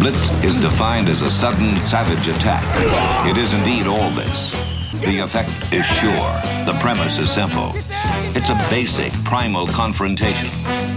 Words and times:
Blitz 0.00 0.30
is 0.42 0.56
defined 0.56 1.10
as 1.10 1.20
a 1.20 1.30
sudden, 1.30 1.76
savage 1.76 2.26
attack. 2.26 2.64
It 3.28 3.36
is 3.36 3.52
indeed 3.52 3.86
all 3.86 4.10
this. 4.12 4.50
The 5.02 5.18
effect 5.18 5.50
is 5.74 5.84
sure. 5.84 6.40
The 6.64 6.74
premise 6.80 7.18
is 7.18 7.30
simple. 7.30 7.72
It's 8.34 8.48
a 8.48 8.54
basic, 8.70 9.12
primal 9.24 9.66
confrontation, 9.66 10.48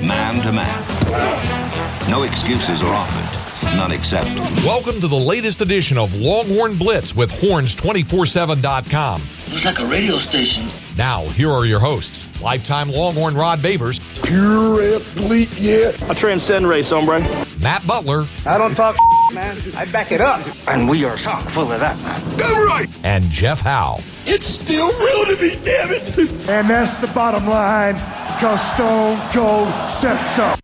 man 0.08 0.36
to 0.44 0.54
man. 0.54 2.10
No 2.10 2.24
excuses 2.24 2.82
are 2.82 2.96
offered, 2.96 3.76
none 3.76 3.92
accepted. 3.92 4.38
Welcome 4.64 5.02
to 5.02 5.10
the 5.10 5.18
latest 5.18 5.60
edition 5.60 5.98
of 5.98 6.16
Longhorn 6.16 6.78
Blitz 6.78 7.14
with 7.14 7.30
horns247.com. 7.34 9.22
Looks 9.52 9.66
like 9.66 9.80
a 9.80 9.86
radio 9.86 10.18
station. 10.18 10.66
Now, 10.98 11.28
here 11.32 11.52
are 11.52 11.66
your 11.66 11.82
hosts 11.82 12.24
lifetime 12.44 12.90
Longhorn 12.90 13.36
Rod 13.36 13.60
Babers, 13.60 14.00
Pure 14.24 14.96
athlete 14.96 15.50
yeah. 15.58 15.92
I 16.10 16.14
transcend 16.14 16.68
race, 16.68 16.90
hombre. 16.92 17.22
Matt 17.64 17.88
Butler, 17.88 18.26
I 18.46 18.58
don't 18.58 18.76
talk 18.76 18.98
man. 19.34 19.58
I 19.78 19.86
back 19.86 20.12
it 20.12 20.20
up. 20.20 20.42
And 20.68 20.88
we 20.90 21.06
are 21.06 21.16
chock 21.16 21.48
full 21.50 21.72
of 21.72 21.80
that, 21.80 21.98
man. 22.04 22.38
Damn 22.38 22.68
right. 22.68 22.90
and 23.04 23.30
Jeff 23.32 23.62
Howe. 23.62 24.00
It's 24.26 24.46
still 24.46 24.88
real 24.88 25.36
to 25.36 25.42
me, 25.42 25.60
damn 25.64 25.92
it. 25.92 26.18
And 26.50 26.70
that's 26.70 26.98
the 26.98 27.08
bottom 27.08 27.48
line, 27.48 27.96
because 28.36 28.62
Stone 28.74 29.20
Cold 29.32 29.70
said 29.90 30.22
so. 30.36 30.56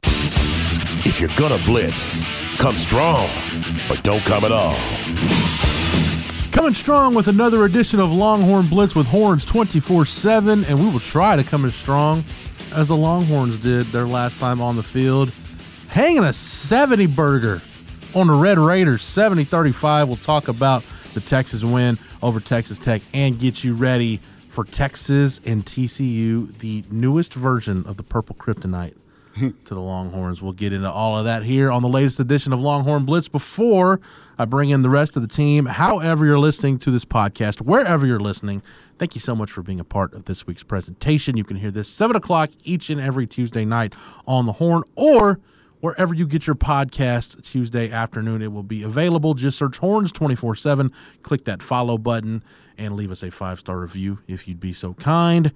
If 1.07 1.19
you're 1.21 1.35
gonna 1.37 1.57
blitz, 1.65 2.21
come 2.57 2.77
strong, 2.77 3.29
but 3.87 4.03
don't 4.03 4.23
come 4.25 4.43
at 4.43 4.51
all. 4.51 4.75
Coming 6.51 6.73
strong 6.73 7.13
with 7.15 7.27
another 7.27 7.63
edition 7.63 7.99
of 8.01 8.11
Longhorn 8.11 8.67
Blitz 8.67 8.93
with 8.93 9.07
Horns 9.07 9.45
24 9.45 10.05
7, 10.05 10.65
and 10.65 10.77
we 10.79 10.89
will 10.89 10.99
try 10.99 11.35
to 11.37 11.43
come 11.43 11.63
as 11.63 11.73
strong 11.75 12.23
as 12.75 12.87
the 12.89 12.95
Longhorns 12.97 13.57
did 13.59 13.85
their 13.87 14.05
last 14.05 14.37
time 14.37 14.59
on 14.61 14.75
the 14.75 14.83
field. 14.83 15.31
Hanging 15.89 16.23
a 16.23 16.33
70 16.33 17.07
burger 17.07 17.61
on 18.13 18.27
the 18.27 18.33
Red 18.33 18.59
Raiders, 18.59 19.03
70 19.03 19.43
35. 19.43 20.07
We'll 20.07 20.17
talk 20.17 20.47
about 20.47 20.83
the 21.15 21.19
Texas 21.19 21.63
win 21.63 21.97
over 22.21 22.39
Texas 22.39 22.77
Tech 22.77 23.01
and 23.11 23.39
get 23.39 23.63
you 23.63 23.73
ready 23.73 24.19
for 24.49 24.63
Texas 24.63 25.41
and 25.45 25.65
TCU, 25.65 26.55
the 26.59 26.83
newest 26.91 27.33
version 27.33 27.83
of 27.87 27.97
the 27.97 28.03
Purple 28.03 28.35
Kryptonite 28.35 28.95
to 29.35 29.53
the 29.73 29.79
Longhorns. 29.79 30.43
We'll 30.43 30.53
get 30.53 30.73
into 30.73 30.89
all 30.89 31.17
of 31.17 31.25
that 31.25 31.41
here 31.43 31.71
on 31.71 31.81
the 31.81 31.89
latest 31.89 32.19
edition 32.19 32.53
of 32.53 32.59
Longhorn 32.59 33.03
Blitz 33.05 33.27
before 33.27 33.99
I 34.37 34.45
bring 34.45 34.69
in 34.69 34.83
the 34.83 34.89
rest 34.89 35.15
of 35.15 35.23
the 35.23 35.27
team. 35.27 35.65
However, 35.65 36.23
you're 36.23 36.37
listening 36.39 36.77
to 36.79 36.91
this 36.91 37.03
podcast, 37.03 37.61
wherever 37.61 38.05
you're 38.05 38.19
listening, 38.19 38.61
thank 38.99 39.15
you 39.15 39.21
so 39.21 39.35
much 39.35 39.51
for 39.51 39.63
being 39.63 39.79
a 39.79 39.83
part 39.83 40.13
of 40.13 40.25
this 40.25 40.45
week's 40.45 40.63
presentation. 40.63 41.35
You 41.35 41.43
can 41.43 41.57
hear 41.57 41.71
this 41.71 41.89
7 41.89 42.15
o'clock 42.15 42.51
each 42.63 42.91
and 42.91 43.01
every 43.01 43.25
Tuesday 43.25 43.65
night 43.65 43.95
on 44.27 44.45
the 44.45 44.53
Horn 44.53 44.83
or 44.95 45.39
wherever 45.79 46.13
you 46.13 46.27
get 46.27 46.47
your 46.47 46.55
podcast 46.55 47.43
Tuesday 47.43 47.91
afternoon. 47.91 48.41
It 48.41 48.51
will 48.51 48.63
be 48.63 48.83
available. 48.83 49.33
Just 49.33 49.57
search 49.57 49.77
Horns 49.77 50.11
24 50.11 50.55
7, 50.55 50.91
click 51.21 51.45
that 51.45 51.61
follow 51.61 51.97
button, 51.97 52.43
and 52.77 52.95
leave 52.95 53.11
us 53.11 53.23
a 53.23 53.31
five 53.31 53.59
star 53.59 53.79
review 53.79 54.19
if 54.27 54.47
you'd 54.47 54.59
be 54.59 54.73
so 54.73 54.93
kind. 54.93 55.51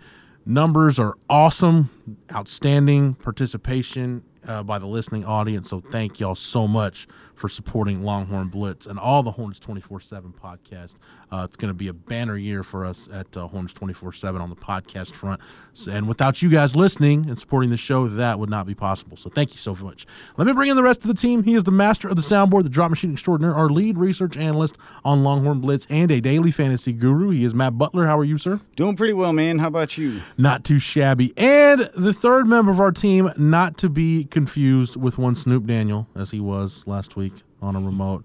Numbers 0.45 0.99
are 0.99 1.15
awesome, 1.29 1.89
outstanding 2.33 3.13
participation 3.15 4.23
uh, 4.45 4.61
by 4.61 4.77
the 4.77 4.85
listening 4.87 5.23
audience. 5.23 5.69
So 5.69 5.79
thank 5.79 6.19
y'all 6.19 6.35
so 6.35 6.67
much 6.67 7.07
for 7.33 7.47
supporting 7.47 8.03
Longhorn 8.03 8.49
Blitz 8.49 8.85
and 8.85 8.99
all 8.99 9.23
the 9.23 9.31
Horns 9.31 9.59
24 9.59 10.01
7 10.01 10.33
podcast. 10.33 10.95
Uh, 11.33 11.45
it's 11.45 11.57
going 11.57 11.69
to 11.69 11.73
be 11.73 11.87
a 11.87 11.93
banner 11.93 12.37
year 12.37 12.61
for 12.61 12.85
us 12.85 13.09
at 13.11 13.35
uh, 13.35 13.47
Horns 13.47 13.73
24 13.73 14.13
7 14.13 14.39
on 14.39 14.51
the 14.51 14.55
podcast 14.55 15.13
front. 15.13 15.41
So, 15.73 15.89
and 15.89 16.07
without 16.07 16.43
you 16.43 16.49
guys 16.49 16.75
listening 16.75 17.27
and 17.27 17.39
supporting 17.39 17.71
the 17.71 17.77
show, 17.77 18.07
that 18.07 18.37
would 18.37 18.51
not 18.51 18.67
be 18.67 18.75
possible. 18.75 19.17
So 19.17 19.31
thank 19.31 19.51
you 19.53 19.57
so 19.57 19.73
much. 19.83 20.05
Let 20.37 20.45
me 20.45 20.53
bring 20.53 20.69
in 20.69 20.75
the 20.75 20.83
rest 20.83 21.01
of 21.01 21.07
the 21.07 21.15
team. 21.15 21.41
He 21.41 21.55
is 21.55 21.63
the 21.63 21.71
master 21.71 22.07
of 22.07 22.17
the 22.17 22.21
soundboard, 22.21 22.63
the 22.63 22.69
drop 22.69 22.91
machine 22.91 23.11
extraordinaire, 23.11 23.55
our 23.55 23.67
lead 23.67 23.97
research 23.97 24.37
analyst 24.37 24.77
on 25.03 25.23
Longhorn 25.23 25.59
Blitz, 25.59 25.87
and 25.89 26.11
a 26.11 26.21
daily 26.21 26.51
fantasy 26.51 26.93
guru. 26.93 27.31
He 27.31 27.43
is 27.43 27.55
Matt 27.55 27.79
Butler. 27.79 28.05
How 28.05 28.19
are 28.19 28.23
you, 28.23 28.37
sir? 28.37 28.61
Doing 28.75 28.95
pretty 28.95 29.13
well, 29.13 29.33
man. 29.33 29.57
How 29.57 29.69
about 29.69 29.97
you? 29.97 30.21
not 30.37 30.63
too 30.63 30.77
shabby. 30.77 31.33
And 31.35 31.89
the 31.95 32.13
third 32.13 32.45
member 32.45 32.69
of 32.71 32.79
our 32.79 32.91
team, 32.91 33.31
not 33.37 33.79
to 33.79 33.89
be 33.89 34.25
confused 34.25 34.97
with 34.97 35.17
one 35.17 35.33
Snoop 35.33 35.65
Daniel, 35.65 36.07
as 36.15 36.29
he 36.29 36.39
was 36.39 36.85
last 36.85 37.15
week 37.15 37.33
on 37.59 37.75
a 37.75 37.79
remote. 37.79 38.23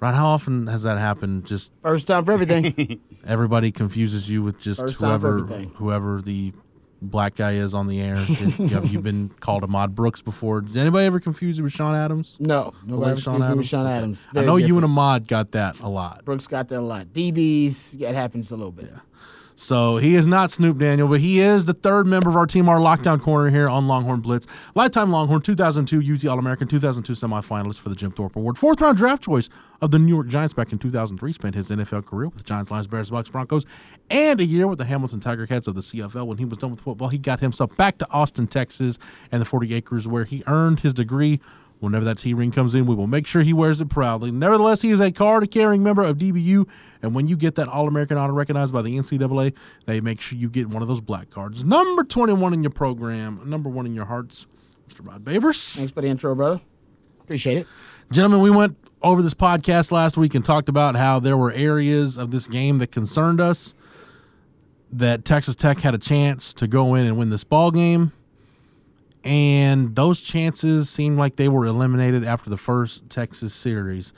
Ron, 0.00 0.14
how 0.14 0.26
often 0.28 0.66
has 0.68 0.84
that 0.84 0.98
happened? 0.98 1.44
Just 1.46 1.72
First 1.82 2.06
time 2.06 2.24
for 2.24 2.32
everything. 2.32 3.00
everybody 3.26 3.72
confuses 3.72 4.30
you 4.30 4.42
with 4.42 4.60
just 4.60 4.80
First 4.80 5.00
whoever 5.00 5.40
whoever 5.40 6.22
the 6.22 6.52
black 7.00 7.34
guy 7.36 7.52
is 7.54 7.74
on 7.74 7.86
the 7.88 8.00
air. 8.00 8.16
Did- 8.26 8.70
have 8.70 8.86
you 8.86 9.00
been 9.00 9.28
called 9.40 9.62
Ahmad 9.64 9.94
Brooks 9.94 10.22
before? 10.22 10.60
Did 10.60 10.76
anybody 10.76 11.06
ever 11.06 11.20
confuse 11.20 11.58
you 11.58 11.64
with 11.64 11.72
Sean 11.72 11.94
Adams? 11.94 12.36
no, 12.40 12.74
nobody 12.84 13.14
Like 13.16 13.24
confused 13.24 13.48
me 13.48 13.54
with 13.56 13.66
Sean 13.66 13.86
Adams. 13.86 14.26
I 14.30 14.34
Very 14.34 14.46
know 14.46 14.56
you 14.56 14.64
and 14.66 14.82
different. 14.82 14.84
Ahmad 14.98 15.28
got 15.28 15.52
that 15.52 15.80
a 15.80 15.88
lot. 15.88 16.24
Brooks 16.24 16.46
got 16.46 16.68
that 16.68 16.78
a 16.78 16.80
lot. 16.80 17.06
DBs, 17.08 17.96
yeah, 17.98 18.10
it 18.10 18.14
happens 18.14 18.50
a 18.52 18.56
little 18.56 18.72
bit. 18.72 18.90
So 19.60 19.96
he 19.96 20.14
is 20.14 20.24
not 20.28 20.52
Snoop 20.52 20.78
Daniel, 20.78 21.08
but 21.08 21.18
he 21.18 21.40
is 21.40 21.64
the 21.64 21.74
third 21.74 22.06
member 22.06 22.30
of 22.30 22.36
our 22.36 22.46
team, 22.46 22.68
our 22.68 22.78
lockdown 22.78 23.20
corner 23.20 23.50
here 23.50 23.68
on 23.68 23.88
Longhorn 23.88 24.20
Blitz. 24.20 24.46
Lifetime 24.76 25.10
Longhorn, 25.10 25.40
2002 25.40 26.14
UT 26.14 26.24
All 26.30 26.38
American, 26.38 26.68
2002 26.68 27.12
semifinalist 27.14 27.80
for 27.80 27.88
the 27.88 27.96
Jim 27.96 28.12
Thorpe 28.12 28.36
Award, 28.36 28.56
fourth 28.56 28.80
round 28.80 28.98
draft 28.98 29.24
choice 29.24 29.48
of 29.80 29.90
the 29.90 29.98
New 29.98 30.14
York 30.14 30.28
Giants 30.28 30.54
back 30.54 30.70
in 30.70 30.78
2003. 30.78 31.32
Spent 31.32 31.56
his 31.56 31.70
NFL 31.70 32.06
career 32.06 32.28
with 32.28 32.38
the 32.38 32.44
Giants, 32.44 32.70
Lions, 32.70 32.86
Bears, 32.86 33.10
Bucks, 33.10 33.30
Broncos, 33.30 33.66
and 34.08 34.40
a 34.40 34.44
year 34.44 34.68
with 34.68 34.78
the 34.78 34.84
Hamilton 34.84 35.18
Tiger 35.18 35.44
Cats 35.44 35.66
of 35.66 35.74
the 35.74 35.80
CFL. 35.80 36.24
When 36.28 36.38
he 36.38 36.44
was 36.44 36.58
done 36.58 36.70
with 36.70 36.80
football, 36.80 37.08
he 37.08 37.18
got 37.18 37.40
himself 37.40 37.76
back 37.76 37.98
to 37.98 38.08
Austin, 38.12 38.46
Texas, 38.46 38.96
and 39.32 39.40
the 39.40 39.44
40 39.44 39.74
acres 39.74 40.06
where 40.06 40.22
he 40.22 40.44
earned 40.46 40.80
his 40.80 40.94
degree. 40.94 41.40
Whenever 41.80 42.04
that 42.04 42.18
T 42.18 42.34
ring 42.34 42.50
comes 42.50 42.74
in, 42.74 42.86
we 42.86 42.94
will 42.94 43.06
make 43.06 43.26
sure 43.26 43.42
he 43.42 43.52
wears 43.52 43.80
it 43.80 43.88
proudly. 43.88 44.30
Nevertheless, 44.32 44.82
he 44.82 44.90
is 44.90 45.00
a 45.00 45.12
card 45.12 45.48
carrying 45.50 45.82
member 45.82 46.02
of 46.02 46.18
DBU, 46.18 46.68
and 47.02 47.14
when 47.14 47.28
you 47.28 47.36
get 47.36 47.54
that 47.54 47.68
All 47.68 47.86
American 47.86 48.16
honor 48.16 48.32
recognized 48.32 48.72
by 48.72 48.82
the 48.82 48.96
NCAA, 48.96 49.54
they 49.86 50.00
make 50.00 50.20
sure 50.20 50.36
you 50.36 50.48
get 50.48 50.68
one 50.68 50.82
of 50.82 50.88
those 50.88 51.00
black 51.00 51.30
cards. 51.30 51.62
Number 51.62 52.02
21 52.02 52.52
in 52.52 52.62
your 52.62 52.70
program, 52.70 53.40
number 53.48 53.68
one 53.68 53.86
in 53.86 53.94
your 53.94 54.06
hearts, 54.06 54.46
Mr. 54.88 55.06
Rod 55.06 55.24
Babers. 55.24 55.76
Thanks 55.76 55.92
for 55.92 56.00
the 56.00 56.08
intro, 56.08 56.34
brother. 56.34 56.60
Appreciate 57.20 57.58
it. 57.58 57.66
Gentlemen, 58.10 58.40
we 58.40 58.50
went 58.50 58.76
over 59.02 59.22
this 59.22 59.34
podcast 59.34 59.92
last 59.92 60.16
week 60.16 60.34
and 60.34 60.44
talked 60.44 60.68
about 60.68 60.96
how 60.96 61.20
there 61.20 61.36
were 61.36 61.52
areas 61.52 62.16
of 62.16 62.30
this 62.30 62.48
game 62.48 62.78
that 62.78 62.90
concerned 62.90 63.40
us, 63.40 63.74
that 64.90 65.24
Texas 65.24 65.54
Tech 65.54 65.78
had 65.80 65.94
a 65.94 65.98
chance 65.98 66.54
to 66.54 66.66
go 66.66 66.94
in 66.94 67.04
and 67.04 67.16
win 67.18 67.28
this 67.30 67.44
ball 67.44 67.70
game. 67.70 68.12
And 69.24 69.94
those 69.96 70.20
chances 70.20 70.88
seemed 70.88 71.18
like 71.18 71.36
they 71.36 71.48
were 71.48 71.66
eliminated 71.66 72.24
after 72.24 72.50
the 72.50 72.56
first 72.56 73.08
Texas 73.10 73.52
series. 73.52 74.12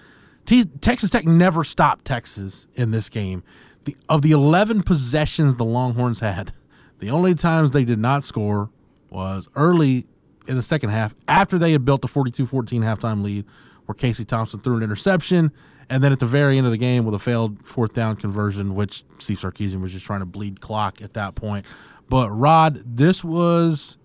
Te- 0.47 0.65
Texas 0.65 1.11
Tech 1.11 1.27
never 1.27 1.65
stopped 1.65 2.05
Texas 2.05 2.67
in 2.75 2.91
this 2.91 3.09
game. 3.09 3.43
The, 3.85 3.97
of 4.09 4.23
the 4.23 4.33
11 4.33 4.83
possessions 4.83 5.55
the 5.57 5.65
Longhorns 5.65 6.21
had, 6.21 6.53
the 6.99 7.11
only 7.11 7.35
times 7.35 7.71
they 7.71 7.85
did 7.85 7.99
not 7.99 8.25
score 8.25 8.71
was 9.09 9.49
early 9.57 10.07
in 10.47 10.57
the 10.57 10.63
second 10.63 10.91
half 10.91 11.15
after 11.29 11.59
they 11.59 11.73
had 11.73 11.85
built 11.85 12.03
the 12.03 12.09
42 12.09 12.47
14 12.47 12.83
halftime 12.83 13.23
lead, 13.23 13.45
where 13.87 13.95
Casey 13.95 14.25
Thompson 14.25 14.61
threw 14.61 14.77
an 14.77 14.83
interception. 14.83 15.53
And 15.89 16.05
then 16.05 16.13
at 16.13 16.21
the 16.21 16.27
very 16.27 16.57
end 16.57 16.67
of 16.67 16.71
the 16.71 16.79
game 16.79 17.05
with 17.05 17.17
a 17.17 17.19
failed 17.19 17.67
fourth 17.67 17.95
down 17.95 18.15
conversion, 18.15 18.77
which 18.77 19.03
Steve 19.19 19.41
Sarkisian 19.41 19.81
was 19.81 19.91
just 19.91 20.07
trying 20.07 20.21
to 20.21 20.27
bleed 20.27 20.61
clock 20.61 21.03
at 21.03 21.15
that 21.15 21.35
point. 21.35 21.67
But 22.09 22.31
Rod, 22.31 22.81
this 22.85 23.25
was 23.25 23.97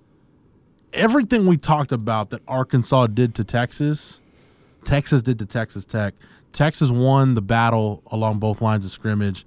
everything 0.95 1.45
we 1.45 1.57
talked 1.57 1.91
about 1.91 2.31
that 2.31 2.41
Arkansas 2.47 3.07
did 3.07 3.35
to 3.35 3.44
Texas, 3.44 4.19
Texas 4.83 5.22
did 5.22 5.38
to 5.39 5.45
Texas 5.45 5.85
Tech. 5.85 6.16
Texas 6.53 6.89
won 6.89 7.33
the 7.33 7.41
battle 7.41 8.01
along 8.07 8.39
both 8.39 8.61
lines 8.61 8.85
of 8.85 8.91
scrimmage, 8.91 9.45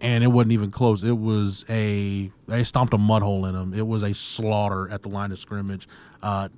and 0.00 0.24
it 0.24 0.28
wasn't 0.28 0.52
even 0.52 0.70
close. 0.70 1.04
It 1.04 1.18
was 1.18 1.64
a 1.68 2.30
they 2.48 2.64
stomped 2.64 2.94
a 2.94 2.98
mud 2.98 3.22
hole 3.22 3.44
in 3.46 3.54
them. 3.54 3.74
It 3.74 3.86
was 3.86 4.02
a 4.02 4.14
slaughter 4.14 4.88
at 4.90 5.02
the 5.02 5.08
line 5.08 5.32
of 5.32 5.38
scrimmage. 5.38 5.86
Uh, 6.22 6.48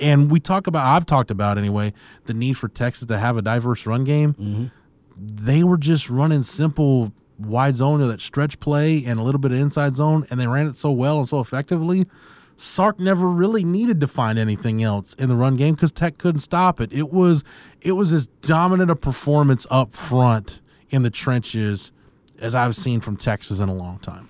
and 0.00 0.30
we 0.30 0.38
talk 0.38 0.68
about 0.68 0.86
I've 0.86 1.06
talked 1.06 1.30
about 1.32 1.58
anyway 1.58 1.92
the 2.26 2.34
need 2.34 2.54
for 2.54 2.68
Texas 2.68 3.06
to 3.08 3.18
have 3.18 3.36
a 3.36 3.42
diverse 3.42 3.84
run 3.84 4.04
game. 4.04 4.70
They 5.16 5.64
were 5.64 5.78
just 5.78 6.08
running 6.08 6.44
simple 6.44 7.12
wide 7.38 7.76
zone 7.76 8.00
or 8.00 8.06
that 8.08 8.20
stretch 8.20 8.60
play 8.60 9.04
and 9.04 9.18
a 9.18 9.22
little 9.22 9.40
bit 9.40 9.50
of 9.50 9.58
inside 9.58 9.96
zone, 9.96 10.24
and 10.30 10.38
they 10.38 10.46
ran 10.46 10.68
it 10.68 10.76
so 10.76 10.92
well 10.92 11.18
and 11.18 11.28
so 11.28 11.40
effectively. 11.40 12.06
Sark 12.60 12.98
never 12.98 13.28
really 13.28 13.62
needed 13.62 14.00
to 14.00 14.08
find 14.08 14.36
anything 14.36 14.82
else 14.82 15.14
in 15.14 15.28
the 15.28 15.36
run 15.36 15.54
game 15.54 15.74
because 15.74 15.92
Tech 15.92 16.18
couldn't 16.18 16.40
stop 16.40 16.80
it. 16.80 16.92
It 16.92 17.10
was 17.12 17.44
it 17.80 17.92
was 17.92 18.12
as 18.12 18.26
dominant 18.42 18.90
a 18.90 18.96
performance 18.96 19.64
up 19.70 19.94
front 19.94 20.60
in 20.90 21.02
the 21.02 21.10
trenches 21.10 21.92
as 22.40 22.56
I've 22.56 22.74
seen 22.74 23.00
from 23.00 23.16
Texas 23.16 23.60
in 23.60 23.68
a 23.68 23.74
long 23.74 24.00
time. 24.00 24.28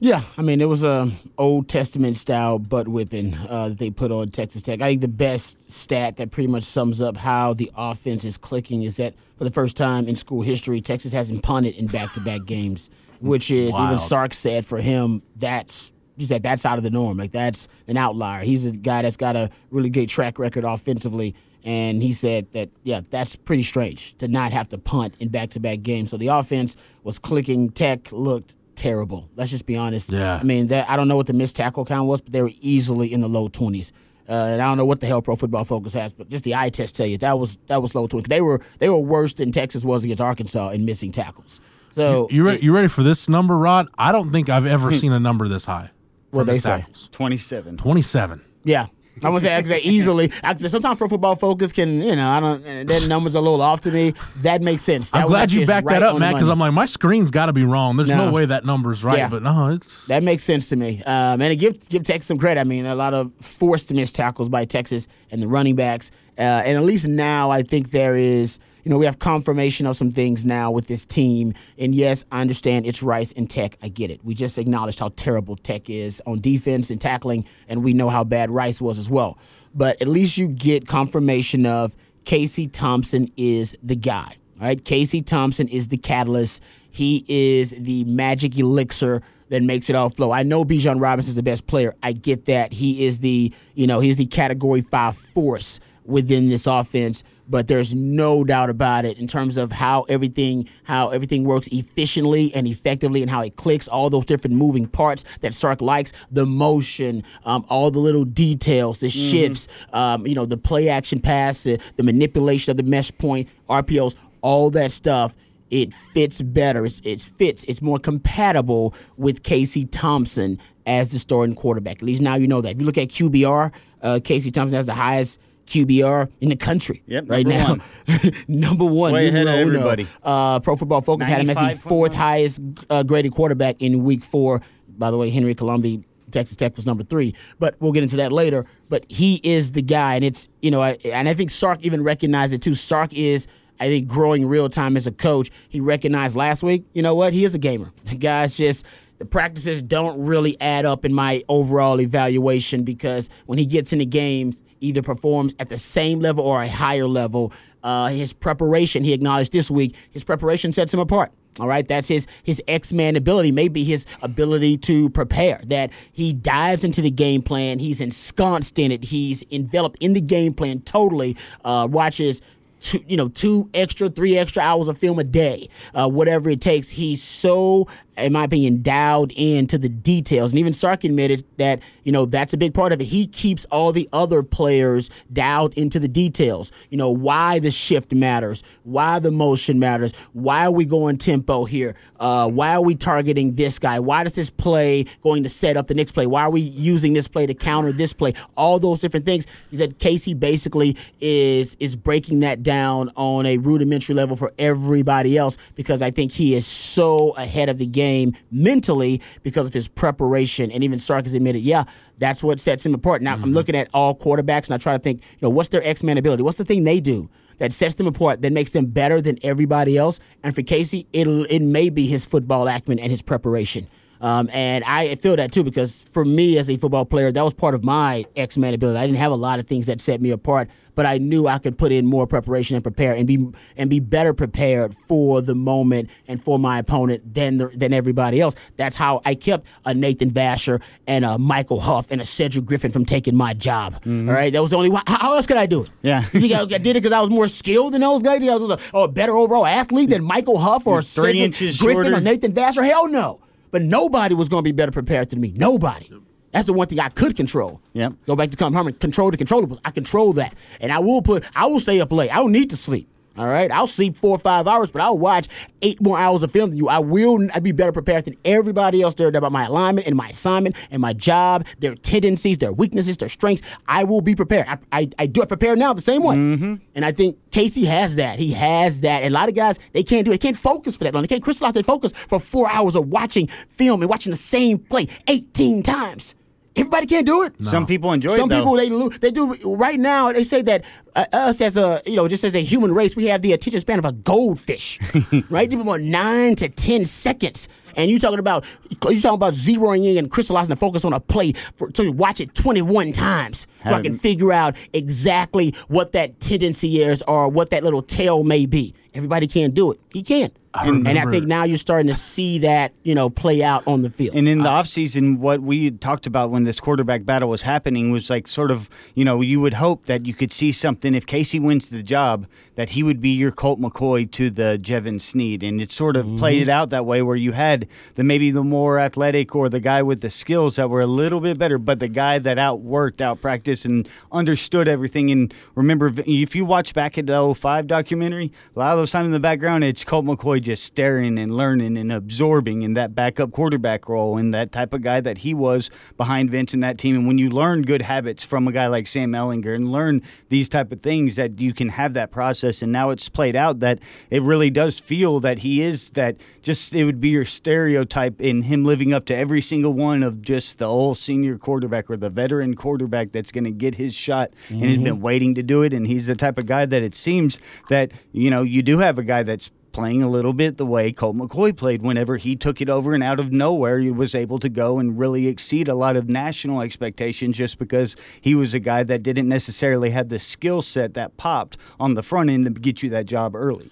Yeah, 0.00 0.22
I 0.36 0.42
mean, 0.42 0.60
it 0.60 0.68
was 0.68 0.82
a 0.82 1.10
Old 1.36 1.68
Testament 1.68 2.16
style 2.16 2.58
butt 2.58 2.88
whipping 2.88 3.34
uh, 3.34 3.70
that 3.70 3.78
they 3.78 3.90
put 3.90 4.12
on 4.12 4.28
Texas 4.28 4.62
Tech. 4.62 4.80
I 4.80 4.90
think 4.90 5.00
the 5.02 5.08
best 5.08 5.70
stat 5.70 6.16
that 6.16 6.30
pretty 6.30 6.46
much 6.46 6.62
sums 6.62 7.02
up 7.02 7.16
how 7.16 7.52
the 7.52 7.70
offense 7.76 8.24
is 8.24 8.38
clicking 8.38 8.82
is 8.82 8.96
that 8.96 9.14
for 9.36 9.44
the 9.44 9.50
first 9.50 9.76
time 9.76 10.08
in 10.08 10.14
school 10.14 10.40
history, 10.40 10.80
Texas 10.80 11.12
hasn't 11.12 11.42
punted 11.42 11.74
in 11.74 11.86
back 11.88 12.12
to 12.12 12.20
back 12.20 12.44
games, 12.46 12.88
which 13.20 13.50
is 13.50 13.74
even 13.74 13.98
Sark 13.98 14.32
said 14.32 14.64
for 14.64 14.78
him 14.78 15.20
that's 15.36 15.92
he 16.18 16.24
said 16.24 16.42
that's 16.42 16.66
out 16.66 16.76
of 16.78 16.84
the 16.84 16.90
norm. 16.90 17.16
Like 17.16 17.30
that's 17.30 17.68
an 17.86 17.96
outlier. 17.96 18.42
He's 18.44 18.66
a 18.66 18.72
guy 18.72 19.02
that's 19.02 19.16
got 19.16 19.36
a 19.36 19.50
really 19.70 19.88
good 19.90 20.08
track 20.08 20.38
record 20.38 20.64
offensively 20.64 21.34
And 21.64 22.02
he 22.02 22.12
said 22.12 22.50
that, 22.52 22.70
yeah, 22.82 23.00
that's 23.10 23.36
pretty 23.36 23.62
strange 23.62 24.16
to 24.18 24.28
not 24.28 24.52
have 24.52 24.68
to 24.70 24.78
punt 24.78 25.14
in 25.18 25.28
back 25.28 25.50
to 25.50 25.60
back 25.60 25.82
games. 25.82 26.10
So 26.10 26.16
the 26.16 26.28
offense 26.28 26.76
was 27.02 27.18
clicking. 27.18 27.70
Tech 27.70 28.10
looked 28.12 28.54
terrible. 28.74 29.28
Let's 29.36 29.50
just 29.50 29.66
be 29.66 29.76
honest. 29.76 30.10
Yeah. 30.10 30.38
I 30.40 30.44
mean, 30.44 30.68
that, 30.68 30.88
I 30.88 30.96
don't 30.96 31.08
know 31.08 31.16
what 31.16 31.26
the 31.26 31.32
missed 31.32 31.56
tackle 31.56 31.84
count 31.84 32.06
was, 32.08 32.20
but 32.20 32.32
they 32.32 32.42
were 32.42 32.52
easily 32.60 33.12
in 33.12 33.20
the 33.20 33.28
low 33.28 33.48
20s. 33.48 33.92
Uh, 34.28 34.32
and 34.32 34.62
I 34.62 34.66
don't 34.66 34.76
know 34.76 34.84
what 34.86 35.00
the 35.00 35.06
hell 35.06 35.22
Pro 35.22 35.36
Football 35.36 35.64
Focus 35.64 35.94
has, 35.94 36.12
but 36.12 36.28
just 36.28 36.44
the 36.44 36.54
eye 36.54 36.68
test 36.68 36.94
tell 36.94 37.06
you 37.06 37.16
that 37.18 37.38
was 37.38 37.58
that 37.68 37.80
was 37.80 37.94
low 37.94 38.06
20s. 38.06 38.28
They 38.28 38.40
were 38.42 38.60
they 38.78 38.88
were 38.90 38.98
worse 38.98 39.34
than 39.34 39.52
Texas 39.52 39.84
was 39.84 40.04
against 40.04 40.20
Arkansas 40.20 40.68
in 40.70 40.84
missing 40.84 41.12
tackles. 41.12 41.60
So 41.92 42.28
You 42.30 42.46
re- 42.46 42.58
you 42.60 42.74
ready 42.74 42.88
for 42.88 43.02
this 43.02 43.28
number, 43.28 43.56
Rod? 43.56 43.88
I 43.96 44.12
don't 44.12 44.30
think 44.30 44.48
I've 44.50 44.66
ever 44.66 44.92
seen 44.92 45.12
a 45.12 45.18
number 45.18 45.48
this 45.48 45.64
high. 45.64 45.90
What 46.30 46.46
they 46.46 46.58
say? 46.58 46.78
tackles. 46.80 47.08
27. 47.12 47.76
27. 47.78 48.40
Yeah. 48.64 48.86
I'm 49.20 49.30
gonna 49.32 49.40
say, 49.40 49.52
I 49.56 49.62
say 49.64 49.80
easily. 49.80 50.30
I 50.44 50.54
say 50.54 50.68
sometimes 50.68 50.96
Pro 50.96 51.08
Football 51.08 51.34
Focus 51.34 51.72
can, 51.72 52.00
you 52.00 52.14
know, 52.14 52.30
I 52.30 52.38
don't. 52.38 52.64
uh, 52.64 52.84
That 52.84 53.08
number's 53.08 53.34
a 53.34 53.40
little 53.40 53.60
off 53.60 53.80
to 53.80 53.90
me. 53.90 54.12
That 54.42 54.62
makes 54.62 54.84
sense. 54.84 55.10
That 55.10 55.22
I'm 55.22 55.26
glad 55.28 55.50
you 55.50 55.66
backed 55.66 55.88
right 55.88 55.98
that 55.98 56.04
up, 56.04 56.20
Matt, 56.20 56.34
because. 56.34 56.48
I'm 56.48 56.60
like, 56.60 56.72
my 56.72 56.86
screen's 56.86 57.32
got 57.32 57.46
to 57.46 57.52
be 57.52 57.64
wrong. 57.64 57.96
There's 57.96 58.08
no. 58.08 58.26
No. 58.26 58.32
way 58.32 58.46
that 58.46 58.64
number's 58.64 59.02
right, 59.02 59.18
Yeah. 59.18 59.28
but 59.28 59.42
no, 59.42 59.70
it's 59.70 60.06
That 60.06 60.22
makes 60.22 60.44
sense 60.44 60.68
to 60.68 60.76
me. 60.76 61.02
Um, 61.02 61.42
and 61.42 61.50
to 61.50 61.56
give 61.56 61.88
give 61.88 62.04
Texas 62.04 62.28
some 62.28 62.38
credit. 62.38 62.60
I 62.60 62.64
mean, 62.64 62.86
a 62.86 62.94
lot 62.94 63.12
of 63.12 63.32
forced 63.40 63.92
missed 63.92 64.14
tackles 64.14 64.48
by 64.48 64.64
Texas 64.64 65.08
and 65.32 65.42
the 65.42 65.48
running 65.48 65.74
backs. 65.74 66.12
Uh, 66.38 66.42
and 66.64 66.78
at 66.78 66.84
least 66.84 67.08
now, 67.08 67.50
I 67.50 67.62
think 67.64 67.90
there 67.90 68.14
is. 68.14 68.60
You 68.88 68.94
know, 68.94 68.98
we 69.00 69.04
have 69.04 69.18
confirmation 69.18 69.86
of 69.86 69.98
some 69.98 70.10
things 70.10 70.46
now 70.46 70.70
with 70.70 70.86
this 70.86 71.04
team. 71.04 71.52
And 71.78 71.94
yes, 71.94 72.24
I 72.32 72.40
understand 72.40 72.86
it's 72.86 73.02
Rice 73.02 73.32
and 73.32 73.50
Tech. 73.50 73.76
I 73.82 73.88
get 73.88 74.10
it. 74.10 74.24
We 74.24 74.32
just 74.32 74.56
acknowledged 74.56 74.98
how 74.98 75.10
terrible 75.14 75.56
Tech 75.56 75.90
is 75.90 76.22
on 76.24 76.40
defense 76.40 76.90
and 76.90 76.98
tackling, 76.98 77.44
and 77.68 77.84
we 77.84 77.92
know 77.92 78.08
how 78.08 78.24
bad 78.24 78.48
Rice 78.50 78.80
was 78.80 78.98
as 78.98 79.10
well. 79.10 79.36
But 79.74 80.00
at 80.00 80.08
least 80.08 80.38
you 80.38 80.48
get 80.48 80.88
confirmation 80.88 81.66
of 81.66 81.96
Casey 82.24 82.66
Thompson 82.66 83.30
is 83.36 83.76
the 83.82 83.94
guy. 83.94 84.36
Right, 84.58 84.82
Casey 84.82 85.20
Thompson 85.20 85.68
is 85.68 85.88
the 85.88 85.98
catalyst. 85.98 86.62
He 86.90 87.26
is 87.28 87.74
the 87.78 88.04
magic 88.04 88.56
elixir 88.56 89.20
that 89.50 89.62
makes 89.62 89.90
it 89.90 89.96
all 89.96 90.08
flow. 90.08 90.32
I 90.32 90.44
know 90.44 90.64
Bijan 90.64 90.98
Robinson 90.98 91.32
is 91.32 91.36
the 91.36 91.42
best 91.42 91.66
player. 91.66 91.92
I 92.02 92.12
get 92.12 92.46
that. 92.46 92.72
He 92.72 93.04
is 93.04 93.18
the, 93.18 93.52
you 93.74 93.86
know, 93.86 94.00
he's 94.00 94.16
the 94.16 94.24
category 94.24 94.80
five 94.80 95.14
force 95.14 95.78
within 96.06 96.48
this 96.48 96.66
offense, 96.66 97.22
but 97.48 97.68
there's 97.68 97.94
no 97.94 98.44
doubt 98.44 98.70
about 98.70 99.04
it 99.04 99.18
in 99.18 99.26
terms 99.26 99.56
of 99.56 99.72
how 99.72 100.02
everything 100.02 100.68
how 100.84 101.08
everything 101.10 101.44
works 101.44 101.66
efficiently 101.68 102.52
and 102.54 102.66
effectively 102.66 103.22
and 103.22 103.30
how 103.30 103.40
it 103.40 103.56
clicks, 103.56 103.88
all 103.88 104.10
those 104.10 104.26
different 104.26 104.56
moving 104.56 104.86
parts 104.86 105.24
that 105.40 105.54
Sark 105.54 105.80
likes, 105.80 106.12
the 106.30 106.46
motion, 106.46 107.24
um, 107.44 107.64
all 107.68 107.90
the 107.90 107.98
little 107.98 108.24
details, 108.24 109.00
the 109.00 109.10
shifts, 109.10 109.68
um, 109.92 110.26
you 110.26 110.34
know, 110.34 110.46
the 110.46 110.56
play 110.56 110.88
action 110.88 111.20
pass, 111.20 111.62
the, 111.62 111.80
the 111.96 112.02
manipulation 112.02 112.70
of 112.70 112.76
the 112.76 112.82
mesh 112.82 113.10
point, 113.18 113.48
RPOs, 113.68 114.14
all 114.42 114.70
that 114.70 114.92
stuff 114.92 115.34
it 115.70 115.92
fits 115.92 116.40
better. 116.40 116.84
It's, 116.84 117.00
it 117.04 117.20
fits. 117.20 117.64
It's 117.64 117.82
more 117.82 117.98
compatible 117.98 118.94
with 119.16 119.42
Casey 119.42 119.84
Thompson 119.84 120.58
as 120.86 121.10
the 121.10 121.18
starting 121.18 121.54
quarterback. 121.54 121.96
At 121.96 122.02
least 122.02 122.22
now 122.22 122.36
you 122.36 122.48
know 122.48 122.60
that. 122.60 122.72
If 122.72 122.80
you 122.80 122.86
look 122.86 122.98
at 122.98 123.08
QBR, 123.08 123.72
uh, 124.02 124.20
Casey 124.22 124.50
Thompson 124.50 124.76
has 124.76 124.86
the 124.86 124.94
highest 124.94 125.40
QBR 125.68 126.30
in 126.40 126.48
the 126.48 126.56
country 126.56 127.02
Yep, 127.06 127.24
right 127.28 127.46
now. 127.46 127.76
number 128.48 128.84
one. 128.84 129.12
Way 129.12 129.28
ahead 129.28 129.42
of 129.42 129.46
know, 129.46 129.58
you 129.58 129.64
know. 129.66 129.78
everybody. 129.78 130.08
Uh, 130.22 130.60
Pro 130.60 130.76
Football 130.76 131.02
Focus 131.02 131.28
had 131.28 131.40
him 131.40 131.50
as 131.50 131.56
the 131.58 131.80
fourth 131.80 132.14
highest 132.14 132.60
uh, 132.90 133.02
graded 133.02 133.32
quarterback 133.32 133.80
in 133.80 134.02
Week 134.04 134.24
Four. 134.24 134.62
By 134.88 135.10
the 135.10 135.16
way, 135.16 135.30
Henry 135.30 135.54
Colombi. 135.54 136.04
Texas 136.30 136.56
Tech 136.56 136.76
was 136.76 136.84
number 136.84 137.02
three, 137.02 137.34
but 137.58 137.74
we'll 137.80 137.92
get 137.92 138.02
into 138.02 138.16
that 138.16 138.32
later. 138.32 138.66
But 138.90 139.06
he 139.08 139.40
is 139.42 139.72
the 139.72 139.80
guy, 139.80 140.16
and 140.16 140.22
it's 140.22 140.50
you 140.60 140.70
know, 140.70 140.82
I, 140.82 140.98
and 141.06 141.26
I 141.26 141.32
think 141.32 141.50
Sark 141.50 141.78
even 141.80 142.04
recognized 142.04 142.52
it 142.52 142.60
too. 142.60 142.74
Sark 142.74 143.14
is 143.14 143.48
I 143.80 143.88
think 143.88 144.08
growing 144.08 144.46
real 144.46 144.68
time 144.68 144.96
as 144.96 145.06
a 145.06 145.12
coach. 145.12 145.50
He 145.70 145.80
recognized 145.80 146.36
last 146.36 146.62
week, 146.62 146.84
you 146.92 147.02
know 147.02 147.14
what? 147.14 147.32
He 147.32 147.44
is 147.44 147.54
a 147.54 147.58
gamer. 147.58 147.92
The 148.04 148.16
guy's 148.16 148.56
just 148.58 148.84
the 149.18 149.24
practices 149.24 149.82
don't 149.82 150.20
really 150.20 150.60
add 150.60 150.84
up 150.84 151.04
in 151.04 151.12
my 151.14 151.42
overall 151.48 152.00
evaluation 152.00 152.82
because 152.82 153.28
when 153.46 153.58
he 153.58 153.66
gets 153.66 153.92
in 153.92 153.98
the 153.98 154.06
games, 154.06 154.62
either 154.80 155.02
performs 155.02 155.54
at 155.58 155.68
the 155.68 155.76
same 155.76 156.20
level 156.20 156.44
or 156.44 156.62
a 156.62 156.68
higher 156.68 157.06
level. 157.06 157.52
Uh, 157.82 158.08
his 158.08 158.32
preparation, 158.32 159.04
he 159.04 159.12
acknowledged 159.12 159.52
this 159.52 159.70
week, 159.70 159.94
his 160.10 160.24
preparation 160.24 160.72
sets 160.72 160.92
him 160.92 161.00
apart. 161.00 161.32
All 161.60 161.66
right, 161.66 161.86
that's 161.86 162.06
his 162.06 162.26
his 162.44 162.62
X 162.68 162.92
Man 162.92 163.16
ability, 163.16 163.50
maybe 163.50 163.82
his 163.82 164.06
ability 164.22 164.76
to 164.78 165.10
prepare. 165.10 165.60
That 165.66 165.90
he 166.12 166.32
dives 166.32 166.84
into 166.84 167.02
the 167.02 167.10
game 167.10 167.42
plan, 167.42 167.80
he's 167.80 168.00
ensconced 168.00 168.78
in 168.78 168.92
it, 168.92 169.04
he's 169.04 169.44
enveloped 169.50 169.96
in 170.00 170.12
the 170.12 170.20
game 170.20 170.54
plan 170.54 170.80
totally. 170.80 171.36
Uh, 171.64 171.88
watches 171.90 172.42
two, 172.80 173.04
you 173.06 173.16
know, 173.16 173.28
two 173.28 173.68
extra, 173.74 174.08
three 174.08 174.36
extra 174.36 174.62
hours 174.62 174.88
of 174.88 174.98
film 174.98 175.18
a 175.18 175.24
day, 175.24 175.68
uh, 175.94 176.08
whatever 176.08 176.50
it 176.50 176.60
takes. 176.60 176.90
He's 176.90 177.22
so, 177.22 177.88
in 178.16 178.32
my 178.32 178.44
opinion, 178.44 178.82
dialed 178.82 179.32
into 179.32 179.78
the 179.78 179.88
details. 179.88 180.52
And 180.52 180.58
even 180.58 180.72
Sark 180.72 181.04
admitted 181.04 181.44
that, 181.58 181.82
you 182.04 182.12
know, 182.12 182.24
that's 182.24 182.52
a 182.52 182.56
big 182.56 182.74
part 182.74 182.92
of 182.92 183.00
it. 183.00 183.06
He 183.06 183.26
keeps 183.26 183.64
all 183.66 183.92
the 183.92 184.08
other 184.12 184.42
players 184.42 185.10
dialed 185.32 185.74
into 185.74 185.98
the 185.98 186.08
details. 186.08 186.72
You 186.90 186.98
know, 186.98 187.10
why 187.10 187.58
the 187.58 187.70
shift 187.70 188.12
matters, 188.12 188.62
why 188.84 189.18
the 189.18 189.30
motion 189.30 189.78
matters, 189.78 190.16
why 190.32 190.64
are 190.64 190.72
we 190.72 190.84
going 190.84 191.18
tempo 191.18 191.64
here, 191.64 191.94
uh, 192.20 192.48
why 192.48 192.74
are 192.74 192.82
we 192.82 192.94
targeting 192.94 193.54
this 193.54 193.78
guy, 193.78 193.98
why 194.00 194.24
does 194.24 194.34
this 194.34 194.50
play 194.50 195.04
going 195.22 195.42
to 195.42 195.48
set 195.48 195.76
up 195.76 195.86
the 195.86 195.94
next 195.94 196.12
play, 196.12 196.26
why 196.26 196.42
are 196.42 196.50
we 196.50 196.60
using 196.60 197.12
this 197.12 197.28
play 197.28 197.46
to 197.46 197.54
counter 197.54 197.92
this 197.92 198.12
play, 198.12 198.32
all 198.56 198.78
those 198.78 199.00
different 199.00 199.26
things. 199.26 199.46
He 199.70 199.76
said 199.76 199.98
Casey 199.98 200.34
basically 200.34 200.96
is 201.20 201.76
is 201.80 201.96
breaking 201.96 202.40
that 202.40 202.62
down 202.62 202.67
on 202.68 203.46
a 203.46 203.58
rudimentary 203.58 204.14
level 204.14 204.36
for 204.36 204.52
everybody 204.58 205.36
else 205.36 205.56
because 205.74 206.02
I 206.02 206.10
think 206.10 206.32
he 206.32 206.54
is 206.54 206.66
so 206.66 207.30
ahead 207.30 207.68
of 207.68 207.78
the 207.78 207.86
game 207.86 208.34
mentally 208.50 209.22
because 209.42 209.66
of 209.66 209.74
his 209.74 209.88
preparation. 209.88 210.70
And 210.70 210.84
even 210.84 210.98
Sark 210.98 211.24
has 211.24 211.34
admitted, 211.34 211.60
yeah, 211.60 211.84
that's 212.18 212.42
what 212.42 212.60
sets 212.60 212.84
him 212.84 212.94
apart. 212.94 213.22
Now 213.22 213.34
I'm 213.34 213.42
mm-hmm. 213.42 213.52
looking 213.52 213.76
at 213.76 213.88
all 213.94 214.16
quarterbacks 214.16 214.66
and 214.66 214.74
I 214.74 214.78
try 214.78 214.92
to 214.92 214.98
think, 214.98 215.22
you 215.22 215.38
know, 215.42 215.50
what's 215.50 215.68
their 215.68 215.86
X 215.86 216.02
Man 216.02 216.18
ability? 216.18 216.42
What's 216.42 216.58
the 216.58 216.64
thing 216.64 216.84
they 216.84 217.00
do? 217.00 217.30
That 217.58 217.72
sets 217.72 217.96
them 217.96 218.06
apart, 218.06 218.42
that 218.42 218.52
makes 218.52 218.70
them 218.70 218.86
better 218.86 219.20
than 219.20 219.36
everybody 219.42 219.96
else. 219.96 220.20
And 220.44 220.54
for 220.54 220.62
Casey, 220.62 221.08
it'll 221.12 221.44
it 221.46 221.60
may 221.60 221.90
be 221.90 222.06
his 222.06 222.24
football 222.24 222.68
acumen 222.68 223.00
and 223.00 223.10
his 223.10 223.20
preparation. 223.20 223.88
Um, 224.20 224.48
and 224.52 224.84
I 224.84 225.14
feel 225.16 225.36
that 225.36 225.52
too 225.52 225.62
because 225.64 226.04
for 226.12 226.24
me 226.24 226.58
as 226.58 226.68
a 226.68 226.76
football 226.76 227.04
player, 227.04 227.30
that 227.30 227.42
was 227.44 227.54
part 227.54 227.74
of 227.74 227.84
my 227.84 228.24
X 228.36 228.56
Man 228.58 228.74
ability. 228.74 228.98
I 228.98 229.06
didn't 229.06 229.18
have 229.18 229.32
a 229.32 229.36
lot 229.36 229.58
of 229.58 229.66
things 229.66 229.86
that 229.86 230.00
set 230.00 230.20
me 230.20 230.30
apart, 230.30 230.68
but 230.96 231.06
I 231.06 231.18
knew 231.18 231.46
I 231.46 231.58
could 231.58 231.78
put 231.78 231.92
in 231.92 232.04
more 232.06 232.26
preparation 232.26 232.74
and 232.74 232.82
prepare 232.82 233.14
and 233.14 233.26
be 233.26 233.46
and 233.76 233.88
be 233.88 234.00
better 234.00 234.34
prepared 234.34 234.92
for 234.94 235.40
the 235.40 235.54
moment 235.54 236.10
and 236.26 236.42
for 236.42 236.58
my 236.58 236.78
opponent 236.80 237.32
than 237.32 237.58
the, 237.58 237.68
than 237.68 237.92
everybody 237.92 238.40
else. 238.40 238.56
That's 238.76 238.96
how 238.96 239.20
I 239.24 239.36
kept 239.36 239.66
a 239.84 239.94
Nathan 239.94 240.30
Vasher 240.32 240.82
and 241.06 241.24
a 241.24 241.38
Michael 241.38 241.78
Huff 241.80 242.10
and 242.10 242.20
a 242.20 242.24
Cedric 242.24 242.64
Griffin 242.64 242.90
from 242.90 243.04
taking 243.04 243.36
my 243.36 243.54
job. 243.54 244.00
All 244.04 244.12
right, 244.12 244.52
that 244.52 244.60
was 244.60 244.70
the 244.72 244.76
only. 244.78 244.90
way- 244.90 245.02
How 245.06 245.34
else 245.34 245.46
could 245.46 245.56
I 245.58 245.66
do 245.66 245.84
it? 245.84 245.90
Yeah. 246.02 246.22
you 246.32 246.40
think 246.40 246.54
I, 246.54 246.62
I 246.62 246.66
did 246.78 246.86
it 246.88 246.94
because 246.94 247.12
I 247.12 247.20
was 247.20 247.30
more 247.30 247.46
skilled 247.46 247.94
than 247.94 248.00
those 248.00 248.22
guys? 248.22 248.42
I 248.42 248.56
was 248.56 248.70
a, 248.70 248.78
a 248.98 249.06
better 249.08 249.36
overall 249.36 249.64
athlete 249.66 250.10
than 250.10 250.24
Michael 250.24 250.58
Huff 250.58 250.86
or 250.88 251.02
Cedric 251.02 251.52
Griffin 251.78 252.14
or. 252.14 252.20
Nathan 252.20 252.52
Vasher? 252.52 252.84
Hell 252.84 253.06
no. 253.08 253.40
But 253.70 253.82
nobody 253.82 254.34
was 254.34 254.48
going 254.48 254.62
to 254.62 254.68
be 254.68 254.72
better 254.72 254.92
prepared 254.92 255.30
than 255.30 255.40
me. 255.40 255.52
Nobody. 255.56 256.10
That's 256.52 256.66
the 256.66 256.72
one 256.72 256.88
thing 256.88 257.00
I 257.00 257.10
could 257.10 257.36
control. 257.36 257.82
Yep. 257.92 258.14
Go 258.26 258.34
back 258.34 258.50
to 258.50 258.56
Tom 258.56 258.72
Herman. 258.72 258.94
Control 258.94 259.30
the 259.30 259.36
controllables. 259.36 259.78
I 259.84 259.90
control 259.90 260.32
that, 260.34 260.54
and 260.80 260.90
I 260.92 260.98
will 260.98 261.20
put. 261.20 261.44
I 261.54 261.66
will 261.66 261.80
stay 261.80 262.00
up 262.00 262.10
late. 262.10 262.30
I 262.32 262.36
don't 262.36 262.52
need 262.52 262.70
to 262.70 262.76
sleep. 262.76 263.08
All 263.38 263.46
right, 263.46 263.70
I'll 263.70 263.86
sleep 263.86 264.18
four 264.18 264.36
or 264.36 264.38
five 264.40 264.66
hours, 264.66 264.90
but 264.90 265.00
I'll 265.00 265.16
watch 265.16 265.46
eight 265.80 266.00
more 266.00 266.18
hours 266.18 266.42
of 266.42 266.50
film 266.50 266.70
than 266.70 266.78
you. 266.78 266.88
I 266.88 266.98
will 266.98 267.48
I'd 267.54 267.62
be 267.62 267.70
better 267.70 267.92
prepared 267.92 268.24
than 268.24 268.34
everybody 268.44 269.00
else 269.00 269.14
there 269.14 269.28
about 269.28 269.52
my 269.52 269.66
alignment 269.66 270.08
and 270.08 270.16
my 270.16 270.28
assignment 270.28 270.74
and 270.90 271.00
my 271.00 271.12
job, 271.12 271.64
their 271.78 271.94
tendencies, 271.94 272.58
their 272.58 272.72
weaknesses, 272.72 273.16
their 273.16 273.28
strengths. 273.28 273.62
I 273.86 274.02
will 274.02 274.22
be 274.22 274.34
prepared. 274.34 274.66
I, 274.66 274.78
I, 274.90 275.10
I 275.20 275.26
do 275.26 275.42
it 275.42 275.48
prepared 275.48 275.78
now 275.78 275.92
the 275.92 276.02
same 276.02 276.24
way. 276.24 276.34
Mm-hmm. 276.34 276.74
And 276.96 277.04
I 277.04 277.12
think 277.12 277.38
Casey 277.52 277.84
has 277.84 278.16
that. 278.16 278.40
He 278.40 278.52
has 278.52 279.00
that. 279.00 279.22
And 279.22 279.32
a 279.32 279.38
lot 279.38 279.48
of 279.48 279.54
guys, 279.54 279.78
they 279.92 280.02
can't 280.02 280.24
do 280.24 280.32
it. 280.32 280.40
They 280.40 280.48
can't 280.48 280.58
focus 280.58 280.96
for 280.96 281.04
that 281.04 281.14
long. 281.14 281.22
They 281.22 281.28
can't 281.28 281.42
crystallize 281.42 281.74
their 281.74 281.84
focus 281.84 282.12
for 282.12 282.40
four 282.40 282.68
hours 282.68 282.96
of 282.96 283.08
watching 283.08 283.46
film 283.46 284.02
and 284.02 284.10
watching 284.10 284.30
the 284.30 284.36
same 284.36 284.78
play 284.78 285.06
18 285.28 285.84
times. 285.84 286.34
Everybody 286.78 287.06
can't 287.06 287.26
do 287.26 287.42
it. 287.42 287.54
Some 287.64 287.86
people 287.86 288.12
enjoy 288.12 288.36
Some 288.36 288.50
it, 288.50 288.54
Some 288.54 288.60
people 288.60 288.74
they 288.76 288.88
lo- 288.90 289.08
they 289.08 289.30
do 289.30 289.54
right 289.76 289.98
now. 289.98 290.32
They 290.32 290.44
say 290.44 290.62
that 290.62 290.84
uh, 291.16 291.24
us 291.32 291.60
as 291.60 291.76
a 291.76 292.00
you 292.06 292.16
know 292.16 292.28
just 292.28 292.44
as 292.44 292.54
a 292.54 292.60
human 292.62 292.92
race, 292.94 293.16
we 293.16 293.26
have 293.26 293.42
the 293.42 293.52
attention 293.52 293.80
span 293.80 293.98
of 293.98 294.04
a 294.04 294.12
goldfish, 294.12 294.98
right? 295.50 295.68
Give 295.68 295.78
them 295.78 295.88
about 295.88 296.00
nine 296.02 296.54
to 296.56 296.68
ten 296.68 297.04
seconds. 297.04 297.68
And 297.96 298.10
you 298.10 298.18
talking 298.18 298.38
about 298.38 298.64
you 298.90 299.20
talking 299.20 299.34
about 299.34 299.54
zeroing 299.54 300.04
in 300.04 300.18
and 300.18 300.30
crystallizing 300.30 300.70
the 300.70 300.76
focus 300.76 301.04
on 301.04 301.12
a 301.12 301.20
play 301.20 301.52
for 301.76 301.90
to 301.92 302.10
watch 302.10 302.40
it 302.40 302.54
21 302.54 303.12
times, 303.12 303.66
so 303.84 303.94
I 303.94 304.00
can 304.00 304.18
figure 304.18 304.52
out 304.52 304.76
exactly 304.92 305.74
what 305.88 306.12
that 306.12 306.40
tendency 306.40 307.02
is 307.02 307.22
or 307.22 307.48
what 307.48 307.70
that 307.70 307.84
little 307.84 308.02
tail 308.02 308.44
may 308.44 308.66
be. 308.66 308.94
everybody 309.14 309.46
can't 309.46 309.74
do 309.74 309.92
it. 309.92 310.00
He 310.12 310.22
can't. 310.22 310.56
and 310.74 311.08
I 311.08 311.24
think 311.30 311.46
now 311.46 311.64
you're 311.64 311.78
starting 311.78 312.08
to 312.08 312.14
see 312.14 312.58
that, 312.58 312.92
you 313.02 313.14
know, 313.14 313.30
play 313.30 313.62
out 313.62 313.86
on 313.86 314.02
the 314.02 314.10
field. 314.10 314.36
And 314.36 314.48
in 314.48 314.60
the 314.60 314.68
uh, 314.68 314.82
offseason, 314.82 315.38
what 315.38 315.60
we 315.60 315.90
talked 315.90 316.26
about 316.26 316.50
when 316.50 316.64
this 316.64 316.78
quarterback 316.78 317.24
battle 317.24 317.48
was 317.48 317.62
happening 317.62 318.10
was 318.10 318.30
like 318.30 318.48
sort 318.48 318.70
of, 318.70 318.88
you 319.14 319.24
know, 319.24 319.40
you 319.40 319.60
would 319.60 319.74
hope 319.74 320.06
that 320.06 320.26
you 320.26 320.34
could 320.34 320.52
see 320.52 320.72
something 320.72 321.14
if 321.14 321.26
Casey 321.26 321.58
wins 321.58 321.88
the 321.88 322.02
job, 322.02 322.46
that 322.76 322.90
he 322.90 323.02
would 323.02 323.20
be 323.20 323.30
your 323.30 323.50
Colt 323.50 323.80
McCoy 323.80 324.30
to 324.32 324.50
the 324.50 324.78
Jevan 324.80 325.20
Snead. 325.20 325.62
And 325.62 325.80
it 325.80 325.90
sort 325.90 326.16
of 326.16 326.26
played 326.38 326.62
mm-hmm. 326.62 326.70
it 326.70 326.72
out 326.72 326.90
that 326.90 327.06
way 327.06 327.22
where 327.22 327.36
you 327.36 327.52
had 327.52 327.77
the 328.14 328.24
maybe 328.24 328.50
the 328.50 328.64
more 328.64 328.98
athletic 328.98 329.54
or 329.54 329.68
the 329.68 329.78
guy 329.78 330.02
with 330.02 330.22
the 330.22 330.30
skills 330.30 330.76
that 330.76 330.88
were 330.88 331.02
a 331.02 331.06
little 331.06 331.40
bit 331.40 331.58
better, 331.58 331.78
but 331.78 332.00
the 332.00 332.08
guy 332.08 332.38
that 332.38 332.56
outworked, 332.56 333.20
out 333.20 333.40
practiced, 333.42 333.84
and 333.84 334.08
understood 334.32 334.88
everything. 334.88 335.30
And 335.30 335.54
remember, 335.74 336.12
if 336.26 336.54
you 336.54 336.64
watch 336.64 336.94
back 336.94 337.18
at 337.18 337.26
the 337.26 337.54
05 337.54 337.86
documentary, 337.86 338.52
a 338.74 338.78
lot 338.78 338.92
of 338.92 338.98
those 338.98 339.10
times 339.10 339.26
in 339.26 339.32
the 339.32 339.40
background, 339.40 339.84
it's 339.84 340.04
Colt 340.04 340.24
McCoy 340.24 340.60
just 340.60 340.84
staring 340.84 341.38
and 341.38 341.56
learning 341.56 341.96
and 341.96 342.12
absorbing 342.12 342.82
in 342.82 342.94
that 342.94 343.14
backup 343.14 343.52
quarterback 343.52 344.08
role 344.08 344.36
and 344.36 344.52
that 344.54 344.72
type 344.72 344.92
of 344.92 345.02
guy 345.02 345.20
that 345.20 345.38
he 345.38 345.54
was 345.54 345.90
behind 346.16 346.50
Vince 346.50 346.74
and 346.74 346.82
that 346.82 346.98
team. 346.98 347.14
And 347.14 347.26
when 347.26 347.38
you 347.38 347.50
learn 347.50 347.82
good 347.82 348.02
habits 348.02 348.42
from 348.42 348.66
a 348.66 348.72
guy 348.72 348.86
like 348.86 349.06
Sam 349.06 349.32
Ehlinger 349.32 349.74
and 349.74 349.92
learn 349.92 350.22
these 350.48 350.68
type 350.68 350.92
of 350.92 351.02
things, 351.02 351.36
that 351.36 351.60
you 351.60 351.72
can 351.72 351.88
have 351.88 352.14
that 352.14 352.30
process. 352.30 352.82
And 352.82 352.92
now 352.92 353.10
it's 353.10 353.28
played 353.28 353.56
out 353.56 353.80
that 353.80 354.00
it 354.30 354.42
really 354.42 354.70
does 354.70 354.98
feel 354.98 355.40
that 355.40 355.60
he 355.60 355.82
is 355.82 356.10
that 356.10 356.36
just 356.62 356.94
it 356.94 357.04
would 357.04 357.20
be 357.20 357.30
your 357.30 357.44
stereotype 357.68 358.40
in 358.40 358.62
him 358.62 358.82
living 358.82 359.12
up 359.12 359.26
to 359.26 359.36
every 359.36 359.60
single 359.60 359.92
one 359.92 360.22
of 360.22 360.40
just 360.40 360.78
the 360.78 360.86
old 360.86 361.18
senior 361.18 361.58
quarterback 361.58 362.08
or 362.08 362.16
the 362.16 362.30
veteran 362.30 362.74
quarterback 362.74 363.30
that's 363.30 363.52
going 363.52 363.64
to 363.64 363.70
get 363.70 363.94
his 363.94 364.14
shot 364.14 364.50
and 364.70 364.82
has 364.82 364.96
been 364.96 365.16
mm-hmm. 365.16 365.20
waiting 365.20 365.54
to 365.54 365.62
do 365.62 365.82
it. 365.82 365.92
And 365.92 366.06
he's 366.06 366.28
the 366.28 366.34
type 366.34 366.56
of 366.56 366.64
guy 366.64 366.86
that 366.86 367.02
it 367.02 367.14
seems 367.14 367.58
that, 367.90 368.12
you 368.32 368.48
know, 368.48 368.62
you 368.62 368.82
do 368.82 369.00
have 369.00 369.18
a 369.18 369.22
guy 369.22 369.42
that's 369.42 369.70
playing 369.92 370.22
a 370.22 370.30
little 370.30 370.54
bit 370.54 370.78
the 370.78 370.86
way 370.86 371.12
Colt 371.12 371.36
McCoy 371.36 371.76
played 371.76 372.00
whenever 372.00 372.38
he 372.38 372.56
took 372.56 372.80
it 372.80 372.88
over 372.88 373.12
and 373.12 373.22
out 373.22 373.38
of 373.38 373.52
nowhere 373.52 373.98
he 373.98 374.10
was 374.10 374.34
able 374.34 374.58
to 374.60 374.70
go 374.70 374.98
and 374.98 375.18
really 375.18 375.46
exceed 375.46 375.88
a 375.88 375.94
lot 375.94 376.16
of 376.16 376.26
national 376.26 376.80
expectations 376.80 377.58
just 377.58 377.78
because 377.78 378.16
he 378.40 378.54
was 378.54 378.72
a 378.72 378.80
guy 378.80 379.02
that 379.02 379.22
didn't 379.22 379.46
necessarily 379.48 380.08
have 380.08 380.30
the 380.30 380.38
skill 380.38 380.80
set 380.80 381.12
that 381.12 381.36
popped 381.36 381.76
on 382.00 382.14
the 382.14 382.22
front 382.22 382.48
end 382.48 382.64
to 382.64 382.70
get 382.70 383.02
you 383.02 383.10
that 383.10 383.26
job 383.26 383.54
early. 383.54 383.90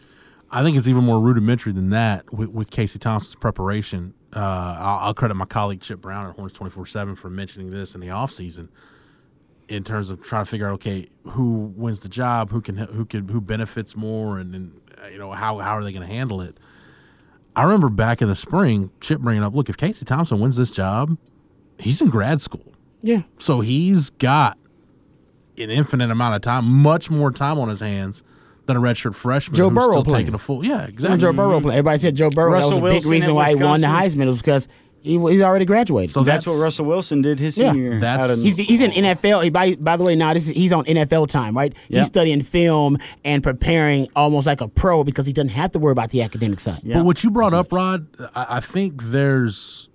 I 0.51 0.63
think 0.63 0.77
it's 0.77 0.87
even 0.87 1.05
more 1.05 1.21
rudimentary 1.21 1.73
than 1.73 1.91
that 1.91 2.33
with, 2.33 2.51
with 2.51 2.71
Casey 2.71 2.99
Thompson's 2.99 3.35
preparation. 3.35 4.15
Uh, 4.35 4.77
I'll, 4.79 4.99
I'll 4.99 5.15
credit 5.15 5.35
my 5.35 5.45
colleague 5.45 5.81
Chip 5.81 6.01
Brown 6.01 6.27
at 6.27 6.37
Horns 6.37 6.53
24 6.53 6.87
7 6.87 7.17
for 7.17 7.31
mentioning 7.31 7.71
this 7.71 7.95
in 7.95 8.01
the 8.01 8.09
offseason 8.09 8.69
in 9.69 9.83
terms 9.83 10.11
of 10.11 10.23
trying 10.23 10.45
to 10.45 10.51
figure 10.51 10.69
out, 10.69 10.75
okay, 10.75 11.09
who 11.25 11.73
wins 11.77 12.01
the 12.01 12.09
job, 12.09 12.51
who 12.51 12.61
can, 12.61 12.77
who 12.77 13.05
can, 13.05 13.27
who 13.29 13.41
benefits 13.41 13.97
more, 13.97 14.39
and, 14.39 14.55
and 14.55 14.81
uh, 15.03 15.09
you 15.09 15.19
know, 15.19 15.33
how, 15.33 15.59
how 15.59 15.77
are 15.77 15.83
they 15.83 15.91
going 15.91 16.07
to 16.07 16.13
handle 16.13 16.41
it? 16.41 16.57
I 17.57 17.65
remember 17.65 17.89
back 17.89 18.23
in 18.23 18.29
the 18.29 18.37
spring, 18.37 18.91
Chip 19.01 19.21
bringing 19.21 19.43
up, 19.43 19.55
look, 19.55 19.69
if 19.69 19.77
Casey 19.77 20.05
Thompson 20.05 20.39
wins 20.39 20.57
this 20.57 20.71
job, 20.71 21.17
he's 21.79 22.01
in 22.01 22.11
grad 22.11 22.41
school. 22.41 22.75
yeah. 23.03 23.23
So 23.39 23.61
he's 23.61 24.11
got 24.11 24.59
an 25.59 25.71
infinite 25.71 26.11
amount 26.11 26.37
of 26.37 26.43
time, 26.43 26.67
much 26.67 27.11
more 27.11 27.33
time 27.33 27.59
on 27.59 27.69
his 27.69 27.81
hands 27.81 28.23
than 28.67 28.77
a 28.77 28.81
redshirt 28.81 29.15
freshman 29.15 29.55
Joe 29.57 29.69
who's 29.71 29.75
Burrow 29.77 29.93
still 29.93 30.05
playing. 30.05 30.27
taking 30.27 30.35
a 30.35 30.39
full. 30.39 30.65
Yeah, 30.65 30.81
When 30.81 30.89
exactly. 30.89 31.19
Joe 31.19 31.33
Burrow 31.33 31.61
played. 31.61 31.75
Everybody 31.75 31.99
said 31.99 32.17
Joe 32.17 32.31
Burrow. 32.31 32.53
Russell 32.53 32.71
that 32.77 32.83
was 32.83 32.93
a 32.93 32.95
big 32.95 32.95
Wilson 32.95 33.11
reason 33.13 33.35
why 33.35 33.49
he 33.51 33.55
won 33.57 33.81
the 33.81 33.87
Heisman 33.87 34.27
was 34.27 34.39
because 34.41 34.67
he, 35.03 35.13
he's 35.13 35.41
already 35.41 35.65
graduated. 35.65 36.11
So 36.13 36.25
That's, 36.25 36.45
that's, 36.45 36.57
what 36.57 36.63
Russell 36.63 36.87
Wilson 36.87 37.23
did 37.23 37.39
his 37.39 37.57
Yeah. 37.57 37.71
senior 37.73 37.91
year. 37.93 38.01
That's- 38.01 38.39
of- 38.39 38.43
He's, 38.45 38.57
he's 38.57 38.81
in 38.83 38.91
NFL. 38.91 39.45
He, 39.45 39.51
by, 39.51 39.77
by 39.77 39.97
the 39.97 40.03
way, 40.03 40.17
now 40.17 40.35
this 40.35 40.49
is, 40.49 40.57
he's 40.57 40.73
on 40.73 40.85
NFL 40.85 41.29
time, 41.29 41.57
right? 41.57 41.73
Yeah. 41.89 41.99
He's 41.99 42.09
studying 42.09 42.43
film 42.43 42.99
and 43.25 43.41
preparing 43.41 44.09
almost 44.17 44.49
like 44.49 44.61
a 44.61 44.67
pro 44.67 45.05
because 45.05 45.25
he 45.27 45.33
doesn't 45.33 45.51
have 45.51 45.71
to 45.73 45.79
worry 45.79 45.93
about 45.93 46.11
the 46.11 46.23
academic 46.23 46.59
side. 46.59 46.81
Yeah. 46.83 46.97
But 46.97 47.05
what 47.05 47.23
you 47.23 47.31
brought 47.31 47.55
up, 47.55 47.71
Rod, 47.73 48.09
I, 48.35 48.47
I 48.57 48.61
think 48.61 49.01
there's 49.05 49.89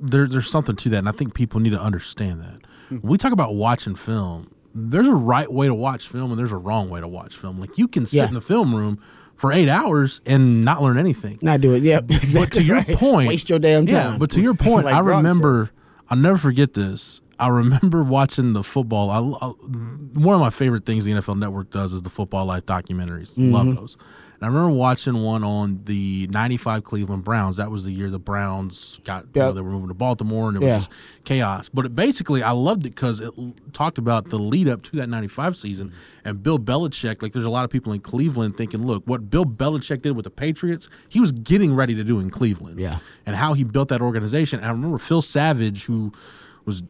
there, 0.00 0.26
there's 0.26 0.48
something 0.50 0.76
to 0.76 0.88
that, 0.90 0.98
and 0.98 1.08
I 1.08 1.12
think 1.12 1.34
people 1.34 1.60
need 1.60 1.70
to 1.70 1.80
understand 1.80 2.40
that. 2.40 2.58
Hmm. 2.88 2.96
When 2.96 3.10
we 3.12 3.18
talk 3.18 3.32
about 3.32 3.54
watching 3.54 3.94
film, 3.94 4.50
there's 4.74 5.08
a 5.08 5.14
right 5.14 5.50
way 5.52 5.66
to 5.66 5.74
watch 5.74 6.08
film, 6.08 6.30
and 6.30 6.38
there's 6.38 6.52
a 6.52 6.56
wrong 6.56 6.88
way 6.90 7.00
to 7.00 7.08
watch 7.08 7.36
film. 7.36 7.58
Like 7.60 7.78
you 7.78 7.88
can 7.88 8.06
sit 8.06 8.16
Yeah. 8.18 8.28
in 8.28 8.34
the 8.34 8.40
film 8.40 8.74
room 8.74 9.00
for 9.36 9.52
eight 9.52 9.68
hours 9.68 10.20
and 10.26 10.64
not 10.64 10.82
learn 10.82 10.98
anything. 10.98 11.38
Not 11.42 11.60
do 11.60 11.74
it. 11.74 11.82
Yeah, 11.82 11.98
Exactly 11.98 12.40
But 12.40 12.52
to 12.52 12.64
your 12.64 12.76
right. 12.76 12.96
point, 12.96 13.28
waste 13.28 13.48
your 13.50 13.58
damn 13.58 13.86
time. 13.86 14.12
Yeah, 14.12 14.18
but 14.18 14.30
to 14.30 14.40
your 14.40 14.54
point, 14.66 14.84
Like 14.86 14.94
I 14.94 15.00
remember. 15.00 15.66
says. 15.66 15.70
I'll 16.10 16.18
never 16.18 16.38
forget 16.38 16.74
this. 16.74 17.20
I 17.38 17.48
remember 17.48 18.02
watching 18.02 18.52
the 18.52 18.62
football. 18.64 19.10
I, 19.10 19.46
I- 19.46 19.50
one 20.18 20.34
of 20.34 20.40
my 20.40 20.50
favorite 20.50 20.84
things 20.86 21.04
the 21.04 21.12
NFL 21.12 21.38
Network 21.38 21.70
does 21.70 21.92
is 21.92 22.02
the 22.02 22.10
football 22.10 22.46
life 22.46 22.66
documentaries. 22.66 23.34
Mm-hmm. 23.34 23.52
Love 23.52 23.76
those. 23.76 23.96
And 24.40 24.44
I 24.44 24.54
remember 24.54 24.70
watching 24.76 25.22
one 25.22 25.42
on 25.42 25.80
the 25.84 26.28
'95 26.30 26.84
Cleveland 26.84 27.24
Browns. 27.24 27.56
That 27.56 27.70
was 27.72 27.82
the 27.84 27.90
year 27.90 28.08
the 28.08 28.20
Browns 28.20 29.00
got 29.04 29.24
you 29.34 29.40
know, 29.40 29.46
Yep. 29.48 29.54
they 29.56 29.60
were 29.62 29.70
moving 29.70 29.88
to 29.88 29.94
Baltimore, 29.94 30.48
and 30.48 30.56
it 30.56 30.60
was 30.60 30.66
Yeah. 30.68 30.76
just 30.78 30.90
chaos. 31.24 31.68
But 31.68 31.86
it 31.86 31.96
basically, 31.96 32.42
I 32.42 32.52
loved 32.52 32.86
it 32.86 32.90
because 32.94 33.18
it 33.20 33.32
talked 33.72 33.98
about 33.98 34.30
the 34.30 34.38
lead 34.38 34.68
up 34.68 34.82
to 34.84 34.96
that 34.96 35.08
'95 35.08 35.56
season 35.56 35.92
and 36.24 36.40
Bill 36.42 36.58
Belichick. 36.58 37.20
Like, 37.20 37.32
there's 37.32 37.44
a 37.44 37.50
lot 37.50 37.64
of 37.64 37.70
people 37.70 37.92
in 37.92 38.00
Cleveland 38.00 38.56
thinking, 38.56 38.86
look, 38.86 39.02
what 39.06 39.28
Bill 39.28 39.44
Belichick 39.44 40.02
did 40.02 40.12
with 40.14 40.24
the 40.24 40.30
Patriots, 40.30 40.88
he 41.08 41.18
was 41.18 41.32
getting 41.32 41.74
ready 41.74 41.94
to 41.96 42.04
do 42.04 42.20
in 42.20 42.30
Cleveland. 42.30 42.78
Yeah. 42.78 42.98
and 43.26 43.36
how 43.36 43.52
he 43.52 43.62
built 43.64 43.88
that 43.88 44.00
organization. 44.00 44.58
And 44.60 44.66
I 44.68 44.70
remember 44.70 44.96
Phil 44.98 45.20
Savage, 45.20 45.84
who 45.84 46.12
was 46.68 46.84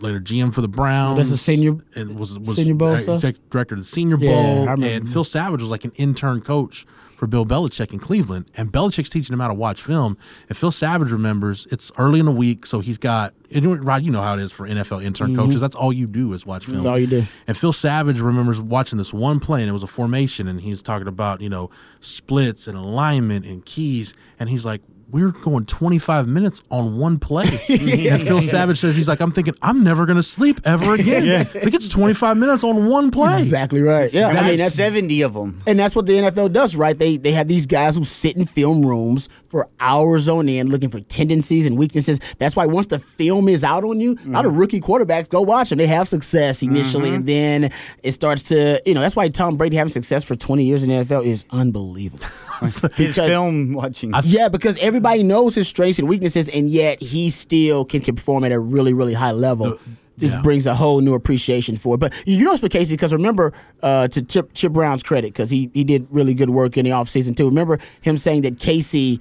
later 0.00 0.20
GM 0.20 0.54
for 0.54 0.60
the 0.60 0.68
Browns. 0.68 1.16
That's 1.16 1.30
the 1.30 1.36
senior- 1.36 1.78
and 1.96 2.16
was, 2.16 2.38
was 2.38 2.54
Senior 2.54 2.74
Bowl 2.74 2.96
stuff? 2.98 3.16
executive 3.16 3.50
director 3.50 3.74
of 3.74 3.80
the 3.80 3.86
Senior 3.86 4.18
Yeah, 4.18 4.66
Bowl. 4.66 4.84
And 4.84 5.08
Phil 5.12 5.24
Savage 5.24 5.60
was 5.60 5.70
like 5.70 5.84
an 5.84 5.92
intern 5.96 6.40
coach 6.42 6.86
for 7.16 7.26
Bill 7.28 7.46
Belichick 7.46 7.92
in 7.92 7.98
Cleveland. 8.00 8.50
And 8.56 8.72
Belichick's 8.72 9.08
teaching 9.08 9.32
him 9.32 9.40
how 9.40 9.48
to 9.48 9.54
watch 9.54 9.80
film. 9.82 10.18
And 10.48 10.58
Phil 10.58 10.72
Savage 10.72 11.10
remembers 11.12 11.66
it's 11.70 11.90
early 11.96 12.18
in 12.20 12.26
the 12.26 12.32
week, 12.32 12.66
so 12.66 12.80
he's 12.80 12.98
got. 12.98 13.34
And 13.52 13.86
Rod, 13.86 14.02
you 14.02 14.10
know 14.10 14.20
how 14.20 14.34
it 14.34 14.40
is 14.40 14.50
for 14.52 14.68
NFL 14.68 15.02
intern 15.02 15.34
coaches. 15.36 15.60
That's 15.60 15.76
all 15.76 15.92
you 15.92 16.06
do 16.08 16.32
is 16.34 16.44
watch 16.44 16.66
film. 16.66 16.78
Mm-hmm. 16.78 16.86
all 16.88 16.98
you 16.98 17.06
do. 17.06 17.24
And 17.46 17.56
Phil 17.56 17.72
Savage 17.72 18.20
remembers 18.20 18.60
watching 18.60 18.98
this 18.98 19.12
one 19.12 19.38
play, 19.40 19.60
and 19.62 19.68
it 19.68 19.72
was 19.72 19.84
a 19.84 19.88
formation, 19.88 20.48
and 20.48 20.60
he's 20.60 20.82
talking 20.82 21.08
about 21.08 21.40
you 21.40 21.48
know 21.48 21.70
splits 22.00 22.66
and 22.66 22.76
alignment 22.76 23.46
and 23.46 23.64
keys, 23.64 24.12
and 24.38 24.48
he's 24.48 24.64
like, 24.64 24.82
"We're 25.10 25.30
going 25.30 25.66
25 25.66 26.28
minutes 26.28 26.62
on 26.70 26.98
one 26.98 27.18
play." 27.18 27.44
and 27.68 28.22
Phil 28.22 28.42
Savage 28.42 28.78
says, 28.80 28.96
"He's 28.96 29.08
like, 29.08 29.20
I'm 29.20 29.32
thinking, 29.32 29.54
I'm 29.62 29.84
never 29.84 30.06
going 30.06 30.16
to 30.16 30.22
sleep 30.22 30.60
ever 30.64 30.94
again. 30.94 31.46
Like 31.54 31.74
it's 31.74 31.88
25 31.88 32.36
minutes 32.36 32.64
on 32.64 32.86
one 32.86 33.10
play." 33.10 33.34
exactly 33.34 33.80
right. 33.80 34.12
Yeah, 34.12 34.28
I 34.28 34.32
mean 34.34 34.58
That's 34.58 34.62
that's 34.62 34.74
70 34.74 35.22
of 35.22 35.34
them. 35.34 35.62
And 35.66 35.78
that's 35.78 35.94
what 35.96 36.06
the 36.06 36.14
NFL 36.14 36.52
does, 36.52 36.76
right? 36.76 36.98
They 36.98 37.16
they 37.16 37.32
have 37.32 37.48
these 37.48 37.66
guys 37.66 37.96
who 37.96 38.04
sit 38.04 38.36
in 38.36 38.46
film 38.46 38.84
rooms 38.84 39.28
for 39.54 39.68
hours 39.78 40.28
on 40.28 40.48
end 40.48 40.68
looking 40.68 40.90
for 40.90 40.98
tendencies 40.98 41.64
and 41.64 41.78
weaknesses. 41.78 42.18
That's 42.38 42.56
why 42.56 42.66
once 42.66 42.88
the 42.88 42.98
film 42.98 43.48
is 43.48 43.62
out 43.62 43.84
on 43.84 44.00
you, 44.00 44.18
a 44.26 44.30
lot 44.30 44.46
of 44.46 44.56
rookie 44.56 44.80
quarterbacks 44.80 45.28
go 45.28 45.42
watch 45.42 45.68
them. 45.68 45.78
They 45.78 45.86
have 45.86 46.08
success 46.08 46.60
initially, 46.60 47.14
and 47.14 47.24
then 47.24 47.70
it 48.02 48.12
starts 48.12 48.42
to, 48.44 48.82
you 48.84 48.94
know, 48.94 49.00
that's 49.00 49.14
why 49.14 49.28
Tom 49.28 49.56
Brady 49.56 49.76
having 49.76 49.92
success 49.92 50.24
for 50.24 50.34
20 50.34 50.64
years 50.64 50.82
in 50.82 50.88
the 50.88 50.96
NFL 50.96 51.24
is 51.24 51.44
unbelievable. 51.50 52.24
His 52.62 52.80
Because- 52.80 53.28
film 53.28 53.74
watching. 53.74 54.12
Yeah, 54.24 54.48
because 54.48 54.76
everybody 54.78 55.22
knows 55.22 55.54
his 55.54 55.68
strengths 55.68 56.00
and 56.00 56.08
weaknesses, 56.08 56.48
and 56.48 56.68
yet 56.68 57.00
he 57.00 57.30
still 57.30 57.84
can, 57.84 58.00
can 58.00 58.16
perform 58.16 58.42
at 58.42 58.50
a 58.50 58.58
really, 58.58 58.92
really 58.92 59.14
high 59.14 59.32
level. 59.32 59.78
this 60.16 60.34
yeah. 60.34 60.42
brings 60.42 60.66
a 60.66 60.74
whole 60.74 61.00
new 61.00 61.14
appreciation 61.14 61.76
for 61.76 61.96
it. 61.96 61.98
But 61.98 62.12
you 62.26 62.44
know 62.44 62.52
it's 62.52 62.60
for 62.60 62.68
Casey, 62.68 62.94
because 62.94 63.12
remember, 63.12 63.52
uh, 63.82 64.08
to 64.08 64.22
Chip, 64.22 64.52
Chip 64.54 64.72
Brown's 64.72 65.02
credit, 65.02 65.32
because 65.32 65.50
he, 65.50 65.70
he 65.74 65.84
did 65.84 66.06
really 66.10 66.34
good 66.34 66.50
work 66.50 66.76
in 66.76 66.84
the 66.84 66.92
offseason 66.92 67.36
too. 67.36 67.46
Remember 67.46 67.78
him 68.00 68.16
saying 68.16 68.42
that 68.42 68.58
Casey 68.58 69.20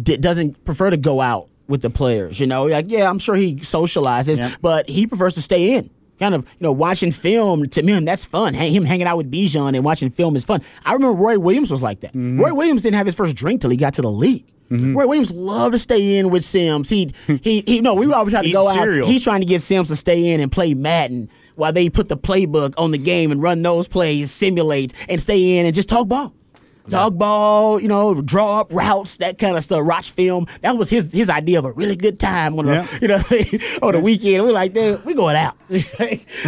di- 0.00 0.16
doesn't 0.16 0.64
prefer 0.64 0.90
to 0.90 0.96
go 0.96 1.20
out 1.20 1.48
with 1.68 1.82
the 1.82 1.90
players. 1.90 2.38
You 2.40 2.46
know, 2.46 2.64
like, 2.66 2.86
yeah, 2.88 3.08
I'm 3.08 3.18
sure 3.18 3.34
he 3.34 3.56
socializes, 3.56 4.38
Yeah. 4.38 4.54
but 4.60 4.88
he 4.88 5.06
prefers 5.06 5.34
to 5.34 5.42
stay 5.42 5.74
in. 5.74 5.90
Kind 6.18 6.34
of, 6.36 6.42
you 6.42 6.56
know, 6.60 6.72
watching 6.72 7.10
film 7.10 7.68
to 7.70 7.82
him, 7.82 8.04
that's 8.04 8.24
fun. 8.24 8.54
Him 8.54 8.84
hanging 8.84 9.06
out 9.08 9.16
with 9.16 9.30
Bijan 9.32 9.74
and 9.74 9.84
watching 9.84 10.08
film 10.10 10.36
is 10.36 10.44
fun. 10.44 10.62
I 10.84 10.92
remember 10.92 11.20
Roy 11.20 11.38
Williams 11.38 11.70
was 11.70 11.82
like 11.82 12.00
that. 12.00 12.10
Mm-hmm. 12.12 12.40
Roy 12.40 12.54
Williams 12.54 12.82
didn't 12.82 12.94
have 12.96 13.06
his 13.06 13.14
first 13.16 13.34
drink 13.34 13.60
till 13.60 13.70
he 13.70 13.76
got 13.76 13.94
to 13.94 14.02
the 14.02 14.10
league. 14.10 14.44
Roy 14.70 15.06
Williams 15.06 15.30
loved 15.30 15.74
to 15.74 15.78
stay 15.78 16.16
in 16.18 16.30
with 16.30 16.44
Sims. 16.44 16.88
He 16.88 17.12
he 17.42 17.62
he. 17.66 17.82
No, 17.82 17.94
we 17.94 18.06
were 18.06 18.14
always 18.14 18.32
trying 18.32 18.44
to 18.44 18.48
Eat 18.48 18.52
go 18.54 18.72
cereal. 18.72 19.04
out. 19.04 19.10
He's 19.12 19.22
trying 19.22 19.40
to 19.40 19.46
get 19.46 19.60
Sims 19.60 19.88
to 19.88 19.96
stay 19.96 20.32
in 20.32 20.40
and 20.40 20.50
play 20.50 20.72
Madden 20.72 21.28
while 21.56 21.74
they 21.74 21.90
put 21.90 22.08
the 22.08 22.16
playbook 22.16 22.72
on 22.78 22.90
the 22.90 22.96
game 22.96 23.30
and 23.30 23.42
run 23.42 23.60
those 23.60 23.86
plays, 23.86 24.30
simulate 24.30 24.94
and 25.10 25.20
stay 25.20 25.58
in 25.58 25.66
and 25.66 25.74
just 25.74 25.90
talk 25.90 26.08
ball. 26.08 26.32
Talk 26.90 27.14
ball, 27.14 27.80
you 27.80 27.88
know, 27.88 28.20
draw 28.22 28.60
up 28.60 28.72
routes, 28.72 29.16
that 29.18 29.38
kind 29.38 29.56
of 29.56 29.62
stuff. 29.62 29.84
Watch 29.84 30.10
film. 30.10 30.46
That 30.62 30.76
was 30.76 30.90
his 30.90 31.12
his 31.12 31.30
idea 31.30 31.58
of 31.58 31.64
a 31.64 31.72
really 31.72 31.96
good 31.96 32.18
time 32.18 32.58
on 32.58 32.66
the 32.66 32.72
Yeah. 32.72 32.98
you 33.00 33.08
know 33.08 33.16
on 33.86 33.92
the 33.92 34.00
weekend. 34.00 34.44
We're 34.44 34.52
like, 34.52 34.72
dude, 34.74 35.04
we 35.04 35.14
going 35.14 35.36
out. 35.36 35.56
we 35.68 35.86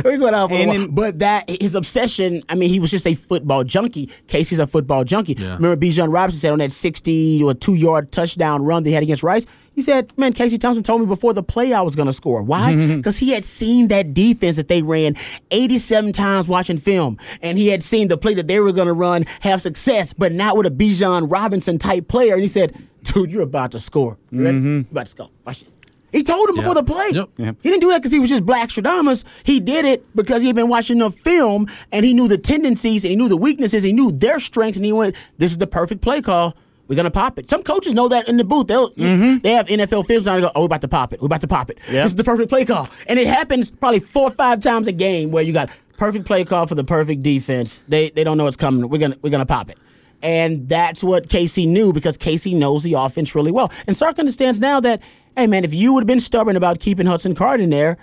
going 0.02 0.34
out 0.34 0.50
a 0.50 0.64
while. 0.66 0.88
But 0.88 1.20
that 1.20 1.48
his 1.48 1.74
obsession. 1.74 2.42
I 2.48 2.54
mean, 2.56 2.68
he 2.68 2.80
was 2.80 2.90
just 2.90 3.06
a 3.06 3.14
football 3.14 3.64
junkie. 3.64 4.10
Casey's 4.26 4.58
a 4.58 4.66
football 4.66 5.04
junkie. 5.04 5.34
Yeah. 5.38 5.54
Remember, 5.54 5.76
Bijan 5.76 6.12
Robinson 6.12 6.40
said 6.40 6.52
on 6.52 6.58
that 6.58 6.72
sixty 6.72 7.42
or 7.42 7.54
two 7.54 7.74
yard 7.74 8.10
touchdown 8.10 8.64
run 8.64 8.82
they 8.82 8.90
had 8.92 9.02
against 9.02 9.22
Rice. 9.22 9.46
He 9.75 9.83
said, 9.83 10.12
"Man, 10.16 10.33
Casey 10.33 10.59
Thompson 10.59 10.83
told 10.83 11.00
me 11.00 11.07
before 11.07 11.35
the 11.35 11.43
play 11.43 11.73
I 11.73 11.83
was 11.83 11.97
going 11.97 12.07
to 12.07 12.12
score. 12.12 12.43
Why? 12.43 12.75
Mm-hmm. 12.75 12.97
Because 12.97 13.19
he 13.19 13.31
had 13.31 13.45
seen 13.45 13.88
that 13.88 14.14
defense 14.14 14.57
that 14.57 14.69
they 14.69 14.83
ran 14.83 15.16
87 15.50 16.12
times 16.12 16.49
watching 16.49 16.78
film, 16.78 17.19
and 17.43 17.59
he 17.59 17.69
had 17.69 17.83
seen 17.83 18.09
the 18.09 18.16
play 18.16 18.35
that 18.35 18.47
they 18.47 18.61
were 18.61 18.73
going 18.73 18.87
to 18.87 18.93
run 18.93 19.25
have 19.40 19.61
success, 19.61 20.12
but 20.12 20.33
not 20.33 20.57
with 20.57 20.66
a 20.66 20.71
Bijan 20.71 21.31
Robinson 21.31 21.78
type 21.78 22.09
player. 22.09 22.35
And 22.35 22.43
he 22.43 22.49
said, 22.49 22.75
"Dude, 23.02 23.31
you're 23.31 23.43
about 23.43 23.73
to 23.73 23.81
score. 23.81 24.16
You 24.31 24.45
ready? 24.45 24.59
Mm-hmm. 24.59 24.66
You're 24.66 24.87
about 24.90 25.07
to 25.07 25.11
score. 25.11 25.31
Watch 25.45 25.64
this." 25.64 25.75
He 26.12 26.23
told 26.23 26.49
him 26.49 26.54
before 26.54 26.75
the 26.75 26.85
play. 26.85 27.09
Yep. 27.11 27.31
Yep. 27.38 27.57
He 27.61 27.71
didn't 27.71 27.81
do 27.81 27.88
that 27.88 27.99
because 27.99 28.12
he 28.12 28.21
was 28.21 28.31
just 28.31 28.47
Black 28.47 28.69
Stradamus. 28.69 29.25
He 29.43 29.59
did 29.59 29.85
it 29.85 30.07
because 30.14 30.43
he 30.43 30.47
had 30.47 30.54
been 30.54 30.69
watching 30.69 30.99
the 30.99 31.11
film 31.11 31.66
and 31.90 32.07
he 32.07 32.14
knew 32.14 32.28
the 32.28 32.38
tendencies 32.38 33.02
and 33.02 33.11
he 33.11 33.16
knew 33.16 33.28
the 33.28 33.37
weaknesses. 33.37 33.83
He 33.83 33.93
knew 33.93 34.12
their 34.12 34.38
strengths, 34.38 34.76
and 34.76 34.87
he 34.87 34.93
went, 34.93 35.16
"This 35.38 35.50
is 35.50 35.59
the 35.59 35.66
perfect 35.66 36.02
play 36.02 36.23
call. 36.23 36.54
We're 36.88 36.96
gonna 36.96 37.10
pop 37.10 37.38
it." 37.38 37.48
Some 37.48 37.62
coaches 37.62 37.94
know 37.94 38.08
that 38.08 38.28
in 38.28 38.36
the 38.36 38.44
booth. 38.44 38.66
They'll 38.66 38.90
mm-hmm. 38.90 39.38
they 39.38 39.52
have 39.52 39.66
NFL 39.66 40.06
films 40.06 40.26
on. 40.26 40.36
They 40.36 40.46
go, 40.46 40.52
"Oh, 40.54 40.62
we're 40.62 40.66
about 40.66 40.80
to 40.82 40.88
pop 40.88 41.12
it. 41.12 41.20
We're 41.20 41.26
about 41.26 41.40
to 41.42 41.48
pop 41.48 41.70
it. 41.70 41.78
Yeah. 41.86 42.02
This 42.02 42.12
is 42.12 42.16
the 42.16 42.24
perfect 42.24 42.48
play 42.48 42.64
call." 42.64 42.88
And 43.06 43.18
it 43.18 43.26
happens 43.26 43.70
probably 43.70 44.00
four 44.00 44.28
or 44.28 44.30
five 44.30 44.60
times 44.60 44.86
a 44.86 44.92
game 44.92 45.30
where 45.30 45.42
you 45.42 45.52
got 45.52 45.70
perfect 45.96 46.26
play 46.26 46.44
call 46.44 46.66
for 46.66 46.74
the 46.74 46.84
perfect 46.84 47.22
defense. 47.22 47.82
They 47.88 48.10
they 48.10 48.24
don't 48.24 48.38
know 48.38 48.44
what's 48.44 48.56
coming. 48.56 48.88
We're 48.88 48.98
gonna 48.98 49.16
we're 49.22 49.30
gonna 49.30 49.46
pop 49.46 49.70
it. 49.70 49.78
And 50.22 50.68
that's 50.70 51.04
what 51.04 51.28
Casey 51.28 51.66
knew 51.66 51.92
because 51.92 52.16
Casey 52.16 52.54
knows 52.54 52.82
the 52.82 52.94
offense 52.94 53.34
really 53.34 53.52
well. 53.52 53.70
And 53.86 53.94
Sark 53.94 54.18
understands 54.18 54.58
now 54.58 54.80
that, 54.80 55.02
hey 55.36 55.46
man, 55.46 55.64
if 55.64 55.74
you 55.74 55.92
would 55.92 56.02
have 56.02 56.06
been 56.06 56.20
stubborn 56.20 56.56
about 56.56 56.80
keeping 56.80 57.06
Hudson 57.06 57.34
Card 57.34 57.60
in 57.60 57.70
there, 57.70 57.98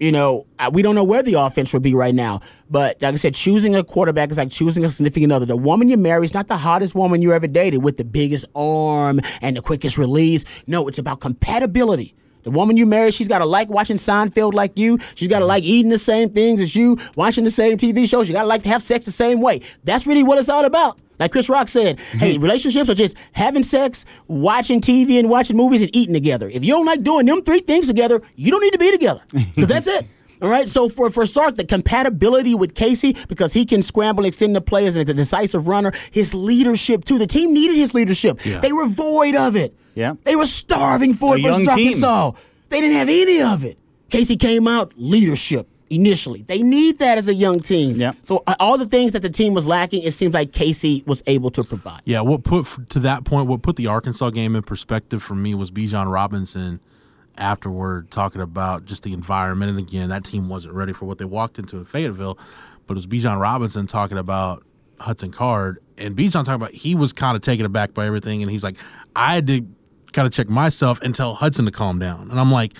you 0.00 0.12
know, 0.12 0.46
we 0.72 0.82
don't 0.82 0.94
know 0.94 1.04
where 1.04 1.22
the 1.22 1.34
offense 1.34 1.72
would 1.72 1.82
be 1.82 1.94
right 1.94 2.14
now. 2.14 2.40
But 2.70 3.00
like 3.02 3.14
I 3.14 3.16
said, 3.16 3.34
choosing 3.34 3.74
a 3.74 3.82
quarterback 3.82 4.30
is 4.30 4.38
like 4.38 4.50
choosing 4.50 4.84
a 4.84 4.90
significant 4.90 5.32
other. 5.32 5.46
The 5.46 5.56
woman 5.56 5.88
you 5.88 5.96
marry 5.96 6.24
is 6.24 6.34
not 6.34 6.46
the 6.48 6.56
hottest 6.56 6.94
woman 6.94 7.22
you 7.22 7.32
ever 7.32 7.46
dated 7.46 7.82
with 7.82 7.96
the 7.96 8.04
biggest 8.04 8.44
arm 8.54 9.20
and 9.40 9.56
the 9.56 9.62
quickest 9.62 9.98
release. 9.98 10.44
No, 10.66 10.86
it's 10.88 10.98
about 10.98 11.20
compatibility. 11.20 12.14
The 12.44 12.52
woman 12.52 12.76
you 12.76 12.86
marry, 12.86 13.10
she's 13.10 13.28
got 13.28 13.40
to 13.40 13.44
like 13.44 13.68
watching 13.68 13.96
Seinfeld 13.96 14.54
like 14.54 14.78
you. 14.78 14.98
She's 15.16 15.28
got 15.28 15.40
to 15.40 15.44
like 15.44 15.64
eating 15.64 15.90
the 15.90 15.98
same 15.98 16.30
things 16.30 16.60
as 16.60 16.74
you, 16.74 16.96
watching 17.16 17.44
the 17.44 17.50
same 17.50 17.76
TV 17.76 18.08
shows. 18.08 18.28
You 18.28 18.34
got 18.34 18.42
to 18.42 18.48
like 18.48 18.62
to 18.62 18.68
have 18.68 18.82
sex 18.82 19.04
the 19.04 19.10
same 19.10 19.40
way. 19.40 19.60
That's 19.84 20.06
really 20.06 20.22
what 20.22 20.38
it's 20.38 20.48
all 20.48 20.64
about. 20.64 20.98
Like 21.18 21.32
Chris 21.32 21.48
Rock 21.48 21.68
said, 21.68 21.98
hey, 22.00 22.38
relationships 22.38 22.88
are 22.88 22.94
just 22.94 23.16
having 23.32 23.62
sex, 23.62 24.04
watching 24.28 24.80
TV, 24.80 25.18
and 25.18 25.28
watching 25.28 25.56
movies 25.56 25.82
and 25.82 25.94
eating 25.94 26.14
together. 26.14 26.48
If 26.48 26.64
you 26.64 26.72
don't 26.74 26.86
like 26.86 27.02
doing 27.02 27.26
them 27.26 27.42
three 27.42 27.60
things 27.60 27.86
together, 27.86 28.22
you 28.36 28.50
don't 28.50 28.62
need 28.62 28.72
to 28.72 28.78
be 28.78 28.90
together. 28.90 29.22
Because 29.54 29.68
that's 29.68 29.86
it. 29.86 30.06
All 30.40 30.48
right. 30.48 30.68
So 30.68 30.88
for 30.88 31.10
for 31.10 31.26
Sark, 31.26 31.56
the 31.56 31.64
compatibility 31.64 32.54
with 32.54 32.74
Casey 32.74 33.16
because 33.28 33.52
he 33.52 33.64
can 33.64 33.82
scramble 33.82 34.22
and 34.22 34.28
extend 34.28 34.54
the 34.54 34.60
play 34.60 34.86
as 34.86 34.94
a 34.94 35.04
decisive 35.04 35.66
runner. 35.66 35.92
His 36.12 36.32
leadership 36.32 37.04
too. 37.04 37.18
The 37.18 37.26
team 37.26 37.52
needed 37.52 37.76
his 37.76 37.92
leadership. 37.92 38.38
They 38.40 38.72
were 38.72 38.86
void 38.86 39.34
of 39.34 39.56
it. 39.56 39.74
Yeah. 39.94 40.14
They 40.24 40.36
were 40.36 40.46
starving 40.46 41.14
for 41.14 41.34
A 41.34 41.38
it 41.38 41.42
versus 41.42 41.66
young 41.66 41.76
team. 41.76 41.86
Arkansas. 41.88 42.32
They 42.68 42.80
didn't 42.80 42.96
have 42.98 43.08
any 43.08 43.42
of 43.42 43.64
it. 43.64 43.78
Casey 44.10 44.36
came 44.36 44.68
out 44.68 44.92
leadership 44.96 45.66
initially. 45.90 46.42
They 46.42 46.62
need 46.62 46.98
that 46.98 47.18
as 47.18 47.28
a 47.28 47.34
young 47.34 47.60
team. 47.60 47.96
Yeah. 47.96 48.12
So 48.22 48.42
uh, 48.46 48.54
all 48.60 48.78
the 48.78 48.86
things 48.86 49.12
that 49.12 49.22
the 49.22 49.30
team 49.30 49.54
was 49.54 49.66
lacking, 49.66 50.02
it 50.02 50.12
seems 50.12 50.34
like 50.34 50.52
Casey 50.52 51.02
was 51.06 51.22
able 51.26 51.50
to 51.50 51.64
provide. 51.64 52.02
Yeah, 52.04 52.20
what 52.20 52.44
put 52.44 52.88
to 52.90 53.00
that 53.00 53.24
point, 53.24 53.48
what 53.48 53.62
put 53.62 53.76
the 53.76 53.86
Arkansas 53.86 54.30
game 54.30 54.54
in 54.56 54.62
perspective 54.62 55.22
for 55.22 55.34
me 55.34 55.54
was 55.54 55.70
Bijan 55.70 56.10
Robinson 56.10 56.80
afterward 57.36 58.10
talking 58.10 58.40
about 58.40 58.84
just 58.84 59.02
the 59.02 59.12
environment. 59.12 59.70
And 59.70 59.78
again, 59.78 60.08
that 60.10 60.24
team 60.24 60.48
wasn't 60.48 60.74
ready 60.74 60.92
for 60.92 61.06
what 61.06 61.18
they 61.18 61.24
walked 61.24 61.58
into 61.58 61.76
in 61.78 61.84
Fayetteville, 61.84 62.38
but 62.86 62.94
it 62.94 62.96
was 62.96 63.06
Bijan 63.06 63.40
Robinson 63.40 63.86
talking 63.86 64.18
about 64.18 64.64
Hudson 65.00 65.30
Card. 65.30 65.78
And 65.96 66.16
Bijan 66.16 66.32
talking 66.32 66.54
about 66.54 66.72
he 66.72 66.94
was 66.94 67.12
kind 67.12 67.36
of 67.36 67.42
taken 67.42 67.64
aback 67.64 67.94
by 67.94 68.06
everything. 68.06 68.42
And 68.42 68.50
he's 68.50 68.64
like, 68.64 68.76
I 69.14 69.34
had 69.34 69.46
to 69.46 69.66
kind 70.12 70.26
of 70.26 70.32
check 70.32 70.48
myself 70.48 71.00
and 71.02 71.14
tell 71.14 71.34
Hudson 71.34 71.64
to 71.66 71.70
calm 71.70 71.98
down. 71.98 72.30
And 72.30 72.40
I'm 72.40 72.50
like, 72.50 72.74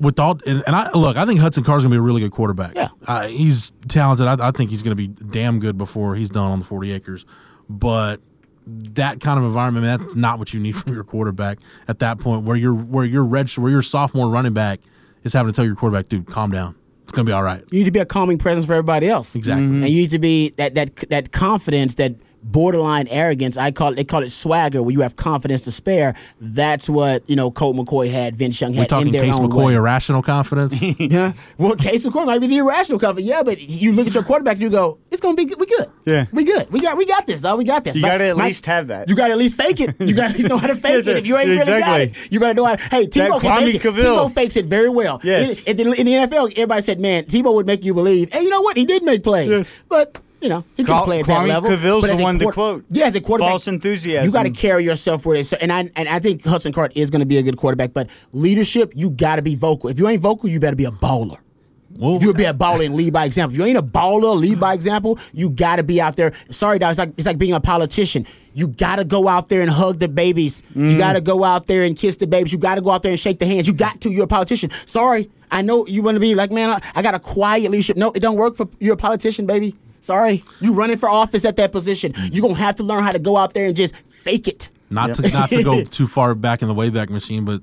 with 0.00 0.18
all 0.18 0.38
and, 0.46 0.62
and 0.66 0.76
I 0.76 0.90
look, 0.92 1.16
I 1.16 1.24
think 1.26 1.40
Hudson 1.40 1.64
Card's 1.64 1.84
gonna 1.84 1.94
be 1.94 1.98
a 1.98 2.02
really 2.02 2.20
good 2.20 2.32
quarterback. 2.32 2.74
Yeah. 2.74 2.88
uh, 3.06 3.26
he's 3.26 3.72
talented. 3.88 4.26
I, 4.26 4.48
I 4.48 4.50
think 4.50 4.70
he's 4.70 4.82
gonna 4.82 4.94
be 4.96 5.08
damn 5.08 5.58
good 5.58 5.76
before 5.78 6.14
he's 6.14 6.30
done 6.30 6.50
on 6.50 6.58
the 6.58 6.64
forty 6.64 6.92
acres. 6.92 7.24
But 7.68 8.20
that 8.66 9.20
kind 9.20 9.38
of 9.38 9.44
environment, 9.44 9.84
that's 9.84 10.16
not 10.16 10.38
what 10.38 10.52
you 10.52 10.60
need 10.60 10.76
from 10.76 10.92
your 10.92 11.04
quarterback 11.04 11.58
at 11.88 12.00
that 12.00 12.18
point. 12.18 12.44
Where 12.44 12.56
you're 12.56 12.74
where 12.74 13.04
your 13.04 13.24
red 13.24 13.50
where 13.50 13.70
your 13.70 13.82
sophomore 13.82 14.28
running 14.28 14.52
back 14.52 14.80
is 15.24 15.32
having 15.32 15.52
to 15.52 15.56
tell 15.56 15.64
your 15.64 15.76
quarterback, 15.76 16.08
dude, 16.08 16.26
calm 16.26 16.50
down. 16.50 16.74
It's 17.02 17.12
gonna 17.12 17.26
be 17.26 17.32
all 17.32 17.42
right. 17.42 17.62
You 17.70 17.78
need 17.78 17.84
to 17.84 17.90
be 17.92 18.00
a 18.00 18.06
calming 18.06 18.38
presence 18.38 18.66
for 18.66 18.72
everybody 18.72 19.08
else. 19.08 19.36
Exactly. 19.36 19.64
And 19.64 19.88
you 19.88 20.02
need 20.02 20.10
to 20.10 20.18
be 20.18 20.50
that 20.56 20.74
that 20.74 20.96
that 21.10 21.32
confidence, 21.32 21.94
that 21.94 22.16
borderline 22.42 23.08
arrogance. 23.08 23.56
I 23.56 23.70
call 23.70 23.92
it. 23.92 23.96
They 23.96 24.04
call 24.04 24.22
it 24.22 24.30
swagger, 24.30 24.82
where 24.82 24.92
you 24.92 25.00
have 25.00 25.16
confidence 25.16 25.62
to 25.64 25.72
spare. 25.72 26.14
That's 26.40 26.88
what 26.88 27.28
you 27.28 27.36
know. 27.36 27.50
Colt 27.50 27.76
McCoy 27.76 28.10
had, 28.10 28.36
Vince 28.36 28.60
Young 28.60 28.72
had. 28.72 28.76
We 28.76 28.80
had 28.82 28.88
talking 28.88 29.06
in 29.08 29.12
their 29.12 29.22
Case 29.24 29.36
own 29.36 29.50
McCoy 29.50 29.66
way. 29.66 29.74
irrational 29.74 30.22
confidence. 30.22 30.80
Yeah. 30.98 31.32
Well, 31.58 31.74
Case 31.76 32.04
McCoy 32.06 32.26
might 32.26 32.40
be 32.40 32.46
the 32.46 32.58
irrational 32.58 32.98
confidence. 32.98 33.28
Yeah, 33.28 33.42
but 33.42 33.60
you 33.60 33.92
look 33.92 34.06
at 34.06 34.14
your 34.14 34.22
quarterback 34.22 34.54
and 34.54 34.62
you 34.62 34.70
go, 34.70 34.98
"It's 35.10 35.20
gonna 35.20 35.34
be 35.36 35.44
good. 35.44 35.58
we 35.60 35.66
good. 35.66 35.86
Yeah. 36.04 36.26
we 36.32 36.44
good. 36.44 36.70
We 36.70 36.80
got 36.80 36.96
we 36.96 37.06
got 37.06 37.26
this. 37.26 37.44
Oh, 37.44 37.56
we 37.56 37.64
got 37.64 37.84
this. 37.84 37.96
You 37.96 38.02
gotta 38.02 38.24
at 38.24 38.36
my- 38.36 38.46
least 38.46 38.66
have 38.66 38.88
that. 38.88 39.08
You 39.08 39.14
got 39.16 39.26
to 39.28 39.32
at 39.32 39.38
least 39.38 39.56
fake 39.56 39.80
it. 39.80 40.00
You 40.00 40.14
got 40.14 40.28
to 40.28 40.28
at 40.30 40.36
least 40.36 40.48
know 40.48 40.58
how 40.58 40.66
to 40.68 40.76
fake 40.76 41.04
Yes, 41.04 41.06
it. 41.06 41.16
If 41.18 41.26
you 41.26 41.36
ain't 41.36 41.48
really 41.48 41.64
got 41.64 42.00
Exactly. 42.00 42.22
it, 42.26 42.32
you 42.32 42.40
better 42.40 42.54
know 42.54 42.64
how. 42.64 42.76
To, 42.76 42.82
hey, 42.90 43.06
That 43.06 43.12
Tebow 43.30 43.40
can 43.40 43.50
Kwame 43.50 43.58
fake 43.64 43.74
it. 43.76 43.82
Cavil. 43.82 44.04
Tebow 44.04 44.32
fakes 44.32 44.56
it 44.56 44.66
very 44.66 44.88
well. 44.88 45.20
Yes. 45.22 45.64
In, 45.64 45.78
in 45.80 45.90
the, 45.90 46.00
in 46.00 46.06
the 46.06 46.12
NFL, 46.12 46.52
everybody 46.52 46.82
said, 46.82 47.00
"Man, 47.00 47.24
Tebow 47.24 47.54
would 47.54 47.66
make 47.66 47.84
you 47.84 47.94
believe." 47.94 48.28
And 48.32 48.44
you 48.44 48.50
know 48.50 48.60
what? 48.62 48.76
He 48.76 48.84
did 48.84 49.02
make 49.02 49.22
plays, 49.22 49.48
Yes. 49.50 49.72
but. 49.88 50.18
You 50.40 50.50
know, 50.50 50.64
he 50.76 50.84
can 50.84 50.94
Kwame- 50.94 51.04
play 51.04 51.20
at 51.20 51.26
that 51.26 51.40
Kwame 51.40 51.48
level. 51.48 51.70
Cavil's 51.70 52.02
but 52.02 52.10
as 52.10 52.16
the 52.18 52.22
a 52.22 52.24
one 52.24 52.38
to 52.38 52.44
quar- 52.44 52.52
quote. 52.52 52.84
Yeah, 52.90 53.06
as 53.06 53.14
a 53.14 53.20
quarterback, 53.20 53.52
False 53.52 53.68
enthusiasm. 53.68 54.26
You 54.26 54.32
got 54.32 54.42
to 54.42 54.50
carry 54.50 54.84
yourself 54.84 55.24
with 55.24 55.38
it. 55.40 55.44
So, 55.44 55.56
and 55.60 55.72
I 55.72 55.90
and 55.96 56.08
I 56.08 56.18
think 56.18 56.44
Hudson 56.44 56.72
Card 56.72 56.92
is 56.94 57.10
going 57.10 57.20
to 57.20 57.26
be 57.26 57.38
a 57.38 57.42
good 57.42 57.56
quarterback. 57.56 57.92
But 57.94 58.08
leadership, 58.32 58.92
you 58.94 59.10
got 59.10 59.36
to 59.36 59.42
be 59.42 59.54
vocal. 59.54 59.88
If 59.88 59.98
you 59.98 60.08
ain't 60.08 60.20
vocal, 60.20 60.48
you 60.50 60.60
better 60.60 60.76
be 60.76 60.84
a 60.84 60.90
baller. 60.90 61.38
Well, 61.98 62.16
If 62.16 62.22
you'll 62.22 62.34
be 62.34 62.44
a 62.44 62.52
baller 62.52 62.84
and 62.84 62.94
lead 62.94 63.12
by 63.12 63.24
example. 63.24 63.54
If 63.54 63.58
you 63.58 63.66
ain't 63.66 63.78
a 63.78 63.82
baller, 63.82 64.38
lead 64.38 64.60
by 64.60 64.74
example, 64.74 65.18
you 65.32 65.48
gotta 65.48 65.82
be 65.82 66.00
out 66.00 66.16
there. 66.16 66.32
Sorry, 66.50 66.78
dog. 66.78 66.90
It's 66.90 66.98
like 66.98 67.12
it's 67.16 67.26
like 67.26 67.38
being 67.38 67.54
a 67.54 67.60
politician. 67.60 68.26
You 68.52 68.68
gotta 68.68 69.04
go 69.04 69.28
out 69.28 69.48
there 69.48 69.62
and 69.62 69.70
hug 69.70 69.98
the 69.98 70.08
babies. 70.08 70.62
You 70.74 70.82
mm. 70.82 70.98
gotta 70.98 71.20
go 71.20 71.44
out 71.44 71.66
there 71.66 71.82
and 71.82 71.96
kiss 71.96 72.16
the 72.16 72.26
babies. 72.26 72.52
You 72.52 72.58
gotta 72.58 72.82
go 72.82 72.90
out 72.90 73.02
there 73.02 73.12
and 73.12 73.20
shake 73.20 73.38
the 73.38 73.46
hands. 73.46 73.66
You 73.66 73.72
got 73.72 74.00
to. 74.02 74.10
You're 74.10 74.24
a 74.24 74.28
politician. 74.28 74.70
Sorry. 74.84 75.30
I 75.50 75.62
know 75.62 75.86
you 75.86 76.02
want 76.02 76.16
to 76.16 76.20
be 76.20 76.34
like, 76.34 76.50
man, 76.50 76.70
I, 76.70 76.80
I 76.96 77.02
got 77.02 77.14
a 77.14 77.20
quiet 77.20 77.70
leadership. 77.70 77.96
No, 77.96 78.10
it 78.12 78.20
don't 78.20 78.36
work 78.36 78.56
for 78.56 78.68
you're 78.80 78.94
a 78.94 78.98
politician, 78.98 79.46
baby. 79.46 79.74
Sorry. 80.06 80.44
You 80.60 80.72
running 80.72 80.98
for 80.98 81.08
office 81.08 81.44
at 81.44 81.56
that 81.56 81.72
position. 81.72 82.14
You're 82.30 82.42
gonna 82.42 82.54
have 82.54 82.76
to 82.76 82.84
learn 82.84 83.02
how 83.02 83.10
to 83.10 83.18
go 83.18 83.36
out 83.36 83.54
there 83.54 83.66
and 83.66 83.74
just 83.74 83.96
fake 83.96 84.46
it. 84.46 84.68
not 84.88 85.14
to 85.14 85.22
not 85.30 85.50
to 85.50 85.64
go 85.64 85.82
too 85.98 86.06
far 86.06 86.36
back 86.36 86.62
in 86.62 86.68
the 86.68 86.74
wayback 86.74 87.10
machine, 87.10 87.44
but 87.44 87.60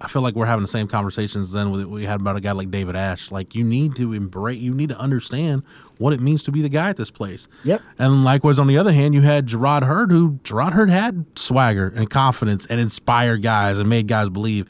I 0.00 0.06
feel 0.06 0.22
like 0.22 0.36
we're 0.36 0.46
having 0.46 0.62
the 0.62 0.68
same 0.68 0.86
conversations 0.86 1.50
then 1.50 1.72
with 1.72 1.84
we 1.86 2.04
had 2.04 2.20
about 2.20 2.36
a 2.36 2.40
guy 2.40 2.52
like 2.52 2.70
David 2.70 2.94
Ash. 2.94 3.32
Like 3.32 3.56
you 3.56 3.64
need 3.64 3.96
to 3.96 4.12
embrace, 4.12 4.60
you 4.60 4.72
need 4.72 4.90
to 4.90 4.98
understand 5.00 5.64
what 5.98 6.12
it 6.12 6.20
means 6.20 6.44
to 6.44 6.52
be 6.52 6.62
the 6.62 6.68
guy 6.68 6.90
at 6.90 6.96
this 6.96 7.10
place. 7.10 7.48
Yep. 7.64 7.82
And 7.98 8.22
likewise, 8.22 8.60
on 8.60 8.68
the 8.68 8.78
other 8.78 8.92
hand, 8.92 9.12
you 9.12 9.22
had 9.22 9.48
Jerrod 9.48 9.82
Heard, 9.82 10.12
who 10.12 10.38
Jerrod 10.44 10.72
Heard 10.72 10.90
had 10.90 11.26
swagger 11.36 11.92
and 11.94 12.08
confidence 12.08 12.66
and 12.66 12.78
inspired 12.78 13.42
guys 13.42 13.78
and 13.78 13.88
made 13.88 14.06
guys 14.06 14.28
believe. 14.28 14.68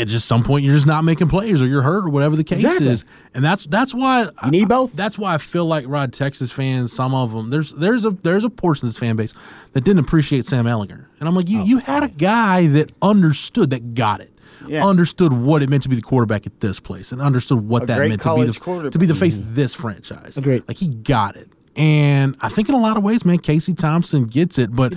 At 0.00 0.08
just 0.08 0.26
some 0.26 0.42
point, 0.42 0.64
you're 0.64 0.74
just 0.74 0.86
not 0.86 1.04
making 1.04 1.28
plays, 1.28 1.60
or 1.60 1.66
you're 1.66 1.82
hurt, 1.82 2.04
or 2.06 2.08
whatever 2.08 2.34
the 2.36 2.44
case 2.44 2.58
Exactly. 2.64 2.88
is, 2.88 3.04
and 3.34 3.44
that's 3.44 3.64
that's 3.66 3.92
why 3.92 4.28
You 4.44 4.50
need 4.50 4.68
both. 4.68 4.94
that's 4.94 5.18
why 5.18 5.34
I 5.34 5.38
feel 5.38 5.66
like 5.66 5.84
Rod 5.86 6.12
Texas 6.12 6.50
fans, 6.50 6.92
some 6.92 7.14
of 7.14 7.32
them, 7.32 7.50
there's 7.50 7.72
there's 7.72 8.04
a 8.04 8.10
there's 8.10 8.44
a 8.44 8.50
portion 8.50 8.86
of 8.86 8.92
this 8.94 8.98
fan 8.98 9.16
base 9.16 9.34
that 9.72 9.82
didn't 9.84 10.00
appreciate 10.00 10.46
Sam 10.46 10.64
Ehlinger, 10.64 11.04
and 11.20 11.28
I'm 11.28 11.34
like, 11.34 11.44
Oh. 11.48 11.50
you 11.52 11.62
you 11.64 11.78
had 11.78 12.02
a 12.02 12.08
guy 12.08 12.66
that 12.68 12.90
understood, 13.02 13.70
that 13.70 13.94
got 13.94 14.20
it, 14.20 14.32
Yeah. 14.66 14.86
understood 14.86 15.32
what 15.32 15.62
it 15.62 15.68
meant 15.68 15.82
to 15.82 15.88
be 15.88 15.96
the 15.96 16.02
quarterback 16.02 16.46
at 16.46 16.60
this 16.60 16.80
place, 16.80 17.12
and 17.12 17.20
understood 17.20 17.60
what 17.68 17.82
A 17.82 17.86
that 17.86 17.98
meant 18.08 18.22
to 18.22 18.34
be 18.36 18.44
the 18.44 18.90
to 18.90 18.98
be 18.98 19.06
the 19.06 19.14
face 19.14 19.36
mm-hmm. 19.36 19.48
of 19.48 19.54
this 19.54 19.74
franchise. 19.74 20.36
Agreed. 20.38 20.64
Like 20.66 20.78
he 20.78 20.88
got 20.88 21.36
it, 21.36 21.48
and 21.76 22.36
I 22.40 22.48
think 22.48 22.68
in 22.68 22.74
a 22.74 22.80
lot 22.80 22.96
of 22.96 23.02
ways, 23.02 23.24
man, 23.24 23.38
Casey 23.38 23.74
Thompson 23.74 24.24
gets 24.24 24.58
it. 24.58 24.74
But 24.74 24.94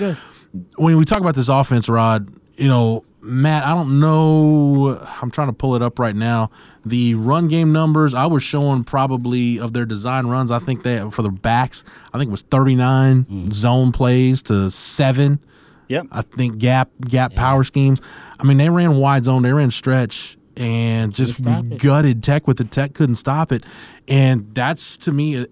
when 0.78 0.98
we 0.98 1.06
talk 1.06 1.20
about 1.20 1.36
this 1.36 1.50
offense, 1.50 1.90
Rod, 1.90 2.30
you 2.56 2.68
know, 2.68 3.04
Matt, 3.22 3.64
I 3.64 3.74
don't 3.74 4.00
know. 4.02 5.00
I'm 5.22 5.32
trying 5.32 5.48
to 5.48 5.54
pull 5.54 5.76
it 5.76 5.82
up 5.82 5.98
right 5.98 6.16
now. 6.16 6.52
The 6.86 7.16
run 7.16 7.48
game 7.48 7.72
numbers 7.72 8.14
I 8.14 8.26
was 8.26 8.44
showing 8.44 8.84
probably 8.84 9.60
of 9.60 9.72
their 9.72 9.86
design 9.86 10.28
runs. 10.28 10.52
I 10.52 10.60
think 10.60 10.84
they 10.84 11.10
for 11.10 11.22
the 11.22 11.32
backs. 11.32 11.86
I 12.14 12.18
think 12.18 12.28
it 12.28 12.32
was 12.32 12.42
39 12.42 13.24
mm-hmm. 13.24 13.52
zone 13.52 13.92
plays 13.94 14.42
to 14.44 14.70
seven. 14.70 15.40
Yep. 15.88 16.08
I 16.12 16.22
think 16.22 16.58
gap 16.58 16.90
gap 17.02 17.34
power 17.34 17.64
schemes. 17.64 18.02
I 18.40 18.44
mean, 18.44 18.58
they 18.58 18.70
ran 18.70 18.98
wide 18.98 19.26
zone, 19.26 19.44
they 19.44 19.54
ran 19.54 19.72
stretch, 19.72 20.38
and 20.58 21.14
just 21.14 21.36
stop 21.36 21.64
it. 21.64 21.78
gutted 21.80 22.24
Tech 22.24 22.48
with 22.48 22.58
the 22.58 22.66
Tech 22.66 22.94
couldn't 22.94 23.16
stop 23.16 23.52
it. 23.52 23.64
And 24.08 24.54
that's 24.54 24.98
to 24.98 25.14
me, 25.14 25.46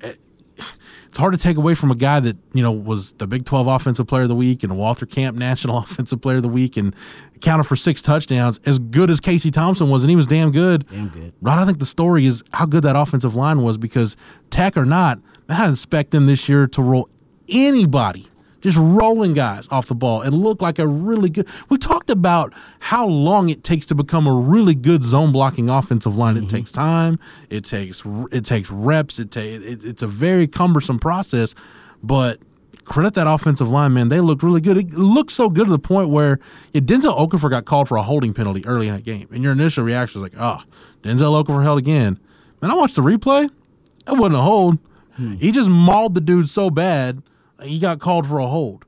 it's 1.07 1.17
hard 1.17 1.33
to 1.33 1.37
take 1.37 1.57
away 1.57 1.75
from 1.75 1.91
a 1.91 1.95
guy 1.95 2.19
that 2.19 2.37
you 2.53 2.63
know 2.63 2.71
was 2.71 3.11
the 3.13 3.27
Big 3.27 3.45
Twelve 3.45 3.67
Offensive 3.67 4.07
Player 4.07 4.23
of 4.23 4.29
the 4.29 4.35
Week 4.35 4.63
and 4.63 4.77
Walter 4.77 5.05
Camp 5.05 5.37
National 5.37 5.77
Offensive 5.79 6.21
Player 6.21 6.37
of 6.37 6.43
the 6.43 6.49
Week 6.49 6.77
and 6.77 6.95
counted 7.41 7.65
for 7.65 7.75
six 7.75 8.01
touchdowns. 8.01 8.59
As 8.65 8.79
good 8.79 9.09
as 9.09 9.19
Casey 9.19 9.51
Thompson 9.51 9.89
was, 9.89 10.03
and 10.03 10.09
he 10.09 10.15
was 10.15 10.27
damn 10.27 10.51
good. 10.51 10.87
Damn 10.87 11.09
good. 11.09 11.33
Right. 11.41 11.57
I 11.57 11.65
think 11.65 11.79
the 11.79 11.85
story 11.85 12.25
is 12.25 12.43
how 12.53 12.65
good 12.65 12.83
that 12.83 12.95
offensive 12.95 13.35
line 13.35 13.61
was 13.61 13.77
because 13.77 14.15
Tech 14.49 14.77
or 14.77 14.85
not, 14.85 15.19
I 15.49 15.57
didn't 15.57 15.73
expect 15.73 16.11
them 16.11 16.25
this 16.25 16.47
year 16.47 16.67
to 16.67 16.81
roll 16.81 17.09
anybody 17.49 18.30
just 18.61 18.77
rolling 18.77 19.33
guys 19.33 19.67
off 19.69 19.87
the 19.87 19.95
ball 19.95 20.21
and 20.21 20.35
look 20.35 20.61
like 20.61 20.79
a 20.79 20.87
really 20.87 21.29
good. 21.29 21.47
We 21.69 21.77
talked 21.77 22.09
about 22.09 22.53
how 22.79 23.07
long 23.07 23.49
it 23.49 23.63
takes 23.63 23.85
to 23.87 23.95
become 23.95 24.27
a 24.27 24.33
really 24.33 24.75
good 24.75 25.03
zone 25.03 25.31
blocking 25.31 25.69
offensive 25.69 26.15
line. 26.15 26.37
It 26.37 26.41
mm-hmm. 26.41 26.49
takes 26.49 26.71
time. 26.71 27.19
It 27.49 27.65
takes 27.65 28.03
it 28.31 28.45
takes 28.45 28.71
reps. 28.71 29.19
It, 29.19 29.31
ta- 29.31 29.41
it 29.41 29.83
it's 29.83 30.03
a 30.03 30.07
very 30.07 30.47
cumbersome 30.47 30.99
process, 30.99 31.53
but 32.01 32.39
credit 32.85 33.13
that 33.15 33.27
offensive 33.27 33.69
line, 33.69 33.93
man. 33.93 34.09
They 34.09 34.19
looked 34.19 34.43
really 34.43 34.61
good. 34.61 34.77
It 34.77 34.93
looked 34.93 35.31
so 35.31 35.49
good 35.49 35.65
to 35.65 35.71
the 35.71 35.79
point 35.79 36.09
where 36.09 36.39
yeah, 36.73 36.81
Denzel 36.81 37.17
Okafor 37.17 37.49
got 37.49 37.65
called 37.65 37.87
for 37.87 37.97
a 37.97 38.03
holding 38.03 38.33
penalty 38.33 38.65
early 38.65 38.87
in 38.87 38.95
that 38.95 39.03
game, 39.03 39.27
and 39.31 39.43
your 39.43 39.53
initial 39.53 39.83
reaction 39.83 40.21
was 40.21 40.31
like, 40.31 40.39
"Oh, 40.41 40.61
Denzel 41.01 41.43
Okafor 41.43 41.63
held 41.63 41.79
again." 41.79 42.19
Man, 42.61 42.69
I 42.71 42.75
watched 42.75 42.95
the 42.95 43.01
replay. 43.01 43.45
It 43.45 44.17
wasn't 44.17 44.35
a 44.35 44.41
hold. 44.41 44.77
Hmm. 45.13 45.33
He 45.35 45.51
just 45.51 45.69
mauled 45.69 46.13
the 46.13 46.21
dude 46.21 46.49
so 46.49 46.69
bad, 46.69 47.21
he 47.63 47.79
got 47.79 47.99
called 47.99 48.27
for 48.27 48.39
a 48.39 48.47
hold, 48.47 48.85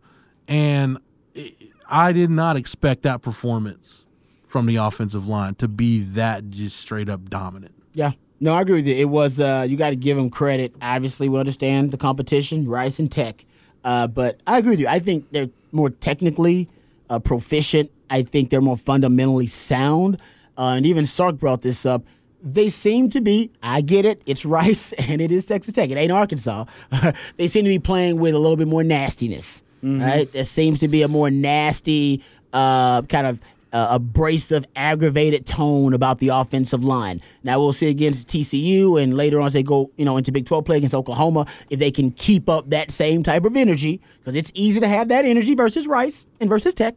and 0.47 0.97
it, 1.33 1.53
I 1.89 2.11
did 2.11 2.29
not 2.29 2.57
expect 2.57 3.03
that 3.03 3.21
performance 3.21 4.05
from 4.47 4.65
the 4.65 4.75
offensive 4.75 5.27
line 5.27 5.55
to 5.55 5.67
be 5.67 5.99
that 5.99 6.49
just 6.49 6.77
straight 6.77 7.09
up 7.09 7.29
dominant. 7.29 7.73
Yeah. 7.93 8.11
No, 8.39 8.53
I 8.53 8.61
agree 8.61 8.75
with 8.75 8.87
you. 8.87 8.95
It 8.95 9.09
was 9.09 9.39
uh, 9.39 9.65
you 9.67 9.77
got 9.77 9.91
to 9.91 9.95
give 9.95 10.17
them 10.17 10.29
credit. 10.29 10.75
Obviously, 10.81 11.29
we 11.29 11.39
understand 11.39 11.91
the 11.91 11.97
competition, 11.97 12.67
Rice 12.67 12.99
and 12.99 13.09
Tech, 13.11 13.45
uh, 13.83 14.07
but 14.07 14.41
I 14.45 14.57
agree 14.57 14.71
with 14.71 14.79
you. 14.81 14.87
I 14.87 14.99
think 14.99 15.31
they're 15.31 15.49
more 15.71 15.89
technically 15.89 16.69
uh, 17.09 17.19
proficient. 17.19 17.89
I 18.09 18.23
think 18.23 18.49
they're 18.49 18.61
more 18.61 18.77
fundamentally 18.77 19.47
sound. 19.47 20.19
Uh, 20.57 20.73
and 20.77 20.85
even 20.85 21.05
Sark 21.05 21.37
brought 21.37 21.61
this 21.61 21.85
up. 21.85 22.03
They 22.43 22.69
seem 22.69 23.09
to 23.11 23.21
be. 23.21 23.51
I 23.63 23.81
get 23.81 24.05
it. 24.05 24.21
It's 24.25 24.45
Rice 24.45 24.91
and 25.09 25.21
it 25.21 25.31
is 25.31 25.45
Texas 25.45 25.73
Tech. 25.73 25.89
It 25.89 25.97
ain't 25.97 26.11
Arkansas. 26.11 26.65
they 27.37 27.47
seem 27.47 27.63
to 27.63 27.69
be 27.69 27.79
playing 27.79 28.19
with 28.19 28.35
a 28.35 28.39
little 28.39 28.57
bit 28.57 28.67
more 28.67 28.83
nastiness. 28.83 29.63
Right. 29.81 30.31
There 30.31 30.45
seems 30.45 30.79
to 30.79 30.87
be 30.87 31.01
a 31.01 31.09
more 31.09 31.29
nasty 31.29 32.23
uh, 32.53 33.01
kind 33.03 33.27
of 33.27 33.41
uh, 33.73 33.87
abrasive, 33.91 34.65
aggravated 34.75 35.45
tone 35.45 35.93
about 35.93 36.19
the 36.19 36.29
offensive 36.29 36.85
line. 36.85 37.19
Now 37.43 37.59
we'll 37.59 37.73
see 37.73 37.89
against 37.89 38.29
TCU, 38.29 39.01
and 39.01 39.17
later 39.17 39.41
on 39.41 39.47
as 39.47 39.53
they 39.53 39.63
go, 39.63 39.91
you 39.97 40.05
know, 40.05 40.15
into 40.15 40.31
Big 40.31 40.45
12 40.45 40.63
play 40.63 40.77
against 40.77 40.93
Oklahoma, 40.93 41.47
if 41.69 41.79
they 41.79 41.91
can 41.91 42.11
keep 42.11 42.47
up 42.47 42.69
that 42.69 42.91
same 42.91 43.23
type 43.23 43.43
of 43.45 43.57
energy, 43.57 43.99
because 44.19 44.35
it's 44.35 44.51
easy 44.53 44.79
to 44.79 44.87
have 44.87 45.07
that 45.09 45.25
energy 45.25 45.55
versus 45.55 45.87
Rice 45.87 46.25
and 46.39 46.49
versus 46.49 46.73
Tech. 46.73 46.95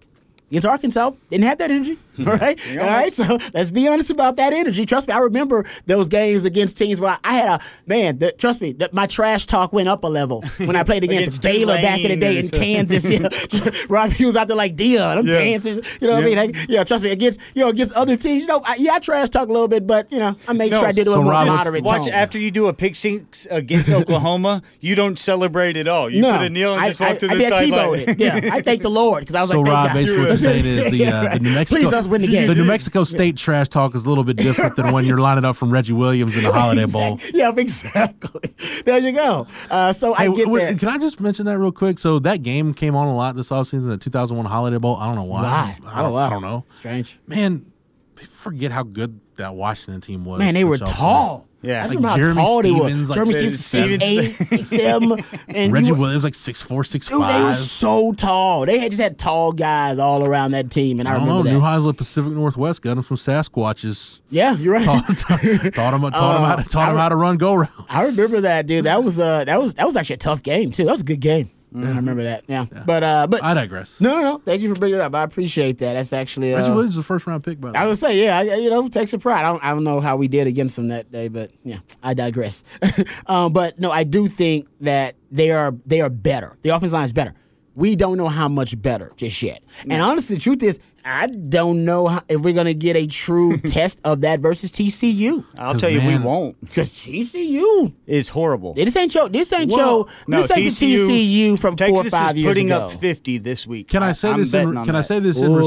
Against 0.51 0.67
Arkansas, 0.67 1.11
didn't 1.31 1.45
have 1.45 1.59
that 1.59 1.71
energy. 1.73 1.99
All 2.19 2.25
right, 2.37 2.59
all 2.73 2.77
right. 2.79 3.13
So 3.13 3.39
let's 3.55 3.71
be 3.71 3.87
honest 3.89 4.11
about 4.11 4.37
that 4.37 4.53
energy. 4.53 4.87
Trust 4.87 5.09
me, 5.09 5.15
I 5.15 5.19
remember 5.19 5.65
those 5.87 6.09
games 6.09 6.45
against 6.45 6.79
teams 6.79 7.01
where 7.01 7.19
I 7.25 7.35
had 7.35 7.49
a 7.49 7.65
man. 7.87 8.19
The, 8.19 8.33
trust 8.33 8.61
me, 8.61 8.73
that 8.75 8.93
my 8.95 9.07
trash 9.07 9.47
talk 9.47 9.73
went 9.73 9.89
up 9.89 10.05
a 10.05 10.07
level 10.09 10.43
when 10.59 10.77
I 10.77 10.83
played 10.83 11.05
against, 11.05 11.17
Against 11.39 11.43
Baylor 11.43 11.75
back 11.77 12.01
in 12.01 12.11
the 12.11 12.17
day 12.17 12.39
in 12.39 12.49
Tulane 12.49 12.63
or 12.63 12.89
Kansas. 12.89 13.11
Yeah. 13.53 13.71
Rob 13.89 14.11
Hughes 14.13 14.37
out 14.37 14.49
there 14.49 14.57
like 14.57 14.77
Dion, 14.77 15.19
I'm 15.19 15.27
Yeah. 15.27 15.35
dancing. 15.35 15.83
You 16.01 16.09
know 16.09 16.15
what 16.15 16.23
I 16.23 16.27
mean? 16.27 16.37
Like, 16.37 16.57
yeah, 16.69 16.85
trust 16.85 17.03
me. 17.05 17.11
Against 17.11 17.41
you 17.55 17.63
know 17.63 17.71
against 17.71 17.93
other 17.95 18.17
teams, 18.17 18.43
you 18.43 18.49
know, 18.49 18.63
I, 18.65 18.77
yeah, 18.77 18.95
I 18.95 18.99
trash 18.99 19.29
talk 19.31 19.49
a 19.49 19.53
little 19.53 19.69
bit, 19.69 19.87
but 19.87 20.11
you 20.13 20.19
know, 20.19 20.37
I 20.49 20.53
make 20.53 20.71
No, 20.73 20.81
sure 20.81 20.89
I 20.89 20.93
did 20.93 21.07
it 21.07 21.11
with 21.11 21.17
so 21.17 21.21
a 21.21 21.25
more 21.25 21.33
Rob, 21.33 21.47
moderate 21.49 21.85
Watch 21.85 22.05
tone. 22.05 22.15
after 22.15 22.39
you 22.39 22.51
do 22.51 22.67
a 22.67 22.73
pick 22.73 22.97
six 22.97 23.47
against 23.51 23.91
Oklahoma, 23.91 24.63
you 24.81 24.95
don't 24.95 25.19
celebrate 25.19 25.77
at 25.77 25.89
all. 25.89 26.09
You 26.11 26.23
no, 26.23 26.37
put 26.39 26.47
a 26.47 26.51
kneel 26.51 26.73
and 26.75 26.81
I, 26.83 26.89
just 26.89 27.01
walk 27.01 27.11
I, 27.11 27.17
to 27.17 27.27
I 27.27 27.35
the 27.35 27.39
did 27.41 27.49
sideline. 27.51 28.15
Yeah, 28.19 28.51
I 28.53 28.61
thank 28.63 28.83
the 28.83 28.89
Lord 28.97 29.21
because 29.21 29.35
I 29.35 29.43
was 29.43 29.51
So 29.51 29.61
like, 29.61 29.73
Rob, 29.73 29.91
thank 29.91 29.95
God. 29.95 30.01
basically 30.01 30.21
what 30.21 30.29
you're 30.29 30.39
saying 30.39 30.65
is 30.67 30.91
the 30.93 31.07
uh, 31.07 31.35
the 31.35 31.41
New 31.41 31.55
Mexico 31.55 31.91
Please 32.07 32.21
let's 32.21 32.23
win 32.23 32.23
the 32.23 32.29
game. 32.29 32.47
the 32.49 32.55
New 32.55 32.67
Mexico 32.67 33.05
State 33.05 33.37
trash 33.37 33.69
talk 33.69 33.95
is 33.95 34.07
a 34.07 34.09
little 34.09 34.25
bit 34.25 34.37
different 34.37 34.77
than 34.77 34.93
when 34.93 35.05
you're 35.05 35.19
lining 35.19 35.45
up 35.45 35.57
from 35.57 35.71
Reggie 35.71 35.93
Williams 35.93 36.37
in 36.37 36.43
the 36.43 36.53
Holiday 36.53 36.87
Bowl. 36.93 37.19
yeah, 37.35 37.53
exactly. 37.57 38.55
There 38.85 38.99
you 38.99 39.13
go. 39.13 39.47
Uh, 39.71 39.93
so 39.93 40.15
I 40.15 40.27
Hey, 40.29 40.35
get 40.37 40.49
wait, 40.49 40.65
that. 40.65 40.79
Can 40.79 40.89
I 40.89 40.99
just 40.99 41.21
mention 41.21 41.47
that 41.47 41.59
real 41.59 41.73
quick? 41.73 41.99
So 41.99 42.19
that 42.21 42.43
game 42.43 42.75
came 42.75 42.95
on 42.97 43.07
a 43.07 43.15
lot 43.15 43.35
this 43.37 43.51
offseason, 43.51 43.89
the 43.89 43.97
2001 43.97 44.47
Holiday 44.47 44.79
Bowl. 44.79 44.97
I 44.97 45.07
don't 45.07 45.17
know 45.17 45.25
why. 45.25 45.43
Why? 45.43 45.77
I 45.87 46.03
don't, 46.03 46.13
wow. 46.13 46.27
I 46.27 46.31
don't 46.31 46.43
know. 46.43 46.65
Strange. 46.71 47.19
Man, 47.27 47.67
people 48.15 48.35
forget 48.37 48.73
how 48.73 48.83
good 48.83 49.21
that 49.37 49.55
Washington 49.55 50.01
team 50.01 50.25
was. 50.25 50.39
Man, 50.39 50.55
they 50.55 50.65
were 50.65 50.77
y'all 50.77 50.87
tall. 50.87 51.46
Yeah. 51.63 51.79
I 51.79 51.87
Like 51.87 51.97
remember 51.97 52.09
how 52.09 52.17
Jeremy 52.17 52.43
tall 52.45 52.63
they 52.63 52.71
were. 52.73 52.79
Stevens, 52.85 53.09
like 53.09 53.17
Jeremy 53.17 53.33
six, 53.33 53.61
Stevens, 53.61 53.91
six 53.91 54.05
eight, 54.05 54.31
six 54.33 54.69
seven, 54.69 55.13
and 55.49 55.73
Reggie 55.73 55.87
you 55.89 55.95
were- 55.95 56.01
Williams 56.01 56.23
like 56.25 56.35
six 56.35 56.63
four, 56.63 56.85
six 56.85 57.09
Dude, 57.09 57.23
they 57.23 57.43
were 57.43 57.53
so 57.55 58.13
tall. 58.13 58.67
They 58.67 58.79
had 58.79 58.91
just 58.91 59.03
had 59.03 59.19
tall 59.19 59.53
guys 59.53 59.99
all 59.99 60.25
around 60.25 60.53
that 60.53 60.71
team, 60.71 60.99
and 61.01 61.09
I, 61.09 61.15
I 61.15 61.19
don't 61.19 61.27
know. 61.27 61.39
remember 61.39 61.53
New 61.59 61.61
that. 61.61 61.67
Haslett 61.73 61.97
Pacific 61.97 62.33
Northwest 62.33 62.83
got 62.83 62.97
him 62.99 63.03
from 63.03 63.17
Sasquatches. 63.17 64.21
Yeah, 64.31 64.55
you're 64.57 64.75
right. 64.75 64.85
Taught, 64.85 65.07
taught, 65.19 65.19
taught 65.19 65.41
him, 65.41 65.73
taught 65.73 65.95
him, 65.95 66.11
how, 66.13 66.57
to, 66.57 66.65
taught 66.69 66.91
him 66.91 66.97
I- 66.99 67.01
how 67.01 67.09
to 67.09 67.17
run 67.17 67.37
go 67.37 67.55
routes. 67.55 67.73
I 67.89 68.05
remember 68.07 68.43
that, 68.43 68.67
dude. 68.67 68.85
That 68.85 69.03
was 69.03 69.19
uh, 69.19 69.45
that 69.45 69.61
was 69.61 69.75
that 69.75 69.87
was 69.87 69.97
actually 69.97 70.15
a 70.15 70.19
tough 70.19 70.43
game 70.43 70.71
too. 70.71 70.85
That 70.85 70.93
was 70.93 71.01
a 71.01 71.05
good 71.05 71.21
game. 71.21 71.51
I 71.75 71.97
remember 71.97 72.23
that. 72.23 72.45
Yeah, 72.49 72.67
but 72.87 73.03
uh, 73.03 73.27
but 73.27 73.43
I 73.43 73.55
digress. 73.55 74.01
no, 74.01 74.15
no, 74.15 74.23
no. 74.23 74.39
Thank 74.39 74.63
you 74.63 74.73
for 74.73 74.79
bringing 74.79 74.99
it 74.99 75.03
up. 75.03 75.15
I 75.15 75.23
appreciate 75.25 75.79
that. 75.79 75.95
That's 75.95 76.13
actually 76.13 76.55
uh, 76.55 76.59
Reggie 76.59 76.71
Williams 76.71 76.97
was 76.97 77.05
the 77.05 77.07
first 77.07 77.27
round 77.27 77.45
pick, 77.45 77.61
by 77.61 77.69
the 77.69 77.73
way. 77.73 77.79
I 77.79 77.83
way. 77.83 77.89
would 77.91 77.99
say, 77.99 78.25
yeah, 78.25 78.39
I, 78.39 78.55
you 78.57 78.71
know, 78.71 78.89
takes 78.89 79.13
a 79.13 79.19
pride. 79.19 79.45
I 79.45 79.51
don't, 79.51 79.65
I 79.65 79.71
don't 79.71 79.85
know 79.85 80.01
how 80.01 80.17
we 80.17 80.29
did 80.29 80.47
against 80.47 80.77
them 80.77 80.89
that 80.89 81.11
day, 81.11 81.29
but 81.29 81.51
yeah, 81.65 81.79
I 82.03 82.15
digress. 82.15 82.65
um, 83.27 83.53
but 83.53 83.79
no, 83.79 83.91
I 83.91 84.05
do 84.05 84.29
think 84.29 84.69
that 84.81 85.17
they 85.31 85.51
are 85.51 85.75
they 85.85 86.01
are 86.01 86.11
better. 86.11 86.57
The 86.63 86.71
offense 86.71 86.93
line 86.93 87.05
is 87.05 87.13
better. 87.13 87.35
We 87.75 87.95
don't 87.95 88.17
know 88.17 88.29
how 88.29 88.49
much 88.49 88.81
better 88.81 89.13
just 89.17 89.43
yet. 89.43 89.63
And 89.83 90.01
honestly, 90.01 90.37
the 90.37 90.43
truth 90.43 90.63
is, 90.63 90.81
I 91.09 91.29
don't 91.29 91.85
know 91.85 92.09
how, 92.09 92.23
if 92.29 92.41
we're 92.41 92.53
gonna 92.55 92.75
get 92.75 92.97
a 92.97 93.07
true 93.07 93.57
test 93.69 94.01
of 94.05 94.23
that 94.23 94.41
versus 94.41 94.73
TCU. 94.73 95.45
I'll 95.57 95.79
tell 95.79 95.89
you, 95.89 95.99
man- 96.01 96.21
we 96.23 96.27
won't. 96.27 96.61
Because 96.61 96.91
TCU, 96.91 97.93
Is 98.09 98.29
horrible. 98.29 98.75
this 98.75 98.97
ain't 98.97 99.13
show. 99.13 99.29
This 99.29 99.53
ain't 99.53 99.71
Well, 99.71 100.09
show. 100.09 100.15
no, 100.27 100.43
this 100.43 100.51
ain't 100.51 100.67
TCU 100.67 101.07
the 101.07 101.53
TCU 101.55 101.59
from 101.61 101.77
Texas 101.77 101.97
four 101.97 102.07
or 102.07 102.11
five 102.11 102.35
is 102.35 102.43
years 102.43 102.51
putting 102.51 102.73
ago. 102.73 102.87
up 102.87 102.93
50 103.01 103.39
this 103.39 103.67
week. 103.69 103.87
Can 103.89 104.03
I 104.03 104.11
say 104.13 104.31
I'm 104.31 104.39
this? 104.41 104.51
betting 104.51 104.71
In, 104.71 104.77
on 104.79 104.85
can 104.85 104.97
I 104.97 105.03
say 105.03 105.21
this 105.21 105.39
in 105.41 105.47
Ooh. 105.51 105.59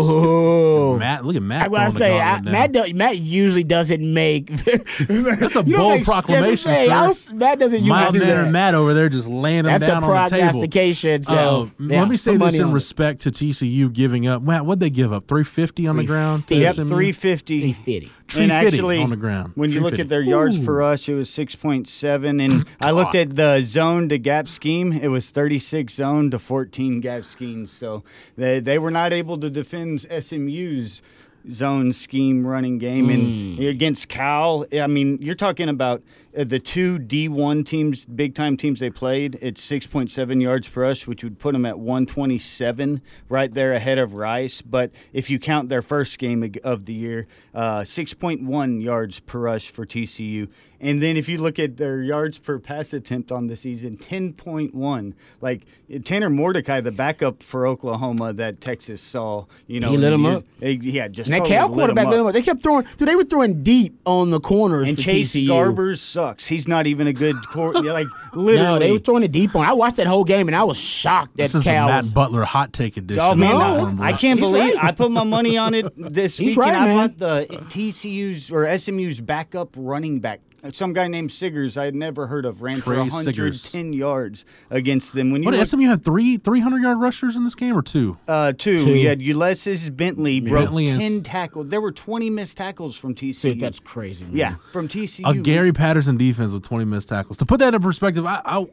respect? 0.97 0.99
Matt, 0.99 1.25
look 1.25 1.35
at 1.37 1.41
Matt. 1.41 1.65
I 1.65 1.69
gotta 1.69 1.91
say, 1.91 2.19
I, 2.19 2.31
gauntlet 2.35 2.51
Matt, 2.51 2.71
do, 2.73 2.93
Matt 2.93 3.17
usually 3.17 3.63
doesn't 3.63 4.13
make. 4.13 4.47
That's 5.07 5.55
a 5.55 5.63
bold 5.63 6.03
proclamation, 6.03 6.57
sir. 6.73 7.33
Matt 7.35 7.59
doesn't 7.59 7.79
usually 7.79 7.89
My 7.89 8.11
do 8.11 8.19
man 8.19 8.27
that. 8.27 8.43
and 8.43 8.51
Matt 8.51 8.73
over 8.75 8.93
there 8.93 9.07
just 9.07 9.27
laying 9.29 9.63
them 9.63 9.67
That's 9.67 9.85
a 9.85 9.87
down 9.87 10.03
on 10.03 10.09
the 10.09 10.15
table. 10.15 10.29
That's 10.29 10.33
a 10.33 10.37
prognostication. 10.59 11.23
So 11.23 11.33
Uh, 11.37 11.65
yeah, 11.79 11.99
let 12.01 12.09
me 12.09 12.17
say 12.17 12.35
this 12.35 12.59
in 12.59 12.73
respect 12.73 13.21
to 13.21 13.31
TCU 13.31 13.91
giving 13.93 14.27
up. 14.27 14.41
Matt, 14.41 14.65
what'd 14.65 14.81
they 14.81 14.89
give 14.89 15.13
up? 15.13 15.27
Three 15.29 15.43
fifty 15.43 15.85
on 15.85 15.95
the 15.95 16.03
ground. 16.03 16.43
Yep, 16.49 16.73
350. 16.73 17.59
350. 17.59 18.11
And 18.41 18.51
actually, 18.51 18.97
on 18.97 19.11
the 19.11 19.15
ground. 19.15 19.51
when 19.53 19.71
you 19.71 19.79
look 19.79 19.99
at 19.99 20.09
their 20.09 20.23
yards 20.23 20.57
for 20.57 20.81
us, 20.81 21.07
it 21.07 21.13
was 21.13 21.29
6.7. 21.29 22.43
And 22.43 22.65
I 22.81 22.89
looked 22.89 23.13
at 23.13 23.35
the 23.35 23.61
zone 23.61 24.09
to 24.09 24.17
gap 24.17 24.47
scheme. 24.47 24.91
It 24.91 25.09
was 25.09 25.29
36 25.29 25.93
zone 25.93 26.31
to 26.31 26.39
14 26.39 26.99
gap 26.99 27.25
schemes. 27.25 27.71
So 27.71 28.03
they, 28.37 28.59
they 28.59 28.79
were 28.79 28.89
not 28.89 29.13
able 29.13 29.37
to 29.37 29.51
defend 29.51 30.01
SMU's 30.01 31.03
zone 31.51 31.93
scheme 31.93 32.45
running 32.47 32.79
game. 32.79 33.09
And 33.11 33.59
against 33.59 34.09
Cal, 34.09 34.65
I 34.73 34.87
mean, 34.87 35.19
you're 35.21 35.35
talking 35.35 35.69
about 35.69 36.01
the 36.33 36.59
two 36.59 36.99
D1 36.99 37.65
teams, 37.65 38.05
big 38.05 38.35
time 38.35 38.55
teams 38.57 38.79
they 38.79 38.89
played. 38.89 39.37
It's 39.41 39.65
6.7 39.69 40.41
yards 40.41 40.67
per 40.67 40.81
rush, 40.83 41.07
which 41.07 41.23
would 41.23 41.39
put 41.39 41.53
them 41.53 41.65
at 41.65 41.79
127, 41.79 43.01
right 43.29 43.53
there 43.53 43.73
ahead 43.73 43.97
of 43.97 44.13
Rice. 44.13 44.61
But 44.61 44.91
if 45.13 45.29
you 45.29 45.39
count 45.39 45.69
their 45.69 45.81
first 45.81 46.19
game 46.19 46.51
of 46.63 46.85
the 46.85 46.93
year, 46.93 47.27
uh, 47.53 47.81
6.1 47.81 48.81
yards 48.81 49.19
per 49.19 49.39
rush 49.39 49.69
for 49.69 49.85
TCU. 49.85 50.47
And 50.81 51.03
then 51.03 51.17
if 51.17 51.27
you 51.27 51.37
look 51.39 51.59
at 51.59 51.75
their 51.75 52.01
yards 52.01 52.37
per 52.37 52.57
pass 52.57 52.93
attempt 52.93 53.33
on 53.33 53.47
the 53.47 53.57
season, 53.57 53.97
10.1. 53.97 55.13
Like 55.41 55.63
Tanner 56.05 56.29
Mordecai, 56.29 56.79
the 56.79 56.91
backup 56.93 57.43
for 57.43 57.67
Oklahoma 57.67 58.31
that 58.33 58.61
Texas 58.61 59.01
saw, 59.01 59.45
you 59.67 59.81
know, 59.81 59.91
He 59.91 59.97
lit 59.97 60.13
'em 60.13 60.23
you- 60.23 60.29
up. 60.29 60.43
Yeah, 60.61 61.09
just 61.09 61.29
And 61.29 61.41
that 61.41 61.47
Cal 61.47 61.67
quarterback, 61.67 62.07
lit 62.07 62.21
up. 62.21 62.31
they 62.33 62.41
kept 62.41 62.63
throwing. 62.63 62.85
Dude, 62.97 63.09
they 63.09 63.17
were 63.17 63.25
throwing 63.25 63.61
deep 63.61 63.99
on 64.05 64.29
the 64.29 64.39
corners 64.39 64.87
And 64.87 64.97
Chase 64.97 65.33
TCU. 65.33 65.49
Garbers 65.49 65.99
sucks. 66.19 66.45
He's 66.45 66.67
not 66.67 66.87
even 66.87 67.07
a 67.07 67.13
good 67.13 67.35
court. 67.47 67.75
like 67.83 68.07
literally. 68.33 68.57
No, 68.57 68.79
they 68.79 68.91
were 68.91 68.99
throwing 68.99 69.23
it 69.23 69.31
deep 69.31 69.55
on. 69.55 69.65
I 69.65 69.73
watched 69.73 69.97
that 69.97 70.07
whole 70.07 70.23
game 70.23 70.47
and 70.47 70.55
I 70.55 70.63
was 70.63 70.79
shocked 70.79 71.37
that 71.37 71.43
This 71.43 71.55
is 71.55 71.63
the 71.63 71.69
Cal's. 71.69 71.89
Matt 71.89 72.13
Butler 72.13 72.43
hot 72.43 72.73
take 72.73 72.97
edition. 72.97 73.23
Oh 73.23 73.35
man, 73.35 73.97
No, 73.97 74.03
I, 74.03 74.07
I 74.07 74.11
can't 74.11 74.39
He's 74.39 74.41
believe 74.41 74.75
right. 74.75 74.83
I 74.83 74.91
put 74.91 75.11
my 75.11 75.23
money 75.23 75.57
on 75.57 75.73
it 75.73 75.91
this 75.95 76.37
He's 76.37 76.49
week, 76.49 76.57
right, 76.57 76.73
and 76.73 76.77
I 76.77 76.85
man. 76.87 77.07
bought 77.09 77.19
the 77.19 77.55
TCU's 77.65 78.51
or 78.51 78.77
SMU's 78.77 79.19
backup 79.21 79.69
running 79.75 80.19
back. 80.19 80.41
Some 80.73 80.93
guy 80.93 81.07
named 81.07 81.31
Siggers 81.31 81.77
I 81.77 81.85
had 81.85 81.95
never 81.95 82.27
heard 82.27 82.45
of 82.45 82.61
ran 82.61 82.77
for 82.77 82.93
Trey 82.95 82.97
110 82.99 83.93
yards 83.93 84.45
against 84.69 85.13
them. 85.13 85.31
When 85.31 85.41
you 85.43 85.45
What 85.47 85.55
look, 85.55 85.65
SMU 85.67 85.87
had 85.87 86.03
three 86.03 86.37
three 86.37 86.59
hundred 86.59 86.81
yard 86.81 86.99
rushers 86.99 87.35
in 87.35 87.43
this 87.43 87.55
game 87.55 87.77
or 87.77 87.81
two? 87.81 88.17
uh, 88.27 88.53
two, 88.57 88.77
Two. 88.77 88.91
you 88.95 89.07
had 89.07 89.21
Ulysses 89.21 89.89
Bentley 89.89 90.39
broke 90.39 90.65
Bentley 90.65 90.87
and 90.89 91.01
10 91.01 91.11
s- 91.17 91.21
tackles. 91.23 91.69
There 91.69 91.81
were 91.81 91.91
20 91.91 92.29
missed 92.29 92.57
tackles 92.57 92.95
from 92.97 93.15
TCU. 93.15 93.41
Dude, 93.41 93.59
that's 93.59 93.79
crazy. 93.79 94.25
Man. 94.25 94.35
yeah, 94.35 94.55
from 94.71 94.87
TCU. 94.87 95.27
A 95.29 95.37
Gary 95.41 95.71
Patterson 95.73 96.17
defense 96.17 96.51
with 96.51 96.63
twenty 96.63 96.85
missed 96.85 97.09
tackles. 97.09 97.37
To 97.37 97.45
put 97.45 97.59
that 97.59 97.73
in 97.73 97.81
perspective, 97.81 98.25
I, 98.25 98.41
I 98.45 98.67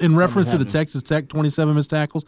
in 0.00 0.16
reference 0.16 0.50
to 0.50 0.58
the 0.58 0.64
Texas 0.64 1.02
Tech 1.02 1.28
twenty 1.28 1.50
seven 1.50 1.74
missed 1.74 1.90
tackles, 1.90 2.24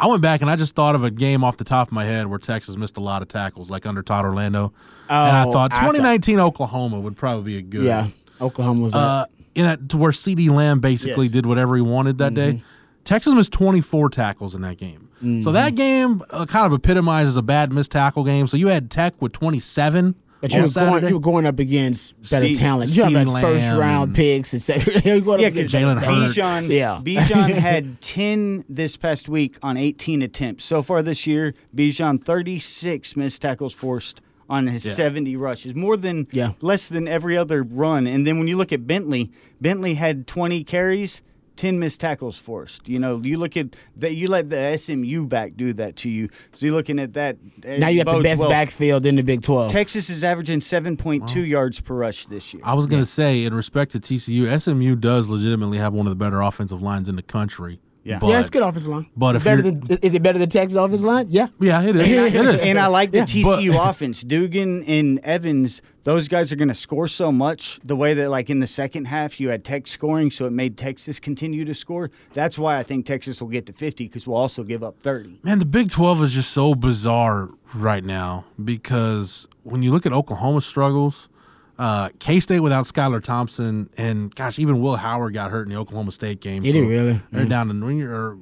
I 0.00 0.06
went 0.06 0.22
back 0.22 0.40
and 0.40 0.50
I 0.50 0.56
just 0.56 0.74
thought 0.74 0.94
of 0.94 1.04
a 1.04 1.10
game 1.10 1.44
off 1.44 1.56
the 1.56 1.64
top 1.64 1.88
of 1.88 1.92
my 1.92 2.04
head 2.04 2.26
where 2.26 2.38
Texas 2.38 2.76
missed 2.76 2.96
a 2.96 3.00
lot 3.00 3.22
of 3.22 3.28
tackles, 3.28 3.70
like 3.70 3.86
under 3.86 4.02
Todd 4.02 4.24
Orlando. 4.24 4.72
and 5.08 5.16
I 5.36 5.44
Oh, 5.44 5.52
thought 5.52 5.72
I 5.72 5.76
thought- 5.76 5.80
2019 5.92 6.40
Oklahoma 6.40 6.98
would 7.00 7.16
probably 7.16 7.52
be 7.52 7.58
a 7.58 7.62
good. 7.62 7.84
Yeah. 7.84 8.08
Oklahoma 8.44 8.82
was. 8.82 8.94
Uh, 8.94 9.26
in 9.54 9.64
that 9.64 9.88
to 9.90 9.96
where 9.96 10.10
CeeDee 10.12 10.50
Lamb 10.50 10.80
basically 10.80 11.26
Yes. 11.26 11.32
did 11.32 11.46
whatever 11.46 11.76
he 11.76 11.82
wanted 11.82 12.18
that 12.18 12.34
day. 12.34 12.62
Texas 13.04 13.34
missed 13.34 13.52
24 13.52 14.08
tackles 14.10 14.54
in 14.54 14.62
that 14.62 14.78
game. 14.78 15.08
So 15.42 15.52
that 15.52 15.74
game 15.74 16.22
uh, 16.30 16.44
kind 16.44 16.66
of 16.66 16.72
epitomizes 16.74 17.36
a 17.38 17.42
bad 17.42 17.72
missed 17.72 17.92
tackle 17.92 18.24
game. 18.24 18.46
So 18.46 18.56
you 18.58 18.68
had 18.68 18.90
Tech 18.90 19.14
with 19.22 19.32
27. 19.32 20.14
But 20.42 20.52
you 20.52 20.60
were, 20.62 20.68
going, 20.68 21.08
you 21.08 21.14
were 21.14 21.20
going 21.20 21.46
up 21.46 21.58
against 21.58 22.20
better 22.30 22.46
See- 22.48 22.54
talent. 22.54 22.90
You 22.90 23.04
have 23.04 23.12
like 23.12 23.26
CeeDee 23.26 23.40
first 23.40 23.78
round 23.78 24.14
picks 24.14 24.52
and 24.52 24.60
second. 24.60 25.02
you're 25.06 25.20
going 25.22 25.40
Yeah, 25.40 25.46
up 25.46 25.54
because 25.54 25.72
against 25.72 26.02
Jalen 26.02 26.04
talent. 26.04 26.24
Hurts. 26.24 26.36
Bijan, 26.36 26.68
Yeah. 26.68 27.00
Bijan 27.02 27.54
had 27.54 28.00
10 28.02 28.64
this 28.68 28.96
past 28.98 29.28
week 29.30 29.56
on 29.62 29.78
18 29.78 30.20
attempts. 30.20 30.66
So 30.66 30.82
far 30.82 31.02
this 31.02 31.26
year, 31.26 31.54
Bijan 31.74 32.22
36 32.22 33.16
missed 33.16 33.40
tackles 33.40 33.72
forced 33.72 34.20
on 34.48 34.66
his 34.66 34.82
70 34.82 35.36
rushes, 35.36 35.74
more 35.74 35.96
than 35.96 36.26
Yeah. 36.32 36.52
less 36.60 36.88
than 36.88 37.08
every 37.08 37.36
other 37.36 37.62
run. 37.62 38.06
And 38.06 38.26
then 38.26 38.38
when 38.38 38.46
you 38.48 38.56
look 38.56 38.72
at 38.72 38.86
Bentley, 38.86 39.30
Bentley 39.60 39.94
had 39.94 40.26
20 40.26 40.64
carries, 40.64 41.22
10 41.56 41.78
missed 41.78 42.00
tackles 42.00 42.36
forced. 42.36 42.88
You 42.88 42.98
know, 42.98 43.20
you 43.22 43.38
look 43.38 43.56
at 43.56 43.76
that 43.96 44.16
you 44.16 44.26
let 44.28 44.50
the 44.50 44.56
SMU 44.76 45.24
back 45.26 45.52
do 45.56 45.72
that 45.74 45.94
to 45.96 46.10
you. 46.10 46.28
So 46.52 46.66
you're 46.66 46.74
looking 46.74 46.98
at 46.98 47.12
that. 47.14 47.36
Now 47.64 47.88
you 47.88 48.02
got 48.04 48.16
the 48.16 48.22
best 48.22 48.40
well. 48.40 48.50
backfield 48.50 49.06
in 49.06 49.14
the 49.16 49.22
Big 49.22 49.40
12. 49.40 49.70
Texas 49.70 50.10
is 50.10 50.24
averaging 50.24 50.58
7.2 50.58 51.46
yards 51.46 51.80
per 51.80 51.94
rush 51.94 52.26
this 52.26 52.52
year. 52.52 52.62
I 52.66 52.74
was 52.74 52.86
going 52.86 53.00
to 53.02 53.06
say, 53.06 53.44
in 53.44 53.54
respect 53.54 53.92
to 53.92 54.00
TCU, 54.00 54.60
SMU 54.60 54.96
does 54.96 55.28
legitimately 55.28 55.78
have 55.78 55.92
one 55.94 56.06
of 56.06 56.10
the 56.10 56.16
better 56.16 56.42
offensive 56.42 56.82
lines 56.82 57.08
in 57.08 57.16
the 57.16 57.22
country. 57.22 57.78
Yeah. 58.04 58.18
But, 58.18 58.28
yeah, 58.28 58.38
it's 58.40 58.50
good 58.50 58.62
offensive 58.62 58.90
line. 58.92 59.06
but 59.16 59.34
if 59.34 59.44
better 59.44 59.62
than 59.62 59.82
is 60.02 60.14
it 60.14 60.22
better 60.22 60.38
than 60.38 60.50
Texas 60.50 60.76
offensive 60.76 61.06
line? 61.06 61.26
Yeah. 61.30 61.46
Yeah, 61.58 61.82
it 61.82 61.96
is. 61.96 62.06
it 62.34 62.34
is. 62.34 62.62
and 62.62 62.78
I 62.78 62.86
like 62.88 63.10
the 63.12 63.18
Yeah, 63.18 63.24
TCU 63.24 63.90
offense. 63.90 64.22
Duggan 64.22 64.84
and 64.84 65.18
Evans, 65.20 65.80
those 66.04 66.28
guys 66.28 66.52
are 66.52 66.56
going 66.56 66.68
to 66.68 66.74
score 66.74 67.08
so 67.08 67.32
much. 67.32 67.80
The 67.82 67.96
way 67.96 68.12
that, 68.12 68.28
like 68.28 68.50
in 68.50 68.60
the 68.60 68.66
second 68.66 69.06
half, 69.06 69.40
you 69.40 69.48
had 69.48 69.64
Tech 69.64 69.86
scoring, 69.86 70.30
so 70.30 70.44
it 70.44 70.50
made 70.52 70.76
Texas 70.76 71.18
continue 71.18 71.64
to 71.64 71.72
score. 71.72 72.10
That's 72.34 72.58
why 72.58 72.78
I 72.78 72.82
think 72.82 73.06
Texas 73.06 73.40
will 73.40 73.48
get 73.48 73.64
to 73.66 73.72
50 73.72 74.04
because 74.04 74.28
we'll 74.28 74.36
also 74.36 74.62
give 74.64 74.82
up 74.82 75.00
30. 75.00 75.40
Man, 75.42 75.58
the 75.58 75.64
Big 75.64 75.90
12 75.90 76.24
is 76.24 76.32
just 76.32 76.52
so 76.52 76.74
bizarre 76.74 77.48
right 77.74 78.04
now 78.04 78.44
because 78.62 79.48
when 79.62 79.82
you 79.82 79.90
look 79.92 80.04
at 80.04 80.12
Oklahoma's 80.12 80.66
struggles, 80.66 81.30
uh, 81.78 82.10
K 82.18 82.40
State 82.40 82.60
without 82.60 82.84
Skylar 82.84 83.22
Thompson, 83.22 83.90
and 83.96 84.34
gosh, 84.34 84.58
even 84.58 84.80
Will 84.80 84.96
Howard 84.96 85.34
got 85.34 85.50
hurt 85.50 85.66
in 85.66 85.72
the 85.72 85.78
Oklahoma 85.78 86.12
State 86.12 86.40
game. 86.40 86.62
Did 86.62 86.74
he 86.74 86.80
really? 86.80 87.20
They're 87.32 87.46
down 87.46 87.68
to 87.68 87.84
when 87.84 87.96
you're, 87.96 88.38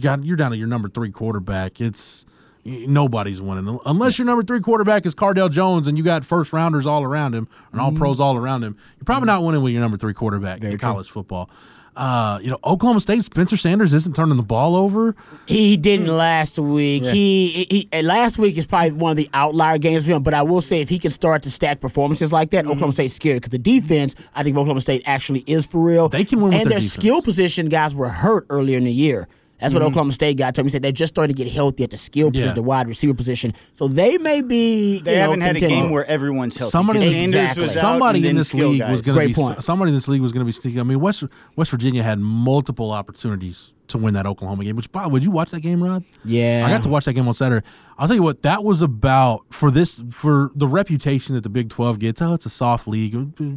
got, 0.00 0.24
you're 0.24 0.36
down 0.36 0.52
to 0.52 0.56
your 0.56 0.68
number 0.68 0.88
three 0.88 1.10
quarterback. 1.10 1.80
It's 1.80 2.24
nobody's 2.64 3.40
winning 3.40 3.78
unless 3.86 4.18
your 4.18 4.26
number 4.26 4.44
three 4.44 4.60
quarterback 4.60 5.04
is 5.04 5.16
Cardale 5.16 5.50
Jones 5.50 5.88
and 5.88 5.98
you 5.98 6.04
got 6.04 6.24
first 6.24 6.52
rounders 6.52 6.86
all 6.86 7.02
around 7.02 7.34
him 7.34 7.48
and 7.72 7.80
all 7.80 7.90
pros 7.90 8.20
all 8.20 8.36
around 8.36 8.62
him. 8.62 8.76
You're 8.98 9.04
probably 9.04 9.26
not 9.26 9.42
winning 9.42 9.62
with 9.64 9.72
your 9.72 9.82
number 9.82 9.96
three 9.96 10.14
quarterback 10.14 10.62
in 10.62 10.78
college 10.78 11.10
football. 11.10 11.50
Uh, 11.94 12.38
you 12.42 12.48
know, 12.50 12.58
Oklahoma 12.64 13.00
State, 13.00 13.22
Spencer 13.22 13.56
Sanders 13.56 13.92
isn't 13.92 14.16
turning 14.16 14.36
the 14.38 14.42
ball 14.42 14.76
over. 14.76 15.14
He 15.46 15.76
didn't 15.76 16.06
last 16.06 16.58
week. 16.58 17.04
He, 17.04 17.88
he 17.90 18.02
last 18.02 18.38
week 18.38 18.56
is 18.56 18.66
probably 18.66 18.92
one 18.92 19.10
of 19.10 19.16
the 19.18 19.28
outlier 19.34 19.76
games 19.76 20.06
for 20.06 20.12
him. 20.12 20.22
But 20.22 20.32
I 20.32 20.42
will 20.42 20.62
say, 20.62 20.80
if 20.80 20.88
he 20.88 20.98
can 20.98 21.10
start 21.10 21.42
to 21.42 21.50
stack 21.50 21.80
performances 21.80 22.32
like 22.32 22.50
that, 22.50 22.64
Oklahoma 22.64 22.92
State's 22.92 23.14
scared 23.14 23.36
because 23.42 23.50
the 23.50 23.58
defense, 23.58 24.14
I 24.34 24.42
think 24.42 24.56
Oklahoma 24.56 24.80
State 24.80 25.02
actually 25.04 25.40
is 25.46 25.66
for 25.66 25.82
real. 25.84 26.08
They 26.08 26.24
can 26.24 26.40
win 26.40 26.52
with 26.52 26.60
and 26.62 26.70
their 26.70 26.80
their 26.80 26.88
skill 26.88 27.20
position 27.20 27.68
guys 27.68 27.94
were 27.94 28.08
hurt 28.08 28.46
earlier 28.48 28.78
in 28.78 28.84
the 28.84 28.92
year. 28.92 29.28
That's 29.62 29.72
what 29.74 29.80
mm-hmm. 29.80 29.88
Oklahoma 29.88 30.12
State 30.12 30.36
got 30.38 30.54
told 30.54 30.64
me. 30.64 30.68
He 30.68 30.72
Said 30.72 30.82
they're 30.82 30.92
just 30.92 31.14
starting 31.14 31.34
to 31.36 31.42
get 31.44 31.52
healthy 31.52 31.84
at 31.84 31.90
the 31.90 31.96
skill 31.96 32.30
position, 32.30 32.48
Yeah. 32.50 32.54
the 32.54 32.62
wide 32.62 32.88
receiver 32.88 33.14
position. 33.14 33.52
So 33.72 33.86
they 33.86 34.18
may 34.18 34.42
be. 34.42 35.00
They 35.00 35.14
you 35.14 35.20
haven't 35.20 35.40
had 35.40 35.56
a 35.56 35.60
game 35.60 35.90
where 35.90 36.04
everyone's 36.04 36.56
healthy. 36.56 36.70
Somebody, 36.72 36.98
'cause 36.98 37.10
Sanders 37.10 37.28
Exactly. 37.28 37.62
was 37.62 37.76
out, 37.76 37.80
somebody 37.80 38.28
in 38.28 38.36
this 38.36 38.52
league 38.52 38.80
guys. 38.80 38.90
was 38.90 39.02
going 39.02 39.20
to 39.20 39.26
be 39.28 39.34
point. 39.34 39.62
somebody 39.62 39.90
in 39.90 39.94
this 39.94 40.08
league 40.08 40.20
was 40.20 40.32
going 40.32 40.40
to 40.40 40.46
be 40.46 40.52
sneaky. 40.52 40.80
I 40.80 40.82
mean, 40.82 41.00
West 41.00 41.24
West 41.56 41.70
Virginia 41.70 42.02
had 42.02 42.18
multiple 42.18 42.90
opportunities 42.90 43.72
to 43.88 43.98
win 43.98 44.14
that 44.14 44.26
Oklahoma 44.26 44.64
game. 44.64 44.74
Which, 44.74 44.90
by 44.90 45.06
would 45.06 45.22
you 45.22 45.30
watch 45.30 45.50
that 45.50 45.60
game, 45.60 45.82
Rod? 45.82 46.02
Yeah. 46.24 46.64
I 46.66 46.70
got 46.70 46.82
to 46.82 46.88
watch 46.88 47.04
that 47.04 47.12
game 47.12 47.28
on 47.28 47.34
Saturday. 47.34 47.66
I'll 47.98 48.06
tell 48.08 48.16
you 48.16 48.22
what 48.22 48.42
that 48.42 48.64
was 48.64 48.82
about 48.82 49.44
for 49.50 49.70
this 49.70 50.02
for 50.10 50.50
the 50.56 50.66
reputation 50.66 51.34
that 51.34 51.42
the 51.42 51.48
Big 51.50 51.68
Twelve 51.68 51.98
gets. 51.98 52.20
Oh, 52.20 52.34
it's 52.34 52.46
a 52.46 52.50
soft 52.50 52.88
league. 52.88 53.12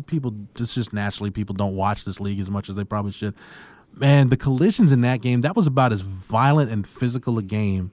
People, 0.05 0.35
it's 0.59 0.75
just 0.75 0.93
naturally 0.93 1.31
people 1.31 1.55
don't 1.55 1.75
watch 1.75 2.05
this 2.05 2.19
league 2.19 2.39
as 2.39 2.49
much 2.49 2.69
as 2.69 2.75
they 2.75 2.83
probably 2.83 3.11
should. 3.11 3.33
Man, 3.97 4.29
the 4.29 4.37
collisions 4.37 4.91
in 4.91 5.01
that 5.01 5.21
game 5.21 5.41
that 5.41 5.55
was 5.55 5.67
about 5.67 5.93
as 5.93 6.01
violent 6.01 6.71
and 6.71 6.85
physical 6.85 7.37
a 7.37 7.43
game 7.43 7.91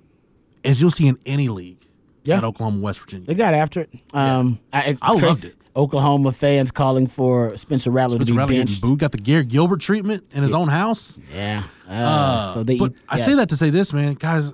as 0.64 0.80
you'll 0.80 0.90
see 0.90 1.06
in 1.06 1.16
any 1.26 1.48
league. 1.48 1.86
Yeah. 2.24 2.36
at 2.38 2.44
Oklahoma, 2.44 2.78
West 2.80 3.00
Virginia. 3.00 3.26
They 3.26 3.34
got 3.34 3.52
after 3.52 3.80
it. 3.80 3.90
Um, 4.14 4.60
I, 4.72 4.82
it's 4.82 5.02
I 5.02 5.12
loved 5.12 5.44
it. 5.44 5.56
Oklahoma 5.74 6.32
fans 6.32 6.70
calling 6.70 7.06
for 7.06 7.56
Spencer 7.56 7.90
Rattler 7.90 8.18
to 8.18 8.24
Spencer 8.24 8.32
be 8.34 8.38
Rattler 8.38 8.56
benched. 8.56 8.82
booed, 8.82 8.98
got 8.98 9.10
the 9.10 9.18
Garrett 9.18 9.48
Gilbert 9.48 9.80
treatment 9.80 10.24
in 10.32 10.42
his 10.42 10.54
own 10.54 10.68
house. 10.68 11.18
Yeah. 11.32 11.64
Uh, 11.88 12.54
so 12.54 12.62
they. 12.62 12.78
But 12.78 12.92
I 13.08 13.18
yeah. 13.18 13.24
say 13.24 13.34
that 13.34 13.48
to 13.48 13.56
say 13.56 13.70
this, 13.70 13.92
man, 13.92 14.14
guys. 14.14 14.52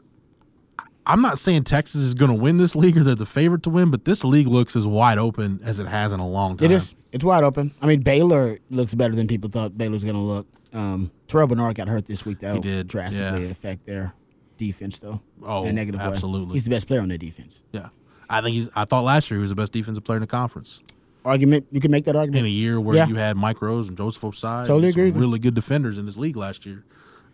I'm 1.09 1.23
not 1.23 1.38
saying 1.38 1.64
Texas 1.64 2.03
is 2.03 2.12
going 2.14 2.31
to 2.31 2.37
win 2.40 2.59
this 2.59 2.77
league 2.77 2.97
or 2.99 3.03
they're 3.03 3.14
the 3.14 3.25
favorite 3.27 3.62
to 3.64 3.71
win, 3.71 3.90
but 3.90 4.05
this 4.05 4.23
league 4.25 4.47
looks 4.47 4.77
as 4.77 4.87
wide 4.87 5.18
open 5.18 5.59
as 5.64 5.81
it 5.81 5.87
has 5.87 6.12
in 6.12 6.21
a 6.21 6.29
long 6.29 6.57
time. 6.59 6.66
It 6.66 6.73
is. 6.73 6.94
It's 7.12 7.25
wide 7.25 7.42
open. 7.44 7.75
I 7.81 7.87
mean, 7.87 8.03
Baylor 8.03 8.59
looks 8.68 8.94
better 8.94 9.14
than 9.14 9.27
people 9.27 9.49
thought 9.49 9.77
Baylor 9.79 9.92
was 9.92 10.05
going 10.05 10.16
to 10.16 10.21
look. 10.21 10.47
Um, 10.75 11.11
Terrell 11.27 11.47
Bernard 11.47 11.75
got 11.77 11.88
hurt 11.88 12.05
this 12.05 12.27
week. 12.27 12.40
That 12.40 12.55
He 12.55 12.61
did, 12.61 12.87
drastically 12.88 13.47
yeah. 13.47 13.51
affect 13.51 13.87
their 13.87 14.12
defense, 14.59 14.99
though. 14.99 15.23
Oh, 15.42 15.62
in 15.62 15.71
a 15.71 15.73
negative 15.73 16.01
way. 16.01 16.07
absolutely. 16.07 16.53
He's 16.53 16.64
the 16.64 16.71
best 16.71 16.87
player 16.87 17.01
on 17.01 17.09
their 17.09 17.16
defense. 17.16 17.62
Yeah, 17.73 17.88
I 18.29 18.42
think 18.42 18.53
he's. 18.55 18.68
I 18.77 18.85
thought 18.85 19.05
last 19.05 19.31
year 19.31 19.38
he 19.38 19.40
was 19.40 19.49
the 19.51 19.57
best 19.57 19.73
defensive 19.73 20.05
player 20.05 20.18
in 20.18 20.23
the 20.23 20.27
conference. 20.27 20.83
Argument. 21.25 21.66
You 21.73 21.81
can 21.81 21.90
make 21.90 22.05
that 22.05 22.16
argument 22.16 22.40
In 22.40 22.47
a 22.47 22.49
year 22.55 22.79
where 22.81 22.97
Yeah. 22.97 23.07
you 23.07 23.16
had 23.16 23.37
Mike 23.37 23.61
Rose 23.62 23.88
and 23.88 23.97
Joseph 23.97 24.23
Ossai, 24.23 24.66
Totally 24.66 24.88
agree 24.88 25.11
really 25.11 25.38
good 25.38 25.55
defenders 25.55 25.97
in 25.99 26.07
this 26.07 26.16
league 26.16 26.37
last 26.37 26.64
year. 26.66 26.85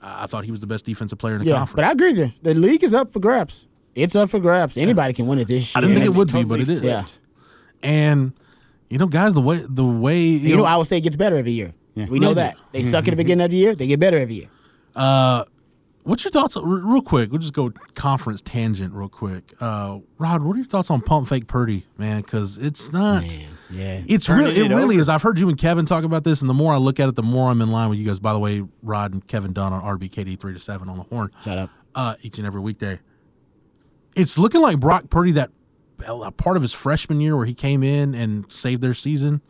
I 0.04 0.24
I 0.24 0.26
thought 0.26 0.44
he 0.44 0.50
was 0.50 0.60
the 0.60 0.66
best 0.66 0.84
defensive 0.84 1.18
player 1.18 1.34
in 1.36 1.40
the 1.42 1.48
yeah, 1.48 1.56
conference. 1.56 1.76
but 1.76 1.84
I 1.84 1.92
agree 1.92 2.10
with 2.12 2.18
you. 2.18 2.32
The 2.42 2.54
league 2.54 2.84
is 2.84 2.94
up 2.94 3.12
for 3.12 3.20
grabs. 3.20 3.66
It's 3.94 4.14
up 4.14 4.28
for 4.30 4.38
grabs. 4.40 4.76
Anybody 4.76 5.12
can 5.14 5.26
win 5.26 5.38
it 5.38 5.48
this 5.48 5.74
year. 5.74 5.82
I 5.82 5.86
year. 5.86 5.94
didn't 5.94 6.02
think 6.02 6.06
it 6.06 6.08
It's 6.10 6.18
would 6.18 6.32
be, 6.32 6.44
but 6.44 6.60
it 6.60 6.68
is. 6.68 6.82
Yeah. 6.82 7.06
And 7.82 8.32
you 8.88 8.98
know, 8.98 9.06
guys, 9.06 9.34
the 9.34 9.40
way 9.40 9.60
the 9.68 9.84
way 9.84 10.20
you, 10.20 10.50
You 10.50 10.56
know, 10.56 10.64
I 10.64 10.76
would 10.76 10.86
say 10.86 10.98
it 10.98 11.02
gets 11.02 11.16
better 11.16 11.36
every 11.36 11.52
year. 11.52 11.72
We 11.96 12.18
know 12.18 12.28
They 12.34 12.42
that. 12.42 12.56
They 12.72 12.82
suck 12.82 13.06
at 13.06 13.10
the 13.10 13.16
beginning 13.16 13.44
of 13.44 13.50
the 13.50 13.56
year. 13.56 13.74
They 13.74 13.86
get 13.86 14.00
better 14.00 14.18
every 14.18 14.34
year. 14.34 14.48
What's 16.04 16.22
your 16.22 16.32
thoughts, 16.32 16.54
real 16.62 17.00
quick? 17.00 17.30
We'll 17.32 17.40
just 17.40 17.54
go 17.54 17.72
conference 17.94 18.42
tangent 18.42 18.92
real 18.92 19.08
quick. 19.08 19.54
Uh, 19.58 20.00
Rod, 20.18 20.42
what 20.42 20.52
are 20.52 20.58
your 20.58 20.66
thoughts 20.66 20.90
on 20.90 21.00
Pump 21.00 21.28
Fake 21.28 21.46
Purdy, 21.46 21.86
man? 21.96 22.20
Because 22.20 22.58
it's 22.58 22.92
not. 22.92 23.24
Yeah. 23.70 24.02
It's 24.06 24.26
Turning 24.26 24.46
really, 24.46 24.60
it, 24.60 24.70
it 24.70 24.74
really 24.74 24.94
over. 24.96 25.02
is. 25.02 25.08
I've 25.08 25.22
heard 25.22 25.38
you 25.38 25.48
and 25.48 25.58
Kevin 25.58 25.86
talk 25.86 26.04
about 26.04 26.22
this, 26.24 26.40
and 26.40 26.48
the 26.50 26.54
more 26.54 26.72
I 26.72 26.76
look 26.76 27.00
at 27.00 27.08
it, 27.08 27.14
the 27.14 27.22
more 27.22 27.50
I'm 27.50 27.60
in 27.62 27.70
line 27.70 27.88
with 27.90 27.98
you 27.98 28.06
guys. 28.06 28.20
By 28.20 28.32
the 28.32 28.38
way, 28.38 28.62
Rod 28.82 29.12
and 29.12 29.26
Kevin 29.26 29.52
Dunn 29.52 29.72
on 29.72 29.82
RBKD 29.98 30.38
three 30.38 30.52
to 30.52 30.58
seven 30.58 30.88
on 30.88 30.98
the 30.98 31.04
horn, 31.04 31.30
Shut 31.42 31.58
up. 31.58 31.70
uh, 31.94 32.16
each 32.22 32.38
and 32.38 32.46
every 32.46 32.60
weekday. 32.60 33.00
It's 34.14 34.38
looking 34.38 34.60
like 34.60 34.78
Brock 34.78 35.08
Purdy 35.10 35.32
that 35.32 35.50
a 36.06 36.30
part 36.30 36.56
of 36.56 36.62
his 36.62 36.72
freshman 36.72 37.20
year 37.20 37.36
where 37.36 37.46
he 37.46 37.54
came 37.54 37.82
in 37.82 38.14
and 38.14 38.50
saved 38.52 38.82
their 38.82 38.94
season. 38.94 39.40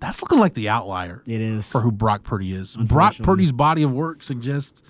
That's 0.00 0.20
looking 0.20 0.38
like 0.38 0.54
the 0.54 0.68
outlier. 0.68 1.22
It 1.26 1.40
is. 1.40 1.70
for 1.70 1.80
who 1.80 1.90
Brock 1.90 2.24
Purdy 2.24 2.52
is. 2.52 2.76
Brock 2.76 3.14
Purdy's 3.22 3.52
body 3.52 3.82
of 3.82 3.92
work 3.92 4.22
suggests 4.22 4.82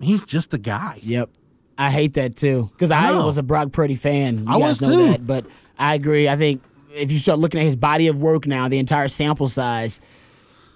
he's 0.00 0.24
just 0.24 0.54
a 0.54 0.58
guy. 0.58 0.98
Yep. 1.02 1.30
I 1.78 1.90
hate 1.90 2.14
that 2.14 2.36
too 2.36 2.70
because 2.72 2.90
I 2.90 3.08
know. 3.12 3.26
was 3.26 3.38
a 3.38 3.42
Brock 3.42 3.72
Purdy 3.72 3.94
fan. 3.96 4.46
You 4.46 4.48
I 4.48 4.58
guys 4.58 4.80
was 4.80 4.82
know 4.82 4.90
too. 4.90 5.06
that, 5.12 5.26
but 5.26 5.46
I 5.78 5.94
agree. 5.94 6.28
I 6.28 6.36
think 6.36 6.62
if 6.94 7.12
you 7.12 7.18
start 7.18 7.38
looking 7.38 7.60
at 7.60 7.64
his 7.66 7.76
body 7.76 8.08
of 8.08 8.20
work 8.20 8.46
now, 8.46 8.68
the 8.68 8.78
entire 8.78 9.08
sample 9.08 9.48
size, 9.48 10.00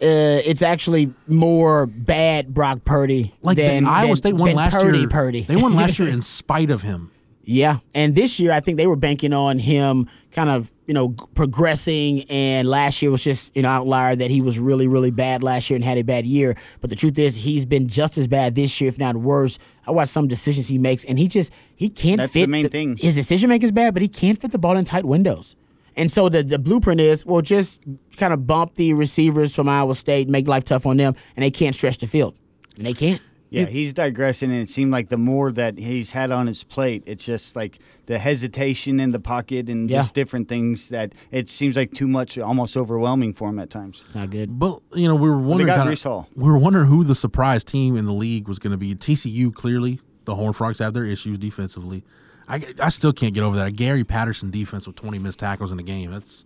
uh, 0.02 0.40
it's 0.44 0.62
actually 0.62 1.12
more 1.26 1.86
bad 1.86 2.52
Brock 2.52 2.84
Purdy 2.84 3.34
Like 3.42 3.56
than 3.56 3.84
the 3.84 3.90
Iowa 3.90 4.08
than- 4.08 4.16
State 4.16 4.34
won 4.34 4.54
last 4.54 4.72
Purdy, 4.74 4.98
year. 5.00 5.08
Purdy. 5.08 5.40
They 5.42 5.56
won 5.56 5.74
last 5.74 5.98
year 5.98 6.08
in 6.12 6.22
spite 6.22 6.70
of 6.70 6.82
him. 6.82 7.10
Yeah, 7.48 7.78
and 7.94 8.16
this 8.16 8.40
year 8.40 8.50
I 8.50 8.58
think 8.58 8.76
they 8.76 8.88
were 8.88 8.96
banking 8.96 9.32
on 9.32 9.60
him 9.60 10.08
kind 10.32 10.50
of 10.50 10.72
you 10.88 10.92
know 10.94 11.10
progressing, 11.36 12.24
and 12.28 12.68
last 12.68 13.00
year 13.00 13.10
was 13.12 13.22
just 13.22 13.56
an 13.56 13.64
outlier 13.64 14.16
that 14.16 14.32
he 14.32 14.40
was 14.40 14.58
really 14.58 14.88
really 14.88 15.12
bad 15.12 15.44
last 15.44 15.70
year 15.70 15.76
and 15.76 15.84
had 15.84 15.96
a 15.96 16.02
bad 16.02 16.26
year. 16.26 16.56
But 16.80 16.90
the 16.90 16.96
truth 16.96 17.16
is 17.20 17.36
he's 17.36 17.64
been 17.64 17.86
just 17.86 18.18
as 18.18 18.26
bad 18.26 18.56
this 18.56 18.80
year, 18.80 18.88
if 18.88 18.98
not 18.98 19.14
worse. 19.16 19.60
I 19.86 19.92
watched 19.92 20.10
some 20.10 20.26
decisions 20.26 20.66
he 20.66 20.76
makes, 20.78 21.04
and 21.04 21.20
he 21.20 21.28
just 21.28 21.52
he 21.76 21.88
can't 21.88 22.18
That's 22.18 22.32
fit. 22.32 22.40
the 22.40 22.46
main 22.48 22.68
thing. 22.68 22.96
His 22.96 23.14
decision 23.14 23.48
making 23.48 23.66
is 23.66 23.72
bad, 23.72 23.94
but 23.94 24.02
he 24.02 24.08
can't 24.08 24.40
fit 24.40 24.50
the 24.50 24.58
ball 24.58 24.76
in 24.76 24.84
tight 24.84 25.04
windows. 25.04 25.54
And 25.96 26.10
so 26.10 26.28
the, 26.28 26.42
the 26.42 26.58
blueprint 26.58 27.00
is 27.00 27.24
well, 27.24 27.40
just 27.40 27.80
kind 28.16 28.32
of 28.34 28.46
bump 28.46 28.74
the 28.74 28.92
receivers 28.94 29.54
from 29.54 29.68
Iowa 29.68 29.94
State, 29.94 30.28
make 30.28 30.46
life 30.46 30.64
tough 30.64 30.84
on 30.86 30.96
them, 30.98 31.14
and 31.36 31.44
they 31.44 31.50
can't 31.50 31.74
stretch 31.74 31.98
the 31.98 32.06
field, 32.06 32.34
and 32.76 32.84
they 32.86 32.92
can't. 32.92 33.20
Yeah, 33.48 33.66
he's 33.66 33.94
digressing, 33.94 34.50
and 34.50 34.60
it 34.60 34.68
seemed 34.68 34.90
like 34.90 35.08
the 35.08 35.16
more 35.16 35.52
that 35.52 35.78
he's 35.78 36.10
had 36.10 36.32
on 36.32 36.48
his 36.48 36.64
plate, 36.64 37.04
it's 37.06 37.24
just 37.24 37.54
like 37.54 37.78
the 38.06 38.18
hesitation 38.18 38.98
in 38.98 39.12
the 39.12 39.20
pocket 39.20 39.68
and 39.70 39.88
Yeah. 39.88 39.98
just 40.00 40.14
different 40.14 40.48
things 40.48 40.88
that 40.88 41.12
it 41.30 41.48
seems 41.48 41.76
like 41.76 41.94
too 41.94 42.08
much, 42.08 42.36
almost 42.36 42.76
overwhelming 42.76 43.32
for 43.32 43.48
him 43.48 43.60
at 43.60 43.70
times. 43.70 44.02
It's 44.04 44.16
not 44.16 44.30
good. 44.30 44.58
But 44.58 44.80
you 44.94 45.06
know, 45.08 45.14
we 45.14 45.30
were 45.30 45.38
wondering. 45.38 45.68
got 45.68 45.86
kinda- 45.86 46.02
Hall. 46.02 46.28
we 46.34 46.50
were 46.50 46.58
wondering 46.58 46.88
who 46.88 47.04
the 47.04 47.14
surprise 47.14 47.62
team 47.62 47.96
in 47.96 48.04
the 48.04 48.12
league 48.12 48.48
was 48.48 48.58
going 48.58 48.72
to 48.72 48.76
be. 48.76 48.94
TCU 48.96 49.52
clearly, 49.54 50.00
the 50.24 50.34
Horned 50.34 50.56
Frogs 50.56 50.80
have 50.80 50.92
their 50.92 51.04
issues 51.04 51.38
defensively. 51.38 52.02
I, 52.48 52.64
I 52.80 52.88
still 52.90 53.12
can't 53.12 53.34
get 53.34 53.42
over 53.42 53.56
that. 53.56 53.66
A 53.66 53.70
Gary 53.70 54.04
Patterson 54.04 54.50
defense 54.50 54.86
with 54.86 54.96
20 54.96 55.18
missed 55.18 55.38
tackles 55.38 55.70
in 55.70 55.76
the 55.76 55.82
game. 55.82 56.10
That's 56.12 56.44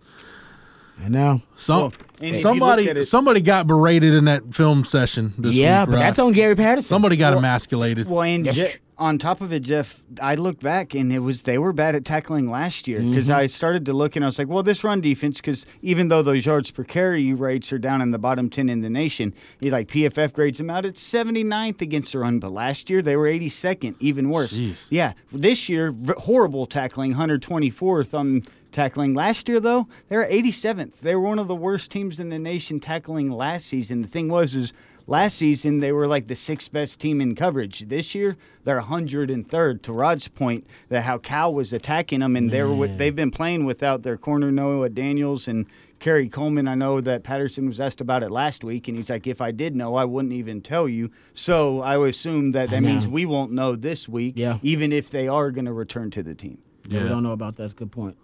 I 1.03 1.07
know. 1.07 1.41
Some 1.55 1.79
Well, 1.79 1.93
and 2.19 2.35
if 2.35 2.41
somebody 2.41 2.87
it- 2.87 3.05
somebody 3.05 3.41
got 3.41 3.65
berated 3.65 4.13
in 4.13 4.25
that 4.25 4.53
film 4.53 4.85
session 4.85 5.33
this 5.37 5.55
yeah, 5.55 5.81
week. 5.81 5.89
but 5.89 5.95
right? 5.95 6.01
that's 6.01 6.19
on 6.19 6.33
Gary 6.33 6.55
Patterson. 6.55 6.87
somebody 6.87 7.17
got 7.17 7.33
emasculated. 7.33 8.07
Well, 8.07 8.21
and 8.21 8.45
That's 8.45 8.75
Je- 8.75 8.79
on 8.99 9.17
top 9.17 9.41
of 9.41 9.51
it, 9.51 9.61
Jeff, 9.61 10.03
I 10.21 10.35
looked 10.35 10.61
back 10.61 10.93
and 10.93 11.11
it 11.11 11.19
was 11.19 11.41
they 11.41 11.57
were 11.57 11.73
bad 11.73 11.95
at 11.95 12.05
tackling 12.05 12.51
last 12.51 12.87
year 12.87 12.99
because 12.99 13.29
mm-hmm. 13.29 13.39
I 13.39 13.47
started 13.47 13.83
to 13.87 13.93
look 13.93 14.15
and 14.15 14.23
I 14.23 14.27
was 14.27 14.37
like, 14.37 14.47
well, 14.47 14.61
this 14.61 14.83
run 14.83 15.01
defense, 15.01 15.37
because 15.37 15.65
even 15.81 16.09
though 16.09 16.21
those 16.21 16.45
yards 16.45 16.69
per 16.69 16.83
carry 16.83 17.33
rates 17.33 17.73
are 17.73 17.79
down 17.79 18.01
in 18.01 18.11
the 18.11 18.19
bottom 18.19 18.47
ten 18.47 18.69
in 18.69 18.81
the 18.81 18.89
nation, 18.89 19.33
you 19.59 19.71
like 19.71 19.87
PFF 19.87 20.33
grades 20.33 20.59
them 20.59 20.69
out 20.69 20.85
at 20.85 20.95
79th 20.95 21.81
against 21.81 22.11
the 22.11 22.19
run, 22.19 22.37
but 22.37 22.51
last 22.51 22.91
year 22.91 23.01
they 23.01 23.15
were 23.15 23.25
82nd, 23.25 23.95
even 23.99 24.29
worse. 24.29 24.53
Jeez. 24.53 24.85
Yeah, 24.91 25.13
this 25.31 25.67
year 25.67 25.95
horrible 26.17 26.67
tackling, 26.67 27.15
124th 27.15 28.13
on 28.13 28.43
tackling. 28.71 29.13
Last 29.13 29.47
year 29.49 29.59
though, 29.59 29.87
they 30.09 30.17
were 30.17 30.25
87th. 30.25 30.93
They 31.01 31.15
were 31.15 31.21
one 31.27 31.39
of 31.39 31.47
the 31.47 31.55
worst 31.55 31.91
teams 31.91 32.19
in 32.19 32.29
the 32.29 32.39
nation 32.39 32.79
tackling 32.79 33.29
last 33.31 33.67
season. 33.67 34.01
The 34.01 34.07
thing 34.07 34.29
was 34.29 34.55
is 34.55 34.73
last 35.07 35.37
season 35.37 35.79
they 35.79 35.91
were 35.91 36.07
like 36.07 36.27
the 36.27 36.35
sixth 36.35 36.71
best 36.71 36.99
team 36.99 37.19
in 37.21 37.35
coverage. 37.35 37.81
This 37.89 38.13
year 38.15 38.37
they're 38.63 38.81
103rd. 38.81 39.81
To 39.83 39.93
Rod's 39.93 40.27
point, 40.27 40.65
that 40.89 41.03
how 41.03 41.17
Cal 41.17 41.53
was 41.53 41.73
attacking 41.73 42.19
them, 42.21 42.35
and 42.35 42.51
they 42.51 42.63
were 42.63 42.87
they've 42.87 43.15
been 43.15 43.31
playing 43.31 43.65
without 43.65 44.03
their 44.03 44.17
corner 44.17 44.51
Noah 44.51 44.89
Daniels 44.89 45.47
and. 45.47 45.65
Kerry 45.99 46.29
Coleman, 46.29 46.67
I 46.67 46.73
know 46.73 46.99
that 46.99 47.21
Patterson 47.21 47.67
was 47.67 47.79
asked 47.79 48.01
about 48.01 48.23
it 48.23 48.31
last 48.31 48.63
week, 48.63 48.87
and 48.87 48.97
he's 48.97 49.11
like, 49.11 49.27
if 49.27 49.39
I 49.39 49.51
did 49.51 49.75
know, 49.75 49.93
I 49.93 50.03
wouldn't 50.03 50.33
even 50.33 50.59
tell 50.59 50.89
you. 50.89 51.11
So 51.33 51.83
I 51.83 51.95
would 51.95 52.09
assume 52.09 52.53
that 52.53 52.71
that 52.71 52.81
means 52.81 53.07
we 53.07 53.27
won't 53.27 53.51
know 53.51 53.75
this 53.75 54.09
week, 54.09 54.33
Yeah. 54.35 54.57
even 54.63 54.91
if 54.91 55.11
they 55.11 55.27
are 55.27 55.51
going 55.51 55.65
to 55.65 55.71
return 55.73 56.09
to 56.09 56.23
the 56.23 56.33
team. 56.33 56.57
Yeah, 56.89 57.03
we 57.03 57.09
don't 57.09 57.21
know 57.21 57.33
about 57.33 57.55
that. 57.57 57.61
That's 57.61 57.73
a 57.73 57.75
good 57.75 57.91
point. 57.91 58.17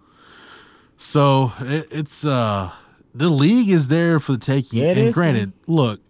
So 0.98 1.52
it, 1.60 1.86
it's 1.90 2.24
uh 2.24 2.70
the 3.14 3.28
league 3.30 3.68
is 3.70 3.88
there 3.88 4.20
for 4.20 4.32
the 4.32 4.38
taking. 4.38 4.80
Yeah, 4.80 4.90
it 4.92 4.98
and 4.98 5.14
granted, 5.14 5.52
look, 5.66 6.00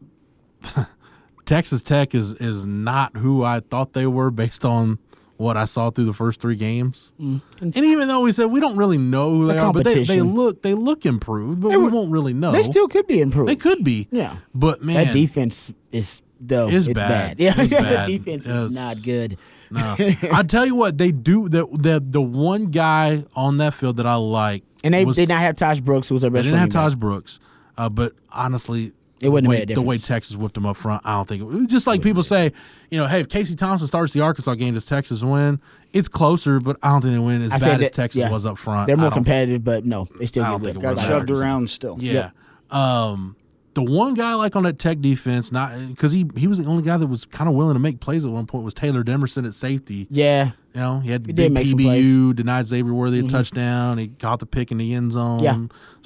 Texas 1.45 1.83
Tech 1.83 2.15
is 2.15 2.33
is 2.35 2.67
not 2.67 3.17
who 3.17 3.43
I 3.45 3.61
thought 3.61 3.93
they 3.93 4.07
were 4.07 4.31
based 4.31 4.65
on 4.65 4.99
what 5.37 5.57
I 5.57 5.67
saw 5.67 5.91
through 5.91 6.07
the 6.07 6.13
first 6.13 6.41
three 6.41 6.57
games. 6.57 7.13
Mm. 7.21 7.41
And 7.61 7.77
even 7.77 8.09
though 8.09 8.23
we 8.23 8.33
said 8.33 8.47
we 8.47 8.61
don't 8.61 8.77
really 8.77 8.99
know 8.99 9.31
who 9.31 9.47
The 9.47 9.53
they 9.53 9.59
are, 9.59 9.73
but 9.73 9.85
they, 9.85 10.03
they 10.03 10.21
look 10.21 10.63
they 10.63 10.75
look 10.75 11.07
improved, 11.07 11.61
but 11.61 11.69
we 11.71 11.77
were- 11.77 11.91
won't 11.91 12.11
really 12.11 12.33
know. 12.33 12.53
They 12.53 12.65
still 12.65 12.89
could 12.89 13.07
be 13.07 13.21
improved. 13.21 13.49
they 13.49 13.57
could 13.57 13.85
be. 13.85 14.09
Yeah. 14.11 14.39
But 14.55 14.83
man, 14.83 15.07
That 15.07 15.13
defense 15.15 15.73
is 15.93 16.23
though 16.41 16.69
It's 16.69 16.87
it's 16.87 17.01
bad. 17.01 17.37
bad. 17.37 17.41
Yeah, 17.41 17.55
It's 17.57 17.71
the 17.71 17.77
bad. 17.83 18.07
defense 18.09 18.47
It's- 18.47 18.65
is 18.65 18.73
not 18.73 19.03
good. 19.03 19.37
No. 19.71 19.97
I 20.33 20.43
tell 20.43 20.65
you 20.67 20.75
what, 20.75 20.99
they 20.99 21.13
do 21.13 21.49
the 21.49 21.67
the 21.67 22.03
the 22.05 22.23
one 22.23 22.67
guy 22.67 23.25
on 23.37 23.59
that 23.59 23.75
field 23.75 23.97
that 23.99 24.07
I 24.07 24.15
like, 24.17 24.63
And 24.85 24.95
they 24.95 25.05
was- 25.05 25.17
did 25.17 25.29
not 25.29 25.41
have 25.41 25.57
Tahj 25.57 25.83
Brooks, 25.85 26.09
who 26.09 26.15
was 26.15 26.23
their 26.23 26.31
best. 26.31 26.45
They 26.45 26.51
didn't 26.53 26.61
have 26.73 26.75
running 26.75 26.91
Tahj 26.91 26.95
back. 26.95 27.01
Brooks, 27.01 27.41
uh, 27.77 27.89
but 27.89 28.13
honestly, 28.31 28.93
It 29.21 29.29
wouldn't 29.31 29.51
the 29.51 29.57
have 29.57 29.61
way, 29.61 29.67
made 29.67 29.71
a 29.71 29.75
the 29.75 29.83
way. 29.83 29.99
Texas 29.99 30.37
whipped 30.37 30.55
them 30.55 30.65
up 30.67 30.77
front. 30.77 31.03
I 31.05 31.13
don't 31.13 31.29
think 31.29 31.43
it, 31.43 31.69
just 31.69 31.87
like 31.87 32.03
people 32.03 32.23
say, 32.23 32.53
you 32.91 32.99
know, 32.99 33.07
hey, 33.07 33.21
if 33.21 33.29
Casey 33.29 33.55
Thompson 33.55 33.87
starts 33.89 34.13
the 34.13 34.21
Arkansas 34.21 34.55
game, 34.55 34.75
does 34.75 34.87
Texas 34.87 35.23
win? 35.23 35.61
It's 35.93 36.09
closer, 36.09 36.61
but 36.61 36.77
I 36.83 36.91
don't 36.91 37.01
think 37.03 37.15
they 37.15 37.19
win 37.19 37.43
as 37.43 37.51
I 37.53 37.55
bad 37.57 37.61
said 37.61 37.83
as 37.83 37.91
Texas 37.93 38.21
yeah. 38.21 38.31
was 38.31 38.45
up 38.47 38.59
front. 38.59 38.87
They're 38.87 38.97
more 38.97 39.09
don't- 39.11 39.15
competitive, 39.19 39.65
but 39.65 39.85
no, 39.87 40.07
they 40.19 40.27
still 40.27 40.45
I 40.45 40.51
get 40.53 40.61
whipped. 40.61 40.81
Got 40.83 40.91
was 40.97 40.99
by 40.99 41.03
that. 41.09 41.09
shoved 41.27 41.31
around 41.31 41.71
still. 41.71 41.97
Yeah. 42.01 42.31
Um, 42.71 43.37
the 43.85 43.91
one 43.93 44.15
guy 44.15 44.35
like 44.35 44.57
on 44.57 44.65
that 44.65 44.79
Tech 44.79 45.01
defense, 45.01 45.51
not 45.53 45.79
because 45.89 46.13
he 46.13 46.27
he 46.37 46.47
was 46.47 46.59
the 46.59 46.65
only 46.67 46.83
guy 46.83 46.97
that 46.97 47.07
was 47.07 47.25
kind 47.25 47.49
of 47.49 47.55
willing 47.55 47.75
to 47.75 47.81
make 47.81 48.01
plays 48.01 48.25
at 48.25 48.31
one 48.31 48.47
point 48.47 48.65
was 48.65 48.75
Taylor 48.75 49.03
Demerson 49.05 49.47
at 49.47 49.55
safety. 49.55 50.07
Yeah, 50.11 50.53
You 50.75 50.81
know, 50.81 50.99
he 51.01 51.11
had 51.11 51.25
the 51.25 51.33
big 51.33 51.53
PBU, 51.53 52.35
denied 52.37 52.67
Xavier 52.67 52.93
Worthy 52.93 53.21
a 53.21 53.23
touchdown. 53.25 53.99
He 53.99 54.09
caught 54.09 54.41
the 54.41 54.47
pick 54.47 54.71
in 54.71 54.79
the 54.79 54.95
end 54.95 55.13
zone. 55.13 55.41
Yeah, 55.41 55.57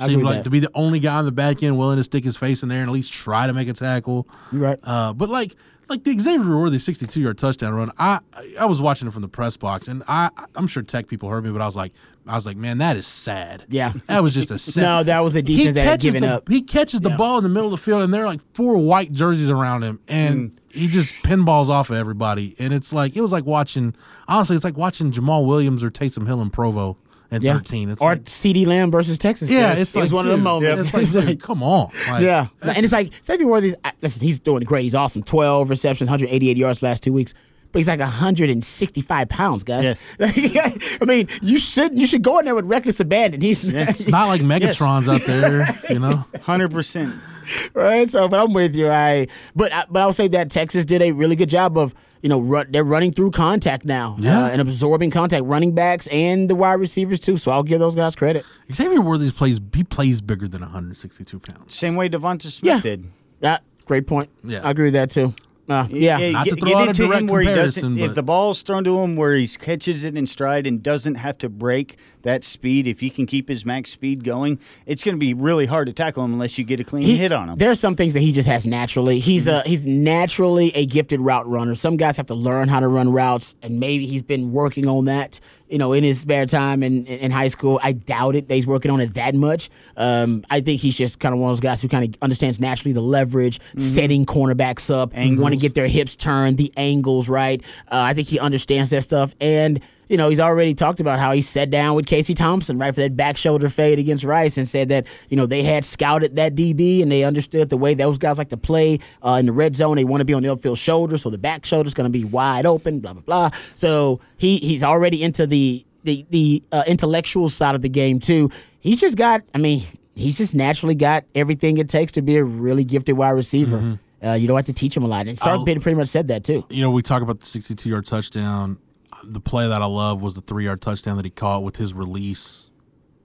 Seemed 0.07 0.23
like 0.23 0.39
that. 0.39 0.45
to 0.45 0.51
be 0.51 0.61
the 0.61 0.71
only 0.75 1.01
guy 1.01 1.17
on 1.17 1.25
the 1.25 1.33
back 1.33 1.63
end 1.63 1.79
willing 1.79 1.97
to 1.97 2.05
stick 2.05 2.25
his 2.25 2.37
face 2.37 2.63
in 2.63 2.69
there 2.69 2.81
and 2.81 2.89
at 2.89 2.93
least 2.93 3.13
try 3.13 3.47
to 3.47 3.53
make 3.53 3.69
a 3.69 3.73
tackle. 3.73 4.29
you're 4.53 4.61
right. 4.63 4.79
Uh, 4.83 5.13
but 5.13 5.29
like 5.29 5.55
like 5.89 6.05
the 6.05 6.19
Xavier 6.19 6.59
Worthy 6.59 6.79
62 6.79 7.21
yard 7.21 7.39
touchdown 7.39 7.75
run, 7.75 7.91
I 7.99 8.21
I 8.59 8.67
was 8.67 8.81
watching 8.81 9.09
it 9.09 9.13
from 9.13 9.23
the 9.23 9.29
press 9.29 9.57
box 9.57 9.89
and 9.89 10.03
I 10.09 10.31
I'm 10.55 10.67
sure 10.67 10.83
Tech 10.83 11.09
people 11.09 11.29
heard 11.29 11.45
me, 11.45 11.51
but 11.51 11.61
I 11.61 11.67
was 11.67 11.77
like 11.77 11.93
I 12.27 12.37
was 12.37 12.47
like, 12.47 12.57
man, 12.57 12.79
that 12.79 12.97
is 12.97 13.07
sad. 13.07 13.65
Yeah. 13.69 13.93
that 14.07 14.23
was 14.23 14.35
just 14.35 14.51
a 14.51 14.59
sad. 14.59 14.83
No, 14.83 15.03
that 15.03 15.21
was 15.21 15.35
a 15.35 15.43
defense 15.43 15.75
that 15.75 15.85
had 15.85 16.01
given 16.01 16.23
the, 16.23 16.37
up. 16.37 16.49
He 16.49 16.63
catches 16.63 17.01
the 17.01 17.11
Yeah. 17.11 17.17
ball 17.17 17.39
in 17.39 17.43
the 17.43 17.51
middle 17.51 17.67
of 17.67 17.73
the 17.73 17.85
field, 17.85 18.03
and 18.03 18.15
there 18.15 18.23
are 18.23 18.27
like 18.27 18.41
four 18.55 18.77
white 18.77 19.13
jerseys 19.13 19.51
around 19.51 19.83
him, 19.83 20.01
and 20.07 20.51
mm. 20.51 20.59
he 20.73 20.89
just 20.89 21.15
pinballs 21.25 21.69
off 21.69 21.91
of 21.91 21.97
everybody. 21.97 22.55
And 22.59 22.73
it's 22.73 22.93
like 22.93 23.17
it 23.17 23.21
was 23.21 23.33
like 23.33 23.45
watching. 23.45 23.95
Honestly, 24.29 24.55
it's 24.57 24.65
like 24.65 24.77
watching 24.77 25.11
Jamaal 25.11 25.47
Williams 25.47 25.83
or 25.83 25.91
Taysom 25.91 26.27
Hill 26.27 26.41
in 26.41 26.51
Provo 26.51 26.97
at 27.33 27.43
Yeah. 27.43 27.55
13. 27.55 27.91
It's 27.91 28.01
or 28.03 28.11
like, 28.11 28.25
CeeDee 28.25 28.67
Lamb 28.67 28.91
versus 28.91 29.19
Texas. 29.19 29.51
yeah, 29.51 29.59
Yes. 29.71 29.81
it's 29.81 29.95
like 29.97 30.03
was 30.05 30.13
one 30.13 30.27
of 30.27 30.31
the 30.31 30.37
dude, 30.37 30.45
moments. 30.45 30.83
It's 30.95 30.95
like, 30.95 31.25
dude, 31.25 31.25
like- 31.31 31.41
come 31.49 31.63
on. 31.63 31.91
Like, 32.11 32.23
yeah, 32.23 32.47
and 32.63 32.85
it's 32.85 32.93
like 32.93 33.13
Xavier 33.25 33.47
Worthy. 33.47 33.75
I- 33.85 33.93
Listen, 34.03 34.25
he's 34.25 34.39
doing 34.39 34.63
great. 34.65 34.83
He's 34.83 34.95
awesome. 34.95 35.23
Twelve 35.23 35.71
receptions, 35.71 36.09
188 36.11 36.57
yards 36.57 36.83
last 36.83 37.03
two 37.03 37.13
weeks. 37.13 37.35
But 37.73 37.79
he's 37.79 37.89
like 37.89 38.01
165 38.01 39.29
pounds, 39.31 39.65
guys. 39.65 39.99
I 40.21 41.05
mean, 41.07 41.29
you 41.41 41.59
should 41.59 41.99
you 41.99 42.07
should 42.07 42.23
go 42.23 42.39
in 42.39 42.45
there 42.45 42.55
with 42.55 42.67
reckless 42.67 43.01
abandon. 43.01 43.41
He's 43.41 43.67
It's 43.73 44.07
not 44.09 44.27
like 44.29 44.43
Megatron's 44.43 45.09
out 45.09 45.23
there, 45.25 45.79
you 45.89 45.99
know. 45.99 46.25
Hundred 46.43 46.71
percent. 46.71 47.15
right. 47.75 48.09
So, 48.09 48.29
but 48.29 48.41
I'm 48.43 48.53
with 48.53 48.75
you. 48.77 48.89
I 48.89 49.27
but 49.55 49.73
I, 49.73 49.85
but 49.91 50.03
I 50.03 50.07
would 50.07 50.15
say 50.15 50.29
that 50.29 50.51
Texas 50.51 50.85
did 50.85 51.03
a 51.03 51.13
really 51.13 51.37
good 51.37 51.49
job 51.49 51.77
of 51.79 51.95
you 52.23 52.29
know 52.29 52.41
run, 52.41 52.67
they're 52.71 52.85
running 52.85 53.11
through 53.13 53.31
contact 53.33 53.85
now 53.85 54.17
Yeah. 54.19 54.45
uh, 54.45 54.49
and 54.49 54.61
absorbing 54.61 55.11
contact, 55.11 55.45
running 55.45 55.75
backs 55.75 56.07
and 56.09 56.49
the 56.49 56.55
wide 56.55 56.75
receivers 56.75 57.21
too. 57.21 57.37
So 57.37 57.51
I'll 57.53 57.63
give 57.63 57.79
those 57.81 57.95
guys 57.97 58.15
credit. 58.15 58.45
Xavier 58.73 59.01
Worthy's 59.01 59.33
plays 59.33 59.61
he 59.75 59.85
plays 59.85 60.21
bigger 60.21 60.49
than 60.49 60.61
162 60.63 61.39
pounds. 61.41 61.75
Same 61.75 61.97
way 61.97 62.09
DeVonta 62.09 62.43
Smith 62.51 62.63
Yeah. 62.63 62.81
did. 62.81 63.05
Yeah, 63.41 63.59
great 63.87 64.07
point. 64.07 64.31
Yeah. 64.45 64.61
I 64.67 64.71
agree 64.71 64.85
with 64.87 64.95
that 64.95 65.11
too. 65.11 65.35
Uh, 65.69 65.87
yeah, 65.91 66.33
Not 66.33 66.47
to 66.47 66.57
throw 66.57 66.69
get 66.69 66.77
out 66.77 66.87
a 66.87 66.89
into 66.91 67.07
direct 67.07 67.21
him 67.23 67.27
where 67.29 67.41
he 67.41 67.47
comparison, 67.47 67.83
doesn't. 67.95 67.99
If 67.99 68.09
but- 68.11 68.15
the 68.17 68.23
ball's 68.25 68.63
thrown 68.63 68.85
to 68.85 69.01
him 69.01 69.17
where 69.17 69.35
he 69.37 69.47
catches 69.49 70.05
it 70.05 70.17
in 70.19 70.27
stride 70.27 70.67
and 70.67 70.83
doesn't 70.83 71.15
have 71.15 71.39
to 71.39 71.49
break 71.49 71.97
that 72.23 72.45
speed, 72.45 72.87
if 72.87 73.01
he 73.01 73.11
can 73.11 73.27
keep 73.27 73.49
his 73.49 73.65
max 73.65 73.91
speed 73.91 74.25
going, 74.25 74.59
it's 74.87 75.03
going 75.05 75.15
to 75.17 75.21
be 75.21 75.35
really 75.35 75.67
hard 75.67 75.87
to 75.87 75.93
tackle 75.93 76.25
him 76.25 76.33
unless 76.33 76.59
you 76.59 76.65
get 76.65 76.81
a 76.81 76.85
clean 76.85 77.03
He- 77.05 77.17
hit 77.17 77.33
on 77.33 77.49
him. 77.49 77.59
There 77.59 77.71
are 77.71 77.75
some 77.75 77.97
things 77.97 78.15
that 78.15 78.21
he 78.21 78.33
just 78.33 78.49
has 78.49 78.67
naturally. 78.67 79.19
He's 79.19 79.47
a 79.47 79.63
he's 79.63 79.85
naturally 79.87 80.71
a 80.75 80.87
gifted 80.87 81.21
route 81.21 81.49
runner. 81.49 81.75
Some 81.75 81.97
guys 81.97 82.17
have 82.17 82.27
to 82.27 82.35
learn 82.35 82.69
how 82.69 82.81
to 82.81 82.89
run 82.89 83.13
routes, 83.13 83.57
and 83.63 83.81
maybe 83.81 84.07
he's 84.07 84.23
been 84.23 84.53
working 84.53 84.89
on 84.89 85.07
that. 85.07 85.41
You 85.69 85.79
know, 85.79 85.95
in 85.95 86.05
his 86.05 86.21
spare 86.21 86.45
time 86.45 86.83
in, 86.83 87.07
in 87.07 87.31
high 87.31 87.49
school. 87.49 87.81
I 87.83 87.93
doubt 87.93 88.37
it 88.37 88.47
that 88.49 88.55
he's 88.55 88.67
working 88.67 88.91
on 88.91 89.01
it 89.01 89.15
that 89.15 89.35
much. 89.35 89.71
Um, 89.97 90.45
I 90.51 90.61
think 90.61 90.83
he's 90.83 90.99
just 90.99 91.19
kind 91.19 91.35
of 91.35 91.41
one 91.41 91.49
of 91.49 91.57
those 91.57 91.61
guys 91.61 91.81
who 91.81 91.89
kind 91.89 92.07
of 92.15 92.23
understands 92.23 92.61
naturally 92.61 92.93
the 92.93 93.01
leverage, 93.01 93.59
setting 93.79 94.27
cornerbacks 94.27 94.93
up, 94.95 95.15
want 95.15 95.55
to 95.55 95.57
get 95.59 95.75
their 95.75 95.87
hips 95.87 96.15
turned, 96.15 96.59
the 96.59 96.71
angles 96.77 97.27
right. 97.31 97.63
Uh, 97.91 98.05
I 98.05 98.13
think 98.13 98.29
he 98.29 98.39
understands 98.39 98.91
that 98.91 99.01
stuff, 99.01 99.35
and 99.41 99.81
you 100.09 100.17
know, 100.17 100.29
he's 100.29 100.41
already 100.41 100.75
talked 100.75 101.01
about 101.01 101.19
how 101.19 101.33
he 101.33 101.41
sat 101.41 101.71
down 101.71 101.95
with 101.95 102.07
Casey 102.07 102.35
Thompson, 102.35 102.79
right, 102.79 102.95
for 102.95 103.01
that 103.01 103.17
back 103.17 103.37
shoulder 103.37 103.69
fade 103.69 103.99
against 103.99 104.25
Rice 104.25 104.59
and 104.59 104.69
said 104.69 104.89
that, 104.91 105.07
you 105.31 105.37
know, 105.37 105.47
they 105.47 105.63
had 105.63 105.85
scouted 105.85 106.37
that 106.37 106.55
DB 106.55 107.03
and 107.03 107.11
they 107.11 107.25
understood 107.25 107.71
the 107.71 107.77
way 107.77 107.95
those 107.95 108.19
guys 108.19 108.37
like 108.39 108.51
to 108.51 108.57
play 108.57 108.99
uh, 109.23 109.37
in 109.41 109.47
the 109.47 109.53
red 109.53 109.75
zone. 109.75 109.97
They 109.97 110.05
want 110.05 110.21
to 110.21 110.25
be 110.25 110.35
on 110.35 110.43
the 110.43 110.55
upfield 110.55 110.77
shoulder, 110.79 111.17
so 111.17 111.31
the 111.31 111.39
back 111.39 111.65
shoulder's 111.65 111.95
going 111.95 112.11
to 112.13 112.19
be 112.19 112.25
wide 112.25 112.67
open, 112.67 113.01
blah, 113.01 113.15
blah, 113.15 113.23
blah. 113.23 113.51
So 113.75 114.21
he 114.37 114.59
he's 114.59 114.83
already 114.85 115.23
into 115.23 115.47
the, 115.47 115.85
the, 116.05 116.27
the 116.31 116.63
uh, 116.73 116.83
intellectual 116.87 117.49
side 117.49 117.75
of 117.75 117.83
the 117.83 117.89
game, 117.89 118.19
too. 118.21 118.51
He's 118.81 119.01
just 119.01 119.17
got, 119.17 119.43
I 119.55 119.59
mean, 119.59 119.87
he's 120.15 120.37
just 120.37 120.55
naturally 120.55 120.95
got 120.95 121.25
everything 121.35 121.79
it 121.79 121.89
takes 121.89 122.13
to 122.13 122.23
be 122.23 122.37
a 122.37 122.45
really 122.45 122.85
gifted 122.85 123.17
wide 123.17 123.31
receiver. 123.31 123.99
Uh, 124.25 124.33
you 124.35 124.47
don't 124.47 124.57
have 124.57 124.67
to 124.67 124.73
teach 124.73 124.97
him 124.97 125.03
a 125.03 125.07
lot. 125.07 125.27
And 125.27 125.37
Sark 125.39 125.59
I'll- 125.59 125.65
pretty 125.65 125.95
much 125.95 126.09
said 126.09 126.29
that, 126.29 126.45
too. 126.45 126.65
You 126.71 126.83
know, 126.83 126.91
we 126.91 127.03
talk 127.03 127.23
about 127.23 127.41
the 127.41 127.47
62 127.47 127.89
yard 127.89 128.07
touchdown. 128.07 128.79
The 129.25 129.41
play 129.41 129.69
that 129.69 129.83
I 129.83 129.87
love 129.87 130.23
was 130.23 130.35
the 130.35 130.41
three 130.41 130.65
yard 130.65 130.81
touchdown 130.81 131.17
that 131.17 131.25
he 131.25 131.31
caught 131.31 131.63
with 131.63 131.77
his 131.77 131.95
release 131.95 132.71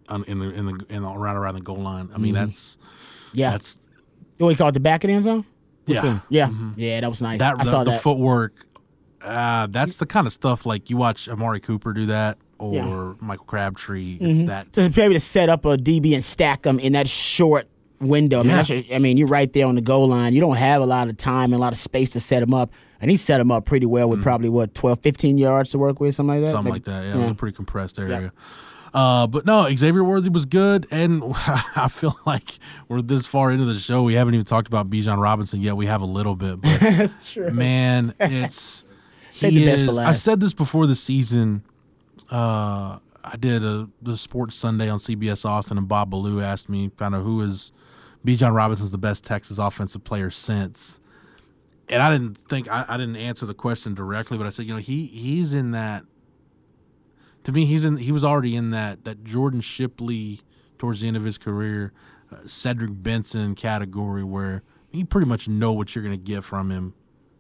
on, 0.10 0.24
in 0.26 0.40
the 0.40 0.50
in 0.52 0.66
the 0.66 0.86
in 0.90 1.04
the 1.04 1.10
around 1.10 1.36
around 1.38 1.56
the 1.56 1.62
goal 1.62 1.78
line. 1.78 2.10
I 2.14 2.18
mean, 2.18 2.34
that's 2.34 2.78
Yeah. 3.34 3.52
that's 3.52 3.80
What 4.38 4.48
we 4.48 4.56
call 4.56 4.68
it, 4.70 4.74
the 4.74 4.80
back 4.80 5.04
of 5.04 5.08
the 5.10 5.14
end 5.16 5.24
zone? 5.24 5.46
Which 5.86 5.96
Yeah. 5.98 6.04
one? 6.06 6.22
Yeah. 6.30 6.50
Yeah, 6.76 7.02
that 7.02 7.10
was 7.10 7.22
nice. 7.22 7.40
that 7.40 7.56
I 7.56 7.64
the, 7.64 7.70
saw 7.70 7.84
the 7.84 7.92
that. 7.92 8.02
footwork. 8.02 8.54
Uh, 9.24 9.68
that's 9.68 9.98
the 9.98 10.06
kind 10.06 10.28
of 10.28 10.34
stuff 10.34 10.66
like 10.66 10.90
you 10.90 10.98
watch 10.98 11.28
Amari 11.28 11.60
Cooper 11.60 11.92
do 11.94 12.06
that 12.08 12.38
or 12.60 12.74
Yeah. 12.76 12.84
Mm-hmm. 12.86 13.26
Michael 13.26 13.46
Crabtree. 13.46 14.18
It's 14.22 14.44
that 14.46 14.72
to 14.74 14.90
be 14.90 15.02
able 15.02 15.16
to 15.16 15.20
set 15.20 15.50
up 15.50 15.66
a 15.66 15.76
DB 15.78 16.14
and 16.14 16.24
stack 16.24 16.62
them 16.64 16.80
in 16.80 16.94
that 16.94 17.08
short 17.08 17.68
window. 18.00 18.40
I 18.40 18.44
mean, 18.44 18.64
Yeah. 18.90 18.96
I 18.96 19.00
mean, 19.00 19.18
you're 19.18 19.28
right 19.28 19.52
there 19.52 19.66
on 19.68 19.76
the 19.76 19.82
goal 19.82 20.08
line. 20.08 20.34
You 20.34 20.42
don't 20.42 20.58
have 20.58 20.82
a 20.82 20.86
lot 20.86 21.08
of 21.10 21.18
time 21.18 21.46
and 21.46 21.56
a 21.56 21.58
lot 21.58 21.74
of 21.74 21.80
space 21.80 22.12
to 22.12 22.20
set 22.20 22.44
him 22.44 22.54
up. 22.54 22.72
And 23.00 23.12
he 23.12 23.18
set 23.18 23.40
him 23.40 23.52
up 23.52 23.66
pretty 23.66 23.86
well 23.86 24.10
with 24.10 24.24
probably, 24.24 24.50
what, 24.50 24.74
12, 24.74 25.00
15 25.04 25.38
yards 25.38 25.70
to 25.72 25.78
work 25.78 26.00
with, 26.00 26.16
something 26.16 26.36
like 26.36 26.46
that? 26.46 26.52
Something 26.52 26.74
Maybe- 26.74 26.90
like 26.92 27.04
that. 27.04 27.06
Yeah, 27.08 27.20
it 27.20 27.24
was 27.24 27.32
a 27.32 27.36
pretty 27.36 27.56
compressed 27.56 28.00
area. 28.00 28.32
Uh, 28.94 29.28
but 29.28 29.46
no, 29.46 29.68
Xavier 29.70 30.04
Worthy 30.04 30.30
was 30.30 30.46
good, 30.46 30.88
and 30.90 31.22
I 31.76 31.90
feel 31.92 32.18
like 32.26 32.58
we're 32.88 33.02
this 33.04 33.28
far 33.28 33.52
into 33.52 33.66
the 33.66 33.78
show. 33.78 34.02
We 34.02 34.16
haven't 34.16 34.34
even 34.34 34.46
talked 34.46 34.68
about 34.68 34.90
Bijan 34.90 35.22
Robinson 35.22 35.62
yet. 35.62 35.76
We 35.78 35.86
have 35.86 36.02
a 36.02 36.06
little 36.06 36.36
bit, 36.36 36.62
but 36.62 36.80
That's 36.80 37.32
true. 37.34 37.52
man, 37.52 38.16
it's 38.20 38.84
he 39.34 39.50
the 39.60 39.66
best 39.66 39.86
for 39.86 39.92
is- 39.92 39.98
I 40.00 40.14
said 40.14 40.40
this 40.40 40.54
before 40.54 40.88
the 40.88 40.96
season. 40.96 41.64
Uh, 42.32 42.98
I 43.24 43.36
did 43.40 43.64
a 43.64 43.90
the 44.02 44.18
Sports 44.18 44.58
Sunday 44.58 44.90
on 44.90 45.00
CBS 45.00 45.46
Austin, 45.46 45.78
and 45.78 45.88
Bob 45.88 46.10
Ballou 46.10 46.42
asked 46.42 46.70
me 46.70 46.90
kind 46.98 47.14
of 47.14 47.24
who 47.24 47.42
is 47.42 47.72
Bijan 48.28 48.54
Robinson's 48.54 48.92
the 48.92 48.98
best 48.98 49.24
Texas 49.24 49.58
offensive 49.58 50.04
player 50.04 50.30
since. 50.30 51.00
And 51.88 52.04
I 52.04 52.12
didn't 52.12 52.38
think 52.38 52.70
I, 52.70 52.84
I 52.90 52.98
didn't 52.98 53.16
answer 53.16 53.46
the 53.46 53.54
question 53.54 53.94
directly, 53.94 54.38
but 54.38 54.46
I 54.46 54.50
said, 54.50 54.66
you 54.66 54.74
know, 54.74 54.82
he 54.82 55.06
he's 55.06 55.54
in 55.54 55.72
that. 55.72 56.04
To 57.46 57.54
me, 57.54 57.66
he's 57.66 57.86
in. 57.86 57.96
He 57.96 58.12
was 58.12 58.26
already 58.26 58.58
in 58.58 58.72
that 58.72 59.06
that 59.06 59.24
Jordan 59.24 59.62
Shipley 59.62 60.42
towards 60.78 61.00
the 61.00 61.08
end 61.08 61.16
of 61.16 61.24
his 61.24 61.38
career, 61.38 61.94
uh, 62.30 62.40
Cedric 62.46 62.92
Benson 62.94 63.56
category 63.56 64.26
where 64.26 64.62
you 64.92 65.06
pretty 65.06 65.28
much 65.28 65.48
know 65.48 65.72
what 65.72 65.96
you're 65.96 66.04
going 66.04 66.18
to 66.18 66.22
get 66.22 66.44
from 66.44 66.70
him 66.70 66.94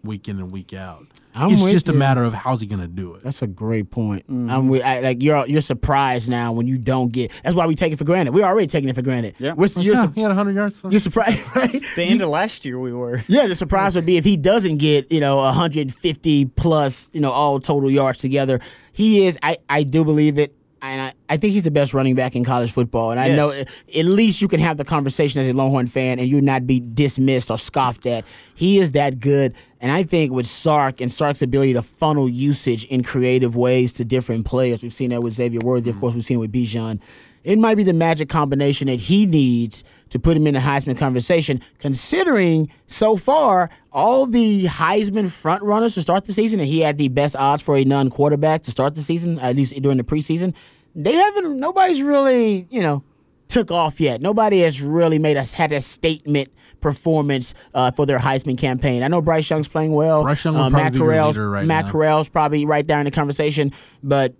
week 0.08 0.28
in 0.28 0.38
and 0.40 0.52
week 0.52 0.74
out. 0.74 1.06
I'm 1.36 1.52
it's 1.52 1.62
with 1.62 1.72
just 1.72 1.88
a 1.88 1.94
matter 1.94 2.24
of 2.24 2.34
how's 2.34 2.62
he 2.62 2.68
going 2.68 2.82
to 2.82 2.88
do 2.88 3.14
it. 3.14 3.24
That's 3.24 3.42
a 3.44 3.48
great 3.48 3.92
point. 3.92 4.24
Mm-hmm. 4.24 4.50
I'm 4.50 4.70
with, 4.70 4.84
I, 4.84 5.02
like 5.02 5.22
you're 5.22 5.46
you're 5.46 5.62
surprised 5.62 6.30
now 6.30 6.52
when 6.52 6.68
you 6.68 6.78
don't 6.80 7.12
get. 7.12 7.32
That's 7.44 7.56
why 7.56 7.68
we 7.68 7.76
take 7.76 7.94
it 7.94 7.98
for 7.98 8.06
granted. 8.06 8.34
We're 8.34 8.46
already 8.46 8.68
taking 8.68 8.90
it 8.90 8.96
for 8.96 9.04
granted. 9.04 9.36
Yeah. 9.38 9.54
We're, 9.54 9.68
you're, 9.78 9.96
yeah, 9.96 10.06
su- 10.06 10.12
he 10.16 10.22
had 10.22 10.30
100 10.30 10.56
yards. 10.56 10.82
you're 10.90 11.00
surprised, 11.00 11.40
right? 11.56 11.84
The 11.96 12.04
end 12.04 12.22
of 12.22 12.30
last 12.30 12.66
year, 12.66 12.80
we 12.80 12.92
were. 12.92 13.24
Yeah, 13.28 13.46
the 13.46 13.56
surprise 13.56 13.96
would 13.96 14.06
be 14.06 14.18
if 14.18 14.26
he 14.26 14.36
doesn't 14.36 14.78
get, 14.78 15.12
you 15.12 15.20
know, 15.20 15.38
150 15.38 16.46
plus, 16.46 17.10
you 17.14 17.22
know, 17.22 17.32
all 17.32 17.60
total 17.60 17.92
yards 17.92 18.20
together. 18.20 18.60
He 18.92 19.28
is, 19.28 19.38
I, 19.44 19.58
I 19.70 19.84
do 19.84 20.04
believe 20.04 20.40
it. 20.40 20.56
And 20.88 21.02
I, 21.02 21.14
I 21.30 21.38
think 21.38 21.54
he's 21.54 21.64
the 21.64 21.72
best 21.72 21.94
running 21.94 22.16
back 22.16 22.36
in 22.36 22.44
college 22.44 22.72
football. 22.72 23.12
And 23.12 23.20
I 23.20 23.28
Yes. 23.28 23.38
know 23.38 23.52
at 23.52 24.06
least 24.06 24.42
you 24.42 24.48
can 24.48 24.60
have 24.60 24.78
the 24.78 24.86
conversation 24.86 25.42
as 25.42 25.48
a 25.48 25.54
Longhorn 25.54 25.88
fan 25.88 26.20
and 26.20 26.28
you 26.28 26.42
not 26.42 26.66
be 26.66 26.80
dismissed 26.80 27.52
or 27.52 27.58
scoffed 27.58 28.06
at. 28.06 28.26
He 28.56 28.80
is 28.80 28.94
that 28.94 29.20
good. 29.20 29.54
And 29.80 29.92
I 29.92 30.04
think 30.04 30.32
with 30.32 30.48
Sark 30.48 31.02
and 31.02 31.12
Sark's 31.12 31.42
ability 31.42 31.74
to 31.74 31.82
funnel 31.82 32.28
usage 32.30 32.86
in 32.86 33.04
creative 33.04 33.56
ways 33.56 33.94
to 33.94 34.06
different 34.06 34.46
players, 34.46 34.82
we've 34.82 34.94
seen 34.94 35.12
that 35.12 35.22
with 35.22 35.34
Xavier 35.34 35.60
Worthy, 35.64 35.90
of 35.90 35.98
mm. 35.98 36.00
course, 36.00 36.16
we've 36.16 36.26
seen 36.26 36.38
it 36.38 36.40
with 36.40 36.52
Bijan. 36.52 37.00
It 37.44 37.58
might 37.58 37.76
be 37.76 37.84
the 37.84 37.94
magic 37.94 38.28
combination 38.28 38.88
that 38.88 39.00
he 39.00 39.26
needs 39.26 39.86
to 40.10 40.20
put 40.20 40.36
him 40.36 40.48
in 40.48 40.54
the 40.54 40.60
Heisman 40.60 40.98
conversation, 40.98 41.62
considering 41.80 42.70
so 42.88 43.16
far 43.16 43.70
all 43.94 44.26
the 44.26 44.66
Heisman 44.66 45.30
front 45.32 45.64
runners 45.64 45.94
to 45.94 46.02
start 46.02 46.26
the 46.26 46.34
season, 46.34 46.60
and 46.60 46.68
he 46.68 46.82
had 46.82 46.98
the 46.98 47.08
best 47.08 47.38
odds 47.38 47.62
for 47.62 47.78
a 47.78 47.86
non 47.86 48.10
quarterback 48.10 48.64
to 48.64 48.72
start 48.72 48.96
the 48.96 49.02
season, 49.02 49.40
at 49.40 49.56
least 49.56 49.82
during 49.82 49.98
the 49.98 50.04
preseason. 50.04 50.54
They 50.98 51.14
haven't, 51.14 51.60
nobody's 51.60 52.02
really, 52.02 52.68
you 52.72 52.82
know, 52.82 53.04
took 53.48 53.72
off 53.72 54.02
yet. 54.02 54.22
Nobody 54.22 54.62
has 54.62 54.82
really 54.82 55.20
made 55.20 55.38
us 55.38 55.54
had 55.54 55.72
a 55.72 55.80
statement 55.80 56.50
performance 56.82 57.54
uh, 57.74 57.92
for 57.92 58.06
their 58.06 58.20
Heisman 58.20 58.58
campaign. 58.58 59.04
I 59.04 59.08
know 59.08 59.22
Bryce 59.22 59.50
Young's 59.50 59.68
playing 59.68 59.94
well. 59.94 60.24
Bryce 60.24 60.44
Young 60.44 60.58
uh, 60.58 60.70
Matt 60.70 60.94
Corral's, 60.94 61.38
right 61.38 61.66
Matt. 61.66 61.86
Corral's 61.86 62.30
probably 62.30 62.66
right 62.66 62.86
there 62.86 63.00
in 63.00 63.06
the 63.06 63.12
conversation, 63.12 63.72
but 64.04 64.34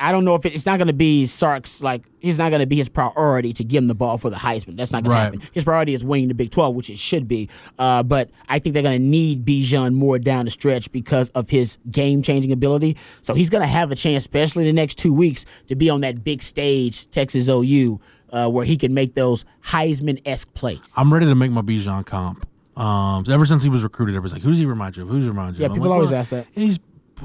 I 0.00 0.12
don't 0.12 0.24
know 0.24 0.34
if 0.34 0.46
it, 0.46 0.54
it's 0.54 0.64
not 0.66 0.78
going 0.78 0.88
to 0.88 0.94
be 0.94 1.26
Sark's 1.26 1.82
like 1.82 2.02
he's 2.20 2.38
not 2.38 2.48
going 2.50 2.60
to 2.60 2.66
be 2.66 2.76
his 2.76 2.88
priority 2.88 3.52
to 3.52 3.62
give 3.64 3.82
him 3.82 3.86
the 3.88 3.94
ball 3.94 4.16
for 4.18 4.30
the 4.30 4.36
Heisman. 4.36 4.76
That's 4.76 4.92
not 4.92 5.04
going 5.04 5.14
Right. 5.14 5.32
to 5.32 5.38
happen. 5.38 5.48
His 5.52 5.64
priority 5.64 5.94
is 5.94 6.02
winning 6.04 6.28
the 6.28 6.34
Big 6.34 6.50
Twelve, 6.50 6.74
which 6.74 6.88
it 6.90 6.98
should 6.98 7.28
be. 7.28 7.48
Uh, 7.78 8.02
but 8.02 8.30
I 8.48 8.58
think 8.58 8.72
they're 8.74 8.82
going 8.82 8.98
to 9.00 9.06
need 9.06 9.44
Bijan 9.44 9.94
more 9.94 10.18
down 10.18 10.46
the 10.46 10.50
stretch 10.50 10.90
because 10.90 11.28
of 11.30 11.50
his 11.50 11.78
game 11.90 12.22
changing 12.22 12.50
ability. 12.52 12.96
So 13.22 13.34
he's 13.34 13.50
going 13.50 13.60
to 13.62 13.66
have 13.68 13.90
a 13.92 13.94
chance, 13.96 14.22
especially 14.22 14.64
the 14.64 14.72
next 14.72 14.96
two 14.96 15.12
weeks, 15.14 15.44
to 15.68 15.76
be 15.76 15.90
on 15.90 16.00
that 16.00 16.24
big 16.24 16.42
stage, 16.42 17.08
Texas 17.10 17.48
OU, 17.48 18.00
uh, 18.32 18.48
where 18.48 18.64
he 18.64 18.76
can 18.76 18.94
make 18.94 19.14
those 19.14 19.44
Heisman 19.66 20.20
esque 20.24 20.52
plays. 20.54 20.80
I'm 20.96 21.12
ready 21.12 21.26
to 21.26 21.34
make 21.34 21.50
my 21.50 21.62
Bijan 21.62 22.06
comp. 22.06 22.46
Um, 22.76 23.24
ever 23.28 23.44
since 23.44 23.62
he 23.62 23.68
was 23.68 23.82
recruited, 23.82 24.14
everybody's 24.14 24.32
like, 24.32 24.42
"Who's 24.42 24.56
he 24.58 24.64
remind 24.64 24.96
you 24.96 25.02
of? 25.02 25.08
Who's 25.10 25.24
he 25.24 25.28
remind 25.30 25.58
you 25.58 25.62
Yeah, 25.62 25.66
of?" 25.66 25.72
I'm 25.72 25.76
people 25.78 25.90
like, 25.90 25.94
always 25.96 26.10
"Well, 26.12 26.20
ask 26.20 26.30
that. 26.30 26.46
He's, 26.52 26.78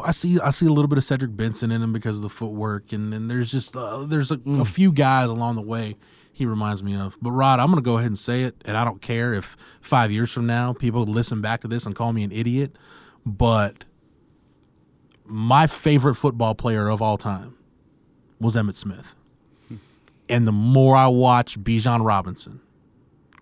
I 0.03 0.11
see, 0.11 0.39
I 0.39 0.51
see 0.51 0.65
a 0.65 0.71
little 0.71 0.87
bit 0.87 0.97
of 0.97 1.03
Cedric 1.03 1.35
Benson 1.35 1.71
in 1.71 1.81
him 1.81 1.93
because 1.93 2.17
of 2.17 2.21
the 2.23 2.29
footwork, 2.29 2.91
and 2.91 3.13
then 3.13 3.27
there's 3.27 3.51
just 3.51 3.75
uh, 3.75 4.03
there's 4.05 4.31
a, 4.31 4.37
Mm. 4.37 4.61
a 4.61 4.65
few 4.65 4.91
guys 4.91 5.29
along 5.29 5.55
the 5.55 5.61
way 5.61 5.95
he 6.33 6.45
reminds 6.45 6.83
me 6.83 6.95
of. 6.95 7.17
But 7.21 7.31
Rod, 7.31 7.59
I'm 7.59 7.69
gonna 7.69 7.81
go 7.81 7.97
ahead 7.97 8.07
and 8.07 8.19
say 8.19 8.43
it, 8.43 8.55
and 8.65 8.75
I 8.75 8.83
don't 8.83 9.01
care 9.01 9.33
if 9.33 9.55
five 9.81 10.11
years 10.11 10.31
from 10.31 10.45
now 10.45 10.73
people 10.73 11.03
listen 11.03 11.41
back 11.41 11.61
to 11.61 11.67
this 11.67 11.85
and 11.85 11.95
call 11.95 12.11
me 12.13 12.23
an 12.23 12.31
idiot, 12.31 12.75
but 13.25 13.85
my 15.25 15.67
favorite 15.67 16.15
football 16.15 16.55
player 16.55 16.87
of 16.87 17.01
all 17.01 17.17
time 17.17 17.55
was 18.39 18.55
Emmitt 18.55 18.75
Smith. 18.75 19.15
And 20.27 20.47
the 20.47 20.51
more 20.51 20.95
I 20.95 21.07
watch 21.07 21.59
Bijan 21.59 22.03
Robinson, 22.03 22.59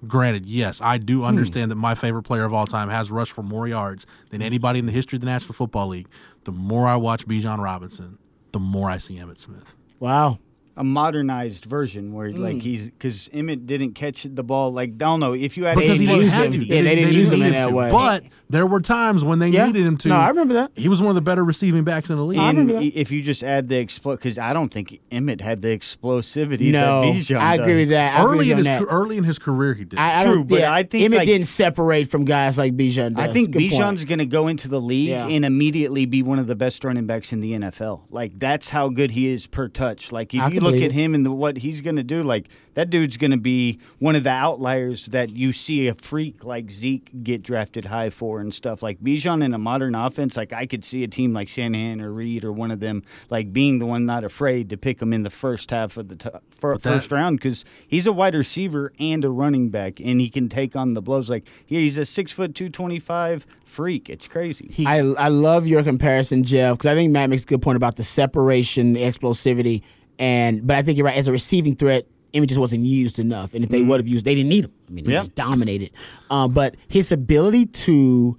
granted, 0.06 0.46
yes, 0.46 0.82
I 0.82 0.98
do 0.98 1.24
understand 1.24 1.72
that 1.72 1.76
my 1.76 1.96
favorite 1.96 2.24
player 2.24 2.44
of 2.44 2.54
all 2.54 2.68
time 2.68 2.90
has 2.90 3.10
rushed 3.10 3.32
for 3.32 3.42
more 3.42 3.68
yards 3.68 4.06
than 4.32 4.42
anybody 4.42 4.80
in 4.80 4.86
the 4.86 4.92
history 4.92 5.16
of 5.16 5.22
the 5.22 5.26
National 5.28 5.54
Football 5.54 5.88
League. 5.88 6.08
The 6.44 6.52
more 6.52 6.88
I 6.88 6.96
watch 6.96 7.26
Bijan 7.28 7.64
Robinson, 7.64 8.18
the 8.52 8.60
more 8.60 8.90
I 8.90 8.98
see 8.98 9.16
Emmitt 9.16 9.40
Smith. 9.40 9.76
Wow. 10.00 10.40
A 10.76 10.84
modernized 10.84 11.66
version 11.66 12.14
where 12.14 12.30
Mm. 12.32 12.40
like 12.40 12.62
he's 12.62 12.86
because 12.86 13.30
Emmitt 13.32 13.68
didn't 13.68 13.92
catch 13.94 14.24
the 14.24 14.44
ball 14.44 14.74
like 14.74 14.90
I 14.90 14.94
don't 14.94 15.20
know 15.20 15.34
if 15.34 15.56
you 15.56 15.66
had 15.66 15.76
Because 15.78 16.00
he 16.00 16.08
didn't 16.08 16.22
use 16.22 16.34
explosivity- 16.34 16.54
him. 16.54 16.62
Yeah, 16.64 16.82
they 16.82 16.96
didn't 16.96 17.14
use 17.14 17.32
him 17.32 17.42
in 17.44 17.52
that 17.52 17.68
to. 17.68 17.74
way. 17.76 17.92
But 17.92 18.24
there 18.50 18.66
were 18.66 18.80
times 18.82 19.24
when 19.24 19.38
they 19.40 19.50
Yeah. 19.50 19.68
needed 19.68 19.86
him 19.86 19.98
to. 19.98 20.10
No, 20.10 20.16
I 20.16 20.30
remember 20.30 20.56
that. 20.56 20.72
He 20.76 20.88
was 20.90 21.00
one 21.00 21.10
of 21.10 21.16
the 21.16 21.22
better 21.22 21.44
receiving 21.46 21.84
backs 21.84 22.10
in 22.10 22.16
the 22.18 22.24
league. 22.26 22.40
I 22.40 22.50
And 22.50 22.58
remember 22.58 22.74
that. 22.82 22.86
i- 22.88 22.92
if 23.00 23.12
you 23.12 23.22
just 23.22 23.44
add 23.44 23.70
the 23.70 23.76
explo 23.76 24.14
because 24.14 24.40
I 24.40 24.52
don't 24.54 24.70
think 24.74 25.00
Emmitt 25.12 25.42
had 25.42 25.62
the 25.62 25.68
explosivity 25.78 26.72
No, 26.72 27.02
that 27.02 27.14
Bijan 27.16 27.38
I 27.38 27.56
agree 27.56 27.74
does. 27.74 27.80
with 27.82 27.90
that. 27.90 28.14
I 28.20 28.22
agree 28.24 28.32
early 28.32 28.38
with 28.38 28.44
in 28.44 28.48
you 28.50 28.56
his 28.58 28.68
on 28.68 28.86
that. 28.86 28.92
early 28.92 29.18
in 29.18 29.24
his 29.24 29.40
career, 29.40 29.74
he 29.76 29.86
did. 29.86 30.00
I, 30.00 30.22
I 30.22 30.26
True, 30.26 30.36
don't, 30.38 30.48
but 30.50 30.60
yeah, 30.60 30.74
I 30.74 30.84
think, 30.84 31.12
Emmitt 31.12 31.18
like- 31.18 31.28
didn't 31.28 31.48
separate 31.48 32.10
from 32.10 32.26
guys 32.26 32.58
like 32.58 32.76
Bijan 32.76 33.16
does. 33.16 33.30
I 33.30 33.32
think 33.34 33.52
Good 33.52 33.70
point. 33.70 33.74
Bijan's 33.74 34.06
going 34.06 34.20
to 34.20 34.26
go 34.26 34.48
into 34.48 34.68
the 34.68 34.82
league 34.82 35.10
Yeah. 35.10 35.28
and 35.28 35.46
immediately 35.46 36.06
be 36.06 36.24
one 36.24 36.40
of 36.40 36.48
the 36.48 36.56
best 36.56 36.84
running 36.84 37.06
backs 37.06 37.32
in 37.32 37.42
the 37.42 37.54
NFL. 37.54 38.02
Like 38.12 38.40
that's 38.40 38.70
how 38.70 38.90
good 38.90 39.12
he 39.12 39.28
is 39.28 39.46
per 39.48 39.68
touch. 39.68 40.12
Like 40.12 40.34
if 40.34 40.42
I 40.42 40.48
you 40.48 40.52
can 40.56 40.63
look 40.64 40.82
at 40.82 40.92
him 40.92 41.14
and 41.14 41.26
the, 41.26 41.32
what 41.32 41.58
he's 41.58 41.82
going 41.82 41.96
to 41.98 42.04
do, 42.04 42.24
like 42.24 42.48
that 42.74 42.90
dude's 42.90 43.18
going 43.18 43.32
to 43.32 43.38
be 43.38 43.80
one 44.00 44.16
of 44.16 44.24
the 44.24 44.30
outliers 44.32 45.08
that 45.08 45.30
you 45.30 45.54
see 45.54 45.88
a 45.88 45.96
freak 45.96 46.44
like 46.44 46.72
Zeke 46.72 47.10
get 47.24 47.44
drafted 47.44 47.86
high 47.86 48.10
for 48.10 48.40
and 48.40 48.54
stuff. 48.54 48.82
Like 48.82 49.00
Bijan 49.02 49.44
in 49.44 49.54
a 49.54 49.58
modern 49.58 49.96
offense, 49.96 50.36
like 50.36 50.54
I 50.54 50.66
could 50.66 50.84
see 50.84 51.04
a 51.04 51.08
team 51.08 51.34
like 51.34 51.48
Shanahan 51.48 52.02
or 52.02 52.12
Reid 52.12 52.44
or 52.44 52.52
one 52.52 52.72
of 52.72 52.80
them 52.80 53.04
like 53.30 53.54
being 53.54 53.80
the 53.80 53.86
one 53.86 54.06
not 54.06 54.24
afraid 54.24 54.70
to 54.70 54.78
pick 54.78 55.02
him 55.02 55.14
in 55.14 55.24
the 55.24 55.30
first 55.30 55.70
half 55.72 55.98
of 55.98 56.08
the 56.08 56.16
t- 56.16 56.30
fir- 56.50 56.78
that- 56.78 56.82
first 56.82 57.12
round 57.12 57.38
because 57.38 57.64
he's 57.88 58.08
a 58.08 58.14
wide 58.14 58.36
receiver 58.36 58.92
and 59.00 59.24
a 59.24 59.30
running 59.30 59.70
back 59.70 60.00
and 60.00 60.20
he 60.20 60.30
can 60.30 60.50
take 60.50 60.76
on 60.76 60.94
the 60.94 61.02
blows. 61.02 61.30
Like 61.30 61.48
yeah, 61.68 61.80
he's 61.80 61.98
a 61.98 62.06
six 62.06 62.32
foot 62.32 62.56
two 62.56 62.70
twenty 62.70 63.00
five 63.00 63.46
freak. 63.66 64.10
It's 64.10 64.28
crazy. 64.28 64.72
I, 64.86 65.00
I 65.18 65.28
love 65.30 65.66
your 65.68 65.84
comparison, 65.84 66.44
Jeff, 66.44 66.78
because 66.78 66.86
I 66.92 66.96
think 66.96 67.12
Matt 67.12 67.30
makes 67.30 67.44
a 67.44 67.48
good 67.48 67.62
point 67.62 67.76
about 67.76 67.96
the 67.96 68.04
separation, 68.04 68.94
the 68.94 69.02
explosivity, 69.02 69.82
and 70.20 70.66
but 70.66 70.78
I 70.78 70.82
think 70.82 70.98
you're 70.98 71.06
right. 71.06 71.18
As 71.18 71.28
a 71.28 71.32
receiving 71.32 71.76
threat, 71.76 72.08
images 72.34 72.58
wasn't 72.60 72.86
used 72.86 73.20
enough, 73.20 73.54
and 73.54 73.64
if 73.64 73.70
they 73.70 73.84
would 73.84 74.00
have 74.00 74.08
used, 74.08 74.26
they 74.26 74.36
didn't 74.36 74.50
need 74.50 74.66
him. 74.66 74.72
I 74.88 74.92
mean, 74.92 75.06
he 75.06 75.12
Yeah. 75.12 75.20
just 75.20 75.36
dominated. 75.36 75.92
Uh, 76.30 76.48
but 76.48 76.76
his 76.88 77.12
ability 77.12 77.66
to 77.68 78.38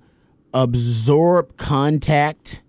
absorb 0.53 1.57
contact 1.57 2.62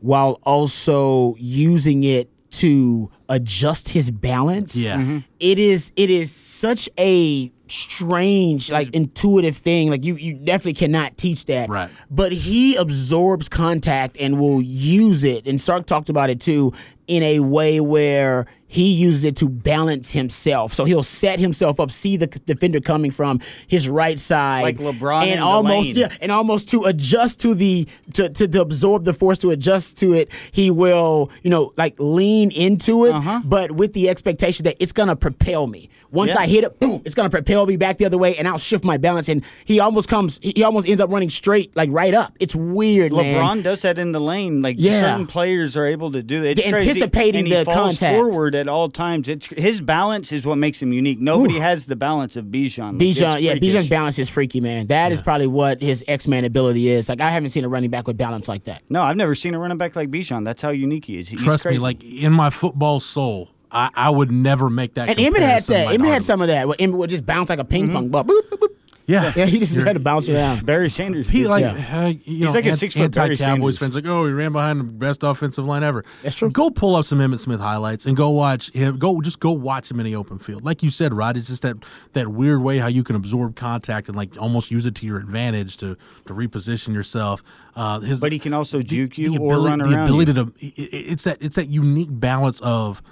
while 0.00 0.38
also 0.44 1.34
using 1.38 2.04
it 2.04 2.28
to 2.50 3.10
adjust 3.28 3.88
his 3.90 4.10
balance. 4.10 4.76
Yeah. 4.76 5.20
It 5.40 5.58
is 5.58 5.92
it 5.96 6.10
is 6.10 6.30
such 6.30 6.88
a 6.98 7.50
strange, 7.66 8.70
like 8.70 8.94
intuitive 8.94 9.56
thing. 9.56 9.88
Like 9.90 10.04
you 10.04 10.16
you 10.16 10.34
definitely 10.34 10.74
cannot 10.74 11.16
teach 11.16 11.46
that. 11.46 11.70
Right. 11.70 11.90
But 12.10 12.32
he 12.32 12.76
absorbs 12.76 13.48
contact 13.48 14.16
and 14.20 14.38
will 14.38 14.60
use 14.60 15.24
it. 15.24 15.46
And 15.46 15.58
Sark 15.60 15.86
talked 15.86 16.10
about 16.10 16.28
it 16.30 16.40
too 16.40 16.72
in 17.06 17.22
a 17.22 17.40
way 17.40 17.80
where 17.80 18.46
he 18.66 18.90
uses 18.94 19.24
it 19.24 19.36
to 19.36 19.50
balance 19.50 20.12
himself. 20.12 20.72
So 20.72 20.86
he'll 20.86 21.02
set 21.02 21.38
himself 21.38 21.78
up, 21.78 21.90
see 21.90 22.16
the 22.16 22.26
defender 22.26 22.80
coming 22.80 23.10
from 23.10 23.40
his 23.68 23.86
right 23.86 24.18
side, 24.18 24.62
Like 24.62 24.78
LeBron 24.78 25.24
and 25.24 25.40
almost 25.40 25.94
yeah, 25.94 26.08
and 26.22 26.32
almost 26.32 26.70
to 26.70 26.84
adjust 26.84 27.40
to 27.40 27.54
the 27.54 27.86
to, 28.14 28.30
to 28.30 28.48
to 28.48 28.60
absorb 28.62 29.04
the 29.04 29.12
force 29.12 29.36
to 29.40 29.50
adjust 29.50 29.98
to 29.98 30.14
it. 30.14 30.30
He 30.52 30.70
will 30.70 31.30
you 31.42 31.50
know 31.50 31.72
like 31.76 31.96
lean 31.98 32.50
into 32.52 33.04
it, 33.04 33.12
Uh-huh. 33.12 33.42
but 33.44 33.72
with 33.72 33.92
the 33.92 34.08
expectation 34.08 34.64
that 34.64 34.76
it's 34.80 34.92
gonna 34.92 35.16
propel 35.16 35.66
me. 35.66 35.90
Once 36.10 36.30
Yeah. 36.32 36.40
I 36.40 36.46
hit 36.46 36.64
it, 36.64 36.78
boom, 36.80 37.02
it's 37.04 37.14
gonna 37.14 37.30
propel 37.30 37.64
me 37.66 37.76
back 37.76 37.98
the 37.98 38.04
other 38.06 38.18
way, 38.18 38.36
and 38.36 38.46
I'll 38.48 38.58
shift 38.58 38.84
my 38.84 38.96
balance. 38.96 39.28
And 39.28 39.42
he 39.66 39.80
almost 39.80 40.08
comes, 40.08 40.38
he 40.42 40.62
almost 40.62 40.86
ends 40.88 41.00
up 41.00 41.10
running 41.10 41.30
straight, 41.30 41.74
like 41.76 41.88
right 41.92 42.12
up. 42.14 42.34
It's 42.40 42.54
weird, 42.56 43.12
man. 43.12 43.42
LeBron 43.42 43.62
does 43.62 43.82
that 43.82 43.98
in 43.98 44.12
the 44.12 44.20
lane. 44.20 44.60
Like 44.62 44.76
Yeah. 44.78 45.00
certain 45.00 45.26
players 45.26 45.74
are 45.76 45.86
able 45.86 46.12
to 46.12 46.22
do 46.22 46.40
that. 46.42 46.58
It's 46.58 46.64
The 46.64 46.70
crazy. 46.72 46.91
Anticipating 46.96 47.40
and 47.40 47.48
he 47.48 47.54
the 47.54 47.64
falls 47.64 47.76
contact. 47.76 48.16
forward 48.16 48.54
at 48.54 48.68
all 48.68 48.88
times. 48.88 49.28
It's 49.28 49.46
his 49.46 49.80
balance 49.80 50.32
is 50.32 50.44
what 50.44 50.56
makes 50.56 50.80
him 50.80 50.92
unique. 50.92 51.20
Nobody 51.20 51.58
has 51.58 51.86
the 51.86 51.96
balance 51.96 52.36
of 52.36 52.46
Bijan. 52.46 52.92
Like, 52.92 52.96
Bijan, 52.96 53.36
it's 53.36 53.42
yeah, 53.42 53.52
freakish. 53.52 53.74
Bijan's 53.74 53.88
balance 53.88 54.18
is 54.18 54.28
freaky, 54.28 54.60
man. 54.60 54.86
That 54.88 55.12
is 55.12 55.20
probably 55.20 55.46
what 55.46 55.80
his 55.82 56.04
X 56.08 56.28
Man 56.28 56.44
ability 56.44 56.88
is. 56.88 57.08
Like 57.08 57.20
I 57.20 57.30
haven't 57.30 57.50
seen 57.50 57.64
a 57.64 57.68
running 57.68 57.90
back 57.90 58.06
with 58.06 58.16
balance 58.16 58.48
like 58.48 58.64
that. 58.64 58.82
No, 58.88 59.02
I've 59.02 59.16
never 59.16 59.34
seen 59.34 59.54
a 59.54 59.58
running 59.58 59.78
back 59.78 59.96
like 59.96 60.10
Bijan. 60.10 60.44
That's 60.44 60.62
how 60.62 60.70
unique 60.70 61.06
he 61.06 61.18
is. 61.18 61.28
He's 61.28 61.42
Trust 61.42 61.66
me, 61.66 61.78
like 61.78 62.02
in 62.04 62.32
my 62.32 62.50
football 62.50 63.00
soul, 63.00 63.50
I, 63.70 63.90
I 63.94 64.10
would 64.10 64.30
never 64.30 64.68
make 64.68 64.94
that. 64.94 65.08
And 65.08 65.18
Emmitt 65.18 65.40
had 65.40 65.62
that. 65.64 65.86
like 65.86 65.98
Emmitt 65.98 66.08
had 66.08 66.22
some 66.22 66.42
of 66.42 66.48
that. 66.48 66.68
Where 66.68 66.76
Emmitt 66.76 66.96
would 66.96 67.10
just 67.10 67.26
bounce 67.26 67.48
like 67.48 67.58
a 67.58 67.64
ping 67.64 67.84
mm-hmm. 67.84 67.94
pong 67.94 68.08
ball. 68.08 68.24
Boop, 68.24 68.42
boop, 68.50 68.58
boop. 68.58 68.68
Yeah, 69.06 69.32
Yeah, 69.34 69.46
he 69.46 69.58
just 69.58 69.74
had 69.74 69.94
to 69.94 70.00
bounce 70.00 70.28
around. 70.28 70.64
Barry 70.64 70.88
Sanders. 70.88 71.28
He 71.28 71.46
like 71.48 71.62
Yeah. 71.62 72.04
uh, 72.06 72.12
you 72.24 72.46
know, 72.46 72.52
like 72.52 72.66
a 72.66 72.72
six-foot 72.76 73.12
Barry 73.12 73.30
anti-Cowboys 73.32 73.78
Sanders. 73.78 73.78
fans 73.78 73.94
like, 73.94 74.06
oh, 74.06 74.26
he 74.26 74.32
ran 74.32 74.52
behind 74.52 74.78
the 74.80 74.84
best 74.84 75.22
offensive 75.24 75.64
line 75.64 75.82
ever. 75.82 76.04
That's 76.22 76.36
true. 76.36 76.50
Go 76.50 76.70
pull 76.70 76.94
up 76.94 77.04
some 77.04 77.18
Emmitt 77.18 77.40
Smith 77.40 77.60
highlights 77.60 78.06
and 78.06 78.16
go 78.16 78.30
watch 78.30 78.70
him. 78.72 78.98
Go 78.98 79.20
just 79.20 79.40
go 79.40 79.50
watch 79.50 79.90
him 79.90 79.98
in 79.98 80.06
the 80.06 80.14
open 80.14 80.38
field. 80.38 80.64
Like 80.64 80.82
you 80.82 80.90
said, 80.90 81.12
Rod, 81.14 81.36
it's 81.36 81.48
just 81.48 81.62
that 81.62 81.76
that 82.12 82.28
weird 82.28 82.62
way 82.62 82.78
how 82.78 82.86
you 82.86 83.02
can 83.02 83.16
absorb 83.16 83.56
contact 83.56 84.08
and 84.08 84.16
like 84.16 84.40
almost 84.40 84.70
use 84.70 84.86
it 84.86 84.94
to 84.96 85.06
your 85.06 85.18
advantage 85.18 85.76
to 85.78 85.96
to 86.26 86.32
reposition 86.34 86.94
yourself. 86.94 87.42
Uh, 87.74 88.00
his, 88.00 88.20
But 88.20 88.32
he 88.32 88.38
can 88.38 88.54
also 88.54 88.82
juke 88.82 89.18
you 89.18 89.32
the 89.32 89.38
or 89.38 89.54
ability, 89.54 89.70
run 89.70 89.90
the 89.90 90.02
ability 90.02 90.32
you. 90.32 90.44
to 90.44 90.52
it- 90.60 90.78
it- 90.78 91.10
it's 91.12 91.24
that 91.24 91.38
it's 91.40 91.56
that 91.56 91.68
unique 91.68 92.08
balance 92.10 92.60
of 92.60 93.02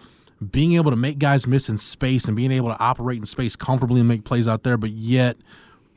being 0.52 0.72
able 0.74 0.90
to 0.90 0.96
make 0.96 1.18
guys 1.18 1.46
miss 1.46 1.68
in 1.68 1.76
space 1.76 2.24
and 2.26 2.34
being 2.36 2.52
able 2.52 2.68
to 2.68 2.78
operate 2.80 3.18
in 3.18 3.26
space 3.26 3.56
comfortably 3.56 4.00
and 4.00 4.08
make 4.08 4.24
plays 4.24 4.48
out 4.48 4.62
there, 4.62 4.76
but 4.78 4.90
yet 4.90 5.36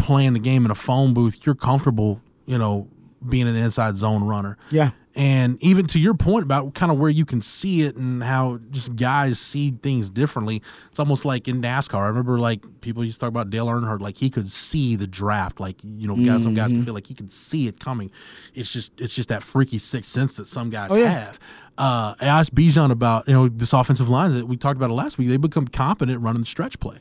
playing 0.04 0.34
the 0.34 0.40
game 0.40 0.66
in 0.66 0.72
a 0.72 0.76
phone 0.76 1.14
booth, 1.14 1.46
you're 1.46 1.56
comfortable, 1.56 2.22
you 2.46 2.58
know, 2.58 2.88
being 3.28 3.48
an 3.48 3.56
inside 3.56 3.96
zone 3.96 4.24
runner. 4.24 4.58
Yeah. 4.70 4.92
And 5.16 5.62
even 5.64 5.86
to 5.88 6.00
your 6.00 6.16
point 6.16 6.44
about 6.44 6.74
kind 6.74 6.92
of 6.92 6.98
where 6.98 7.10
you 7.10 7.24
can 7.24 7.42
see 7.42 7.84
it 7.84 7.96
and 7.96 8.24
how 8.24 8.60
just 8.72 8.96
guys 8.96 9.40
see 9.40 9.70
things 9.72 10.10
differently, 10.10 10.62
it's 10.90 11.00
almost 11.00 11.24
like 11.24 11.48
in 11.48 11.62
NASCAR. 11.62 12.00
I 12.00 12.08
remember 12.08 12.40
like 12.40 12.66
people 12.82 13.04
used 13.06 13.18
to 13.18 13.20
talk 13.22 13.30
about 13.30 13.52
Dale 13.52 13.68
Earnhardt, 13.68 14.02
like 14.02 14.18
he 14.18 14.32
could 14.32 14.52
see 14.52 14.96
the 14.96 15.06
draft, 15.06 15.60
like 15.60 15.78
you 15.84 16.08
know, 16.08 16.16
guys, 16.16 16.42
some 16.44 16.56
guys 16.56 16.70
Mm-hmm. 16.70 16.78
can 16.80 16.86
feel 16.86 16.94
like 16.96 17.06
he 17.08 17.14
could 17.14 17.32
see 17.32 17.68
it 17.68 17.80
coming. 17.80 18.10
It's 18.56 18.74
just 18.74 18.92
it's 19.00 19.14
just 19.16 19.30
that 19.30 19.44
freaky 19.44 19.78
sixth 19.78 20.10
sense 20.12 20.34
that 20.36 20.48
some 20.48 20.72
guys 20.72 20.90
Oh, 20.92 20.96
yeah. 20.98 21.10
have. 21.10 21.40
Uh, 21.78 22.16
I 22.20 22.26
asked 22.26 22.54
Bijan 22.56 22.90
about 22.92 23.28
you 23.28 23.34
know 23.36 23.48
this 23.48 23.72
offensive 23.72 24.10
line 24.10 24.34
that 24.34 24.48
we 24.48 24.58
talked 24.58 24.78
about 24.78 24.90
it 24.90 24.94
last 24.94 25.20
week. 25.20 25.28
They 25.30 25.38
become 25.38 25.68
competent 25.68 26.22
running 26.22 26.42
the 26.42 26.48
stretch 26.48 26.80
play 26.80 26.98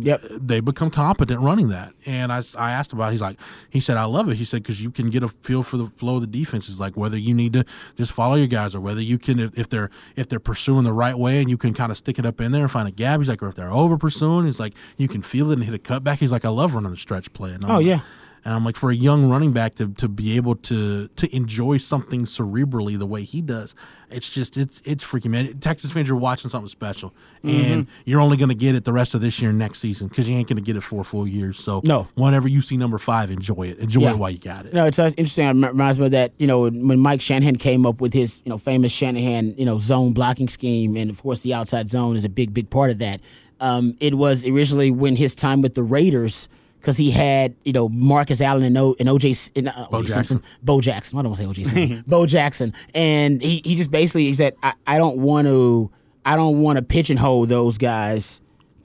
Yep. 0.00 0.20
Uh, 0.24 0.38
they 0.40 0.60
become 0.60 0.90
competent 0.90 1.40
running 1.40 1.68
that. 1.68 1.92
And 2.06 2.32
I, 2.32 2.42
I 2.56 2.70
asked 2.72 2.92
about, 2.92 3.08
it. 3.08 3.12
he's 3.12 3.20
like, 3.20 3.36
he 3.68 3.80
said, 3.80 3.96
I 3.96 4.04
love 4.04 4.28
it. 4.28 4.36
He 4.36 4.44
said, 4.44 4.62
because 4.62 4.82
you 4.82 4.90
can 4.90 5.10
get 5.10 5.22
a 5.22 5.28
feel 5.28 5.62
for 5.62 5.76
the 5.76 5.86
flow 5.86 6.14
of 6.16 6.20
the 6.20 6.26
defense. 6.26 6.68
Is 6.68 6.78
like 6.78 6.96
whether 6.96 7.16
you 7.18 7.34
need 7.34 7.52
to 7.54 7.64
just 7.96 8.12
follow 8.12 8.36
your 8.36 8.46
guys 8.46 8.74
or 8.74 8.80
whether 8.80 9.02
you 9.02 9.18
can, 9.18 9.38
if, 9.40 9.58
if 9.58 9.68
they're 9.68 9.90
if 10.16 10.28
they're 10.28 10.38
pursuing 10.40 10.84
the 10.84 10.92
right 10.92 11.18
way 11.18 11.40
and 11.40 11.50
you 11.50 11.56
can 11.58 11.74
kind 11.74 11.90
of 11.90 11.98
stick 11.98 12.18
it 12.18 12.24
up 12.26 12.40
in 12.40 12.52
there 12.52 12.62
and 12.62 12.70
find 12.70 12.86
a 12.88 12.92
gap. 12.92 13.18
He's 13.20 13.28
like, 13.28 13.42
or 13.42 13.48
if 13.48 13.54
they're 13.56 13.72
over 13.72 13.98
pursuing, 13.98 14.46
he's 14.46 14.60
like, 14.60 14.74
you 14.96 15.08
can 15.08 15.22
feel 15.22 15.50
it 15.50 15.54
and 15.54 15.64
hit 15.64 15.74
a 15.74 15.78
cutback. 15.78 16.18
He's 16.18 16.30
like, 16.32 16.44
I 16.44 16.50
love 16.50 16.74
running 16.74 16.90
the 16.92 16.96
stretch 16.96 17.32
play. 17.32 17.52
And 17.52 17.64
I'm 17.64 17.70
Oh, 17.70 17.76
like- 17.78 17.86
yeah. 17.86 18.00
And 18.44 18.54
I'm 18.54 18.64
like, 18.64 18.76
for 18.76 18.90
a 18.90 18.94
young 18.94 19.28
running 19.28 19.52
back 19.52 19.74
to, 19.76 19.88
to 19.94 20.08
be 20.08 20.36
able 20.36 20.54
to 20.56 21.08
to 21.08 21.36
enjoy 21.36 21.76
something 21.78 22.24
cerebrally 22.24 22.98
the 22.98 23.06
way 23.06 23.22
he 23.24 23.42
does, 23.42 23.74
it's 24.10 24.30
just 24.30 24.56
it's 24.56 24.80
it's 24.84 25.04
freaking 25.04 25.30
man. 25.30 25.58
Texas 25.58 25.90
fans, 25.92 26.08
you're 26.08 26.16
watching 26.16 26.48
something 26.48 26.68
special, 26.68 27.12
and 27.42 27.86
Mm-hmm. 27.86 27.90
you're 28.04 28.20
only 28.20 28.36
going 28.36 28.48
to 28.48 28.54
get 28.54 28.74
it 28.74 28.84
the 28.84 28.92
rest 28.92 29.14
of 29.14 29.20
this 29.20 29.40
year 29.40 29.50
and 29.50 29.58
next 29.58 29.80
season 29.80 30.08
because 30.08 30.28
you 30.28 30.36
ain't 30.36 30.48
going 30.48 30.56
to 30.56 30.62
get 30.62 30.76
it 30.76 30.82
for 30.82 31.02
full 31.04 31.26
years. 31.26 31.58
So 31.58 31.82
No. 31.86 32.08
whenever 32.14 32.48
you 32.48 32.60
see 32.62 32.76
number 32.76 32.98
five, 32.98 33.30
enjoy 33.30 33.64
it. 33.68 33.78
Enjoy 33.78 34.02
Yeah. 34.02 34.10
it 34.12 34.18
while 34.18 34.30
you 34.30 34.38
got 34.38 34.66
it. 34.66 34.72
No, 34.72 34.86
it's 34.86 34.98
uh, 34.98 35.10
interesting. 35.16 35.46
It 35.46 35.66
reminds 35.68 35.98
me 35.98 36.06
of 36.06 36.12
that, 36.12 36.32
you 36.38 36.46
know, 36.46 36.62
when 36.70 37.00
Mike 37.00 37.20
Shanahan 37.20 37.56
came 37.56 37.84
up 37.84 38.00
with 38.00 38.12
his, 38.14 38.40
you 38.44 38.50
know, 38.50 38.58
famous 38.58 38.92
Shanahan, 38.92 39.54
you 39.58 39.64
know, 39.64 39.78
zone 39.78 40.12
blocking 40.12 40.48
scheme, 40.48 40.96
and 40.96 41.10
of 41.10 41.20
course 41.22 41.40
the 41.42 41.52
outside 41.54 41.90
zone 41.90 42.16
is 42.16 42.24
a 42.24 42.28
big, 42.28 42.54
big 42.54 42.70
part 42.70 42.90
of 42.90 42.98
that. 42.98 43.20
Um, 43.60 43.96
it 44.00 44.14
was 44.14 44.46
originally 44.46 44.90
when 44.92 45.16
his 45.16 45.34
time 45.34 45.60
with 45.62 45.74
the 45.74 45.82
Raiders, 45.82 46.48
because 46.88 46.96
he 46.96 47.10
had, 47.10 47.54
you 47.64 47.72
know, 47.74 47.86
Marcus 47.90 48.40
Allen 48.40 48.62
and, 48.62 48.78
o, 48.78 48.96
and 48.98 49.10
OJ, 49.10 49.52
and, 49.54 49.68
uh, 49.68 49.88
Bo 49.90 49.98
OJ 49.98 50.06
Jackson. 50.06 50.24
Simpson, 50.24 50.42
Bo 50.62 50.80
Jackson. 50.80 51.18
I 51.18 51.22
don't 51.22 51.32
want 51.32 51.54
to 51.54 51.54
say 51.54 51.62
OJ 51.62 51.66
Simpson, 51.66 52.04
Bo 52.06 52.24
Jackson, 52.24 52.72
and 52.94 53.42
he, 53.42 53.60
he 53.62 53.76
just 53.76 53.90
basically 53.90 54.24
he 54.24 54.32
said, 54.32 54.56
I, 54.62 54.72
I 54.86 54.96
don't 54.96 55.18
want 55.18 55.46
to, 55.48 55.90
I 56.24 56.36
don't 56.36 56.62
want 56.62 56.78
to 56.78 56.82
pigeonhole 56.82 57.44
those 57.44 57.76
guys 57.76 58.40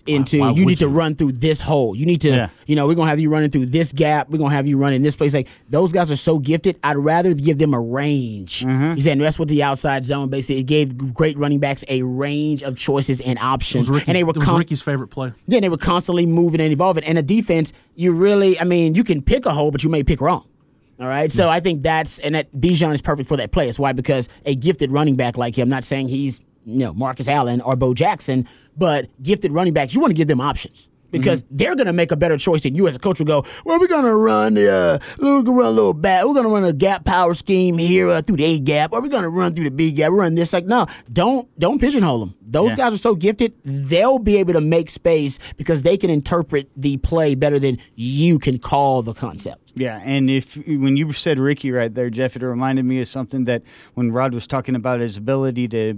into 0.06 0.40
why 0.40 0.50
you 0.52 0.66
would 0.66 0.70
need 0.72 0.78
to 0.80 0.88
run 0.88 1.16
through 1.16 1.32
this 1.34 1.62
hole. 1.62 1.96
You 1.96 2.06
need 2.06 2.22
to, 2.22 2.30
Yeah. 2.30 2.50
you 2.68 2.76
know, 2.76 2.88
we're 2.88 2.96
gonna 2.96 3.10
have 3.10 3.20
you 3.20 3.30
running 3.30 3.50
through 3.50 3.68
this 3.68 3.92
gap. 3.94 4.30
We're 4.30 4.38
gonna 4.38 4.54
have 4.54 4.68
you 4.68 4.78
running 4.78 5.02
this 5.02 5.16
place. 5.16 5.34
Like 5.34 5.48
those 5.70 5.92
guys 5.94 6.12
are 6.12 6.16
so 6.16 6.40
gifted. 6.40 6.78
I'd 6.84 6.98
rather 6.98 7.34
give 7.34 7.58
them 7.58 7.74
a 7.74 7.80
range. 7.80 8.62
Mm-hmm. 8.66 8.96
He 8.96 9.02
said 9.02 9.14
and 9.14 9.22
that's 9.22 9.40
what 9.40 9.48
the 9.48 9.64
outside 9.64 10.06
zone 10.06 10.30
basically 10.30 10.60
it 10.62 10.64
gave 10.66 11.14
great 11.14 11.38
running 11.38 11.60
backs 11.60 11.86
a 11.88 12.02
range 12.04 12.64
of 12.64 12.78
choices 12.78 13.22
and 13.22 13.40
options. 13.40 13.90
and 13.90 14.02
they 14.16 14.24
were 14.24 14.34
const- 14.34 14.60
Ricky's 14.66 14.82
favorite 14.82 15.08
play. 15.08 15.32
yeah, 15.48 15.60
they 15.62 15.70
were 15.70 15.78
constantly 15.78 16.26
moving 16.26 16.60
and 16.60 16.74
evolving. 16.74 17.04
And 17.06 17.18
a 17.18 17.22
defense, 17.24 17.72
you 17.96 18.12
really, 18.12 18.60
I 18.60 18.64
mean, 18.66 18.96
you 18.96 19.04
can 19.04 19.22
pick 19.22 19.46
a 19.46 19.52
hole, 19.52 19.72
but 19.72 19.84
you 19.84 19.90
may 19.90 20.04
pick 20.04 20.20
wrong. 20.22 20.46
All 21.00 21.08
right, 21.08 21.32
so 21.32 21.50
I 21.50 21.60
think 21.60 21.82
that's 21.82 22.20
and 22.20 22.36
that 22.36 22.54
Bijan 22.54 22.94
is 22.94 23.02
perfect 23.02 23.28
for 23.28 23.36
that 23.38 23.52
play. 23.52 23.68
It's 23.68 23.80
why 23.80 23.94
because 23.94 24.30
a 24.46 24.56
gifted 24.56 24.92
running 24.92 25.16
back 25.16 25.38
like 25.38 25.58
him, 25.58 25.68
not 25.68 25.84
saying 25.84 26.08
he's 26.10 26.40
you 26.66 26.80
know 26.80 26.94
Marcus 26.94 27.28
Allen 27.28 27.62
or 27.62 27.76
Bo 27.76 27.94
Jackson, 27.94 28.48
but 28.78 29.10
gifted 29.22 29.52
running 29.52 29.74
backs, 29.74 29.94
you 29.94 30.02
want 30.02 30.12
to 30.12 30.18
give 30.18 30.28
them 30.28 30.42
options 30.42 30.90
because 31.14 31.44
they're 31.52 31.76
going 31.76 31.88
to 31.88 31.94
make 31.94 32.12
a 32.12 32.18
better 32.18 32.38
choice 32.38 32.64
than 32.64 32.76
you 32.76 32.88
as 32.88 32.96
a 32.96 33.00
coach 33.00 33.20
will 33.20 33.28
go. 33.28 33.46
Well, 33.64 33.80
we're 33.80 33.88
going 33.88 34.04
to 34.04 34.16
run 34.16 34.56
the 34.56 34.72
uh, 34.72 35.00
we're 35.20 35.44
going 35.44 35.46
to 35.46 35.52
run 35.54 35.68
a 35.68 35.72
little 35.72 35.94
back. 35.94 36.26
We're 36.26 36.34
going 36.34 36.46
to 36.48 36.52
run 36.52 36.66
a 36.66 36.74
gap 36.74 37.06
power 37.06 37.34
scheme 37.36 37.78
here 37.78 38.10
uh, 38.10 38.22
through 38.22 38.38
the 38.38 38.46
A 38.46 38.60
gap, 38.60 38.92
or 38.92 39.02
we're 39.02 39.10
going 39.10 39.24
to 39.24 39.30
run 39.30 39.54
through 39.54 39.66
the 39.66 39.72
B 39.72 39.92
gap. 39.92 40.12
We're 40.12 40.20
run 40.20 40.36
this 40.36 40.52
like 40.52 40.66
no, 40.66 40.88
don't 41.12 41.48
don't 41.60 41.80
pigeonhole 41.80 42.20
them. 42.20 42.36
Those 42.46 42.72
Yeah. 42.72 42.76
guys 42.76 42.94
are 42.94 42.98
so 42.98 43.16
gifted, 43.16 43.54
they'll 43.64 44.20
be 44.20 44.38
able 44.38 44.54
to 44.54 44.62
make 44.62 44.90
space 44.90 45.40
because 45.58 45.84
they 45.84 45.98
can 45.98 46.10
interpret 46.10 46.70
the 46.76 46.98
play 46.98 47.36
better 47.36 47.60
than 47.60 47.78
you 47.96 48.40
can 48.40 48.58
call 48.58 49.02
the 49.02 49.14
concept. 49.14 49.74
Yeah, 49.76 50.02
and 50.04 50.30
if 50.30 50.56
when 50.68 50.98
you 50.98 51.14
said 51.14 51.40
Ricky 51.40 51.72
right 51.72 51.94
there, 51.94 52.12
Jeff, 52.12 52.36
it 52.36 52.44
reminded 52.44 52.86
me 52.86 53.02
of 53.02 53.08
something 53.08 53.46
that 53.46 53.64
when 53.96 54.12
Rod 54.12 54.34
was 54.34 54.46
talking 54.46 54.76
about 54.76 55.00
his 55.00 55.18
ability 55.18 55.68
to, 55.70 55.96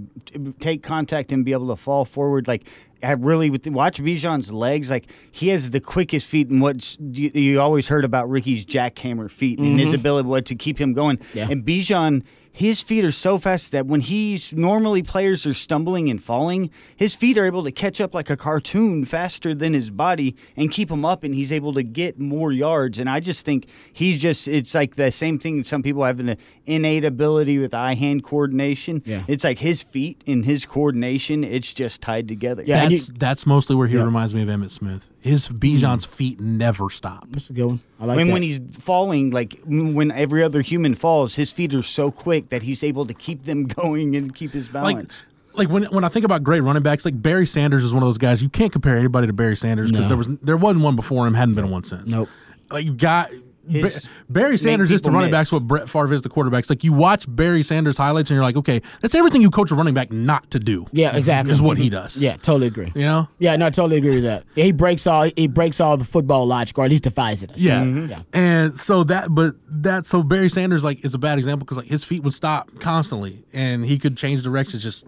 take 0.60 0.82
contact 0.82 1.30
and 1.30 1.44
be 1.44 1.52
able 1.52 1.68
to 1.68 1.76
fall 1.76 2.04
forward, 2.04 2.48
like 2.48 2.66
I 3.02 3.12
really 3.12 3.50
with 3.50 3.66
watch 3.66 4.00
Bijan's 4.00 4.50
legs, 4.50 4.90
like 4.90 5.10
he 5.30 5.48
has 5.48 5.70
the 5.70 5.80
quickest 5.80 6.26
feet, 6.26 6.48
and 6.48 6.62
what 6.62 6.96
you, 7.00 7.30
you 7.34 7.60
always 7.60 7.88
heard 7.88 8.04
about 8.04 8.30
Ricky's 8.30 8.64
jackhammer 8.64 9.30
feet 9.30 9.58
and 9.58 9.78
his 9.78 9.88
mm-hmm. 9.88 9.96
ability 9.96 10.28
what, 10.28 10.46
to 10.46 10.54
keep 10.54 10.78
him 10.80 10.94
going. 10.94 11.18
Yeah. 11.34 11.48
And 11.50 11.64
Bijan, 11.64 12.22
his 12.56 12.80
feet 12.80 13.04
are 13.04 13.12
so 13.12 13.36
fast 13.36 13.70
that 13.72 13.84
when 13.84 14.00
he's 14.00 14.50
normally 14.50 15.02
players 15.02 15.46
are 15.46 15.52
stumbling 15.52 16.08
and 16.08 16.22
falling, 16.22 16.70
his 16.96 17.14
feet 17.14 17.36
are 17.36 17.44
able 17.44 17.62
to 17.64 17.70
catch 17.70 18.00
up 18.00 18.14
like 18.14 18.30
a 18.30 18.36
cartoon 18.36 19.04
faster 19.04 19.54
than 19.54 19.74
his 19.74 19.90
body 19.90 20.34
and 20.56 20.70
keep 20.70 20.90
him 20.90 21.04
up, 21.04 21.22
and 21.22 21.34
he's 21.34 21.52
able 21.52 21.74
to 21.74 21.82
get 21.82 22.18
more 22.18 22.52
yards. 22.52 22.98
And 22.98 23.10
I 23.10 23.20
just 23.20 23.44
think 23.44 23.66
he's 23.92 24.16
just 24.16 24.48
it's 24.48 24.74
like 24.74 24.96
the 24.96 25.12
same 25.12 25.38
thing. 25.38 25.64
Some 25.64 25.82
people 25.82 26.02
have 26.02 26.18
an 26.18 26.38
innate 26.64 27.04
ability 27.04 27.58
with 27.58 27.74
eye 27.74 27.92
hand 27.92 28.24
coordination. 28.24 29.02
Yeah. 29.04 29.24
It's 29.28 29.44
like 29.44 29.58
his 29.58 29.82
feet 29.82 30.24
and 30.26 30.42
his 30.42 30.64
coordination. 30.64 31.44
It's 31.44 31.74
just 31.74 32.00
tied 32.00 32.26
together. 32.26 32.62
Yeah. 32.64 32.84
and 32.84 32.92
That's 32.92 33.08
that's 33.08 33.46
mostly 33.46 33.76
where 33.76 33.86
he 33.86 33.98
reminds 33.98 34.34
me 34.34 34.40
of 34.40 34.48
Emmitt 34.48 34.70
Smith. 34.70 35.10
His 35.20 35.48
Bijan's 35.48 36.04
hmm. 36.04 36.12
feet 36.12 36.40
never 36.40 36.88
stop. 36.90 37.26
That's 37.30 37.50
a 37.50 37.52
good 37.52 37.66
one. 37.66 37.80
I 37.98 38.04
like 38.04 38.16
when 38.16 38.26
that. 38.28 38.32
when 38.32 38.42
he's 38.42 38.60
falling, 38.72 39.30
like 39.30 39.58
when 39.66 40.10
every 40.12 40.42
other 40.42 40.62
human 40.62 40.94
falls, 40.94 41.34
his 41.34 41.50
feet 41.50 41.74
are 41.74 41.82
so 41.82 42.10
quick 42.10 42.50
that 42.50 42.62
he's 42.62 42.84
able 42.84 43.06
to 43.06 43.14
keep 43.14 43.44
them 43.44 43.64
going 43.66 44.14
and 44.14 44.34
keep 44.34 44.52
his 44.52 44.72
like 44.72 44.96
balance. 44.96 45.24
like 45.54 45.68
when 45.68 45.84
when 45.84 46.04
I 46.04 46.08
think 46.08 46.24
about 46.24 46.42
great 46.44 46.60
running 46.60 46.82
backs, 46.82 47.04
like 47.04 47.20
Barry 47.20 47.46
Sanders 47.46 47.82
is 47.82 47.92
one 47.92 48.02
of 48.02 48.08
those 48.08 48.18
guys 48.18 48.42
you 48.42 48.48
can't 48.48 48.72
compare 48.72 48.96
anybody 48.96 49.26
to 49.26 49.32
Barry 49.32 49.56
Sanders 49.56 49.90
because 49.90 50.04
No. 50.04 50.08
there 50.08 50.16
was 50.18 50.28
there 50.42 50.56
wasn't 50.56 50.84
one 50.84 50.96
before 50.96 51.26
him, 51.26 51.34
hadn't 51.34 51.54
been 51.54 51.70
one 51.70 51.84
since. 51.84 52.10
Nope. 52.10 52.28
Like 52.70 52.84
you 52.84 52.94
got. 52.94 53.30
His- 53.68 54.08
Barry 54.28 54.56
Sanders 54.56 54.92
is 54.92 55.02
the 55.02 55.10
running 55.10 55.30
miss. 55.30 55.38
backs 55.38 55.52
what 55.52 55.66
Brett 55.66 55.88
Favre 55.88 56.12
is 56.14 56.22
the 56.22 56.28
quarterbacks. 56.28 56.70
Like 56.70 56.84
you 56.84 56.92
watch 56.92 57.24
Barry 57.28 57.62
Sanders 57.62 57.96
highlights 57.96 58.30
and 58.30 58.36
you're 58.36 58.44
like, 58.44 58.56
okay, 58.56 58.80
that's 59.00 59.14
everything 59.14 59.42
you 59.42 59.50
coach 59.50 59.70
a 59.70 59.74
running 59.74 59.94
back 59.94 60.10
not 60.12 60.50
to 60.50 60.58
do. 60.58 60.86
yeah, 60.92 61.16
exactly. 61.16 61.52
Is 61.52 61.60
what 61.62 61.78
he 61.78 61.88
does. 61.88 62.16
Yeah, 62.22 62.36
totally 62.36 62.66
agree. 62.68 62.92
You 62.94 63.02
know? 63.02 63.28
Yeah, 63.38 63.56
no, 63.56 63.66
I 63.66 63.70
totally 63.70 63.96
agree 63.96 64.16
with 64.16 64.24
that. 64.24 64.44
Yeah, 64.54 64.64
he 64.64 64.72
breaks 64.72 65.06
all 65.06 65.30
he 65.36 65.46
breaks 65.48 65.80
all 65.80 65.96
the 65.96 66.04
football 66.04 66.46
logic, 66.46 66.78
or 66.78 66.84
at 66.84 66.90
least 66.90 67.04
defies 67.04 67.42
it. 67.42 67.50
Yeah. 67.56 67.80
Mm-hmm. 67.80 68.10
yeah. 68.10 68.22
And 68.32 68.78
so 68.78 69.04
that, 69.04 69.34
but 69.34 69.54
that, 69.68 70.06
so 70.06 70.22
Barry 70.22 70.48
Sanders, 70.48 70.84
like, 70.84 71.04
is 71.04 71.14
a 71.14 71.18
bad 71.18 71.38
example 71.38 71.64
because, 71.64 71.78
like, 71.78 71.86
his 71.86 72.04
feet 72.04 72.22
would 72.22 72.34
stop 72.34 72.70
constantly 72.80 73.44
and 73.52 73.84
he 73.84 73.98
could 73.98 74.16
change 74.16 74.42
directions. 74.42 74.82
Just, 74.82 75.06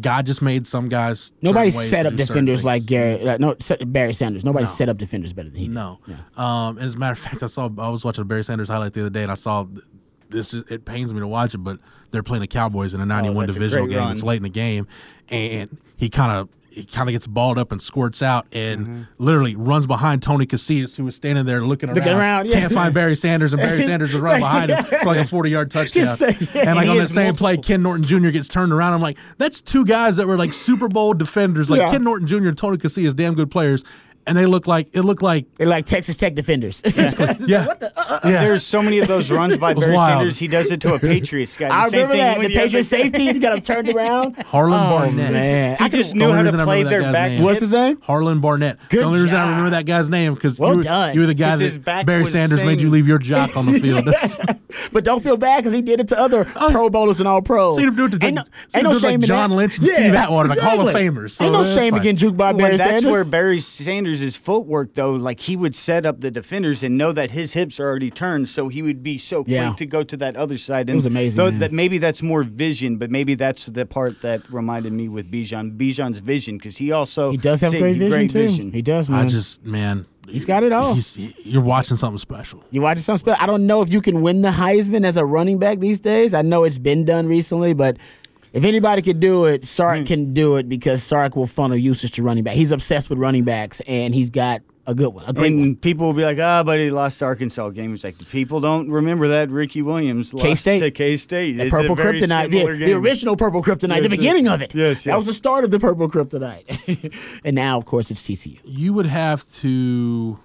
God 0.00 0.26
just 0.26 0.42
made 0.42 0.66
some 0.66 0.88
guys. 0.88 1.30
Nobody 1.40 1.70
set 1.70 2.04
up 2.06 2.16
defenders 2.16 2.64
like 2.64 2.84
Gary. 2.84 3.28
Uh, 3.28 3.36
no, 3.38 3.54
Barry 3.86 4.12
Sanders. 4.12 4.44
Nobody 4.44 4.64
No. 4.64 4.68
set 4.70 4.88
up 4.88 4.98
defenders 4.98 5.32
better 5.32 5.50
than 5.50 5.58
he 5.58 5.66
did. 5.66 5.74
No. 5.74 5.98
Um, 6.36 6.78
as 6.78 6.94
a 6.94 6.98
matter 6.98 7.12
of 7.12 7.18
fact, 7.18 7.42
I 7.42 7.46
saw, 7.46 7.70
I 7.78 7.88
was 7.88 8.04
watching 8.04 8.22
a 8.22 8.24
Barry 8.24 8.42
Sanders 8.44 8.68
highlight 8.68 8.92
the 8.92 9.00
other 9.02 9.10
day 9.10 9.22
and 9.22 9.30
I 9.30 9.36
saw 9.36 9.66
this, 10.30 10.52
is, 10.52 10.64
it 10.70 10.84
pains 10.84 11.14
me 11.14 11.20
to 11.20 11.26
watch 11.28 11.54
it, 11.54 11.58
but 11.58 11.78
they're 12.10 12.22
playing 12.24 12.40
the 12.40 12.48
Cowboys 12.48 12.92
in 12.94 13.00
a 13.00 13.06
91 13.06 13.36
Oh, 13.36 13.46
that's 13.46 13.56
a 13.56 13.58
divisional 13.60 13.86
game. 13.86 13.98
run. 13.98 14.12
It's 14.12 14.22
late 14.24 14.38
in 14.38 14.42
the 14.42 14.48
game. 14.48 14.86
And 15.28 15.78
he 15.96 16.08
kind 16.10 16.32
of, 16.32 16.48
he 16.74 16.84
kind 16.84 17.08
of 17.08 17.12
gets 17.12 17.26
balled 17.26 17.56
up 17.56 17.70
and 17.72 17.80
squirts 17.80 18.20
out 18.22 18.46
and 18.52 18.80
Mm-hmm. 18.84 19.02
literally 19.18 19.54
runs 19.54 19.86
behind 19.86 20.22
Tony 20.22 20.44
Casillas, 20.46 20.96
who 20.96 21.04
was 21.04 21.14
standing 21.14 21.44
there 21.46 21.60
looking 21.62 21.88
around. 21.88 21.96
Looking 21.98 22.12
around, 22.12 22.46
yeah. 22.46 22.60
Can't 22.60 22.72
find 22.72 22.92
Barry 22.92 23.14
Sanders, 23.14 23.52
and 23.52 23.62
Barry 23.62 23.82
Sanders 23.86 24.12
is 24.12 24.20
right 24.20 24.40
behind 24.40 24.70
him 24.70 24.84
for 24.84 25.04
like 25.06 25.18
a 25.18 25.24
40 25.24 25.50
yard 25.50 25.70
touchdown. 25.70 26.04
Say- 26.06 26.36
yeah. 26.54 26.68
and 26.68 26.76
like 26.76 26.88
on 26.88 26.96
that 26.96 27.02
has 27.02 27.12
same 27.14 27.36
play, 27.36 27.56
Ken 27.56 27.82
Norton 27.82 28.04
Jr. 28.04 28.30
gets 28.30 28.48
turned 28.48 28.72
around. 28.72 28.92
I'm 28.92 29.00
like, 29.00 29.18
that's 29.38 29.62
two 29.62 29.84
guys 29.84 30.16
that 30.16 30.26
were 30.26 30.36
like 30.36 30.52
Super 30.52 30.88
Bowl 30.88 31.14
defenders. 31.14 31.70
Like 31.70 31.80
Yeah. 31.80 31.92
Ken 31.92 32.02
Norton 32.04 32.26
Jr. 32.26 32.48
and 32.48 32.58
Tony 32.58 32.76
Casillas, 32.76 33.14
damn 33.14 33.34
good 33.34 33.50
players. 33.50 33.84
And 34.26 34.36
they 34.36 34.46
look 34.46 34.66
like 34.66 34.88
it 34.92 35.02
looked 35.02 35.22
like 35.22 35.46
They're 35.56 35.66
like 35.66 35.86
Texas 35.86 36.16
Tech 36.16 36.34
defenders. 36.34 36.82
yeah, 36.84 37.66
what 37.66 37.80
the? 37.80 37.92
Uh, 37.96 38.02
uh. 38.08 38.20
yeah. 38.24 38.42
There's 38.44 38.64
so 38.64 38.82
many 38.82 38.98
of 38.98 39.06
those 39.08 39.30
runs 39.30 39.56
by 39.56 39.74
Barry 39.74 39.94
wild. 39.94 40.18
Sanders. 40.18 40.38
He 40.38 40.48
does 40.48 40.70
it 40.70 40.80
to 40.82 40.94
a 40.94 40.98
Patriots 41.00 41.56
guy. 41.56 41.68
The 41.68 41.74
I 41.74 41.88
same 41.88 42.08
remember 42.08 42.14
thing 42.14 42.42
that 42.42 42.48
the 42.48 42.54
Patriots 42.54 42.88
safety 42.88 43.32
he 43.32 43.38
got 43.38 43.54
him 43.54 43.60
turned 43.62 43.88
around. 43.88 44.36
Harlan 44.46 44.80
Oh, 44.80 44.98
Barnett. 44.98 45.32
man. 45.32 45.76
He 45.78 45.84
I 45.84 45.88
just 45.88 46.14
knew 46.14 46.32
how 46.32 46.42
to 46.42 46.64
play 46.64 46.82
their 46.82 47.02
back. 47.02 47.30
name. 47.32 47.42
What's 47.42 47.60
his 47.60 47.72
name? 47.72 48.00
Harlan 48.02 48.40
Barnett. 48.40 48.78
Good 48.88 49.00
the 49.00 49.04
only 49.04 49.20
reason 49.20 49.36
I 49.36 49.48
remember 49.50 49.70
that 49.70 49.86
guy's 49.86 50.10
name 50.10 50.34
because 50.34 50.58
Well 50.58 50.70
you, 50.72 50.76
were- 50.90 51.10
you 51.12 51.20
were 51.20 51.26
the 51.26 51.34
guy 51.34 51.58
'Cause 51.58 51.78
that 51.80 52.06
Barry 52.06 52.22
was 52.22 52.32
Sanders 52.32 52.60
made 52.64 52.80
you 52.80 52.90
leave 52.90 53.06
your 53.08 53.18
jock 53.18 53.56
on 53.56 53.66
the 53.66 53.78
field. 53.80 54.08
But 54.92 55.04
don't 55.04 55.22
feel 55.22 55.36
bad 55.36 55.58
because 55.58 55.72
he 55.72 55.82
did 55.82 56.00
it 56.00 56.08
to 56.08 56.18
other 56.18 56.44
Pro 56.44 56.90
Bowlers 56.90 57.20
and 57.20 57.28
All 57.28 57.40
Pros. 57.42 57.76
Seen 57.76 57.88
him 57.88 57.96
do 57.96 58.06
it 58.06 58.10
to- 58.20 58.24
ain't 58.26 58.34
no, 58.36 58.42
ain't 58.74 58.84
no 58.84 58.90
do 58.90 58.98
like 58.98 59.00
shame 59.00 59.20
in 59.22 59.26
John 59.26 59.50
that. 59.50 59.56
Lynch 59.56 59.78
and 59.78 59.86
Steve 59.86 60.14
Atwater, 60.14 60.48
like 60.48 60.58
Hall 60.58 60.88
of. 60.88 60.94
Famers, 60.94 61.32
so 61.32 61.44
ain't 61.44 61.52
no 61.52 61.64
shame 61.64 61.92
fine. 61.92 61.98
in 62.06 62.16
getting 62.16 62.30
juked 62.32 62.36
by 62.36 62.50
Well, 62.52 62.58
Barry 62.58 62.76
that's 62.76 62.90
Sanders. 62.90 63.10
where 63.10 63.24
Barry 63.24 63.60
Sanders' 63.60 64.13
footwork, 64.36 64.94
though, 64.94 65.12
like 65.12 65.40
he 65.40 65.56
would 65.56 65.74
set 65.74 66.04
up 66.06 66.20
the 66.20 66.30
defenders 66.30 66.82
and 66.82 66.96
know 66.98 67.12
that 67.12 67.30
his 67.30 67.52
hips 67.54 67.80
are 67.80 67.86
already 67.88 68.10
turned, 68.10 68.48
so 68.48 68.68
he 68.68 68.82
would 68.82 69.02
be 69.02 69.18
so 69.18 69.44
quick 69.44 69.54
Yeah. 69.54 69.72
to 69.72 69.86
go 69.86 70.02
to 70.02 70.16
that 70.18 70.36
other 70.36 70.58
side. 70.58 70.88
And 70.88 70.96
was 70.96 71.06
amazing, 71.06 71.36
Though 71.38 71.50
man. 71.50 71.60
that 71.60 71.72
maybe 71.72 71.98
that's 71.98 72.22
more 72.22 72.42
vision, 72.42 72.96
but 72.98 73.10
maybe 73.10 73.34
that's 73.34 73.66
the 73.66 73.86
part 73.86 74.22
that 74.22 74.42
reminded 74.50 74.92
me 74.92 75.08
with 75.08 75.30
Bijan. 75.30 75.76
Bijan's 75.76 76.18
vision, 76.18 76.58
because 76.58 76.76
he 76.76 76.92
also 76.92 77.30
he 77.30 77.36
does 77.36 77.60
have 77.60 77.72
great 77.72 77.96
vision 77.96 78.28
too. 78.28 78.38
vision. 78.48 78.72
He 78.72 78.82
does, 78.82 79.08
man. 79.10 79.26
I 79.26 79.28
just 79.28 79.64
man, 79.64 80.06
He's 80.26 80.46
got 80.46 80.62
it 80.62 80.72
all. 80.72 80.94
He's, 80.94 81.18
you're 81.44 81.60
watching 81.62 81.98
something 81.98 82.16
special. 82.18 82.64
You 82.70 82.80
watching 82.80 83.02
something 83.02 83.18
special? 83.18 83.42
I 83.42 83.46
don't 83.46 83.66
know 83.66 83.82
if 83.82 83.92
you 83.92 84.00
can 84.00 84.22
win 84.22 84.40
the 84.40 84.48
Heisman 84.52 85.04
as 85.04 85.18
a 85.18 85.24
running 85.26 85.58
back 85.58 85.80
these 85.80 86.00
days. 86.00 86.32
I 86.32 86.40
know 86.40 86.64
it's 86.64 86.78
been 86.78 87.04
done 87.04 87.26
recently, 87.26 87.74
but 87.74 87.98
if 88.54 88.64
anybody 88.64 89.02
could 89.02 89.20
do 89.20 89.44
it, 89.44 89.64
Sark 89.66 89.98
Hmm. 89.98 90.04
can 90.04 90.32
do 90.32 90.56
it 90.56 90.68
because 90.68 91.02
Sark 91.02 91.36
will 91.36 91.46
funnel 91.46 91.76
usage 91.76 92.12
to 92.12 92.22
running 92.22 92.42
back. 92.44 92.54
He's 92.54 92.72
obsessed 92.72 93.10
with 93.10 93.18
running 93.18 93.44
backs, 93.44 93.80
and 93.86 94.14
he's 94.14 94.30
got 94.30 94.62
a 94.86 94.94
good 94.94 95.14
one, 95.14 95.24
a 95.26 95.32
great 95.32 95.50
and 95.52 95.60
one. 95.60 95.76
people 95.76 96.06
will 96.06 96.12
be 96.12 96.24
like, 96.24 96.38
ah, 96.38 96.62
but 96.62 96.78
he 96.78 96.90
lost 96.90 97.18
the 97.18 97.24
Arkansas 97.24 97.70
game. 97.70 97.94
It's 97.94 98.04
like 98.04 98.16
people 98.28 98.60
don't 98.60 98.90
remember 98.90 99.28
that 99.28 99.48
Ricky 99.50 99.80
Williams 99.80 100.34
lost 100.34 100.44
K-State. 100.44 100.78
to 100.80 100.90
K 100.90 101.16
State. 101.16 101.52
The 101.56 101.70
purple 101.70 101.96
kryptonite, 101.96 102.50
the, 102.50 102.84
the 102.84 102.92
original 102.92 103.34
purple 103.36 103.62
kryptonite, 103.62 103.88
Yes, 103.96 104.02
the 104.02 104.08
beginning 104.10 104.46
of 104.46 104.60
it. 104.60 104.74
yes, 104.74 105.04
that 105.04 105.16
was 105.16 105.24
the 105.26 105.32
start 105.32 105.64
of 105.64 105.70
the 105.70 105.80
purple 105.80 106.06
kryptonite. 106.10 107.14
and 107.44 107.54
now, 107.56 107.78
of 107.78 107.86
course, 107.86 108.10
it's 108.10 108.22
TCU. 108.22 108.58
You 108.64 108.92
would 108.92 109.06
have 109.06 109.50
to. 109.62 110.38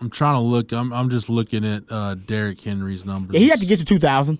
I'm 0.00 0.10
trying 0.10 0.36
to 0.36 0.40
look. 0.40 0.72
I'm 0.72 0.92
I'm 0.92 1.10
just 1.10 1.28
looking 1.28 1.64
at 1.64 1.82
uh, 1.90 2.14
Derrick 2.14 2.60
Henry's 2.60 3.04
numbers. 3.04 3.34
Yeah, 3.34 3.40
he 3.40 3.48
had 3.48 3.60
to 3.60 3.66
get 3.66 3.78
to 3.80 3.84
2,000, 3.84 4.38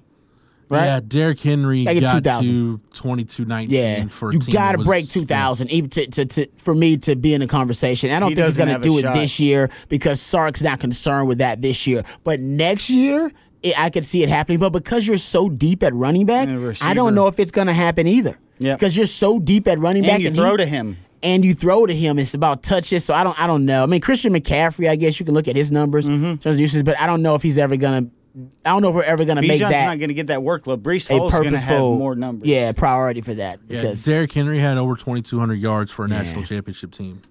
right? 0.68 0.84
Yeah, 0.84 1.00
Derrick 1.06 1.40
Henry 1.40 1.84
Gotta 1.84 2.00
get 2.00 2.22
got 2.24 2.42
2,000. 2.44 2.80
to 2.94 3.02
22-19 3.02 3.66
Yeah, 3.70 4.06
for 4.06 4.32
you 4.32 4.38
got 4.40 4.72
to 4.72 4.78
break 4.78 5.08
two 5.08 5.24
thousand, 5.24 5.70
even 5.70 5.90
to, 5.90 6.06
to, 6.06 6.24
to 6.24 6.46
for 6.56 6.74
me 6.74 6.96
to 6.98 7.16
be 7.16 7.34
in 7.34 7.42
a 7.42 7.46
conversation. 7.46 8.10
I 8.10 8.20
don't 8.20 8.30
He 8.30 8.34
think 8.34 8.46
he's 8.46 8.56
going 8.56 8.68
to 8.68 8.78
do 8.78 8.98
it 8.98 9.02
shot. 9.02 9.14
this 9.14 9.38
year 9.40 9.70
because 9.88 10.20
Sark's 10.20 10.62
not 10.62 10.80
concerned 10.80 11.28
with 11.28 11.38
that 11.38 11.60
this 11.62 11.86
year. 11.86 12.02
But 12.24 12.40
next 12.40 12.90
year, 12.90 13.32
it, 13.62 13.78
I 13.78 13.90
could 13.90 14.04
see 14.04 14.22
it 14.22 14.28
happening. 14.28 14.58
But 14.58 14.70
because 14.70 15.06
you're 15.06 15.16
so 15.16 15.48
deep 15.48 15.82
at 15.82 15.92
running 15.94 16.26
back, 16.26 16.48
And 16.48 16.56
a 16.58 16.60
I 16.60 16.64
receiver. 16.66 16.94
don't 16.94 17.14
know 17.14 17.26
if 17.28 17.38
it's 17.38 17.52
going 17.52 17.66
to 17.68 17.72
happen 17.72 18.06
either. 18.06 18.38
Yeah. 18.58 18.74
because 18.76 18.96
you're 18.96 19.06
so 19.06 19.38
deep 19.40 19.66
at 19.66 19.78
running 19.80 20.04
And 20.04 20.10
back, 20.12 20.20
you 20.20 20.28
and 20.28 20.36
throw 20.36 20.52
he- 20.52 20.58
to 20.58 20.66
him. 20.66 20.96
and 21.24 21.44
you 21.44 21.54
throw 21.54 21.86
to 21.86 21.94
him. 21.94 22.18
It's 22.20 22.34
about 22.34 22.62
touches. 22.62 23.04
So 23.04 23.12
I 23.14 23.24
don't, 23.24 23.38
I 23.40 23.46
don't 23.48 23.64
know. 23.64 23.82
I 23.82 23.86
mean, 23.86 24.00
Christian 24.00 24.32
McCaffrey, 24.32 24.88
I 24.88 24.94
guess 24.96 25.18
you 25.18 25.26
can 25.26 25.34
look 25.34 25.48
at 25.48 25.56
his 25.56 25.72
numbers 25.72 26.06
Mm-hmm. 26.08 26.24
in 26.24 26.38
terms 26.38 26.56
of 26.56 26.60
usage, 26.60 26.84
but 26.84 26.98
I 27.00 27.06
don't 27.06 27.20
know 27.22 27.34
if 27.34 27.42
he's 27.42 27.58
ever 27.58 27.76
going 27.76 28.04
to. 28.06 28.10
I 28.36 28.70
don't 28.70 28.82
know 28.82 28.88
if 28.88 28.94
we're 28.96 29.04
ever 29.04 29.24
going 29.24 29.36
to 29.36 29.42
make 29.42 29.60
Bijan's 29.60 29.70
that 29.70 29.86
not 29.86 29.98
going 29.98 30.08
to 30.08 30.14
get 30.14 30.26
that 30.26 30.40
workload. 30.40 30.78
Breece 30.78 31.08
a 31.08 31.18
Hall's 31.18 31.32
going 31.32 31.44
to 31.44 31.50
have 31.50 31.66
purposeful 31.68 31.98
more 31.98 32.16
numbers. 32.16 32.48
Yeah, 32.48 32.72
priority 32.72 33.20
for 33.20 33.34
that 33.34 33.60
Yeah, 33.68 33.82
because 33.82 34.04
Derrick 34.04 34.32
Henry 34.32 34.58
had 34.58 34.76
over 34.76 34.96
2,200 34.96 35.54
yards 35.54 35.92
for 35.92 36.04
a 36.04 36.08
national 36.08 36.42
championship 36.44 36.92
team. 36.92 37.22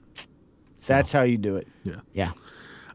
That's 0.86 1.12
how 1.12 1.24
you 1.24 1.38
do 1.38 1.58
it. 1.58 1.68
Yeah. 1.84 1.96
yeah. 2.14 2.32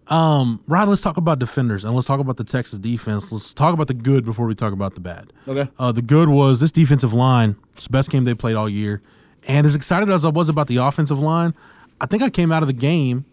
Um, 0.09 0.63
Rod, 0.67 0.89
let's 0.89 1.03
talk 1.03 1.19
about 1.19 1.39
defenders 1.39 1.85
and 1.85 1.95
let's 1.95 2.07
talk 2.07 2.21
about 2.21 2.39
the 2.39 2.45
Texas 2.45 2.79
defense. 2.79 3.31
Let's 3.31 3.53
talk 3.53 3.75
about 3.75 3.89
the 3.89 3.95
good 3.95 4.25
before 4.25 4.47
we 4.47 4.55
talk 4.55 4.73
about 4.73 4.95
the 4.95 5.01
bad. 5.01 5.33
Okay. 5.47 5.71
Uh, 5.79 5.93
the 5.93 6.03
good 6.03 6.31
was 6.31 6.61
this 6.61 6.73
defensive 6.73 7.13
line. 7.13 7.57
It's 7.75 7.85
the 7.85 7.91
best 7.91 8.11
game 8.11 8.25
they 8.25 8.35
played 8.35 8.57
all 8.57 8.69
year. 8.69 9.03
And 9.47 9.67
as 9.67 9.75
excited 9.75 10.09
as 10.11 10.25
I 10.25 10.31
was 10.31 10.49
about 10.49 10.67
the 10.67 10.79
offensive 10.79 11.19
line, 11.19 11.55
I 12.01 12.07
think 12.07 12.23
I 12.23 12.31
came 12.31 12.53
out 12.53 12.63
of 12.63 12.69
the 12.69 12.73
game 12.73 13.27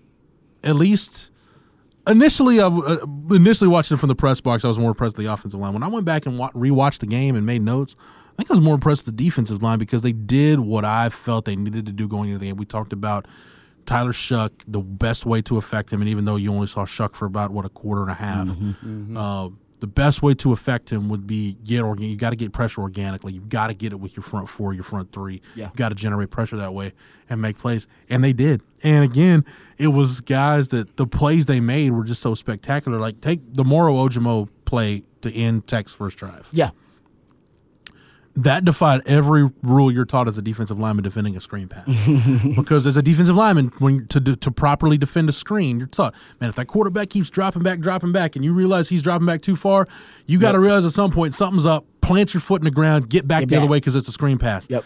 at 0.64 0.76
least 0.76 1.32
initially. 2.08 2.60
I 2.60 2.68
uh, 2.68 2.98
initially 3.32 3.68
watching 3.68 3.96
it 3.96 4.00
from 4.00 4.08
the 4.10 4.16
press 4.16 4.42
box, 4.42 4.66
I 4.66 4.68
was 4.68 4.80
more 4.80 4.90
impressed 4.90 5.18
with 5.18 5.26
the 5.26 5.32
offensive 5.32 5.60
line. 5.60 5.74
When 5.74 5.84
I 5.84 5.88
went 5.88 6.06
back 6.06 6.26
and 6.26 6.38
wa- 6.38 6.52
rewatched 6.52 7.00
the 7.00 7.08
game 7.08 7.36
and 7.36 7.46
made 7.46 7.62
notes, 7.62 7.96
I 8.34 8.38
think 8.38 8.52
I 8.52 8.56
was 8.56 8.62
more 8.64 8.76
impressed 8.76 9.06
with 9.06 9.16
the 9.18 9.24
defensive 9.24 9.64
line 9.64 9.80
because 9.80 10.02
they 10.02 10.12
did 10.12 10.60
what 10.60 10.84
I 10.86 11.10
felt 11.10 11.46
they 11.46 11.56
needed 11.56 11.86
to 11.86 11.92
do 11.92 12.08
going 12.08 12.30
into 12.30 12.40
the 12.40 12.48
game. 12.48 12.58
We 12.58 12.66
talked 12.66 12.92
about 12.94 13.28
Tyler 13.86 14.12
Shough, 14.14 14.50
the 14.68 14.80
best 14.80 15.26
way 15.26 15.42
to 15.44 15.58
affect 15.58 15.92
him, 15.94 16.02
and 16.02 16.10
even 16.10 16.26
though 16.26 16.36
you 16.36 16.52
only 16.52 16.68
saw 16.68 16.86
Shough 16.86 17.14
for 17.16 17.26
about 17.26 17.52
what 17.52 17.66
a 17.66 17.70
quarter 17.70 18.02
and 18.02 18.12
a 18.12 18.16
half, 18.16 18.48
uh, 19.16 19.50
the 19.80 19.88
best 19.88 20.22
way 20.22 20.34
to 20.36 20.52
affect 20.52 20.90
him 20.90 21.10
would 21.10 21.28
be 21.28 21.58
get 21.64 21.82
organ. 21.82 22.06
You 22.06 22.16
got 22.16 22.30
to 22.32 22.36
get 22.36 22.52
pressure 22.54 22.82
organically. 22.82 23.34
You 23.34 23.42
got 23.42 23.68
to 23.68 23.74
get 23.74 23.92
it 23.94 23.98
with 23.98 24.16
your 24.16 24.24
front 24.24 24.50
four, 24.50 24.74
your 24.74 24.84
front 24.84 25.12
three. 25.12 25.42
Yeah. 25.56 25.66
You 25.66 25.76
got 25.76 25.90
to 25.90 25.96
generate 25.96 26.30
pressure 26.30 26.58
that 26.58 26.74
way 26.74 26.94
and 27.30 27.42
make 27.42 27.58
plays, 27.58 27.88
and 28.10 28.24
they 28.24 28.34
did. 28.34 28.62
And 28.84 29.04
again, 29.04 29.46
it 29.78 29.88
was 29.88 30.22
guys 30.22 30.70
that 30.70 30.98
the 30.98 31.08
plays 31.08 31.46
they 31.46 31.60
made 31.60 31.92
were 31.92 32.04
just 32.04 32.22
so 32.22 32.36
spectacular. 32.36 33.00
Like 33.00 33.22
take 33.22 33.42
the 33.54 33.64
Moro 33.64 33.96
Ojomo 33.96 34.48
play 34.66 35.04
to 35.22 35.34
end 35.34 35.68
Tech's 35.68 35.94
first 35.94 36.18
drive 36.18 36.50
Yeah. 36.52 36.70
That 38.36 38.66
defied 38.66 39.02
every 39.06 39.50
rule 39.64 39.92
you're 39.92 40.06
taught 40.06 40.28
as 40.28 40.38
a 40.38 40.42
defensive 40.42 40.78
lineman 40.78 41.04
defending 41.04 41.38
a 41.38 41.42
screen 41.42 41.68
pass. 41.68 41.86
because 42.56 42.86
as 42.86 42.98
a 42.98 43.02
defensive 43.02 43.36
lineman, 43.36 43.72
when 43.80 44.08
to 44.08 44.20
to 44.36 44.52
properly 44.52 44.98
defend 44.98 45.30
a 45.30 45.32
screen, 45.32 45.78
you're 45.78 45.88
taught, 45.88 46.14
man, 46.42 46.50
if 46.50 46.56
that 46.56 46.66
quarterback 46.66 47.10
keeps 47.10 47.30
dropping 47.30 47.64
back, 47.64 47.80
dropping 47.80 48.12
back, 48.12 48.36
and 48.36 48.44
you 48.44 48.54
realize 48.54 48.90
he's 48.90 49.02
dropping 49.02 49.26
back 49.26 49.42
too 49.42 49.56
far, 49.56 49.88
you 50.26 50.40
got 50.40 50.52
to 50.52 50.60
realize 50.60 50.86
at 50.86 50.92
some 50.92 51.12
point 51.12 51.36
something's 51.36 51.66
up. 51.66 51.86
Plant 52.02 52.34
your 52.34 52.42
foot 52.42 52.62
in 52.62 52.66
the 52.66 52.72
ground, 52.72 53.10
get 53.10 53.28
back 53.28 53.42
Get 53.42 53.50
the 53.50 53.58
other 53.58 53.68
way 53.68 53.78
because 53.78 53.96
it's 53.96 54.08
a 54.08 54.12
screen 54.12 54.38
pass. 54.38 54.70
Yep. 54.70 54.84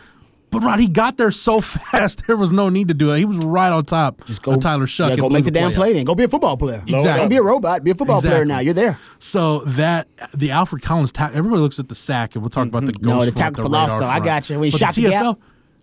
But 0.52 0.64
Rod, 0.64 0.80
he 0.80 0.88
got 0.88 1.18
there 1.18 1.30
so 1.32 1.62
fast, 1.62 2.26
there 2.28 2.36
was 2.38 2.52
no 2.52 2.70
need 2.70 2.88
to 2.88 2.94
do 2.94 3.12
it. 3.14 3.20
He 3.20 3.26
was 3.26 3.38
right 3.38 3.72
on 3.72 3.86
top 3.86 4.26
Just 4.26 4.42
go, 4.42 4.54
of 4.54 4.60
Tyler 4.62 4.86
Shough. 4.88 5.10
Yeah, 5.10 5.16
go 5.18 5.30
make 5.30 5.46
the 5.46 5.52
damn 5.52 5.70
out. 5.70 5.76
play 5.76 5.94
then. 5.94 6.06
Go 6.06 6.16
be 6.16 6.24
a 6.24 6.28
football 6.28 6.58
player. 6.58 6.82
Exactly. 6.88 7.04
Don't 7.04 7.30
be 7.30 7.38
a 7.38 7.44
robot. 7.44 7.84
Be 7.84 7.92
a 7.92 7.96
football 7.96 8.20
player 8.22 8.46
now. 8.46 8.60
You're 8.60 8.74
there. 8.74 9.00
So 9.20 9.60
that 9.60 10.08
the 10.34 10.52
Alfred 10.52 10.82
Collins 10.82 11.12
tackle, 11.12 11.38
everybody 11.38 11.62
looks 11.62 11.78
at 11.80 11.88
the 11.90 11.96
sack, 11.96 12.34
and 12.36 12.42
we'll 12.44 12.50
talk 12.50 12.68
about 12.68 12.86
the 12.86 12.94
ghost 12.94 13.00
Mm-hmm. 13.02 13.10
No, 13.10 13.20
the 13.26 13.32
front, 13.32 13.38
tackle 13.38 13.64
for 13.66 13.70
radar 13.70 13.90
loss, 13.90 14.00
though. 14.00 14.08
I 14.08 14.20
got 14.20 14.50
you. 14.50 14.58
When 14.60 14.66
he 14.66 14.72
But 14.72 14.80
shot 14.80 14.96
the 14.96 15.04
the 15.04 15.10
gap- 15.10 15.38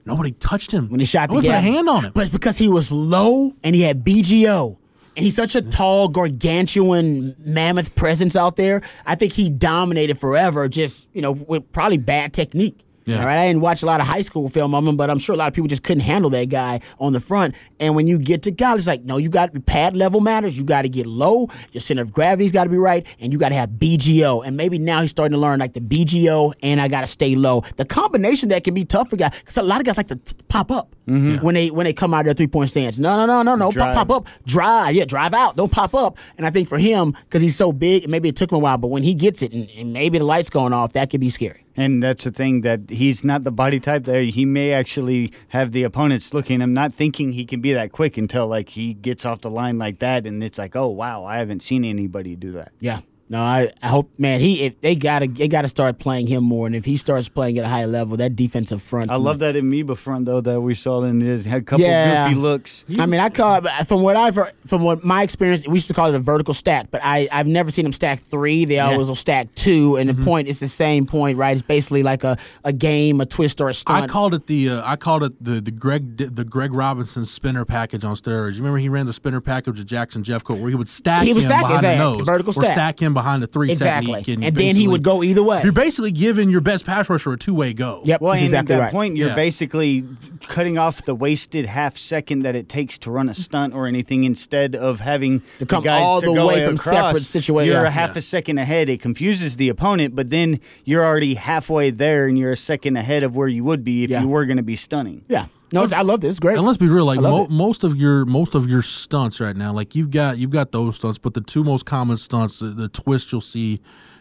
nobody 0.04 0.32
touched 0.32 0.72
him. 0.72 0.88
When 0.88 0.98
he 1.00 1.06
shot 1.06 1.28
the 1.28 1.34
Nobody 1.36 1.48
gap. 1.48 1.62
put 1.62 1.68
a 1.68 1.72
hand 1.72 1.88
on 1.88 2.04
him. 2.06 2.12
But 2.14 2.22
it's 2.22 2.32
because 2.32 2.58
he 2.58 2.68
was 2.68 2.90
low 2.90 3.54
and 3.62 3.74
he 3.76 3.82
had 3.82 4.04
BGO. 4.04 4.76
And 5.16 5.24
he's 5.24 5.34
such 5.34 5.54
a 5.54 5.62
tall, 5.62 6.08
gargantuan, 6.08 7.34
mammoth 7.38 7.94
presence 7.94 8.36
out 8.36 8.56
there. 8.56 8.82
I 9.06 9.14
think 9.14 9.32
he 9.32 9.48
dominated 9.48 10.18
forever, 10.18 10.68
just, 10.68 11.08
you 11.14 11.22
know, 11.22 11.32
with 11.32 11.70
probably 11.72 11.96
bad 11.98 12.32
technique. 12.34 12.78
Yeah. 13.06 13.20
All 13.20 13.26
right, 13.26 13.38
I 13.38 13.46
didn't 13.46 13.62
watch 13.62 13.84
a 13.84 13.86
lot 13.86 14.00
of 14.00 14.06
high 14.06 14.22
school 14.22 14.48
film 14.48 14.74
of 14.74 14.84
him, 14.84 14.96
but 14.96 15.10
I'm 15.10 15.20
sure 15.20 15.36
a 15.36 15.38
lot 15.38 15.46
of 15.46 15.54
people 15.54 15.68
just 15.68 15.84
couldn't 15.84 16.02
handle 16.02 16.28
that 16.30 16.48
guy 16.48 16.80
on 16.98 17.12
the 17.12 17.20
front. 17.20 17.54
And 17.78 17.94
when 17.94 18.08
you 18.08 18.18
get 18.18 18.42
to 18.42 18.52
college, 18.52 18.84
like, 18.84 19.04
no, 19.04 19.16
you 19.16 19.28
got 19.28 19.52
pad 19.64 19.96
level 19.96 20.20
matters. 20.20 20.58
You 20.58 20.64
got 20.64 20.82
to 20.82 20.88
get 20.88 21.06
low. 21.06 21.48
Your 21.70 21.80
center 21.80 22.02
of 22.02 22.12
gravity's 22.12 22.50
got 22.50 22.64
to 22.64 22.70
be 22.70 22.78
right, 22.78 23.06
and 23.20 23.32
you 23.32 23.38
got 23.38 23.50
to 23.50 23.54
have 23.54 23.70
BGO. 23.70 24.44
And 24.44 24.56
maybe 24.56 24.78
now 24.78 25.02
he's 25.02 25.12
starting 25.12 25.36
to 25.36 25.40
learn 25.40 25.60
like 25.60 25.72
the 25.72 25.80
BGO, 25.80 26.52
and 26.64 26.80
I 26.80 26.88
got 26.88 27.02
to 27.02 27.06
stay 27.06 27.36
low. 27.36 27.60
The 27.76 27.84
combination 27.84 28.48
that 28.48 28.64
can 28.64 28.74
be 28.74 28.84
tough 28.84 29.10
for 29.10 29.16
guys 29.16 29.30
because 29.38 29.56
a 29.56 29.62
lot 29.62 29.78
of 29.78 29.86
guys 29.86 29.96
like 29.96 30.08
to 30.08 30.16
t- 30.16 30.34
pop 30.48 30.72
up 30.72 30.96
mm-hmm. 31.06 31.44
when 31.44 31.54
they 31.54 31.70
when 31.70 31.84
they 31.84 31.92
come 31.92 32.12
out 32.12 32.20
of 32.20 32.24
their 32.26 32.34
three 32.34 32.48
point 32.48 32.70
stance. 32.70 32.98
No, 32.98 33.16
no, 33.16 33.26
no, 33.26 33.42
no, 33.44 33.54
no, 33.54 33.70
pop, 33.70 33.94
pop 33.94 34.10
up, 34.10 34.26
drive, 34.46 34.96
yeah, 34.96 35.04
drive 35.04 35.32
out, 35.32 35.56
don't 35.56 35.70
pop 35.70 35.94
up. 35.94 36.18
And 36.36 36.44
I 36.44 36.50
think 36.50 36.68
for 36.68 36.78
him, 36.78 37.12
because 37.12 37.40
he's 37.40 37.54
so 37.54 37.70
big, 37.70 38.08
maybe 38.08 38.28
it 38.28 38.34
took 38.34 38.50
him 38.50 38.56
a 38.56 38.58
while, 38.58 38.78
but 38.78 38.88
when 38.88 39.04
he 39.04 39.14
gets 39.14 39.42
it, 39.42 39.52
and, 39.52 39.70
and 39.70 39.92
maybe 39.92 40.18
the 40.18 40.24
lights 40.24 40.50
going 40.50 40.72
off, 40.72 40.94
that 40.94 41.10
could 41.10 41.20
be 41.20 41.30
scary. 41.30 41.65
And 41.76 42.02
that's 42.02 42.24
the 42.24 42.30
thing 42.30 42.62
that 42.62 42.88
he's 42.88 43.22
not 43.22 43.44
the 43.44 43.50
body 43.50 43.80
type 43.80 44.04
that 44.04 44.22
he 44.22 44.44
may 44.44 44.72
actually 44.72 45.32
have 45.48 45.72
the 45.72 45.82
opponents 45.82 46.32
looking 46.32 46.60
him, 46.60 46.72
not 46.72 46.94
thinking 46.94 47.32
he 47.32 47.44
can 47.44 47.60
be 47.60 47.72
that 47.74 47.92
quick 47.92 48.16
until 48.16 48.46
like 48.46 48.70
he 48.70 48.94
gets 48.94 49.26
off 49.26 49.42
the 49.42 49.50
line 49.50 49.78
like 49.78 49.98
that, 49.98 50.26
and 50.26 50.42
it's 50.42 50.58
like, 50.58 50.74
oh 50.74 50.88
wow, 50.88 51.24
I 51.24 51.38
haven't 51.38 51.62
seen 51.62 51.84
anybody 51.84 52.36
do 52.36 52.52
that. 52.52 52.72
Yeah. 52.80 53.00
No, 53.28 53.42
I, 53.42 53.70
I 53.82 53.88
hope 53.88 54.10
man 54.18 54.38
he 54.40 54.62
if 54.62 54.80
they 54.80 54.94
gotta 54.94 55.26
they 55.26 55.48
gotta 55.48 55.66
start 55.66 55.98
playing 55.98 56.28
him 56.28 56.44
more 56.44 56.66
and 56.68 56.76
if 56.76 56.84
he 56.84 56.96
starts 56.96 57.28
playing 57.28 57.58
at 57.58 57.64
a 57.64 57.68
high 57.68 57.84
level 57.84 58.16
that 58.18 58.36
defensive 58.36 58.80
front 58.80 59.10
I 59.10 59.16
love 59.16 59.40
that 59.40 59.56
Amoeba 59.56 59.96
front 59.96 60.26
though 60.26 60.40
that 60.40 60.60
we 60.60 60.74
saw 60.74 61.02
in 61.02 61.20
it 61.22 61.44
had 61.44 61.62
a 61.62 61.64
couple 61.64 61.84
Yeah. 61.84 62.28
goofy 62.28 62.40
looks. 62.40 62.84
I 62.98 63.06
mean 63.06 63.18
I 63.20 63.28
call 63.30 63.56
it 63.66 63.68
from 63.88 64.02
what 64.02 64.14
I've 64.16 64.36
heard, 64.36 64.52
from 64.66 64.84
what 64.84 65.02
my 65.02 65.22
experience 65.24 65.66
we 65.66 65.74
used 65.74 65.88
to 65.88 65.94
call 65.94 66.08
it 66.08 66.14
a 66.14 66.20
vertical 66.20 66.54
stack 66.54 66.90
but 66.92 67.00
I 67.02 67.28
I've 67.32 67.48
never 67.48 67.72
seen 67.72 67.84
them 67.84 67.92
stack 67.92 68.20
three 68.20 68.64
they 68.64 68.78
always 68.78 69.08
will 69.08 69.14
stack 69.16 69.52
two 69.56 69.96
and 69.96 70.08
the 70.08 70.14
point 70.24 70.46
is 70.46 70.60
the 70.60 70.68
same 70.68 71.04
point 71.04 71.36
right 71.36 71.52
it's 71.52 71.62
basically 71.62 72.04
like 72.04 72.22
a, 72.22 72.36
a 72.64 72.72
game 72.72 73.20
a 73.20 73.26
twist 73.26 73.60
or 73.60 73.68
a 73.70 73.74
stunt 73.74 74.04
I 74.04 74.06
called 74.06 74.34
it 74.34 74.46
the 74.46 74.70
uh, 74.70 74.82
I 74.84 74.94
called 74.94 75.24
it 75.24 75.44
the 75.44 75.60
the 75.60 75.72
Greg 75.72 76.16
the 76.18 76.44
Greg 76.44 76.72
Robinson 76.72 77.24
spinner 77.24 77.64
package 77.64 78.04
on 78.04 78.14
steroids. 78.14 78.52
You 78.52 78.58
remember 78.58 78.78
he 78.78 78.88
ran 78.88 79.06
the 79.06 79.12
spinner 79.12 79.40
package 79.40 79.78
with 79.78 79.86
Jackson 79.88 80.22
Jeffcoat 80.22 80.60
where 80.60 80.70
he 80.70 80.76
would 80.76 80.88
stack 80.88 81.24
He 81.24 81.32
would 81.32 81.42
him 81.42 81.46
stack, 81.48 81.62
behind 81.62 81.76
exactly, 81.78 81.98
the 81.98 82.16
nose 82.18 82.26
vertical 82.26 82.50
or 82.50 82.62
stack. 82.64 82.72
stack 82.74 83.02
him 83.02 83.15
behind 83.16 83.42
the 83.42 83.46
three 83.48 83.72
Exactly. 83.72 84.12
technique, 84.22 84.46
And 84.46 84.56
then 84.56 84.76
he 84.76 84.86
would 84.86 85.02
go 85.02 85.22
either 85.24 85.42
way. 85.42 85.60
You're 85.64 85.72
basically 85.72 86.12
giving 86.12 86.50
your 86.50 86.60
best 86.60 86.86
pass 86.86 87.08
rusher 87.10 87.32
a 87.32 87.36
two 87.38 87.54
way 87.54 87.72
go. 87.72 88.02
Yep. 88.04 88.20
Well, 88.20 88.32
That's 88.32 88.40
and 88.40 88.44
exactly 88.46 88.74
at 88.74 88.78
that 88.78 88.84
right. 88.84 88.92
point, 88.92 89.16
you're 89.16 89.28
Yeah. 89.30 89.34
basically 89.34 90.04
cutting 90.48 90.78
off 90.78 91.04
the 91.04 91.14
wasted 91.14 91.66
half 91.66 91.98
second 91.98 92.42
that 92.42 92.54
it 92.54 92.68
takes 92.68 92.98
to 92.98 93.10
run 93.10 93.28
a 93.28 93.34
stunt 93.34 93.74
or 93.74 93.86
anything 93.88 94.22
instead 94.24 94.76
of 94.76 95.00
having 95.00 95.40
To 95.40 95.46
the 95.60 95.66
come 95.66 95.82
guys 95.82 96.02
all 96.02 96.20
to 96.20 96.26
the 96.26 96.34
go 96.34 96.46
way 96.46 96.64
from 96.64 96.74
across, 96.76 96.84
separate 96.94 97.22
situa- 97.22 97.66
You're 97.66 97.82
yeah. 97.82 97.88
a 97.88 97.90
half 97.90 98.14
a 98.14 98.20
second 98.20 98.58
ahead. 98.58 98.88
It 98.88 99.00
confuses 99.02 99.56
the 99.56 99.68
opponent, 99.70 100.14
but 100.14 100.30
then 100.30 100.60
you're 100.84 101.04
already 101.04 101.34
halfway 101.34 101.90
there 101.90 102.28
and 102.28 102.38
you're 102.38 102.52
a 102.52 102.56
second 102.56 102.96
ahead 102.96 103.22
of 103.24 103.34
where 103.34 103.48
you 103.48 103.64
would 103.64 103.82
be 103.82 104.04
if 104.04 104.10
Yeah. 104.10 104.20
you 104.22 104.28
were 104.28 104.44
going 104.46 104.58
to 104.58 104.62
be 104.62 104.76
stunning. 104.76 105.22
Yeah. 105.28 105.46
No, 105.72 105.82
it's, 105.82 105.92
I 105.92 106.02
love 106.02 106.20
this. 106.20 106.30
It's 106.30 106.40
great. 106.40 106.56
And 106.56 106.66
let's 106.66 106.78
be 106.78 106.86
real, 106.86 107.04
like 107.04 107.20
mo- 107.20 107.48
most 107.48 107.82
of 107.82 107.96
your 107.96 108.24
most 108.24 108.54
of 108.54 108.68
your 108.68 108.82
stunts 108.82 109.40
right 109.40 109.56
now, 109.56 109.72
like 109.72 109.94
you've 109.94 110.10
got 110.10 110.38
you've 110.38 110.50
got 110.50 110.72
those 110.72 110.96
stunts, 110.96 111.18
but 111.18 111.34
the 111.34 111.40
two 111.40 111.64
most 111.64 111.84
common 111.86 112.16
stunts, 112.16 112.60
the, 112.60 112.66
the 112.68 112.88
twist 112.88 113.32
you'll 113.32 113.40
see 113.40 113.80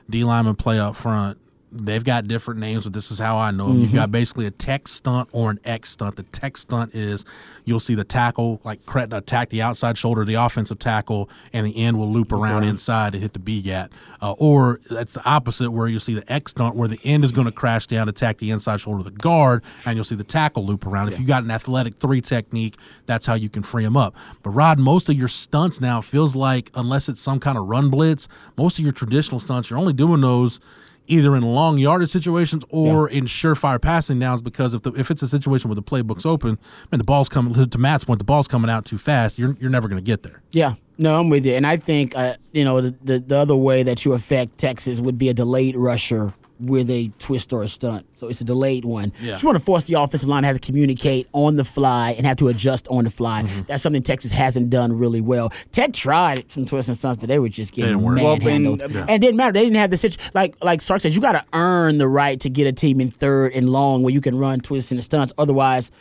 D 0.09 0.23
lineman 0.23 0.55
play 0.55 0.79
up 0.79 0.95
front, 0.95 1.37
they've 1.71 2.03
got 2.03 2.27
different 2.27 2.59
names, 2.59 2.83
but 2.85 2.93
this 2.93 3.11
is 3.11 3.19
how 3.19 3.37
I 3.37 3.51
know 3.51 3.67
them. 3.67 3.79
You've 3.79 3.87
Mm-hmm. 3.89 3.95
got 3.97 4.11
basically 4.11 4.45
a 4.45 4.51
tech 4.51 4.87
stunt 4.87 5.29
or 5.31 5.49
an 5.51 5.59
X 5.65 5.91
stunt. 5.91 6.15
The 6.15 6.23
tech 6.23 6.57
stunt 6.57 6.95
is 6.95 7.25
you'll 7.65 7.79
see 7.79 7.95
the 7.95 8.03
tackle 8.03 8.61
like 8.63 8.79
attack 8.95 9.49
the 9.49 9.61
outside 9.61 9.97
shoulder, 9.97 10.23
the 10.25 10.35
offensive 10.35 10.79
tackle, 10.79 11.29
and 11.53 11.65
the 11.65 11.75
end 11.77 11.97
will 11.99 12.11
loop 12.11 12.31
around 12.31 12.63
inside 12.63 13.13
and 13.13 13.21
hit 13.21 13.33
the 13.33 13.39
B 13.39 13.61
gap. 13.61 13.91
Uh, 14.21 14.33
or 14.37 14.79
that's 14.89 15.13
the 15.13 15.25
opposite, 15.29 15.71
where 15.71 15.87
you'll 15.87 15.99
see 15.99 16.13
the 16.13 16.31
X 16.31 16.51
stunt, 16.51 16.75
where 16.75 16.87
the 16.87 16.99
end 17.03 17.23
is 17.25 17.31
going 17.31 17.45
to 17.45 17.51
crash 17.51 17.87
down, 17.87 18.07
attack 18.09 18.37
the 18.37 18.51
inside 18.51 18.79
shoulder 18.79 18.99
of 18.99 19.05
the 19.05 19.11
guard, 19.11 19.63
and 19.85 19.95
you'll 19.95 20.03
see 20.05 20.15
the 20.15 20.23
tackle 20.23 20.65
loop 20.65 20.85
around. 20.85 21.09
If 21.09 21.19
you 21.19 21.25
got 21.25 21.43
an 21.43 21.51
athletic 21.51 21.95
three 21.99 22.21
technique, 22.21 22.77
that's 23.05 23.25
how 23.25 23.33
you 23.33 23.49
can 23.49 23.63
free 23.63 23.83
them 23.83 23.97
up. 23.97 24.15
But 24.43 24.51
Rod, 24.51 24.79
most 24.79 25.09
of 25.09 25.17
your 25.17 25.27
stunts 25.27 25.81
now 25.81 25.99
feels 26.01 26.35
like, 26.35 26.71
unless 26.75 27.09
it's 27.09 27.21
some 27.21 27.39
kind 27.39 27.57
of 27.57 27.65
run 27.67 27.89
blitz, 27.89 28.27
most 28.57 28.79
of 28.79 28.83
your 28.83 28.93
traditional 28.93 29.39
stunts, 29.39 29.69
you're 29.69 29.79
only 29.79 29.93
doing 29.93 30.21
those 30.21 30.59
either 31.07 31.35
in 31.35 31.43
long 31.43 31.77
yardage 31.77 32.09
situations 32.09 32.63
or 32.69 33.09
in 33.09 33.25
surefire 33.25 33.81
passing 33.81 34.19
downs 34.19 34.41
because 34.41 34.73
if 34.73 34.81
the, 34.83 34.91
if 34.93 35.11
it's 35.11 35.21
a 35.21 35.27
situation 35.27 35.69
where 35.69 35.75
the 35.75 35.83
playbook's 35.83 36.25
open, 36.25 36.57
man, 36.91 36.97
the 36.97 37.03
ball's 37.03 37.29
coming 37.29 37.69
to 37.69 37.77
Matt's 37.77 38.03
point, 38.03 38.19
the 38.19 38.25
ball's 38.25 38.47
coming 38.47 38.69
out 38.69 38.85
too 38.85 38.97
fast. 38.97 39.37
You're 39.37 39.55
you're 39.59 39.69
never 39.69 39.87
going 39.87 40.01
to 40.01 40.05
get 40.05 40.23
there. 40.23 40.41
Yeah, 40.51 40.75
no, 40.97 41.19
I'm 41.19 41.29
with 41.29 41.45
you. 41.45 41.53
And 41.53 41.67
I 41.67 41.77
think, 41.77 42.15
uh, 42.15 42.35
you 42.51 42.63
know, 42.63 42.81
the, 42.81 42.95
the, 43.03 43.19
the 43.19 43.37
other 43.37 43.55
way 43.55 43.83
that 43.83 44.05
you 44.05 44.13
affect 44.13 44.57
Texas 44.57 45.01
would 45.01 45.17
be 45.17 45.29
a 45.29 45.33
delayed 45.33 45.75
rusher 45.75 46.33
with 46.59 46.89
a 46.89 47.11
twist 47.19 47.51
or 47.51 47.63
a 47.63 47.67
stunt. 47.67 48.05
So 48.15 48.29
it's 48.29 48.39
a 48.39 48.45
delayed 48.45 48.85
one. 48.85 49.11
Yeah. 49.21 49.31
Just 49.33 49.43
want 49.43 49.57
to 49.57 49.63
force 49.63 49.83
the 49.85 49.95
offensive 49.99 50.29
line 50.29 50.43
to 50.43 50.47
have 50.47 50.59
to 50.59 50.65
communicate 50.65 51.27
on 51.33 51.57
the 51.57 51.65
fly 51.65 52.11
and 52.11 52.25
have 52.25 52.37
to 52.37 52.47
adjust 52.47 52.87
on 52.87 53.03
the 53.03 53.09
fly. 53.09 53.43
Mm-hmm. 53.43 53.61
That's 53.67 53.83
something 53.83 54.01
Texas 54.01 54.31
hasn't 54.31 54.69
done 54.69 54.97
really 54.97 55.19
well. 55.19 55.49
Tech 55.71 55.91
tried 55.93 56.49
some 56.51 56.65
twists 56.65 56.87
and 56.87 56.97
stunts, 56.97 57.19
but 57.19 57.27
they 57.27 57.39
were 57.39 57.49
just 57.49 57.73
getting 57.73 57.97
didn't. 57.97 58.15
Well, 58.15 58.37
manhandled. 58.37 58.81
and- 58.81 58.95
and 58.95 59.09
it 59.09 59.19
didn't 59.19 59.35
matter. 59.35 59.51
They 59.51 59.63
didn't 59.63 59.75
have 59.75 59.91
the 59.91 59.97
situation. 59.97 60.31
Like, 60.33 60.55
like 60.63 60.81
Sark 60.81 61.01
says, 61.01 61.13
you 61.13 61.21
got 61.21 61.33
to 61.33 61.43
earn 61.53 61.97
the 61.97 62.07
right 62.07 62.39
to 62.39 62.49
get 62.49 62.67
a 62.67 62.71
team 62.71 63.01
in 63.01 63.09
third 63.09 63.51
and 63.53 63.69
long 63.69 64.01
where 64.03 64.13
you 64.13 64.21
can 64.21 64.37
run 64.37 64.61
twists 64.61 64.91
and 64.93 65.03
stunts. 65.03 65.33
Otherwise, 65.37 65.91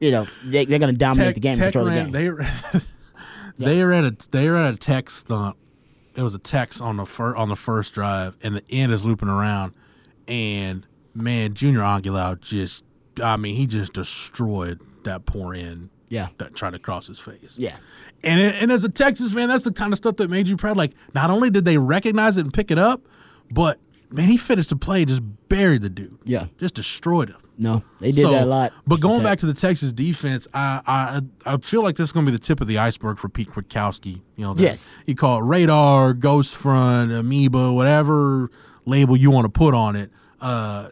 you 0.00 0.10
know, 0.10 0.26
they, 0.44 0.64
they're 0.66 0.78
going 0.78 0.92
to 0.92 0.98
dominate 0.98 1.34
the 1.34 1.40
game 1.40 1.52
and 1.52 1.60
Tech 1.60 1.72
control 1.72 1.86
the 1.86 1.92
game. 1.92 2.10
They 2.10 2.80
they 3.58 3.80
are 3.80 3.92
at 3.92 4.04
a 4.04 4.16
they 4.30 4.48
are 4.48 4.56
at 4.56 4.74
a 4.74 4.76
tech 4.76 5.10
stunt. 5.10 5.56
It 6.14 6.22
was 6.22 6.34
a 6.34 6.38
text 6.38 6.82
on 6.82 6.96
the 6.98 7.06
fir- 7.06 7.36
on 7.36 7.48
the 7.48 7.56
first 7.56 7.94
drive, 7.94 8.36
and 8.42 8.56
the 8.56 8.64
end 8.70 8.92
is 8.92 9.04
looping 9.04 9.28
around, 9.28 9.72
and 10.32 10.86
man, 11.14 11.54
Junior 11.54 11.80
Angilau 11.80 12.40
just 12.40 12.84
I 13.22 13.36
mean 13.36 13.54
he 13.56 13.66
just 13.66 13.92
destroyed 13.92 14.80
that 15.04 15.26
poor 15.26 15.54
end. 15.54 15.90
Yeah. 16.08 16.28
that 16.38 16.54
tried 16.54 16.72
to 16.74 16.78
cross 16.78 17.06
his 17.06 17.18
face. 17.18 17.56
Yeah. 17.58 17.74
And 18.22 18.38
it, 18.38 18.56
and 18.60 18.70
as 18.70 18.84
a 18.84 18.90
Texas 18.90 19.32
fan, 19.32 19.48
that's 19.48 19.64
the 19.64 19.72
kind 19.72 19.94
of 19.94 19.96
stuff 19.96 20.16
that 20.16 20.28
made 20.28 20.46
you 20.46 20.58
proud. 20.58 20.76
Like, 20.76 20.92
not 21.14 21.30
only 21.30 21.48
did 21.48 21.64
they 21.64 21.78
recognize 21.78 22.36
it 22.36 22.42
and 22.42 22.52
pick 22.52 22.70
it 22.70 22.78
up, 22.78 23.00
but 23.50 23.78
man, 24.10 24.28
he 24.28 24.36
finished 24.36 24.68
the 24.68 24.76
play, 24.76 25.06
just 25.06 25.22
buried 25.48 25.80
the 25.80 25.88
dude. 25.88 26.18
Yeah. 26.24 26.48
just 26.58 26.74
destroyed 26.74 27.30
him. 27.30 27.38
No, 27.56 27.82
they 28.00 28.12
did 28.12 28.22
So, 28.22 28.30
that 28.30 28.42
a 28.42 28.46
lot. 28.46 28.72
But 28.86 29.00
going 29.00 29.22
back 29.22 29.38
to 29.38 29.46
the 29.46 29.54
Texas 29.54 29.92
defense, 29.94 30.46
I 30.52 30.82
I 31.46 31.54
I 31.54 31.56
feel 31.58 31.82
like 31.82 31.96
this 31.96 32.08
is 32.08 32.12
going 32.12 32.26
to 32.26 32.32
be 32.32 32.36
the 32.36 32.42
tip 32.44 32.60
of 32.60 32.66
the 32.66 32.76
iceberg 32.78 33.16
for 33.18 33.28
Pete 33.30 33.48
Kwiatkowski. 33.48 34.20
You 34.36 34.44
know, 34.44 34.54
Yes. 34.56 34.92
you 35.06 35.14
call 35.14 35.38
it 35.38 35.44
radar, 35.44 36.12
ghost 36.12 36.54
front, 36.56 37.10
amoeba, 37.12 37.72
whatever 37.72 38.50
label 38.84 39.16
you 39.16 39.30
want 39.30 39.46
to 39.46 39.50
put 39.50 39.72
on 39.74 39.96
it. 39.96 40.10
Uh, 40.42 40.88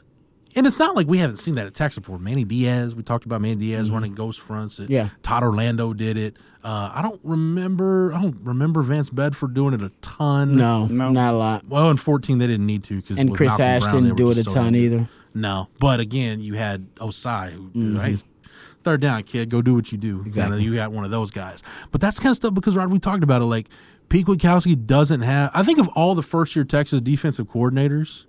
and 0.57 0.67
it's 0.67 0.79
not 0.79 0.97
like 0.97 1.07
we 1.07 1.19
haven't 1.19 1.37
seen 1.37 1.55
that 1.57 1.67
attack 1.67 1.91
Texas 1.91 2.01
before. 2.01 2.19
Manny 2.19 2.45
Diaz, 2.45 2.95
we 2.95 3.03
talked 3.03 3.25
about 3.25 3.41
Manny 3.41 3.57
Diaz 3.57 3.91
running 3.91 4.15
ghost 4.15 4.41
fronts. 4.41 4.81
Mm-hmm. 4.81 4.93
Yeah. 4.93 5.09
Todd 5.23 5.43
Orlando 5.45 5.93
did 5.93 6.17
it. 6.17 6.37
Uh, 6.65 6.91
I 6.93 7.03
don't 7.03 7.21
remember. 7.23 8.13
I 8.13 8.21
don't 8.21 8.37
remember 8.43 8.83
Vance 8.83 9.11
Bedford 9.11 9.55
doing 9.55 9.75
it 9.75 9.83
a 9.83 9.91
ton. 10.01 10.57
No, 10.57 10.87
No. 10.87 11.11
not 11.11 11.35
a 11.35 11.37
lot. 11.37 11.67
Well, 11.69 11.91
in 11.91 11.97
14, 11.97 12.39
they 12.39 12.47
didn't 12.47 12.67
need 12.67 12.85
to 12.85 12.97
because 12.97 13.19
And 13.19 13.35
Chris 13.35 13.61
Ash 13.61 13.83
didn't 13.93 14.17
do 14.17 14.31
it 14.31 14.39
a 14.39 14.45
ton 14.45 14.75
either. 14.75 15.09
No, 15.35 15.69
but 15.79 16.01
again, 16.01 16.41
you 16.41 16.55
had 16.55 16.93
Ossai. 16.97 17.53
Who, 17.53 17.99
Hey, 17.99 18.17
third 18.83 19.01
down, 19.01 19.23
kid, 19.23 19.49
go 19.49 19.63
do 19.63 19.75
what 19.75 19.93
you 19.93 19.99
do. 19.99 20.19
Mm-hmm. 20.19 20.27
Exactly. 20.27 20.63
You 20.65 20.75
got 20.75 20.91
one 20.91 21.05
of 21.05 21.11
those 21.13 21.31
guys. 21.31 21.63
But 21.93 22.01
that's 22.01 22.19
kind 22.19 22.31
of 22.33 22.37
stuff 22.37 22.55
because 22.55 22.77
Rod, 22.77 22.91
we 22.91 22.99
talked 22.99 23.23
about 23.23 23.41
it. 23.41 23.45
Like 23.47 23.69
Pete 24.09 24.27
Kwiatkowski 24.27 24.87
doesn't 24.87 25.21
have. 25.23 25.53
I 25.55 25.63
think 25.63 25.79
of 25.79 25.87
all 25.89 26.15
the 26.17 26.23
first 26.23 26.57
year 26.57 26.65
Texas 26.65 27.01
defensive 27.01 27.47
coordinators, 27.49 28.27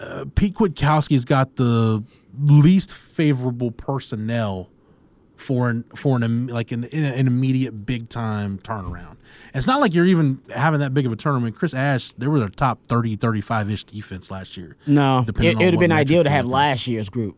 uh, 0.00 0.24
Pete 0.34 0.54
Kwiatkowski's 0.54 1.24
got 1.24 1.56
the 1.56 2.02
least 2.40 2.94
favorable 2.94 3.70
personnel 3.70 4.70
for 5.36 5.70
an 5.70 5.84
for 5.94 6.16
an 6.16 6.48
like 6.48 6.72
an, 6.72 6.84
an 6.84 7.26
immediate 7.26 7.86
big 7.86 8.08
time 8.08 8.58
turnaround. 8.58 9.12
And 9.12 9.56
it's 9.56 9.66
not 9.66 9.80
like 9.80 9.94
you're 9.94 10.06
even 10.06 10.40
having 10.54 10.80
that 10.80 10.92
big 10.92 11.06
of 11.06 11.12
a 11.12 11.16
tournament. 11.16 11.56
Chris 11.56 11.74
Ash, 11.74 12.12
they 12.12 12.26
were 12.26 12.44
a 12.44 12.50
top 12.50 12.84
30, 12.86 13.16
35 13.16 13.70
ish 13.70 13.84
defense 13.84 14.30
last 14.30 14.56
year. 14.56 14.76
No, 14.86 15.24
it, 15.26 15.56
would 15.56 15.72
have 15.72 15.80
been 15.80 15.92
ideal 15.92 16.24
to 16.24 16.30
have 16.30 16.46
last 16.46 16.86
year's 16.86 17.08
group. 17.08 17.36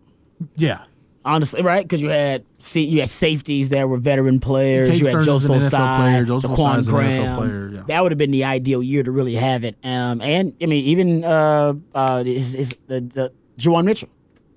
Yeah. 0.57 0.85
Honestly, 1.23 1.61
right? 1.63 1.83
Because 1.85 2.01
you 2.01 2.09
had 2.09 2.45
see, 2.59 2.83
you 2.85 3.01
had 3.01 3.09
safeties 3.11 3.69
that 3.71 3.89
were 3.89 3.99
veteran 3.99 4.41
players. 4.41 4.99
You 5.01 5.07
had 5.09 5.23
Joseph 5.23 5.51
an 5.51 5.59
NFL 5.59 5.99
player. 5.99 6.23
Ossai, 6.25 6.27
Joseph 6.27 6.51
Daquan 6.53 6.57
Ossai 6.57 6.79
is 6.79 6.89
an 6.89 6.95
NFL 6.95 6.97
Graham. 6.99 7.37
player, 7.37 7.71
yeah. 7.75 7.83
That 7.89 8.03
would 8.03 8.13
have 8.13 8.19
been 8.19 8.31
the 8.31 8.45
ideal 8.45 8.83
year 8.83 9.03
to 9.03 9.11
really 9.11 9.35
have 9.35 9.63
it. 9.65 9.77
Um, 9.85 10.23
and 10.23 10.55
I 10.63 10.67
mean, 10.67 10.85
even 10.85 11.23
uh, 11.25 11.75
uh, 11.95 12.23
is, 12.25 12.55
is 12.55 12.75
the, 12.87 13.01
the 13.03 13.33
Juwan 13.59 13.85
Mitchell. 13.85 14.09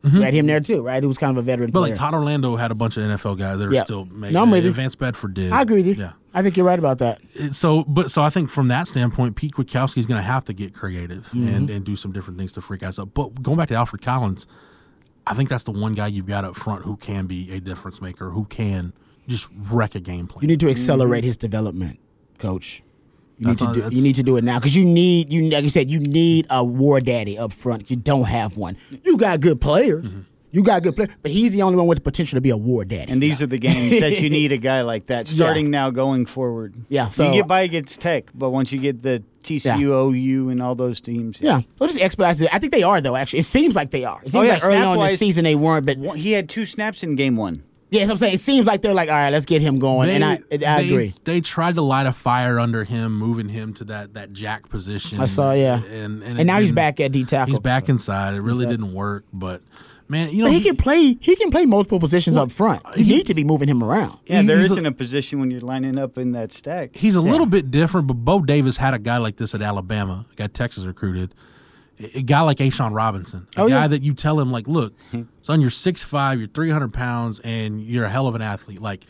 You 0.06 0.22
had 0.22 0.34
him 0.34 0.48
there 0.48 0.60
too, 0.60 0.82
right? 0.82 1.02
He 1.02 1.08
was 1.08 1.18
kind 1.18 1.32
of 1.38 1.42
a 1.42 1.46
veteran 1.46 1.70
Mm-hmm. 1.70 1.74
But 1.74 1.80
player. 1.80 1.92
like 1.94 2.00
Todd 2.00 2.14
Orlando 2.14 2.58
had 2.58 2.72
a 2.72 2.76
bunch 2.76 2.98
of 2.98 3.04
NFL 3.04 3.38
guys 3.40 3.58
that 3.60 3.68
are 3.70 3.74
Yeah. 3.74 3.86
still 3.86 4.04
making. 4.06 4.34
No, 4.34 4.44
you. 4.54 4.70
Advanced 4.70 5.00
Bedford 5.00 5.34
did. 5.34 5.54
I 5.54 5.62
agree 5.62 5.78
with 5.78 5.88
you. 5.88 5.94
Yeah. 5.94 6.12
I 6.34 6.42
think 6.42 6.58
you're 6.58 6.66
right 6.66 6.78
about 6.80 6.98
that. 6.98 7.22
So, 7.54 7.84
but 7.86 8.12
so 8.12 8.22
I 8.22 8.30
think 8.30 8.50
from 8.50 8.68
that 8.68 8.90
standpoint, 8.90 9.38
Pete 9.38 9.54
Kwiatkowski 9.54 10.00
is 10.00 10.06
going 10.06 10.18
to 10.20 10.26
have 10.28 10.44
to 10.46 10.54
get 10.54 10.74
creative 10.74 11.28
Mm-hmm. 11.28 11.48
and, 11.48 11.70
and 11.70 11.86
do 11.86 11.96
some 11.96 12.12
different 12.12 12.38
things 12.38 12.52
to 12.54 12.62
freak 12.62 12.82
guys 12.82 13.00
up. 13.00 13.14
But 13.14 13.42
going 13.42 13.58
back 13.58 13.70
to 13.70 13.76
Alfred 13.76 14.02
Collins, 14.02 14.46
I 15.26 15.34
think 15.34 15.50
that's 15.50 15.64
the 15.64 15.72
one 15.72 15.94
guy 15.94 16.08
you've 16.08 16.26
got 16.26 16.44
up 16.46 16.56
front 16.56 16.84
who 16.84 16.98
can 16.98 17.28
be 17.28 17.52
a 17.52 17.60
difference 17.60 18.02
maker, 18.02 18.30
who 18.30 18.46
can 18.46 18.94
just 19.28 19.48
wreck 19.72 19.96
a 19.96 20.00
game 20.00 20.28
plan. 20.28 20.42
You 20.42 20.48
need 20.48 20.60
to 20.60 20.70
accelerate 20.70 21.24
his 21.24 21.38
development, 21.38 22.00
coach. 22.40 22.82
You 23.38 23.48
need 23.48 23.52
That's 23.54 23.62
all- 23.62 23.74
to 23.74 23.90
do. 23.90 23.96
You 23.96 24.04
need 24.04 24.16
to 24.16 24.24
do 24.24 24.38
it 24.38 24.44
now 24.44 24.60
because 24.60 24.76
you 24.76 24.86
need 24.86 25.32
you 25.34 25.50
like 25.50 25.64
you 25.64 25.70
said 25.70 25.90
you 25.90 26.00
need 26.00 26.46
a 26.50 26.64
war 26.64 27.00
daddy 27.00 27.38
up 27.38 27.52
front. 27.54 27.90
You 27.90 27.96
don't 27.98 28.26
have 28.26 28.58
one. 28.58 28.78
You 29.04 29.18
got 29.18 29.40
good 29.40 29.60
players. 29.62 30.06
Mm-hmm. 30.06 30.20
You 30.54 30.64
got 30.64 30.84
good 30.84 30.96
players, 30.96 31.10
but 31.22 31.32
he's 31.32 31.52
the 31.52 31.64
only 31.64 31.78
one 31.78 31.88
with 31.88 31.98
the 31.98 32.04
potential 32.04 32.38
to 32.38 32.42
be 32.42 32.52
a 32.52 32.56
war 32.58 32.86
daddy. 32.86 33.12
And 33.12 33.22
these 33.22 33.42
are 33.42 33.48
the 33.48 33.58
games 33.58 34.00
that 34.02 34.22
you 34.22 34.30
need 34.40 34.52
a 34.52 34.58
guy 34.58 34.82
like 34.82 35.08
that 35.08 35.28
starting 35.28 35.70
now 35.72 35.90
going 35.90 36.26
forward. 36.28 36.76
Yeah, 36.90 37.10
so- 37.10 37.26
you 37.26 37.34
get 37.42 37.48
by 37.48 37.62
against 37.64 38.00
Tech, 38.00 38.30
but 38.36 38.52
once 38.52 38.72
you 38.72 38.80
get 38.80 39.02
the 39.02 39.24
TCU, 39.44 40.14
OU, 40.14 40.50
and 40.50 40.62
all 40.62 40.76
those 40.76 41.02
teams, 41.02 41.38
yeah, 41.42 41.62
so 41.78 41.88
just 41.88 42.00
expedite 42.00 42.40
it. 42.42 42.54
I 42.54 42.60
think 42.60 42.72
they 42.72 42.84
are 42.84 43.02
though. 43.02 43.16
Actually, 43.16 43.40
it 43.40 43.46
seems 43.46 43.76
like 43.76 43.90
they 43.90 44.06
are. 44.06 44.20
It 44.24 44.32
seems 44.32 44.36
Oh, 44.36 44.42
yeah, 44.44 44.54
like 44.54 44.64
early 44.64 44.78
on 44.78 44.98
in 45.00 45.04
the 45.04 45.10
season 45.18 45.44
they 45.44 45.56
weren't, 45.56 45.86
but 45.86 45.98
he 46.18 46.32
had 46.34 46.48
two 46.48 46.66
snaps 46.66 47.04
in 47.04 47.16
game 47.16 47.36
one. 47.36 47.64
yeah, 47.90 48.02
that's 48.02 48.08
what 48.10 48.14
I'm 48.14 48.18
saying. 48.20 48.34
It 48.36 48.40
seems 48.40 48.66
like 48.68 48.82
they're 48.84 48.94
like, 48.94 49.10
all 49.10 49.16
right, 49.16 49.32
let's 49.32 49.46
get 49.46 49.62
him 49.62 49.80
going. 49.80 50.10
and 50.12 50.24
I, 50.24 50.34
I 50.52 50.58
they- 50.58 50.88
agree. 50.88 51.14
They 51.26 51.42
tried 51.42 51.76
to 51.76 51.82
light 51.82 52.06
a 52.08 52.14
fire 52.14 52.60
under 52.60 52.84
him, 52.84 53.18
moving 53.18 53.50
him 53.50 53.74
to 53.76 53.84
that 53.86 54.14
that 54.14 54.34
jack 54.34 54.70
position. 54.70 55.20
I 55.20 55.26
saw, 55.26 55.52
yeah. 55.54 55.84
and 55.84 56.22
and, 56.22 56.24
And 56.24 56.40
it 56.42 56.44
now 56.46 56.60
he's 56.60 56.72
back 56.72 57.00
at 57.00 57.12
D 57.12 57.24
tackle. 57.26 57.54
He's 57.54 57.60
back 57.60 57.90
inside. 57.90 58.36
It 58.36 58.42
really 58.42 58.68
didn't 58.68 58.94
work, 58.94 59.26
but 59.34 59.62
man, 60.08 60.32
you 60.32 60.40
know 60.40 60.46
But 60.46 60.54
he 60.54 60.62
can 60.62 60.76
play. 60.76 61.18
He 61.20 61.36
can 61.36 61.50
play 61.52 61.66
multiple 61.66 62.00
positions 62.00 62.38
up 62.38 62.52
front. 62.52 62.82
You 62.96 63.06
need 63.06 63.26
to 63.28 63.34
be 63.34 63.44
moving 63.44 63.70
him 63.70 63.84
around. 63.84 64.20
Yeah, 64.28 64.42
He- 64.42 64.48
there 64.48 64.58
he's 64.60 64.70
a- 64.70 64.74
isn't 64.74 64.86
a 64.86 64.92
position 64.92 65.40
when 65.40 65.52
you're 65.52 65.62
lining 65.62 65.98
up 65.98 66.18
in 66.18 66.32
that 66.34 66.52
stack. 66.52 66.96
He's 66.96 67.16
a 67.16 67.22
little 67.22 67.46
bit 67.46 67.72
different, 67.72 68.08
but 68.08 68.16
Bo 68.16 68.42
Davis 68.42 68.78
had 68.78 68.94
a 68.94 69.00
guy 69.00 69.18
like 69.18 69.38
this 69.38 69.54
at 69.56 69.62
Alabama, 69.62 70.26
Got 70.36 70.54
Texas 70.54 70.86
recruited. 70.86 71.34
A 72.00 72.20
a 72.20 72.22
guy 72.24 72.42
like 72.42 72.58
A'Shawn 72.58 72.94
Robinson, 72.94 73.48
a 73.56 73.62
Oh, 73.62 73.70
guy 73.70 73.82
yeah. 73.82 73.88
that 73.88 74.02
you 74.04 74.14
tell 74.16 74.40
him 74.40 74.52
like, 74.52 74.68
look, 74.68 74.94
hmm. 75.12 75.24
son, 75.44 75.62
you're 75.62 75.70
six 75.70 76.04
five, 76.04 76.40
you're 76.40 76.48
three 76.48 76.72
hundred 76.72 76.92
pounds, 76.94 77.40
and 77.44 77.82
you're 77.84 78.06
a 78.06 78.10
hell 78.10 78.28
of 78.28 78.34
an 78.36 78.42
athlete. 78.42 78.82
Like, 78.82 79.06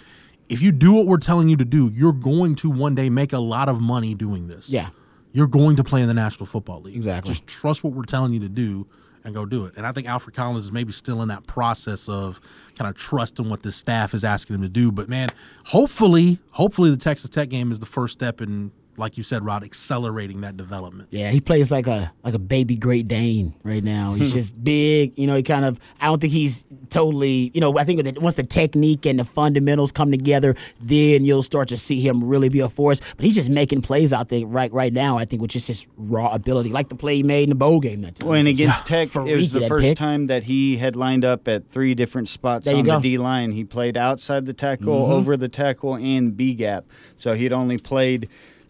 if 0.50 0.62
you 0.62 0.72
do 0.74 0.92
what 0.94 1.08
we're 1.08 1.18
telling 1.18 1.48
you 1.48 1.56
to 1.58 1.66
do, 1.66 1.90
you're 1.94 2.12
going 2.14 2.56
to 2.56 2.70
one 2.70 2.94
day 2.94 3.10
make 3.10 3.32
a 3.32 3.40
lot 3.40 3.70
of 3.70 3.80
money 3.80 4.14
doing 4.16 4.48
this. 4.48 4.68
Yeah. 4.70 4.90
you're 5.32 5.48
going 5.48 5.78
to 5.78 5.84
play 5.84 6.02
in 6.02 6.08
the 6.08 6.14
National 6.14 6.46
Football 6.46 6.82
League. 6.82 6.96
Exactly. 6.96 7.32
Just 7.32 7.48
trust 7.48 7.84
what 7.84 7.94
we're 7.94 8.04
telling 8.04 8.34
you 8.34 8.40
to 8.42 8.50
do 8.50 8.86
and 9.24 9.34
go 9.34 9.46
do 9.46 9.66
it. 9.66 9.74
And 9.78 9.86
I 9.86 9.92
think 9.92 10.08
Alfred 10.08 10.36
Collins 10.36 10.66
is 10.66 10.72
maybe 10.72 10.92
still 10.92 11.22
in 11.22 11.30
that 11.30 11.48
process 11.48 12.10
of 12.10 12.42
kind 12.76 12.90
of 12.90 12.96
trusting 12.96 13.50
what 13.50 13.64
the 13.64 13.72
staff 13.72 14.14
is 14.14 14.24
asking 14.24 14.56
him 14.56 14.62
to 14.62 14.70
do. 14.70 14.92
But 14.92 15.10
man, 15.10 15.30
hopefully, 15.66 16.40
hopefully 16.52 16.90
the 16.90 16.98
Texas 16.98 17.30
Tech 17.30 17.50
game 17.50 17.72
is 17.72 17.80
the 17.80 17.86
first 17.86 18.14
step 18.14 18.42
in 18.42 18.72
like 18.98 19.18
you 19.18 19.24
said, 19.24 19.44
Rod, 19.46 19.64
accelerating 19.64 20.42
that 20.42 20.56
development. 20.58 21.10
Yeah, 21.12 21.32
he 21.32 21.40
plays 21.42 21.72
like 21.72 21.88
a 21.88 22.12
like 22.24 22.34
a 22.34 22.40
baby 22.40 22.76
Great 22.76 23.08
Dane 23.08 23.54
right 23.64 23.84
now. 23.84 24.14
He's 24.14 24.34
just 24.40 24.62
big. 24.64 25.18
You 25.18 25.28
know, 25.28 25.36
he 25.36 25.44
kind 25.44 25.66
of. 25.66 25.80
I 26.00 26.06
don't 26.08 26.22
think 26.22 26.34
he's 26.34 26.66
totally. 26.90 27.52
You 27.54 27.62
know, 27.62 27.78
I 27.78 27.84
think 27.84 28.04
that 28.04 28.20
once 28.22 28.36
the 28.36 28.44
technique 28.44 29.06
and 29.06 29.20
the 29.20 29.24
fundamentals 29.26 29.92
come 29.92 30.12
together, 30.12 30.56
then 30.82 31.26
you'll 31.26 31.44
start 31.44 31.68
to 31.70 31.78
see 31.78 32.00
him 32.02 32.24
really 32.24 32.50
be 32.50 32.60
a 32.60 32.70
force. 32.70 33.00
But 33.16 33.26
he's 33.26 33.36
just 33.36 33.50
making 33.50 33.82
plays 33.82 34.14
out 34.14 34.30
there 34.30 34.46
right 34.46 34.72
right 34.72 34.94
now. 34.94 35.18
I 35.18 35.26
think 35.26 35.42
with 35.42 35.52
just 35.52 35.68
his 35.68 35.88
raw 35.98 36.34
ability, 36.34 36.70
like 36.70 36.90
the 36.90 36.96
play 36.96 37.16
he 37.18 37.24
made 37.24 37.44
in 37.44 37.50
the 37.50 37.56
bowl 37.56 37.80
game 37.80 38.02
that 38.02 38.16
time. 38.16 38.28
Well, 38.30 38.38
and 38.40 38.48
against 38.48 38.90
Yeah. 38.90 39.06
Tech, 39.06 39.16
it 39.28 39.36
was 39.36 39.52
the 39.52 39.68
first 39.68 39.84
pick. 39.84 39.98
time 39.98 40.28
that 40.28 40.44
he 40.44 40.78
had 40.78 40.96
lined 40.96 41.26
up 41.26 41.48
at 41.48 41.72
three 41.72 41.96
different 41.96 42.30
spots 42.30 42.66
There 42.66 42.74
you 42.76 42.80
on 42.92 43.02
the. 43.02 43.10
D 43.12 43.18
line. 43.18 43.52
He 43.52 43.64
played 43.64 43.98
outside 43.98 44.46
the 44.46 44.54
tackle, 44.54 45.08
Mhm. 45.08 45.10
over 45.10 45.38
the 45.38 45.50
tackle, 45.50 45.96
and 45.96 46.36
B 46.38 46.54
gap. 46.54 46.86
So 47.18 47.34
he'd 47.34 47.54
only 47.54 47.78
played 47.78 48.30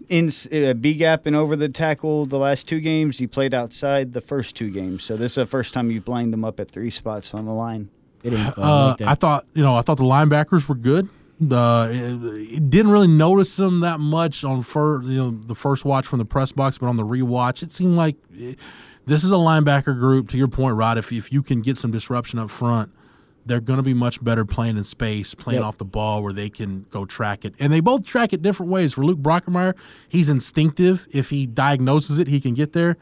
in 0.10 0.30
uh, 0.52 0.74
B 0.74 0.94
gap 0.94 1.26
and 1.26 1.36
over 1.36 1.56
the 1.56 1.70
tackle 1.70 2.26
the 2.26 2.38
last 2.38 2.68
two 2.68 2.80
games. 2.80 3.18
He 3.20 3.28
played 3.28 3.54
outside 3.54 4.14
the 4.14 4.22
first 4.22 4.56
two 4.56 4.70
games. 4.70 5.04
So 5.04 5.16
this 5.16 5.34
is 5.34 5.36
the 5.36 5.46
first 5.46 5.74
time 5.74 5.92
you've 5.92 6.08
lined 6.08 6.34
him 6.34 6.44
up 6.46 6.60
at 6.60 6.72
three 6.72 6.90
spots 6.92 7.34
on 7.34 7.46
the 7.46 7.54
line. 7.54 7.90
Uh, 8.58 8.96
I 9.06 9.16
thought 9.16 9.46
you 9.54 9.64
know 9.64 9.76
I 9.76 9.82
thought 9.82 9.98
the 9.98 10.04
linebackers 10.04 10.68
were 10.70 10.76
good. 10.76 11.10
Uh, 11.52 11.90
it- 11.92 12.24
it 12.56 12.70
didn't 12.70 12.92
really 12.92 13.08
notice 13.08 13.56
them 13.58 13.82
that 13.82 14.00
much 14.00 14.44
on 14.46 14.64
fir- 14.64 15.02
you 15.04 15.18
know 15.18 15.32
the 15.32 15.56
first 15.56 15.84
watch 15.84 16.06
from 16.08 16.20
the 16.20 16.26
press 16.26 16.52
box, 16.52 16.78
but 16.78 16.88
on 16.88 16.96
the 16.96 17.04
rewatch, 17.06 17.64
it 17.64 17.72
seemed 17.74 17.96
like 17.98 18.16
eh, 18.40 18.54
this 19.06 19.24
is 19.26 19.32
a 19.32 19.36
linebacker 19.36 19.98
group. 19.98 20.30
To 20.30 20.38
your 20.38 20.48
point, 20.48 20.76
Rod, 20.78 20.98
if 20.98 21.12
if 21.12 21.34
you 21.34 21.42
can 21.44 21.62
get 21.62 21.78
some 21.78 21.92
disruption 21.92 22.40
up 22.40 22.50
front, 22.50 22.92
they're 23.46 23.60
going 23.62 23.78
to 23.78 23.84
be 23.84 23.94
much 23.94 24.24
better 24.24 24.46
playing 24.46 24.78
in 24.78 24.84
space, 24.84 25.34
playing 25.36 25.60
Yep. 25.60 25.68
off 25.68 25.78
the 25.78 25.86
ball 25.86 26.24
where 26.24 26.34
they 26.34 26.50
can 26.50 26.86
go 26.90 27.06
track 27.06 27.46
it. 27.46 27.54
And 27.60 27.72
they 27.72 27.80
both 27.80 28.04
track 28.06 28.34
it 28.34 28.42
different 28.42 28.72
ways. 28.72 28.94
For 28.94 29.04
Luke 29.06 29.20
Brockermeyer, 29.20 29.74
he's 30.10 30.30
instinctive. 30.30 31.08
If 31.12 31.30
he 31.30 31.46
diagnoses 31.46 32.18
it, 32.20 32.28
he 32.28 32.40
can 32.40 32.54
get 32.54 32.74
there. 32.74 32.98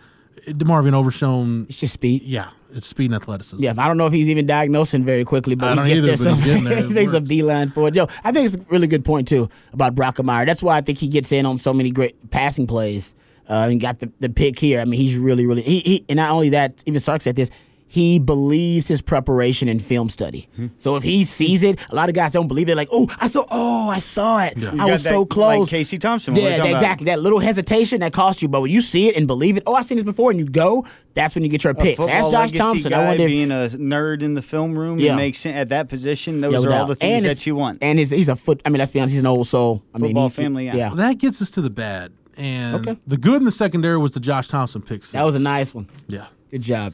DeMarvion 0.48 0.94
Overshown, 0.94 1.66
it's 1.70 1.80
just 1.80 1.94
speed. 1.94 2.24
Yeah, 2.24 2.50
it's 2.74 2.88
speed 2.88 3.12
and 3.12 3.22
athleticism. 3.22 3.62
Yeah, 3.64 3.74
I 3.78 3.88
don't 3.88 3.98
know 3.98 4.08
if 4.08 4.14
he's 4.14 4.30
even 4.30 4.48
diagnosing 4.48 5.04
very 5.06 5.24
quickly, 5.24 5.56
but 5.56 5.78
he 5.86 5.94
gets 5.94 6.00
either, 6.00 6.08
there. 6.08 6.18
So 6.18 6.34
there. 6.34 6.78
He 6.88 6.94
makes 6.94 7.14
a 7.14 7.22
beeline 7.22 7.70
for 7.70 7.88
it. 7.89 7.96
Yo, 7.96 8.08
I 8.24 8.32
think 8.32 8.46
it's 8.48 8.56
a 8.56 8.66
really 8.70 8.88
good 8.88 9.06
point 9.06 9.28
too 9.28 9.50
about 9.74 9.94
Brockermeyer. 9.94 10.46
That's 10.46 10.64
why 10.64 10.78
I 10.78 10.82
think 10.82 10.98
he 10.98 11.08
gets 11.08 11.32
in 11.32 11.46
on 11.46 11.58
so 11.58 11.74
many 11.74 11.92
great 11.92 12.32
passing 12.32 12.66
plays 12.66 13.14
uh, 13.48 13.68
and 13.70 13.80
got 13.80 14.00
the, 14.00 14.12
the 14.20 14.30
pick 14.30 14.58
here. 14.58 14.80
I 14.80 14.86
mean, 14.86 15.00
he's 15.00 15.18
really, 15.18 15.46
really. 15.46 15.62
He, 15.62 15.80
he 15.80 16.06
and 16.10 16.18
not 16.18 16.32
only 16.32 16.50
that, 16.50 16.82
even 16.88 17.00
Sark 17.00 17.22
said 17.22 17.36
this. 17.36 17.52
He 17.94 18.20
believes 18.20 18.88
his 18.88 19.02
preparation 19.02 19.68
in 19.68 19.80
film 19.80 20.08
study. 20.08 20.48
Hmm. 20.56 20.68
So 20.78 20.96
if 20.96 21.04
he 21.04 21.26
sees 21.26 21.62
it, 21.62 21.78
a 21.89 21.94
lot 21.96 22.08
of 22.08 22.16
guys 22.16 22.32
don't 22.32 22.48
believe 22.48 22.70
it. 22.70 22.78
Like, 22.78 22.88
oh, 22.89 23.14
I 23.20 23.28
saw, 23.28 23.46
oh, 23.52 23.89
I 23.89 24.00
saw 24.00 24.42
it. 24.46 24.58
You 24.58 24.70
I 24.80 24.89
was 24.89 25.04
that, 25.04 25.10
so 25.10 25.26
close. 25.26 25.60
like 25.60 25.70
Casey 25.72 25.98
Thompson, 25.98 26.34
Yeah, 26.34 26.42
talking 26.56 26.60
about. 26.72 26.74
exactly. 26.74 27.06
That 27.08 27.20
little 27.20 27.39
hesitation 27.39 28.00
that 28.00 28.14
cost 28.14 28.42
you, 28.42 28.48
but 28.48 28.62
when 28.62 28.72
you 28.72 28.80
see 28.80 29.10
it 29.10 29.18
and 29.18 29.28
believe 29.28 29.58
it, 29.58 29.64
oh, 29.68 29.74
I've 29.76 29.86
seen 29.86 29.98
this 29.98 30.06
before, 30.06 30.32
and 30.32 30.39
you 30.39 30.46
go, 30.46 30.86
that's 31.16 31.36
when 31.36 31.44
you 31.44 31.50
get 31.50 31.66
your 31.66 31.72
A 31.72 31.76
pick. 31.76 31.98
So 31.98 32.08
Ask 32.08 32.32
Josh 32.32 32.52
Thompson. 32.54 32.92
Guy 32.92 33.02
I 33.02 33.06
wonder 33.08 33.24
if 33.24 33.28
being 33.30 33.52
a 33.52 33.68
nerd 33.74 34.22
in 34.22 34.36
the 34.36 34.42
film 34.42 34.80
room 34.80 34.98
Yeah. 34.98 35.12
it 35.12 35.18
makes 35.18 35.39
sense 35.39 35.58
at 35.58 35.68
that 35.68 35.89
position. 35.89 36.39
Those 36.39 36.64
Yeah, 36.64 36.70
are 36.72 36.74
all 36.74 36.86
the 36.88 36.96
things 36.96 37.26
and 37.26 37.30
that 37.36 37.46
you 37.46 37.58
want. 37.58 37.80
And 37.82 38.00
he's, 38.00 38.12
he's 38.12 38.30
a 38.30 38.38
foot. 38.38 38.62
I 38.64 38.70
mean, 38.70 38.80
let's 38.80 38.92
be 38.92 39.02
honest. 39.02 39.16
He's 39.16 39.22
an 39.22 39.28
old 39.28 39.48
soul. 39.48 39.84
I 39.94 39.98
mean, 39.98 40.12
Football 40.12 40.30
he- 40.30 40.36
family, 40.36 40.66
yeah. 40.68 40.76
yeah. 40.78 40.88
Well, 40.88 40.96
that 40.98 41.18
gets 41.18 41.42
us 41.42 41.50
to 41.52 41.62
the 41.62 41.70
bad. 41.70 42.14
And 42.38 42.88
Okay. 42.88 42.98
the 43.06 43.18
good 43.18 43.36
in 43.36 43.44
the 43.44 43.52
secondary 43.52 43.98
was 43.98 44.12
the 44.12 44.22
Josh 44.22 44.48
Thompson 44.48 44.82
pick. 44.82 45.04
That 45.08 45.24
was 45.24 45.36
a 45.36 45.39
nice 45.39 45.74
one. 45.74 45.89
Yeah. 46.08 46.28
Good 46.52 46.62
job. 46.62 46.94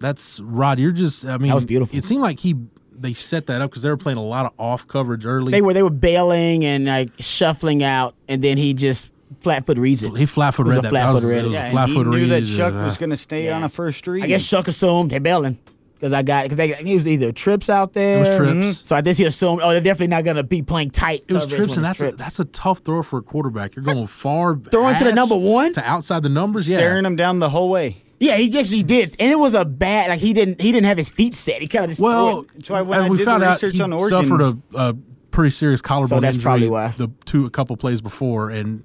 That's 0.00 0.40
Rod. 0.40 0.78
You're 0.78 0.92
just. 0.92 1.24
I 1.24 1.38
mean, 1.38 1.48
that 1.48 1.54
was 1.54 1.64
beautiful. 1.64 1.96
It 1.96 2.04
seemed 2.04 2.22
like 2.22 2.40
he 2.40 2.54
they 2.98 3.12
set 3.12 3.46
that 3.46 3.60
up 3.60 3.70
because 3.70 3.82
they 3.82 3.88
were 3.90 3.96
playing 3.96 4.18
a 4.18 4.24
lot 4.24 4.46
of 4.46 4.52
off 4.58 4.86
coverage 4.88 5.26
early. 5.26 5.52
They 5.52 5.62
were 5.62 5.74
they 5.74 5.82
were 5.82 5.90
bailing 5.90 6.64
and 6.64 6.86
like 6.86 7.10
shuffling 7.18 7.82
out, 7.82 8.14
and 8.28 8.42
then 8.42 8.56
he 8.56 8.74
just 8.74 9.12
flat 9.40 9.66
foot 9.66 9.78
reads 9.78 10.02
it. 10.02 10.16
He 10.16 10.26
flat 10.26 10.54
foot 10.54 10.66
It 10.66 10.70
read 10.70 10.82
that. 10.82 10.90
flat 10.90 11.12
was- 11.12 11.22
foot 11.22 11.30
read 11.30 11.38
it 11.38 11.44
it. 11.44 11.48
was 11.48 11.56
a 11.56 11.58
Yeah, 11.60 11.70
flat 11.70 11.88
he 11.88 12.02
knew 12.02 12.26
that 12.28 12.44
Chuck 12.46 12.74
uh, 12.74 12.84
was 12.84 12.96
going 12.96 13.10
to 13.10 13.16
stay 13.16 13.50
on 13.50 13.64
a 13.64 13.68
first 13.68 14.06
read. 14.06 14.24
I 14.24 14.26
guess 14.28 14.48
Chuck 14.48 14.68
assumed 14.68 15.10
they're 15.10 15.20
bailing 15.20 15.58
because 15.94 16.12
I 16.12 16.22
got 16.22 16.48
because 16.48 16.76
he 16.78 16.94
was 16.94 17.08
either 17.08 17.32
trips 17.32 17.68
out 17.68 17.92
there. 17.92 18.16
It 18.16 18.20
was 18.20 18.36
trips. 18.36 18.52
Mhm. 18.54 18.86
So 18.86 18.96
I 18.96 19.00
guess 19.02 19.18
he 19.18 19.24
assumed 19.24 19.60
oh 19.62 19.70
they're 19.72 19.80
definitely 19.80 20.08
not 20.08 20.24
gonna 20.24 20.44
be 20.44 20.62
playing 20.62 20.90
tight. 20.90 21.24
It 21.28 21.32
was 21.34 21.46
trips, 21.46 21.76
and 21.76 21.84
it's 21.86 21.98
that's 21.98 22.14
a, 22.14 22.16
that's 22.16 22.38
a 22.40 22.44
tough 22.46 22.78
throw 22.80 23.02
for 23.02 23.18
a 23.18 23.22
quarterback. 23.22 23.76
You're 23.76 23.84
going 23.84 24.06
far. 24.06 24.56
Throwing 24.56 24.94
to 24.96 25.04
the 25.04 25.12
number 25.12 25.36
one? 25.36 25.72
to 25.74 25.84
outside 25.88 26.22
the 26.22 26.28
numbers. 26.28 26.66
staring 26.66 27.04
yeah. 27.04 27.08
him 27.08 27.16
down 27.16 27.38
the 27.40 27.50
whole 27.50 27.68
way. 27.68 28.02
Yeah 28.20 28.36
he 28.36 28.58
actually 28.58 28.82
did, 28.82 29.14
and 29.18 29.30
it 29.30 29.38
was 29.38 29.54
a 29.54 29.64
bad 29.64 30.10
like 30.10 30.20
he 30.20 30.32
didn't 30.32 30.60
he 30.60 30.72
didn't 30.72 30.86
have 30.86 30.96
his 30.96 31.08
feet 31.08 31.34
set. 31.34 31.60
He 31.60 31.68
kind 31.68 31.84
of 31.84 31.90
just 31.90 32.00
Well, 32.00 32.40
it. 32.40 32.48
That's 32.54 32.70
why 32.70 32.82
when 32.82 32.98
as 32.98 33.04
I 33.06 33.08
we 33.08 33.18
did 33.18 33.24
found 33.24 33.42
the 33.42 33.46
out, 33.48 33.52
research 33.52 33.74
he 33.74 33.82
on 33.82 33.92
Oregon, 33.92 34.22
suffered 34.22 34.40
a, 34.40 34.58
a 34.74 34.94
pretty 35.30 35.50
serious 35.50 35.80
collarbone 35.82 36.22
that's 36.22 36.36
injury. 36.36 36.44
probably 36.44 36.68
why. 36.68 36.88
the 36.96 37.08
two 37.24 37.44
a 37.46 37.50
couple 37.50 37.76
plays 37.76 38.00
before, 38.00 38.50
and 38.50 38.84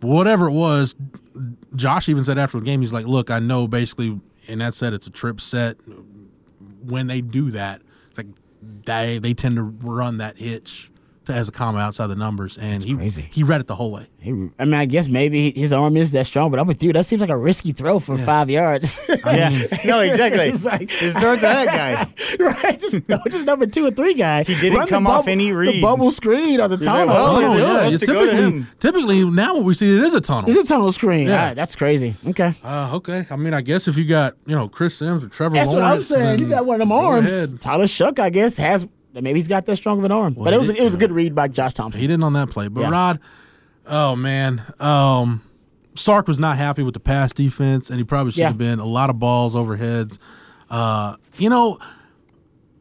whatever 0.00 0.48
it 0.48 0.52
was, 0.52 0.94
Josh 1.76 2.08
even 2.08 2.24
said 2.24 2.38
after 2.38 2.58
the 2.58 2.64
game, 2.64 2.80
he's 2.80 2.92
like, 2.92 3.06
"Look, 3.06 3.30
I 3.30 3.38
know 3.38 3.68
basically," 3.68 4.20
and 4.48 4.60
that 4.60 4.74
said 4.74 4.92
it's 4.94 5.06
a 5.06 5.10
trip 5.10 5.40
set. 5.40 5.76
When 6.82 7.06
they 7.06 7.20
do 7.20 7.50
that, 7.50 7.82
it's 8.08 8.18
like 8.18 8.28
they 8.86 9.18
they 9.18 9.34
tend 9.34 9.56
to 9.56 9.62
run 9.62 10.18
that 10.18 10.38
hitch 10.38 10.86
to, 10.86 10.90
as 11.30 11.48
a 11.48 11.52
comma 11.52 11.78
outside 11.78 12.08
the 12.08 12.14
numbers, 12.14 12.56
and 12.58 12.82
he 12.84 12.94
crazy. 12.96 13.28
he 13.30 13.42
read 13.42 13.60
it 13.60 13.66
the 13.66 13.76
whole 13.76 13.90
way. 13.90 14.06
He- 14.20 14.30
I 14.58 14.64
mean, 14.64 14.74
I 14.74 14.84
guess 14.86 15.08
maybe 15.08 15.50
his 15.50 15.72
arm 15.72 15.96
is 15.96 16.12
that 16.12 16.26
strong, 16.26 16.50
but 16.50 16.60
I'm 16.60 16.66
with 16.66 16.82
you. 16.82 16.92
That 16.92 17.06
seems 17.06 17.20
like 17.20 17.30
a 17.30 17.36
risky 17.36 17.72
throw 17.72 17.98
for 18.00 18.16
five 18.18 18.50
yards. 18.50 19.00
Yeah, 19.30 19.50
no, 19.84 20.00
exactly. 20.00 20.48
It's 20.48 20.64
like- 20.64 20.88
Just 20.88 21.18
throw 21.18 21.34
to 21.36 21.40
that 21.40 21.66
guy. 21.66 22.44
right? 22.44 22.80
Just 22.80 23.06
go 23.06 23.18
to 23.22 23.38
the 23.38 23.44
number 23.44 23.66
two 23.66 23.86
or 23.86 23.90
three 23.90 24.14
guy. 24.14 24.42
He 24.44 24.54
didn't 24.54 24.86
come 24.88 25.06
off 25.06 25.26
any 25.28 25.50
The 25.52 25.80
bubble 25.80 26.10
screen 26.10 26.60
or 26.60 26.68
the 26.68 26.76
like, 26.76 26.84
tunnel. 26.84 27.14
well, 27.14 27.40
Tunnel, 27.40 27.56
it 27.56 27.60
is 27.60 27.92
yeah. 27.92 27.98
supposed 27.98 28.08
yeah, 28.32 28.40
to 28.40 28.50
to 28.50 28.50
typically, 28.50 28.66
typically 28.80 29.30
now 29.30 29.54
what 29.54 29.64
we 29.64 29.74
see 29.74 29.96
it 29.96 30.02
is 30.02 30.14
a 30.14 30.20
tunnel. 30.20 30.50
It's 30.50 30.58
a 30.58 30.64
tunnel 30.72 30.92
screen. 30.92 31.26
Yeah. 31.28 31.48
Yeah, 31.48 31.54
that's 31.54 31.76
crazy. 31.76 32.14
Okay. 32.26 32.54
Uh, 32.62 32.90
okay, 32.96 33.26
I 33.30 33.36
mean, 33.36 33.54
I 33.54 33.60
guess 33.62 33.88
if 33.88 33.96
you 33.96 34.04
got 34.04 34.36
you 34.46 34.54
know 34.56 34.68
Chris 34.68 34.96
Sims 34.96 35.24
or 35.24 35.28
Trevor 35.28 35.54
That's 35.54 35.68
what 35.68 35.78
I'm 35.78 35.88
Lawrence, 35.90 36.08
saying. 36.08 36.38
You 36.40 36.48
got 36.48 36.66
one 36.66 36.80
of 36.80 36.88
them 36.88 36.92
arms. 36.92 37.58
Tyler 37.58 37.84
Shough, 37.86 38.18
I 38.18 38.30
guess, 38.30 38.56
has 38.56 38.86
maybe 39.14 39.34
he's 39.38 39.48
got 39.48 39.66
that 39.66 39.76
strong 39.76 39.98
of 39.98 40.04
an 40.04 40.12
arm. 40.12 40.34
but 40.34 40.52
it 40.54 40.58
was 40.58 40.68
did- 40.68 40.78
it 40.78 40.84
was 40.84 40.94
a 40.94 40.98
good 40.98 41.12
read 41.12 41.34
by 41.34 41.48
Josh 41.48 41.74
Thompson. 41.74 42.00
He 42.00 42.06
didn't 42.06 42.22
on 42.24 42.32
that 42.34 42.50
play. 42.50 42.68
But 42.68 42.82
Yeah. 42.82 42.90
Rod, 42.90 43.20
oh 43.86 44.16
man, 44.16 44.62
um, 44.78 45.42
Sark 45.96 46.28
was 46.28 46.38
not 46.38 46.56
happy 46.56 46.82
with 46.82 46.94
the 46.94 47.00
pass 47.00 47.32
defense, 47.32 47.90
and 47.90 47.98
he 47.98 48.04
probably 48.04 48.32
should 48.32 48.40
Yeah. 48.40 48.48
have 48.48 48.58
been 48.58 48.78
a 48.78 48.84
lot 48.86 49.10
of 49.10 49.18
balls 49.18 49.54
overheads. 49.54 50.18
Uh, 50.70 51.16
you 51.36 51.50
know, 51.50 51.78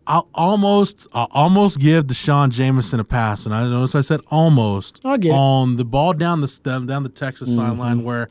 I 0.08 0.22
almost, 0.34 1.06
I 1.14 1.28
almost 1.32 1.80
give 1.80 2.08
D'Shawn 2.08 2.50
Jamison 2.52 3.00
a 3.00 3.04
pass, 3.04 3.46
and 3.46 3.54
I 3.54 3.64
notice 3.70 3.94
I 3.96 4.02
said 4.02 4.22
almost 4.28 5.00
I 5.06 5.18
get 5.18 5.30
it. 5.30 5.34
on 5.36 5.76
the 5.76 5.86
ball 5.86 6.14
down 6.14 6.42
the 6.42 6.48
stem, 6.48 6.88
down 6.88 7.04
the 7.04 7.10
Texas 7.10 7.50
Mm-hmm. 7.50 7.58
sideline 7.60 8.04
where. 8.04 8.30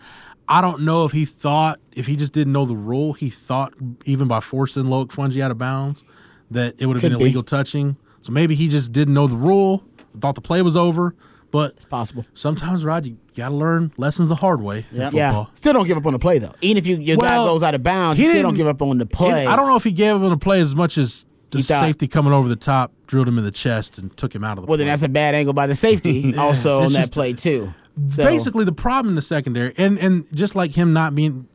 I 0.50 0.62
don't 0.62 0.80
know 0.80 1.04
if 1.04 1.12
he 1.12 1.26
thought, 1.26 1.78
if 1.92 2.06
he 2.06 2.16
just 2.16 2.32
didn't 2.32 2.54
know 2.54 2.64
the 2.64 2.74
rule, 2.74 3.12
he 3.12 3.28
thought 3.28 3.74
even 4.06 4.28
by 4.28 4.40
forcing 4.40 4.84
Loic 4.84 5.08
Fouonji 5.08 5.42
out 5.42 5.50
of 5.50 5.58
bounds 5.58 6.02
that 6.50 6.74
it 6.78 6.86
would 6.86 6.96
have 6.96 7.02
been 7.02 7.16
be. 7.18 7.24
illegal 7.24 7.42
touching. 7.42 7.96
So 8.20 8.32
maybe 8.32 8.54
he 8.54 8.68
just 8.68 8.92
didn't 8.92 9.14
know 9.14 9.26
the 9.26 9.36
rule, 9.36 9.84
thought 10.20 10.34
the 10.34 10.40
play 10.40 10.62
was 10.62 10.76
over. 10.76 11.14
But 11.50 11.72
It's 11.76 11.84
possible. 11.86 12.26
sometimes, 12.34 12.84
Rod, 12.84 13.06
you 13.06 13.16
got 13.34 13.48
to 13.48 13.54
learn 13.54 13.90
lessons 13.96 14.28
the 14.28 14.34
hard 14.34 14.60
way. 14.60 14.84
in 14.92 15.14
Yeah. 15.14 15.46
Still 15.54 15.72
don't 15.72 15.86
give 15.86 15.96
up 15.96 16.04
on 16.04 16.12
the 16.12 16.18
play 16.18 16.38
though. 16.38 16.52
Even 16.60 16.76
if 16.76 16.86
you 16.86 16.96
your 16.96 17.16
guy 17.16 17.38
Well, 17.38 17.46
goes 17.46 17.62
out 17.62 17.74
of 17.74 17.82
bounds, 17.82 18.18
he 18.18 18.24
you 18.26 18.32
still 18.32 18.42
don't 18.42 18.54
give 18.54 18.66
up 18.66 18.82
on 18.82 18.98
the 18.98 19.06
play. 19.06 19.46
I 19.46 19.56
don't 19.56 19.66
know 19.66 19.76
if 19.76 19.84
he 19.84 19.92
gave 19.92 20.14
up 20.16 20.22
on 20.22 20.28
the 20.30 20.36
play 20.36 20.60
as 20.60 20.74
much 20.74 20.98
as 20.98 21.24
the 21.50 21.62
safety 21.62 22.06
coming 22.06 22.34
over 22.34 22.46
the 22.50 22.56
top 22.56 22.92
drilled 23.06 23.26
him 23.28 23.38
in 23.38 23.44
the 23.44 23.50
chest 23.50 23.96
and 23.96 24.14
took 24.14 24.34
him 24.34 24.44
out 24.44 24.52
of 24.52 24.56
the 24.56 24.60
Well, 24.62 24.76
play. 24.76 24.84
then 24.84 24.86
that's 24.88 25.02
a 25.04 25.08
bad 25.08 25.34
angle 25.34 25.54
by 25.54 25.66
the 25.66 25.74
safety. 25.74 26.34
also 26.36 26.80
on 26.82 26.92
that 26.92 26.98
just- 26.98 27.12
play 27.12 27.32
too. 27.32 27.72
So- 28.08 28.24
basically 28.24 28.66
the 28.66 28.72
problem 28.72 29.08
in 29.08 29.14
the 29.14 29.22
secondary, 29.22 29.72
and 29.78 29.98
and 29.98 30.26
just 30.34 30.54
like 30.54 30.72
him 30.72 30.92
not 30.92 31.14
being 31.14 31.48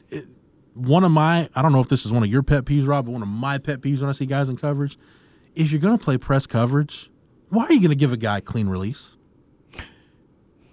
one 0.74 1.04
of 1.04 1.12
my, 1.12 1.48
I 1.56 1.62
don't 1.62 1.72
know 1.72 1.80
if 1.80 1.88
this 1.90 2.06
is 2.06 2.12
one 2.12 2.24
of 2.24 2.30
your 2.30 2.44
pet 2.44 2.66
peeves, 2.66 2.88
Rob, 2.88 3.06
but 3.06 3.12
one 3.12 3.22
of 3.22 3.28
my 3.28 3.58
pet 3.58 3.82
peeves 3.82 4.00
when 4.00 4.10
I 4.10 4.14
see 4.14 4.26
guys 4.26 4.50
in 4.50 4.58
coverage, 4.58 4.98
if 5.56 5.72
you're 5.72 5.82
going 5.82 5.98
to 5.98 6.04
play 6.04 6.18
press 6.18 6.48
coverage, 6.48 7.10
why 7.50 7.66
are 7.66 7.74
you 7.74 7.80
going 7.80 7.90
to 7.90 7.96
give 7.96 8.12
a 8.12 8.18
guy 8.18 8.40
clean 8.40 8.68
release? 8.68 9.16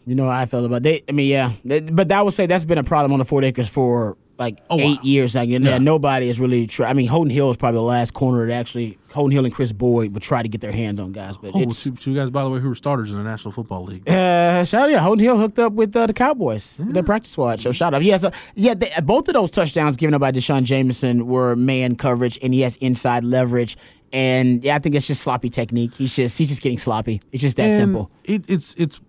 You 0.06 0.14
know 0.14 0.24
how 0.24 0.30
I 0.40 0.46
felt 0.46 0.64
about 0.64 0.82
they. 0.82 1.02
I 1.08 1.12
mean, 1.12 1.28
yeah, 1.30 1.52
They- 1.64 1.80
but 1.82 2.10
I 2.10 2.22
would 2.22 2.32
say 2.34 2.46
that's 2.46 2.64
been 2.64 2.78
a 2.78 2.82
problem 2.84 3.12
on 3.12 3.18
the 3.18 3.24
Forty 3.24 3.46
Acres 3.48 3.68
for 3.68 4.16
like 4.40 4.58
Oh, 4.68 4.76
wow. 4.76 4.82
eight 4.84 5.04
years. 5.04 5.36
Like, 5.36 5.50
and 5.50 5.64
Yeah. 5.64 5.78
nobody 5.78 6.28
is 6.28 6.40
really. 6.40 6.66
Try, 6.66 6.88
I 6.90 6.94
mean, 6.94 7.06
Holton 7.06 7.30
Hill 7.30 7.50
is 7.50 7.56
probably 7.56 7.78
the 7.78 7.82
last 7.82 8.12
corner 8.14 8.46
that 8.48 8.54
actually 8.58 8.98
Holton 9.12 9.30
Hill 9.32 9.44
and 9.44 9.54
Kris 9.54 9.70
Boyd 9.72 10.14
would 10.14 10.22
try 10.22 10.42
to 10.42 10.48
get 10.48 10.60
their 10.60 10.72
hands 10.72 10.98
on 10.98 11.12
guys. 11.12 11.36
But 11.36 11.52
Oh, 11.54 11.60
it's 11.60 11.84
two, 11.84 11.92
two 11.92 12.14
guys, 12.14 12.30
by 12.30 12.42
the 12.42 12.50
way, 12.50 12.58
who 12.58 12.68
were 12.68 12.74
starters 12.74 13.10
in 13.10 13.16
the 13.18 13.22
National 13.22 13.52
Football 13.52 13.84
League. 13.84 14.08
uh, 14.08 14.64
shout 14.64 14.82
out, 14.84 14.90
yeah, 14.90 14.98
Holton 14.98 15.22
Hill 15.22 15.36
hooked 15.38 15.58
up 15.58 15.72
with 15.74 15.94
uh, 15.94 16.06
the 16.06 16.12
Cowboys, 16.14 16.76
their 16.78 17.02
practice 17.02 17.32
squad. 17.32 17.60
So 17.60 17.70
shout 17.70 17.94
out, 17.94 18.02
he 18.02 18.08
has 18.08 18.24
a 18.24 18.32
yeah. 18.56 18.74
They, 18.74 18.90
both 19.04 19.28
of 19.28 19.34
those 19.34 19.50
touchdowns 19.50 19.96
given 19.96 20.14
up 20.14 20.20
by 20.20 20.30
D'Shawn 20.32 20.64
Jamison 20.64 21.26
were 21.26 21.54
man 21.54 21.94
coverage, 21.96 22.38
and 22.42 22.52
he 22.54 22.62
has 22.62 22.76
inside 22.76 23.22
leverage. 23.24 23.76
And 24.12 24.64
yeah, 24.64 24.74
I 24.74 24.78
think 24.80 24.94
it's 24.96 25.06
just 25.06 25.22
sloppy 25.22 25.50
technique. 25.50 25.94
He's 25.94 26.16
just 26.16 26.36
he's 26.38 26.48
just 26.48 26.62
getting 26.62 26.78
sloppy. 26.78 27.20
It's 27.30 27.42
just 27.42 27.56
that 27.58 27.64
And 27.64 27.72
simple. 27.72 28.10
It, 28.24 28.48
it's 28.48 28.74
it's 28.76 29.00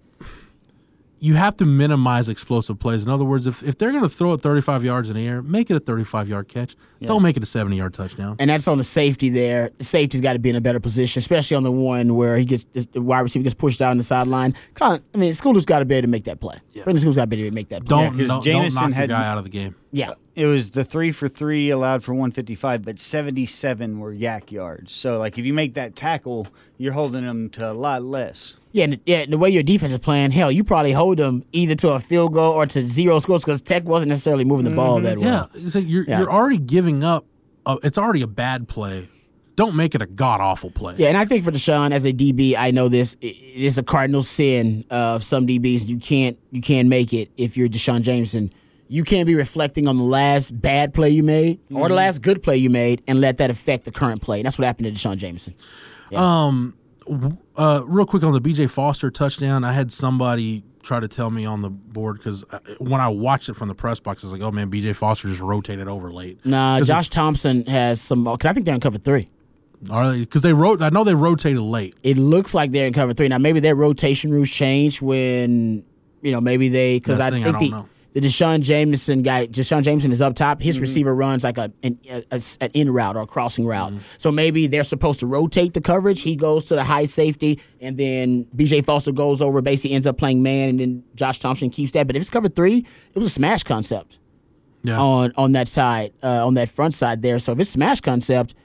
you 1.23 1.35
have 1.35 1.55
to 1.57 1.65
minimize 1.65 2.27
explosive 2.29 2.79
plays. 2.79 3.03
In 3.05 3.09
other 3.11 3.23
words, 3.23 3.45
if, 3.45 3.61
if 3.61 3.77
they're 3.77 3.91
going 3.91 4.01
to 4.01 4.09
throw 4.09 4.33
it 4.33 4.41
35 4.41 4.83
yards 4.83 5.07
in 5.07 5.15
the 5.15 5.27
air, 5.27 5.41
make 5.43 5.69
it 5.69 5.75
a 5.75 5.79
35 5.79 6.27
yard 6.27 6.47
catch. 6.47 6.75
Don't 7.03 7.21
make 7.23 7.37
it 7.37 7.43
a 7.43 7.45
70 7.45 7.77
yard 7.77 7.93
touchdown. 7.93 8.35
And 8.39 8.49
that's 8.49 8.67
on 8.67 8.77
the 8.79 8.83
safety 8.83 9.29
there. 9.29 9.69
The 9.77 9.83
safety's 9.83 10.19
got 10.21 10.33
to 10.33 10.39
be 10.39 10.49
in 10.49 10.55
a 10.55 10.61
better 10.61 10.79
position, 10.79 11.19
especially 11.19 11.57
on 11.57 11.63
the 11.63 11.71
one 11.71 12.15
where 12.15 12.37
he 12.37 12.45
gets 12.45 12.63
the 12.91 13.01
wide 13.01 13.21
receiver 13.21 13.43
gets 13.43 13.53
pushed 13.55 13.81
out 13.81 13.91
on 13.91 13.97
the 13.97 14.03
sideline. 14.03 14.55
Kind 14.73 15.03
I 15.13 15.17
mean, 15.17 15.33
School's 15.33 15.65
got 15.65 15.79
to 15.79 15.85
be 15.85 15.95
able 15.95 16.07
to 16.07 16.11
make 16.11 16.23
that 16.25 16.39
play. 16.39 16.57
Yeah. 16.73 16.83
Brenden 16.83 17.03
Schooler's 17.03 17.15
got 17.15 17.21
to 17.23 17.27
be 17.27 17.39
able 17.41 17.49
to 17.51 17.55
make 17.55 17.69
that 17.69 17.85
play. 17.85 17.97
Don't, 18.05 18.09
'cause 18.17 18.27
don't, 18.27 18.27
don't 18.27 18.43
Jamison 18.43 18.81
knock 18.81 18.89
your 18.89 18.95
had- 18.95 19.09
guy 19.09 19.27
out 19.27 19.37
of 19.37 19.43
the 19.43 19.49
game. 19.51 19.75
Yeah. 19.91 20.13
It 20.33 20.45
was 20.45 20.71
the 20.71 20.83
three 20.83 21.11
for 21.11 21.27
three 21.27 21.69
allowed 21.69 22.03
for 22.03 22.13
155, 22.13 22.83
but 22.83 22.97
77 22.99 23.99
were 23.99 24.13
YAC 24.13 24.51
yards. 24.51 24.91
So, 24.93 25.17
like, 25.19 25.37
if 25.37 25.45
you 25.45 25.53
make 25.53 25.73
that 25.75 25.95
tackle, 25.95 26.47
you're 26.77 26.93
holding 26.93 27.25
them 27.25 27.49
to 27.51 27.69
a 27.69 27.73
lot 27.73 28.03
less. 28.03 28.55
Yeah, 28.71 28.85
and, 28.85 28.99
yeah. 29.05 29.25
The 29.25 29.37
way 29.37 29.49
your 29.49 29.63
defense 29.63 29.91
is 29.91 29.99
playing, 29.99 30.31
hell, 30.31 30.51
you 30.51 30.63
probably 30.63 30.93
hold 30.93 31.17
them 31.17 31.43
either 31.51 31.75
to 31.75 31.89
a 31.89 31.99
field 31.99 32.33
goal 32.33 32.53
or 32.53 32.65
to 32.65 32.81
zero 32.81 33.19
scores 33.19 33.43
because 33.43 33.61
Tech 33.61 33.83
wasn't 33.83 34.09
necessarily 34.09 34.45
moving 34.45 34.65
the 34.65 34.75
ball 34.75 34.95
mm-hmm. 34.95 35.05
that 35.05 35.17
well. 35.19 35.49
Yeah, 35.53 35.65
it's 35.65 35.75
like 35.75 35.87
you're, 35.87 36.05
Yeah. 36.05 36.19
you're 36.19 36.31
already 36.31 36.57
giving 36.57 37.03
up. 37.03 37.25
A, 37.65 37.77
it's 37.83 37.97
already 37.97 38.21
a 38.21 38.27
bad 38.27 38.67
play. 38.67 39.09
Don't 39.55 39.75
make 39.75 39.93
it 39.93 40.01
a 40.01 40.07
god 40.07 40.41
awful 40.41 40.71
play. 40.71 40.95
Yeah, 40.97 41.09
and 41.09 41.17
I 41.17 41.25
think 41.25 41.43
for 41.43 41.51
D'Shawn 41.51 41.91
as 41.91 42.05
a 42.05 42.13
DB, 42.13 42.55
I 42.57 42.71
know 42.71 42.87
this 42.87 43.15
it 43.21 43.35
is 43.35 43.77
a 43.77 43.83
cardinal 43.83 44.23
sin 44.23 44.85
of 44.89 45.23
some 45.23 45.45
DBs. 45.45 45.87
You 45.87 45.97
can't 45.97 46.39
you 46.51 46.61
can't 46.61 46.87
make 46.87 47.13
it 47.13 47.29
if 47.37 47.57
you're 47.57 47.67
D'Shawn 47.67 48.01
Jamison. 48.01 48.51
You 48.87 49.03
can't 49.03 49.27
be 49.27 49.35
reflecting 49.35 49.87
on 49.87 49.97
the 49.97 50.03
last 50.03 50.59
bad 50.59 50.93
play 50.93 51.09
you 51.09 51.23
made 51.23 51.59
or 51.69 51.83
the 51.83 51.89
mm-hmm. 51.89 51.95
last 51.95 52.21
good 52.21 52.41
play 52.43 52.57
you 52.57 52.69
made 52.69 53.03
and 53.07 53.21
let 53.21 53.37
that 53.37 53.49
affect 53.49 53.85
the 53.85 53.91
current 53.91 54.21
play. 54.21 54.39
And 54.39 54.45
that's 54.45 54.57
what 54.57 54.65
happened 54.65 54.87
to 54.87 54.91
D'Shawn 54.91 55.17
Jamison. 55.17 55.53
Um, 56.13 56.75
Uh, 57.07 57.83
real 57.85 58.05
quick 58.05 58.23
on 58.23 58.31
the 58.33 58.41
BJ 58.41 58.69
Foster 58.69 59.09
touchdown, 59.09 59.63
I 59.63 59.73
had 59.73 59.91
somebody 59.91 60.63
try 60.83 60.99
to 60.99 61.07
tell 61.07 61.29
me 61.29 61.45
on 61.45 61.61
the 61.61 61.69
board 61.69 62.17
because 62.17 62.43
when 62.79 62.99
I 63.01 63.07
watched 63.07 63.49
it 63.49 63.55
from 63.55 63.67
the 63.67 63.75
press 63.75 63.99
box, 63.99 64.23
I 64.23 64.27
was 64.27 64.33
like, 64.33 64.41
"Oh 64.41 64.51
man, 64.51 64.69
BJ 64.71 64.95
Foster 64.95 65.27
just 65.27 65.41
rotated 65.41 65.87
over 65.87 66.11
late." 66.11 66.45
Nah, 66.45 66.79
Josh 66.81 67.09
Thompson 67.09 67.65
has 67.65 67.99
some 68.01 68.23
because 68.23 68.45
I 68.45 68.53
think 68.53 68.65
they're 68.65 68.75
in 68.75 68.81
cover 68.81 68.97
three. 68.97 69.29
because 69.83 70.41
they 70.41 70.53
wrote. 70.53 70.81
I 70.81 70.89
know 70.89 71.03
they 71.03 71.15
rotated 71.15 71.61
late. 71.61 71.95
It 72.03 72.17
looks 72.17 72.53
like 72.53 72.71
they're 72.71 72.87
in 72.87 72.93
cover 72.93 73.13
three 73.13 73.27
now. 73.27 73.37
Maybe 73.39 73.59
their 73.59 73.75
rotation 73.75 74.31
rules 74.31 74.49
change 74.49 75.01
when 75.01 75.83
you 76.21 76.31
know 76.31 76.41
maybe 76.41 76.69
they 76.69 76.97
because 76.97 77.19
I 77.19 77.27
I 77.27 77.31
think 77.31 77.45
don't 77.45 77.59
the 77.59 77.69
know. 77.69 77.89
The 78.13 78.19
D'Shawn 78.19 78.61
Jamison 78.61 79.21
guy, 79.21 79.45
D'Shawn 79.45 79.83
Jamison 79.83 80.11
is 80.11 80.21
up 80.21 80.35
top. 80.35 80.61
His 80.61 80.75
Mm-hmm. 80.75 80.81
receiver 80.81 81.15
runs 81.15 81.45
like 81.45 81.57
a 81.57 81.71
an, 81.81 81.97
a- 82.09 82.23
a- 82.31 82.41
an 82.59 82.69
in 82.73 82.89
route 82.91 83.15
or 83.15 83.21
a 83.21 83.25
crossing 83.27 83.65
route. 83.65 83.93
Mm-hmm. 83.93 84.03
So 84.17 84.31
maybe 84.33 84.67
they're 84.67 84.83
supposed 84.83 85.21
to 85.21 85.27
rotate 85.27 85.73
the 85.73 85.79
coverage. 85.81 86.21
He 86.21 86.35
goes 86.35 86.65
to 86.65 86.75
the 86.75 86.83
high 86.83 87.05
safety, 87.05 87.61
and 87.79 87.95
then 87.97 88.45
BJ 88.55 88.83
Foster 88.83 89.13
goes 89.13 89.41
over, 89.41 89.61
basically 89.61 89.95
ends 89.95 90.07
up 90.07 90.17
playing 90.17 90.43
man, 90.43 90.69
and 90.71 90.79
then 90.79 91.03
Josh 91.15 91.39
Thompson 91.39 91.69
keeps 91.69 91.93
that. 91.93 92.05
But 92.07 92.17
if 92.17 92.21
it's 92.21 92.29
cover 92.29 92.49
three, 92.49 92.85
it 93.13 93.17
was 93.17 93.27
a 93.27 93.29
smash 93.29 93.63
concept 93.63 94.19
Yeah, 94.83 94.99
on 94.99 95.31
on 95.37 95.53
that 95.53 95.69
side, 95.69 96.11
uh, 96.21 96.45
on 96.45 96.55
that 96.55 96.67
front 96.67 96.93
side 96.93 97.21
there. 97.21 97.39
So 97.39 97.53
if 97.53 97.59
it's 97.61 97.69
smash 97.69 98.01
concept, 98.01 98.55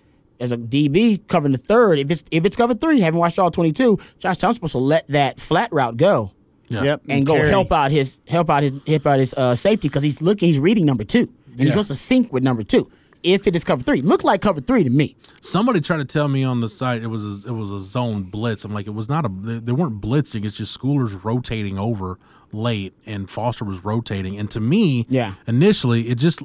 as 0.41 0.51
a 0.53 0.59
DB 0.59 1.27
covering 1.29 1.53
the 1.53 1.59
third, 1.59 1.99
if 2.01 2.11
it's 2.11 2.25
if 2.33 2.45
it's 2.45 2.57
cover 2.57 2.75
three, 2.75 2.99
haven't 3.01 3.21
watched 3.21 3.39
all 3.39 3.53
twenty 3.53 3.71
two, 3.73 3.97
Josh 4.19 4.39
Thompson's 4.39 4.57
supposed 4.57 4.73
to 4.73 4.79
let 4.79 5.07
that 5.09 5.39
flat 5.39 5.73
route 5.73 5.97
go 5.97 6.33
yeah. 6.69 6.83
Yep. 6.83 7.03
and 7.09 7.27
go 7.27 7.35
carry. 7.37 7.49
help 7.49 7.73
out 7.73 7.91
his 7.91 8.21
help 8.29 8.51
out 8.51 8.63
his 8.63 8.73
help 8.87 9.07
out 9.07 9.19
his 9.19 9.35
uh, 9.35 9.55
safety 9.55 9.89
because 9.89 10.03
he's 10.03 10.21
looking 10.21 10.49
he's 10.49 10.59
reading 10.59 10.85
number 10.87 11.05
two 11.05 11.21
and 11.51 11.59
he's 11.59 11.67
Yeah. 11.67 11.73
supposed 11.73 11.89
to 11.89 11.95
sync 11.95 12.33
with 12.33 12.43
number 12.43 12.63
two. 12.63 12.91
If 13.23 13.47
it 13.47 13.57
is 13.57 13.65
cover 13.65 13.83
three, 13.83 14.03
look 14.03 14.23
like 14.23 14.41
cover 14.41 14.61
three 14.61 14.85
to 14.85 14.91
me. 14.91 15.17
Somebody 15.41 15.81
tried 15.81 15.97
to 15.99 16.05
tell 16.05 16.29
me 16.29 16.45
on 16.45 16.61
the 16.61 16.69
site 16.69 17.03
it 17.03 17.07
was 17.09 17.25
a, 17.45 17.49
it 17.49 17.53
was 17.53 17.71
a 17.73 17.81
zone 17.81 18.25
blitz. 18.25 18.65
I'm 18.65 18.73
like, 18.75 18.87
it 18.87 18.95
was 18.95 19.09
not 19.09 19.25
a. 19.25 19.29
They, 19.29 19.59
they 19.59 19.73
weren't 19.73 20.01
blitzing. 20.01 20.45
It's 20.45 20.57
just 20.57 20.79
Schooler's 20.79 21.15
rotating 21.15 21.79
over 21.79 22.19
late, 22.53 22.95
and 23.07 23.29
Foster 23.29 23.65
was 23.65 23.83
rotating. 23.85 24.39
And 24.39 24.49
to 24.53 24.61
me, 24.61 25.07
Yeah. 25.09 25.35
initially 25.47 26.03
it 26.09 26.19
just 26.19 26.43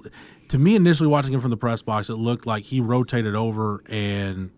to 0.49 0.57
me 0.59 0.75
initially 0.75 1.07
watching 1.07 1.33
him 1.33 1.39
from 1.39 1.51
the 1.51 1.57
press 1.57 1.81
box, 1.81 2.09
it 2.09 2.15
looked 2.15 2.45
like 2.47 2.63
he 2.63 2.79
rotated 2.81 3.35
over 3.35 3.83
and, 3.89 4.49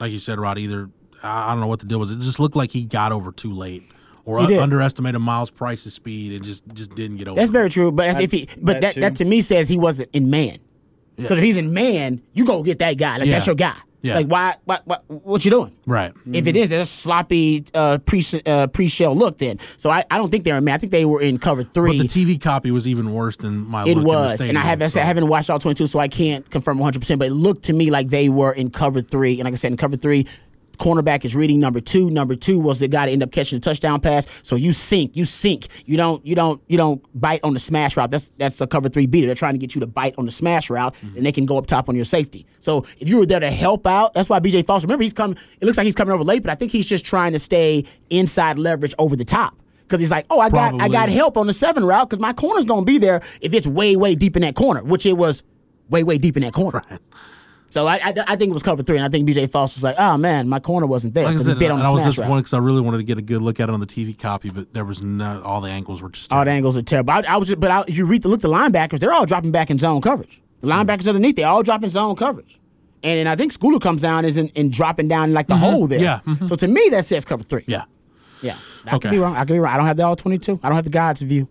like 0.00 0.12
you 0.12 0.18
said, 0.18 0.38
Rod, 0.38 0.58
either 0.58 0.90
I 1.22 1.46
I 1.46 1.50
don't 1.52 1.60
know 1.60 1.66
what 1.66 1.80
the 1.80 1.86
deal 1.86 1.98
was. 1.98 2.10
It 2.10 2.18
just 2.20 2.38
looked 2.40 2.56
like 2.56 2.70
he 2.72 2.84
got 2.84 3.12
over 3.12 3.32
too 3.32 3.52
late. 3.52 3.84
Or 4.28 4.40
He 4.40 4.46
did. 4.48 4.58
underestimated 4.58 5.20
Myles 5.22 5.50
Price's 5.50 5.94
speed 5.94 6.32
and 6.34 6.44
just 6.44 6.62
just 6.74 6.94
didn't 6.94 7.16
get 7.16 7.28
over. 7.28 7.36
That's 7.36 7.48
it. 7.48 7.52
very 7.52 7.70
true. 7.70 7.90
But 7.90 8.06
that's 8.08 8.20
if 8.20 8.30
he 8.30 8.46
but 8.60 8.82
that 8.82 8.94
that, 8.94 9.00
that 9.00 9.16
to 9.16 9.24
me 9.24 9.40
says 9.40 9.70
he 9.70 9.78
wasn't 9.78 10.10
in 10.12 10.28
man. 10.28 10.58
Because 11.16 11.38
if 11.38 11.44
he's 11.44 11.56
in 11.56 11.72
man, 11.72 12.20
you 12.34 12.44
go 12.44 12.62
get 12.62 12.78
that 12.80 12.98
guy. 12.98 13.16
Like 13.16 13.26
Yeah. 13.26 13.32
that's 13.34 13.46
your 13.46 13.54
guy. 13.56 13.74
Yeah. 14.02 14.16
Like 14.16 14.26
why 14.26 14.54
what 14.64 14.86
what 14.86 15.02
what 15.08 15.44
you 15.46 15.50
doing? 15.50 15.74
right. 15.86 16.12
If 16.30 16.46
it 16.46 16.56
is, 16.56 16.70
it's 16.70 16.82
a 16.82 16.86
sloppy 16.86 17.64
uh, 17.74 17.98
pre 17.98 18.22
uh, 18.46 18.66
pre 18.68 18.86
shell 18.86 19.16
look. 19.16 19.38
Then, 19.38 19.58
so 19.76 19.90
I, 19.90 20.04
I 20.10 20.18
don't 20.18 20.30
think 20.30 20.44
they're 20.44 20.56
in 20.58 20.62
man. 20.64 20.74
I 20.74 20.78
think 20.78 20.92
they 20.92 21.04
were 21.04 21.20
in 21.20 21.38
cover 21.38 21.62
three. 21.64 21.98
But 21.98 22.08
three. 22.10 22.24
the 22.24 22.36
TV 22.36 22.40
copy 22.40 22.70
was 22.70 22.86
even 22.86 23.12
worse 23.12 23.36
than 23.38 23.66
my. 23.66 23.82
It 23.82 23.86
look 23.88 23.96
in 23.96 24.02
the 24.04 24.08
was, 24.08 24.40
and 24.42 24.56
I 24.56 24.60
haven't 24.60 24.90
so- 24.90 25.00
I 25.00 25.04
haven't 25.04 25.26
watched 25.26 25.50
all 25.50 25.58
twenty 25.58 25.74
two, 25.74 25.88
so 25.88 25.98
I 25.98 26.06
can't 26.06 26.48
confirm 26.48 26.78
one 26.78 26.84
hundred 26.86 27.00
percent. 27.00 27.18
But 27.18 27.28
it 27.28 27.34
looked 27.34 27.64
to 27.64 27.72
me 27.72 27.90
like 27.90 28.06
they 28.08 28.28
were 28.28 28.52
in 28.52 28.70
cover 28.70 29.00
three, 29.00 29.40
and 29.40 29.44
like 29.46 29.54
I 29.54 29.56
said, 29.56 29.72
in 29.72 29.76
cover 29.78 29.96
three, 29.96 30.26
cornerback 30.78 31.24
is 31.24 31.34
reading 31.36 31.60
number 31.60 31.80
two. 31.80 32.10
Number 32.10 32.34
two 32.34 32.58
was 32.58 32.80
the 32.80 32.88
guy 32.88 33.06
to 33.06 33.12
end 33.12 33.22
up 33.22 33.32
catching 33.32 33.58
the 33.58 33.62
touchdown 33.62 34.00
pass. 34.00 34.26
So 34.42 34.56
you 34.56 34.72
sink, 34.72 35.16
you 35.16 35.24
sink. 35.24 35.68
You 35.84 35.96
don't, 35.96 36.24
you 36.26 36.34
don't, 36.34 36.62
you 36.68 36.76
don't 36.76 37.02
bite 37.18 37.40
on 37.44 37.54
the 37.54 37.60
smash 37.60 37.96
route. 37.96 38.10
That's 38.10 38.30
that's 38.38 38.60
a 38.60 38.66
cover 38.66 38.88
three 38.88 39.06
beater. 39.06 39.26
They're 39.26 39.34
trying 39.34 39.54
to 39.54 39.58
get 39.58 39.74
you 39.74 39.80
to 39.80 39.86
bite 39.86 40.14
on 40.18 40.26
the 40.26 40.32
smash 40.32 40.70
route, 40.70 40.94
mm-hmm. 40.94 41.16
and 41.18 41.26
they 41.26 41.32
can 41.32 41.46
go 41.46 41.58
up 41.58 41.66
top 41.66 41.88
on 41.88 41.96
your 41.96 42.04
safety. 42.04 42.46
So 42.60 42.86
if 42.98 43.08
you 43.08 43.18
were 43.18 43.26
there 43.26 43.40
to 43.40 43.50
help 43.50 43.86
out, 43.86 44.14
that's 44.14 44.28
why 44.28 44.40
BJ 44.40 44.64
Foster. 44.64 44.86
Remember, 44.86 45.02
he's 45.02 45.12
coming. 45.12 45.36
It 45.60 45.66
looks 45.66 45.76
like 45.76 45.84
he's 45.84 45.94
coming 45.94 46.12
over 46.12 46.24
late, 46.24 46.42
but 46.42 46.50
I 46.50 46.54
think 46.54 46.72
he's 46.72 46.86
just 46.86 47.04
trying 47.04 47.32
to 47.32 47.38
stay 47.38 47.84
inside 48.10 48.58
leverage 48.58 48.94
over 48.98 49.16
the 49.16 49.24
top. 49.24 49.56
Because 49.82 50.00
he's 50.00 50.10
like, 50.10 50.26
oh, 50.28 50.38
I 50.38 50.50
got, 50.50 50.78
I 50.82 50.88
got 50.90 51.08
help 51.08 51.38
on 51.38 51.46
the 51.46 51.54
seven 51.54 51.82
route 51.82 52.10
because 52.10 52.20
my 52.20 52.34
corner's 52.34 52.66
gonna 52.66 52.84
be 52.84 52.98
there 52.98 53.22
if 53.40 53.54
it's 53.54 53.66
way, 53.66 53.96
way 53.96 54.14
deep 54.14 54.36
in 54.36 54.42
that 54.42 54.54
corner, 54.54 54.84
which 54.84 55.06
it 55.06 55.16
was 55.16 55.42
way, 55.88 56.02
way 56.02 56.18
deep 56.18 56.36
in 56.36 56.42
that 56.42 56.52
corner. 56.52 56.82
So 57.70 57.86
I, 57.86 57.96
I, 57.96 58.14
I 58.28 58.36
think 58.36 58.50
it 58.50 58.54
was 58.54 58.62
cover 58.62 58.82
three, 58.82 58.96
and 58.96 59.04
I 59.04 59.08
think 59.10 59.28
BJ 59.28 59.50
Foster 59.50 59.78
was 59.78 59.84
like, 59.84 59.96
oh 59.98 60.16
man, 60.16 60.48
my 60.48 60.58
corner 60.58 60.86
wasn't 60.86 61.12
there 61.14 61.24
Like 61.24 61.36
I 61.36 61.40
said, 61.40 61.58
bit 61.58 61.70
on 61.70 61.80
the 61.80 61.86
I 61.86 61.90
was 61.90 62.02
disappointed 62.04 62.40
because 62.42 62.54
I 62.54 62.58
really 62.58 62.80
wanted 62.80 62.98
to 62.98 63.02
get 63.04 63.18
a 63.18 63.22
good 63.22 63.42
look 63.42 63.60
at 63.60 63.68
it 63.68 63.72
on 63.72 63.80
the 63.80 63.86
TV 63.86 64.18
copy, 64.18 64.48
but 64.50 64.72
there 64.72 64.84
was 64.86 65.02
no 65.02 65.42
all 65.42 65.60
the 65.60 65.68
angles 65.70 66.00
were 66.00 66.08
just. 66.08 66.32
All 66.32 66.44
the 66.44 66.50
angles 66.50 66.76
are 66.78 66.82
terrible. 66.82 67.10
I, 67.12 67.22
I 67.28 67.36
was, 67.36 67.48
just, 67.48 67.60
but 67.60 67.70
I, 67.70 67.84
if 67.86 67.96
you 67.96 68.06
read 68.06 68.22
the 68.22 68.28
look, 68.28 68.40
the 68.40 68.48
linebackers, 68.48 69.00
they're 69.00 69.12
all 69.12 69.26
dropping 69.26 69.52
back 69.52 69.70
in 69.70 69.78
zone 69.78 70.00
coverage. 70.00 70.40
The 70.62 70.68
linebackers 70.68 71.06
underneath, 71.08 71.36
they 71.36 71.44
all 71.44 71.62
dropping 71.62 71.90
zone 71.90 72.16
coverage. 72.16 72.58
And 73.02 73.18
then 73.18 73.26
I 73.28 73.36
think 73.36 73.52
Schooler 73.52 73.80
comes 73.80 74.00
down 74.00 74.24
is 74.24 74.36
in, 74.38 74.48
in 74.48 74.70
dropping 74.70 75.06
down 75.08 75.32
like 75.32 75.46
the 75.46 75.56
hole 75.56 75.86
there. 75.86 76.00
Yeah, 76.00 76.20
mhm. 76.26 76.48
So 76.48 76.56
to 76.56 76.66
me, 76.66 76.88
that 76.90 77.04
says 77.04 77.24
cover 77.24 77.42
three. 77.44 77.64
yeah. 77.66 77.84
Yeah. 78.40 78.56
I 78.86 78.96
Okay. 78.96 79.08
could 79.08 79.10
be 79.14 79.18
wrong. 79.18 79.36
I 79.36 79.40
could 79.40 79.52
be 79.52 79.58
wrong. 79.58 79.74
I 79.74 79.76
don't 79.76 79.86
have 79.86 79.96
the 79.96 80.04
all 80.06 80.16
22. 80.16 80.60
I 80.62 80.68
don't 80.68 80.76
have 80.76 80.84
the 80.84 80.90
God's 80.90 81.22
view. 81.22 81.48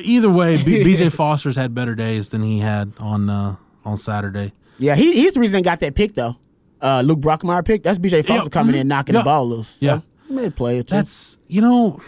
Either 0.00 0.28
way, 0.30 0.62
B- 0.62 0.82
BJ 0.96 1.12
Foster's 1.12 1.54
had 1.56 1.74
better 1.74 1.94
days 1.94 2.30
than 2.30 2.42
he 2.42 2.58
had 2.58 2.92
on 2.98 3.30
uh, 3.30 3.56
on 3.84 3.96
Saturday. 3.96 4.52
Yeah, 4.80 4.96
he, 4.96 5.12
he's 5.12 5.34
the 5.34 5.40
reason 5.40 5.56
they 5.56 5.62
got 5.62 5.80
that 5.80 5.94
pick, 5.94 6.14
though. 6.14 6.36
Uh, 6.80 7.02
Luke 7.04 7.20
Brockermeyer 7.20 7.64
pick. 7.64 7.82
That's 7.82 7.98
BJ 7.98 8.24
Foster 8.24 8.48
coming 8.48 8.74
mhm. 8.74 8.80
in, 8.80 8.88
knocking 8.88 9.14
Yeah. 9.14 9.20
the 9.20 9.24
ball 9.24 9.46
loose. 9.46 9.68
So, 9.68 9.86
Yeah. 9.86 10.00
he 10.26 10.34
made 10.34 10.46
a 10.46 10.50
play 10.50 10.78
or 10.78 10.82
two. 10.82 10.94
That's 10.94 11.36
you 11.46 11.60
know, 11.60 12.00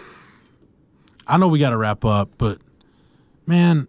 I 1.27 1.37
know 1.37 1.49
we 1.49 1.59
got 1.59 1.71
to 1.71 1.77
wrap 1.77 2.05
up, 2.05 2.31
but 2.39 2.59
man, 3.47 3.87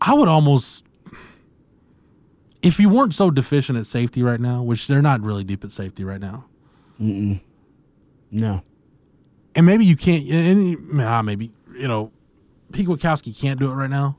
I 0.00 0.14
would 0.14 0.28
almost 0.28 0.84
if 2.62 2.78
you 2.78 2.88
weren't 2.88 3.14
so 3.14 3.30
deficient 3.30 3.78
at 3.78 3.86
safety 3.86 4.22
right 4.22 4.40
now, 4.40 4.62
which 4.62 4.86
they're 4.86 5.02
not 5.02 5.20
really 5.20 5.44
deep 5.44 5.64
at 5.64 5.72
safety 5.72 6.04
right 6.04 6.20
now, 6.20 6.44
no. 6.98 8.62
and 9.54 9.66
maybe 9.66 9.84
you 9.84 9.96
can't. 9.96 10.28
And 10.28 11.00
ah, 11.00 11.22
maybe 11.22 11.52
you 11.76 11.88
know, 11.88 12.12
Pete 12.72 12.86
Witkowski 12.86 13.38
can't 13.38 13.58
do 13.58 13.70
it 13.70 13.74
right 13.74 13.90
now. 13.90 14.16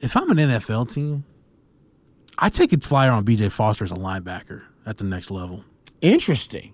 If 0.00 0.16
I'm 0.16 0.30
an 0.30 0.36
NFL 0.36 0.92
team, 0.92 1.24
I 2.38 2.48
take 2.48 2.72
a 2.72 2.78
flyer 2.78 3.10
on 3.10 3.24
BJ 3.24 3.50
Foster 3.50 3.84
as 3.84 3.90
a 3.90 3.94
linebacker 3.96 4.62
at 4.86 4.98
the 4.98 5.04
next 5.04 5.30
level. 5.30 5.64
Interesting. 6.00 6.72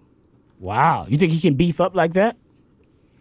Wow. 0.60 1.06
You 1.08 1.16
think 1.16 1.32
he 1.32 1.40
can 1.40 1.54
beef 1.54 1.80
up 1.80 1.94
like 1.96 2.12
that? 2.14 2.36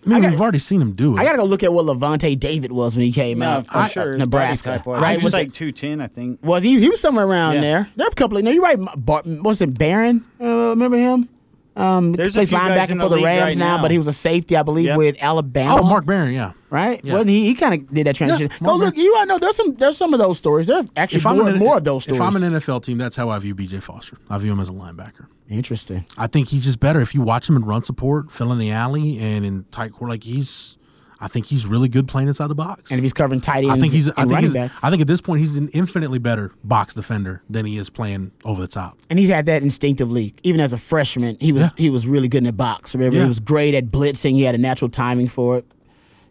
I 0.05 0.09
mean, 0.09 0.21
got- 0.21 0.31
we've 0.31 0.41
already 0.41 0.59
seen 0.59 0.81
him 0.81 0.91
do 0.91 1.15
it. 1.15 1.21
I 1.21 1.23
got 1.23 1.31
to 1.31 1.37
go 1.37 1.45
look 1.45 1.63
at 1.63 1.71
what 1.71 1.85
Lavonte 1.85 2.37
David 2.37 2.73
was 2.73 2.97
when 2.97 3.05
he 3.05 3.11
came 3.13 3.39
No, 3.39 3.45
out. 3.49 3.67
for 3.67 3.77
Uh, 3.77 3.87
sure. 3.87 4.17
Nebraska. 4.17 4.71
Type-wise. 4.77 5.01
Right? 5.01 5.11
He 5.11 5.17
was 5.17 5.23
Was, 5.25 5.33
like 5.33 5.53
210, 5.53 6.01
I 6.01 6.07
think. 6.07 6.39
was 6.43 6.63
he? 6.63 6.77
He 6.79 6.89
was 6.89 6.99
somewhere 6.99 7.25
around 7.25 7.55
Yeah. 7.55 7.61
there. 7.61 7.89
There 7.95 8.07
are 8.07 8.09
a 8.11 8.15
couple 8.15 8.37
of. 8.37 8.43
No, 8.43 8.51
you're 8.51 8.61
right. 8.63 8.77
Bar, 8.97 9.21
was 9.25 9.61
it 9.61 9.77
Barron? 9.77 10.25
Uh, 10.41 10.69
remember 10.71 10.97
him? 10.97 11.29
Um, 11.75 12.13
There's 12.13 12.35
a 12.35 12.39
plays 12.39 12.49
few 12.49 12.57
guys 12.57 12.69
linebacker 12.87 12.91
in 12.91 12.99
for 12.99 13.09
the 13.09 13.15
the 13.17 13.23
Rams 13.23 13.43
right 13.43 13.57
now, 13.57 13.77
now. 13.77 13.81
but 13.81 13.89
he 13.91 13.97
was 13.97 14.05
a 14.07 14.13
safety, 14.13 14.55
I 14.55 14.61
believe, 14.63 14.85
Yep. 14.85 14.97
with 14.97 15.23
Alabama. 15.23 15.81
oh, 15.81 15.83
Mark 15.83 16.05
Barron, 16.05 16.33
yeah. 16.33 16.51
right? 16.69 16.99
Yeah. 17.03 17.13
Well, 17.15 17.23
he, 17.23 17.45
he 17.47 17.55
kind 17.55 17.73
of 17.73 17.91
did 17.93 18.05
that 18.07 18.15
transition. 18.15 18.49
Yeah, 18.51 18.57
Go 18.59 18.77
Mark 18.77 18.79
look, 18.79 18.97
you 18.97 19.15
I 19.17 19.25
know 19.25 19.39
there's 19.39 19.55
some 19.55 19.73
there's 19.75 19.97
some 19.97 20.13
of 20.13 20.19
those 20.19 20.37
stories. 20.37 20.67
There's 20.67 20.87
actually 20.95 21.17
If 21.19 21.25
I'm 21.25 21.37
more, 21.37 21.49
an- 21.49 21.57
more 21.57 21.77
of 21.77 21.83
those 21.83 22.03
stories. 22.03 22.21
If 22.21 22.27
I'm 22.27 22.43
an 22.43 22.53
NFL 22.59 22.83
team, 22.83 22.97
that's 22.99 23.15
how 23.15 23.29
I 23.29 23.39
view 23.39 23.55
BJ 23.55 23.81
Foster. 23.81 24.17
I 24.29 24.37
view 24.37 24.51
him 24.51 24.59
as 24.59 24.69
a 24.69 24.73
linebacker. 24.73 25.25
Interesting. 25.49 26.05
I 26.17 26.27
think 26.27 26.49
he's 26.49 26.63
just 26.63 26.79
better 26.79 27.01
if 27.01 27.15
you 27.15 27.21
watch 27.21 27.49
him 27.49 27.55
in 27.55 27.63
run 27.65 27.83
support, 27.83 28.31
fill 28.31 28.51
in 28.51 28.59
the 28.59 28.71
alley, 28.71 29.17
and 29.19 29.43
in 29.45 29.65
tight 29.71 29.93
court. 29.93 30.09
Like 30.09 30.23
he's, 30.23 30.77
I 31.23 31.27
think 31.29 31.45
he's 31.45 31.65
really 31.65 31.87
good 31.87 32.07
playing 32.07 32.27
inside 32.27 32.47
the 32.47 32.55
box. 32.55 32.91
And 32.91 32.99
if 32.99 33.03
he's 33.03 33.13
covering 33.13 33.39
tight 33.41 33.63
ends 33.63 33.69
I 33.75 33.79
think 33.79 33.93
he's. 33.93 34.07
and 34.07 34.13
I 34.17 34.21
think 34.23 34.31
running 34.31 34.43
he's. 34.45 34.53
backs, 34.53 34.83
I 34.83 34.89
think 34.89 35.01
at 35.01 35.07
this 35.07 35.21
point 35.21 35.39
he's 35.39 35.55
an 35.55 35.69
infinitely 35.69 36.19
better 36.19 36.51
box 36.63 36.93
defender 36.93 37.41
than 37.49 37.65
he 37.65 37.77
is 37.77 37.89
playing 37.89 38.31
over 38.43 38.59
the 38.61 38.67
top. 38.67 38.97
and 39.09 39.17
he's 39.17 39.29
had 39.29 39.45
that 39.45 39.63
instinctively. 39.63 40.35
Even 40.43 40.59
as 40.61 40.73
a 40.73 40.77
freshman, 40.77 41.37
he 41.39 41.51
was 41.53 41.63
Yeah. 41.63 41.69
he 41.77 41.89
was 41.89 42.05
really 42.07 42.27
good 42.27 42.39
in 42.39 42.43
the 42.45 42.53
box. 42.53 42.93
Remember, 42.93 43.15
Yeah. 43.15 43.23
he 43.23 43.27
was 43.29 43.39
great 43.39 43.73
at 43.73 43.85
blitzing. 43.91 44.33
He 44.33 44.43
had 44.43 44.55
a 44.55 44.57
natural 44.57 44.89
timing 44.89 45.27
for 45.29 45.57
it. 45.57 45.65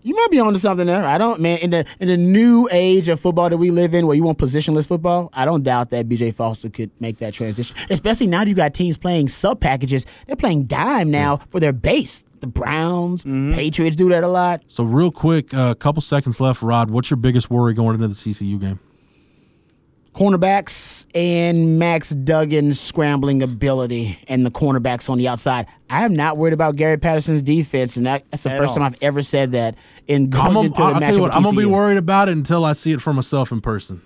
You 0.04 0.16
might 0.16 0.30
be 0.30 0.40
onto 0.40 0.58
something 0.58 0.86
there. 0.86 1.04
I 1.04 1.16
don't, 1.16 1.40
man. 1.40 1.58
In 1.58 1.70
the 1.70 1.86
in 2.00 2.08
the 2.08 2.16
new 2.16 2.68
age 2.72 3.08
of 3.08 3.20
football 3.20 3.48
that 3.50 3.56
we 3.56 3.70
live 3.70 3.94
in, 3.94 4.06
where 4.06 4.16
you 4.16 4.24
want 4.24 4.38
positionless 4.38 4.88
football, 4.88 5.30
I 5.32 5.44
don't 5.44 5.62
doubt 5.62 5.90
that 5.90 6.08
B.J. 6.08 6.32
Foster 6.32 6.70
could 6.70 6.90
make 7.00 7.18
that 7.18 7.34
transition. 7.34 7.76
Especially 7.88 8.26
now 8.26 8.40
that 8.40 8.48
you 8.48 8.54
got 8.54 8.74
teams 8.74 8.98
playing 8.98 9.28
sub 9.28 9.60
packages. 9.60 10.04
They're 10.26 10.36
playing 10.36 10.64
dime 10.64 11.10
now 11.10 11.40
for 11.50 11.60
their 11.60 11.72
base. 11.72 12.26
The 12.40 12.48
Browns, 12.48 13.22
mm-hmm. 13.22 13.52
Patriots 13.52 13.94
do 13.94 14.08
that 14.08 14.24
a 14.24 14.28
lot. 14.28 14.62
So 14.66 14.82
real 14.82 15.12
quick, 15.12 15.52
a 15.52 15.76
couple 15.76 16.02
seconds 16.02 16.40
left, 16.40 16.60
Rod. 16.60 16.90
What's 16.90 17.08
your 17.08 17.18
biggest 17.18 17.50
worry 17.50 17.72
going 17.72 17.94
into 17.94 18.08
the 18.08 18.14
TCU 18.14 18.60
game? 18.60 18.80
Cornerbacks 20.14 21.06
and 21.14 21.78
Max 21.78 22.14
Duggan's 22.14 22.78
scrambling 22.80 23.42
ability 23.42 24.18
and 24.28 24.44
the 24.44 24.50
cornerbacks 24.50 25.08
on 25.10 25.18
the 25.18 25.28
outside. 25.28 25.66
I 25.90 26.04
am 26.04 26.14
not 26.14 26.36
worried 26.36 26.54
about 26.54 26.76
Gary 26.76 26.96
Patterson's 26.98 27.42
defense, 27.42 27.96
and 27.96 28.06
that, 28.06 28.24
that's 28.30 28.42
the 28.44 28.50
At 28.52 28.58
first 28.58 28.70
all. 28.70 28.76
time 28.76 28.84
I've 28.84 28.98
ever 29.02 29.22
said 29.22 29.52
that 29.52 29.76
in 30.06 30.24
I'm 30.34 30.52
going 30.54 30.66
into 30.66 30.78
the 30.80 30.84
I'll 30.84 31.00
tell 31.00 31.10
matchup. 31.14 31.20
what, 31.20 31.34
I'm 31.36 31.42
gonna 31.42 31.56
be 31.56 31.64
worried 31.64 31.98
about 31.98 32.28
it 32.28 32.32
until 32.32 32.64
I 32.64 32.72
see 32.74 32.92
it 32.92 33.00
for 33.00 33.12
myself 33.12 33.52
in 33.52 33.60
person. 33.60 34.02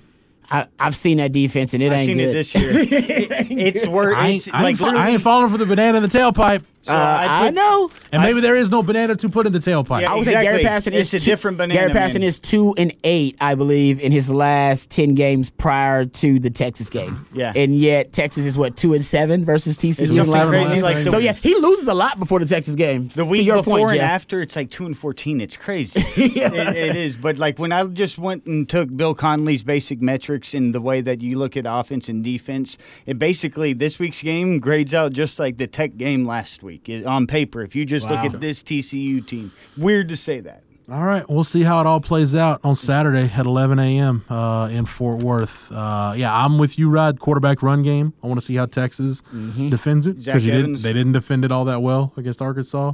I, 0.48 0.68
I've 0.78 0.94
seen 0.94 1.18
that 1.18 1.32
defense, 1.32 1.74
and 1.74 1.82
it 1.82 1.90
I've 1.90 1.98
ain't 1.98 2.06
seen 2.08 2.18
good. 2.18 2.28
it 2.28 2.32
this 2.34 2.54
year. 2.54 2.70
It- 2.72 3.50
it's 3.76 3.86
worth. 3.86 4.16
I 4.16 4.28
It's 4.28 4.46
ain't, 4.46 4.54
I, 4.56 4.62
like 4.62 4.68
ain't, 4.70 4.78
fa- 4.78 4.98
I 4.98 5.08
ain't 5.10 5.22
falling 5.22 5.50
for 5.50 5.58
the 5.58 5.66
banana 5.66 5.96
in 5.98 6.02
the 6.04 6.08
tailpipe. 6.08 6.62
So 6.86 6.92
Uh, 6.92 7.26
I, 7.28 7.46
put- 7.46 7.54
know. 7.54 7.90
And 8.12 8.22
maybe 8.22 8.40
there 8.40 8.56
is 8.56 8.70
no 8.70 8.82
banana 8.82 9.16
to 9.16 9.28
put 9.28 9.46
in 9.46 9.52
the 9.52 9.58
tailpipe. 9.58 10.02
Yeah, 10.02 10.12
I 10.12 10.16
would 10.16 10.24
say 10.24 10.32
Gary 10.32 10.46
Exactly. 10.46 10.64
Patterson 10.64 10.92
is 10.94 11.12
It's 11.14 11.22
a 11.22 11.24
two- 11.26 11.30
different 11.32 11.58
banana, 11.58 11.80
Gary 11.80 11.92
Patterson 11.92 12.20
man. 12.22 12.28
is 12.28 12.38
two 12.38 12.74
and 12.78 12.92
eight, 13.04 13.36
I 13.40 13.54
believe, 13.56 14.00
in 14.00 14.12
his 14.12 14.32
last 14.32 14.90
ten 14.90 15.14
games 15.14 15.50
prior 15.50 16.04
to 16.06 16.38
the 16.38 16.48
Texas 16.50 16.88
game. 16.90 17.26
Yeah. 17.34 17.52
and 17.56 17.74
yet 17.76 18.12
Texas 18.12 18.44
is 18.46 18.56
what 18.56 18.76
two 18.76 18.94
and 18.94 19.04
seven 19.04 19.44
versus 19.44 19.76
TCU. 19.76 19.88
It's 19.90 20.00
in 20.00 20.14
something 20.14 20.32
last 20.32 20.48
crazy 20.50 20.80
like 20.82 21.04
the- 21.04 21.10
so 21.10 21.18
yeah, 21.18 21.32
he 21.32 21.54
loses 21.56 21.88
a 21.88 21.94
lot 21.94 22.18
before 22.18 22.38
the 22.38 22.46
Texas 22.46 22.74
game. 22.76 23.08
The 23.08 23.14
to 23.22 23.24
week 23.24 23.44
your 23.46 23.56
before 23.58 23.78
point, 23.78 23.90
and 23.90 24.00
Jeff. 24.00 24.10
after, 24.10 24.40
it's 24.40 24.54
like 24.56 24.70
two 24.70 24.86
and 24.86 24.96
fourteen. 24.96 25.40
It's 25.40 25.56
crazy. 25.56 26.00
it, 26.16 26.76
it 26.76 26.96
is. 26.96 27.16
But 27.16 27.38
like 27.38 27.58
when 27.58 27.72
I 27.72 27.84
just 27.84 28.16
went 28.18 28.46
and 28.46 28.68
took 28.68 28.94
Bill 28.96 29.14
Connelly's 29.14 29.62
basic 29.64 30.00
metrics 30.00 30.54
and 30.54 30.74
the 30.74 30.80
way 30.80 31.00
that 31.00 31.20
you 31.20 31.36
look 31.38 31.56
at 31.56 31.64
offense 31.66 32.08
and 32.08 32.22
defense, 32.22 32.78
it 33.06 33.18
basically 33.18 33.72
this 33.72 33.98
week's 33.98 34.22
game 34.22 34.58
grades 34.60 34.94
out 34.94 35.12
just 35.12 35.38
like 35.38 35.56
the 35.58 35.66
Tech 35.66 35.96
game 35.96 36.26
last 36.26 36.62
week 36.62 36.75
it- 36.88 37.04
on 37.06 37.26
paper. 37.26 37.62
If 37.62 37.74
you 37.74 37.84
just 37.84 38.08
look 38.10 38.20
at 38.20 38.40
this 38.40 38.62
TCU 38.62 39.20
team, 39.26 39.52
weird 39.76 40.08
to 40.08 40.16
say 40.16 40.40
that. 40.40 40.62
All 40.88 41.02
right, 41.02 41.28
we'll 41.28 41.42
see 41.42 41.64
how 41.64 41.80
it 41.80 41.86
all 41.88 41.98
plays 42.00 42.36
out 42.36 42.60
on 42.62 42.76
Saturday 42.76 43.28
at 43.36 43.44
11 43.44 43.80
a.m. 43.80 44.24
Uh, 44.28 44.68
in 44.70 44.86
Fort 44.86 45.18
Worth. 45.18 45.72
Uh, 45.72 46.14
yeah, 46.16 46.32
I'm 46.32 46.58
with 46.58 46.78
you, 46.78 46.88
Rod. 46.88 47.18
Quarterback 47.18 47.60
run 47.60 47.82
game. 47.82 48.12
I 48.22 48.28
want 48.28 48.38
to 48.38 48.46
see 48.46 48.54
how 48.54 48.66
Texas 48.66 49.20
defends 49.68 50.06
it 50.06 50.24
because 50.24 50.44
didn't 50.44 50.82
they 50.82 50.92
didn't 50.92 51.12
defend 51.12 51.44
it 51.44 51.50
all 51.50 51.64
that 51.64 51.82
well 51.82 52.12
against 52.16 52.40
Arkansas. 52.40 52.92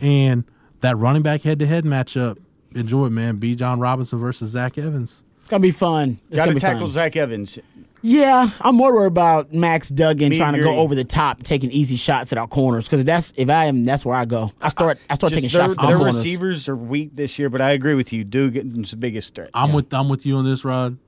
And 0.00 0.44
that 0.82 0.96
running 0.98 1.22
back 1.22 1.42
head 1.42 1.58
to 1.58 1.66
head 1.66 1.84
matchup. 1.84 2.38
Enjoy 2.76 3.06
it, 3.06 3.10
man. 3.10 3.38
Bijan 3.38 3.80
Robinson 3.82 4.18
versus 4.20 4.50
Zach 4.50 4.78
Evans. 4.78 5.24
It's 5.40 5.48
gonna 5.48 5.60
be 5.60 5.72
fun. 5.72 6.20
It's 6.30 6.38
Got 6.38 6.44
gonna 6.44 6.50
to 6.52 6.54
be 6.54 6.60
tackle 6.60 6.80
fun. 6.86 6.90
Zach 6.90 7.16
Evans. 7.16 7.58
Yeah, 8.02 8.50
I'm 8.60 8.74
more 8.74 8.92
worried 8.92 9.06
about 9.06 9.52
Max 9.54 9.88
Duggan 9.88 10.30
Me 10.30 10.36
trying 10.36 10.54
to 10.54 10.60
go 10.60 10.76
over 10.76 10.94
the 10.94 11.04
top, 11.04 11.42
taking 11.44 11.70
easy 11.70 11.94
shots 11.94 12.32
at 12.32 12.38
our 12.38 12.48
corners. 12.48 12.88
Because 12.88 13.04
that's 13.04 13.32
if 13.36 13.48
I 13.48 13.66
am, 13.66 13.84
that's 13.84 14.04
where 14.04 14.16
I 14.16 14.24
go. 14.24 14.50
I 14.60 14.68
start, 14.68 14.98
I 15.08 15.14
start 15.14 15.32
taking 15.32 15.48
their, 15.48 15.60
shots 15.60 15.78
at 15.78 15.82
the 15.82 15.86
their 15.86 15.96
corners. 15.96 16.16
receivers 16.16 16.68
are 16.68 16.76
weak 16.76 17.14
this 17.14 17.38
year, 17.38 17.48
but 17.48 17.60
I 17.60 17.70
agree 17.70 17.94
with 17.94 18.12
you. 18.12 18.24
Duggan's 18.24 18.90
the 18.90 18.96
biggest 18.96 19.34
threat. 19.36 19.50
I'm 19.54 19.72
with 19.72 19.94
I'm 19.94 20.08
with 20.08 20.26
you 20.26 20.36
on 20.36 20.44
this, 20.44 20.64
Rod. 20.64 20.98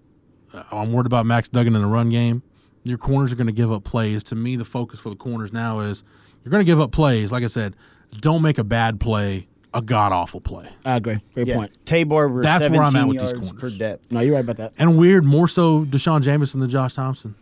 Uh, 0.53 0.63
I'm 0.71 0.93
worried 0.93 1.07
about 1.07 1.27
Max 1.27 1.49
Duggan 1.49 1.75
in 1.75 1.83
the 1.83 1.89
run 1.89 2.11
game. 2.11 2.43
Your 2.85 2.99
corners 2.99 3.33
are 3.33 3.37
going 3.37 3.49
to 3.49 3.53
give 3.53 3.73
up 3.73 3.83
plays. 3.83 4.23
To 4.25 4.37
me, 4.37 4.57
the 4.57 4.65
focus 4.65 5.01
for 5.01 5.11
the 5.11 5.17
corners 5.17 5.53
now 5.53 5.81
is 5.81 6.05
you're 6.43 6.51
going 6.51 6.65
to 6.65 6.67
give 6.67 6.81
up 6.81 6.93
plays. 6.93 7.33
Like 7.33 7.43
I 7.43 7.49
said, 7.49 7.75
don't 8.21 8.43
make 8.43 8.59
a 8.59 8.65
bad 8.65 9.01
play 9.01 9.49
a 9.75 9.83
god 9.83 10.13
awful 10.13 10.41
play. 10.41 10.69
I 10.85 10.97
agree. 10.97 11.19
Great 11.35 11.49
Yeah, 11.49 11.57
point. 11.57 11.73
Tabor 11.85 12.29
were 12.29 12.43
That's 12.43 12.69
where 12.71 12.83
I'm 12.83 12.95
at 12.97 13.09
with 13.09 13.19
these 13.19 13.33
yards 13.33 13.51
corners. 13.51 13.73
per 13.75 13.79
depth. 13.79 14.13
No, 14.13 14.21
you're 14.21 14.35
right 14.35 14.41
about 14.45 14.57
that. 14.57 14.73
And 14.79 14.97
weird, 14.97 15.25
more 15.25 15.49
so 15.49 15.85
D'Shawn 15.85 16.23
Jamison 16.23 16.61
than 16.61 16.71
Josh 16.71 16.95
Thompson. 16.95 17.35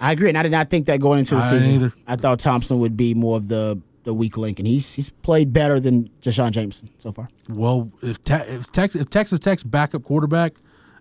I 0.00 0.12
agree, 0.12 0.28
and 0.30 0.38
I 0.38 0.42
did 0.42 0.52
not 0.52 0.70
think 0.70 0.86
that 0.86 0.98
going 1.00 1.18
into 1.18 1.34
the 1.34 1.42
I 1.42 1.50
season. 1.50 1.72
either. 1.72 1.92
I 2.06 2.16
thought 2.16 2.38
Thompson 2.38 2.78
would 2.78 2.96
be 2.96 3.14
more 3.14 3.36
of 3.36 3.48
the 3.48 3.80
the 4.04 4.14
weak 4.14 4.38
link, 4.38 4.58
and 4.58 4.66
he's 4.66 4.94
he's 4.94 5.10
played 5.10 5.52
better 5.52 5.78
than 5.78 6.08
D'Shawn 6.22 6.52
Jamison 6.52 6.88
so 6.98 7.12
far. 7.12 7.28
Well, 7.50 7.90
if 8.02 8.22
te- 8.24 8.32
if, 8.34 8.72
Tex- 8.72 8.94
if 8.96 9.10
Texas 9.10 9.38
Tech's 9.40 9.62
backup 9.62 10.04
quarterback 10.04 10.54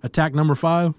attack 0.03 0.33
number 0.35 0.53
five, 0.55 0.93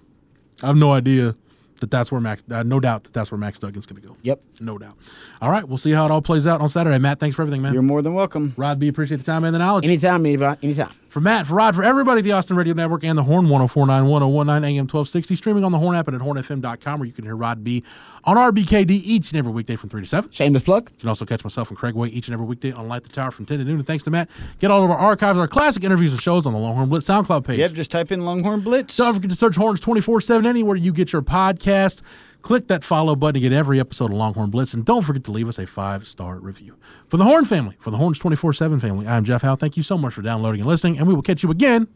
I 0.63 0.67
have 0.67 0.77
no 0.77 0.91
idea 0.93 1.35
that 1.81 1.91
that's 1.91 2.11
where 2.11 2.21
Max. 2.21 2.43
Uh, 2.49 2.63
no 2.63 2.79
doubt 2.79 3.03
that 3.03 3.13
that's 3.13 3.31
where 3.31 3.37
Max 3.37 3.59
Duggan's 3.59 3.85
going 3.85 4.01
to 4.01 4.07
go. 4.07 4.15
Yep. 4.23 4.41
no 4.61 4.77
doubt. 4.77 4.97
All 5.41 5.51
right, 5.51 5.67
we'll 5.67 5.77
see 5.77 5.91
how 5.91 6.05
it 6.05 6.11
all 6.11 6.21
plays 6.21 6.47
out 6.47 6.61
on 6.61 6.69
Saturday. 6.69 6.97
Matt, 6.97 7.19
thanks 7.19 7.35
for 7.35 7.41
everything, 7.41 7.61
man. 7.61 7.73
You're 7.73 7.81
more 7.81 8.01
than 8.01 8.13
welcome. 8.13 8.53
Rod 8.57 8.79
B, 8.79 8.87
appreciate 8.87 9.17
the 9.17 9.23
time 9.23 9.43
and 9.43 9.53
the 9.53 9.59
knowledge. 9.59 9.85
Anytime, 9.85 10.25
anybody, 10.25 10.59
anytime. 10.63 10.93
For 11.11 11.19
Matt, 11.19 11.45
for 11.45 11.55
Rod, 11.55 11.75
for 11.75 11.83
everybody 11.83 12.19
at 12.19 12.23
the 12.23 12.31
Austin 12.31 12.55
Radio 12.55 12.73
Network 12.73 13.03
and 13.03 13.17
the 13.17 13.23
Horn 13.23 13.49
1049 13.49 14.05
1019 14.05 14.63
AM 14.63 14.83
1260, 14.83 15.35
streaming 15.35 15.65
on 15.65 15.73
the 15.73 15.77
Horn 15.77 15.93
app 15.93 16.07
and 16.07 16.15
at 16.15 16.21
hornfm.com, 16.21 16.99
where 17.01 17.05
you 17.05 17.11
can 17.11 17.25
hear 17.25 17.35
Rod 17.35 17.65
B 17.65 17.83
on 18.23 18.37
RBKD 18.37 18.91
each 18.91 19.29
and 19.31 19.37
every 19.37 19.51
weekday 19.51 19.75
from 19.75 19.89
3 19.89 19.99
to 19.99 20.07
7. 20.07 20.31
Shameless 20.31 20.63
plug. 20.63 20.89
You 20.89 20.99
can 21.01 21.09
also 21.09 21.25
catch 21.25 21.43
myself 21.43 21.67
and 21.67 21.77
Craig 21.77 21.95
Way 21.95 22.07
each 22.07 22.29
and 22.29 22.33
every 22.33 22.45
weekday 22.45 22.71
on 22.71 22.87
Light 22.87 23.03
the 23.03 23.09
Tower 23.09 23.31
from 23.31 23.45
10 23.45 23.57
to 23.57 23.65
noon. 23.65 23.79
And 23.79 23.85
thanks 23.85 24.05
to 24.05 24.09
Matt, 24.09 24.29
get 24.59 24.71
all 24.71 24.85
of 24.85 24.89
our 24.89 24.97
archives, 24.97 25.37
our 25.37 25.49
classic 25.49 25.83
interviews 25.83 26.13
and 26.13 26.21
shows 26.21 26.45
on 26.45 26.53
the 26.53 26.59
Longhorn 26.59 26.87
Blitz 26.87 27.09
SoundCloud 27.09 27.45
page. 27.45 27.59
Yep, 27.59 27.73
just 27.73 27.91
type 27.91 28.13
in 28.13 28.21
Longhorn 28.21 28.61
Blitz. 28.61 28.95
Don't 28.95 29.13
forget 29.13 29.31
to 29.31 29.35
search 29.35 29.57
Horns 29.57 29.81
24 29.81 30.21
7 30.21 30.45
anywhere 30.45 30.77
you 30.77 30.93
get 30.93 31.11
your 31.11 31.21
podcast. 31.21 32.03
Click 32.41 32.67
that 32.67 32.83
follow 32.83 33.15
button 33.15 33.35
to 33.35 33.39
get 33.39 33.53
every 33.53 33.79
episode 33.79 34.11
of 34.11 34.17
Longhorn 34.17 34.49
Blitz. 34.49 34.73
And 34.73 34.83
don't 34.83 35.03
forget 35.03 35.23
to 35.25 35.31
leave 35.31 35.47
us 35.47 35.59
a 35.59 35.67
five 35.67 36.07
star 36.07 36.39
review. 36.39 36.77
For 37.07 37.17
the 37.17 37.23
Horn 37.23 37.45
family, 37.45 37.77
for 37.79 37.91
the 37.91 37.97
Horns 37.97 38.19
24 38.19 38.53
7 38.53 38.79
family, 38.79 39.07
I'm 39.07 39.23
Jeff 39.23 39.43
Howe. 39.43 39.55
Thank 39.55 39.77
you 39.77 39.83
so 39.83 39.97
much 39.97 40.13
for 40.13 40.21
downloading 40.21 40.61
and 40.61 40.67
listening. 40.67 40.97
And 40.97 41.07
we 41.07 41.13
will 41.13 41.21
catch 41.21 41.43
you 41.43 41.51
again 41.51 41.87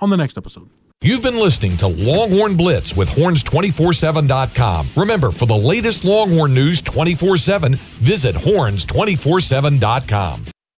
on 0.00 0.10
the 0.10 0.16
next 0.16 0.38
episode. 0.38 0.68
You've 1.02 1.22
been 1.22 1.36
listening 1.36 1.78
to 1.78 1.86
Longhorn 1.86 2.58
Blitz 2.58 2.94
with 2.94 3.08
horns247.com. 3.10 4.88
Remember, 4.96 5.30
for 5.30 5.46
the 5.46 5.56
latest 5.56 6.04
Longhorn 6.04 6.52
news 6.52 6.82
24 6.82 7.38
7, 7.38 7.74
visit 7.74 8.34
horns247.com. 8.36 10.44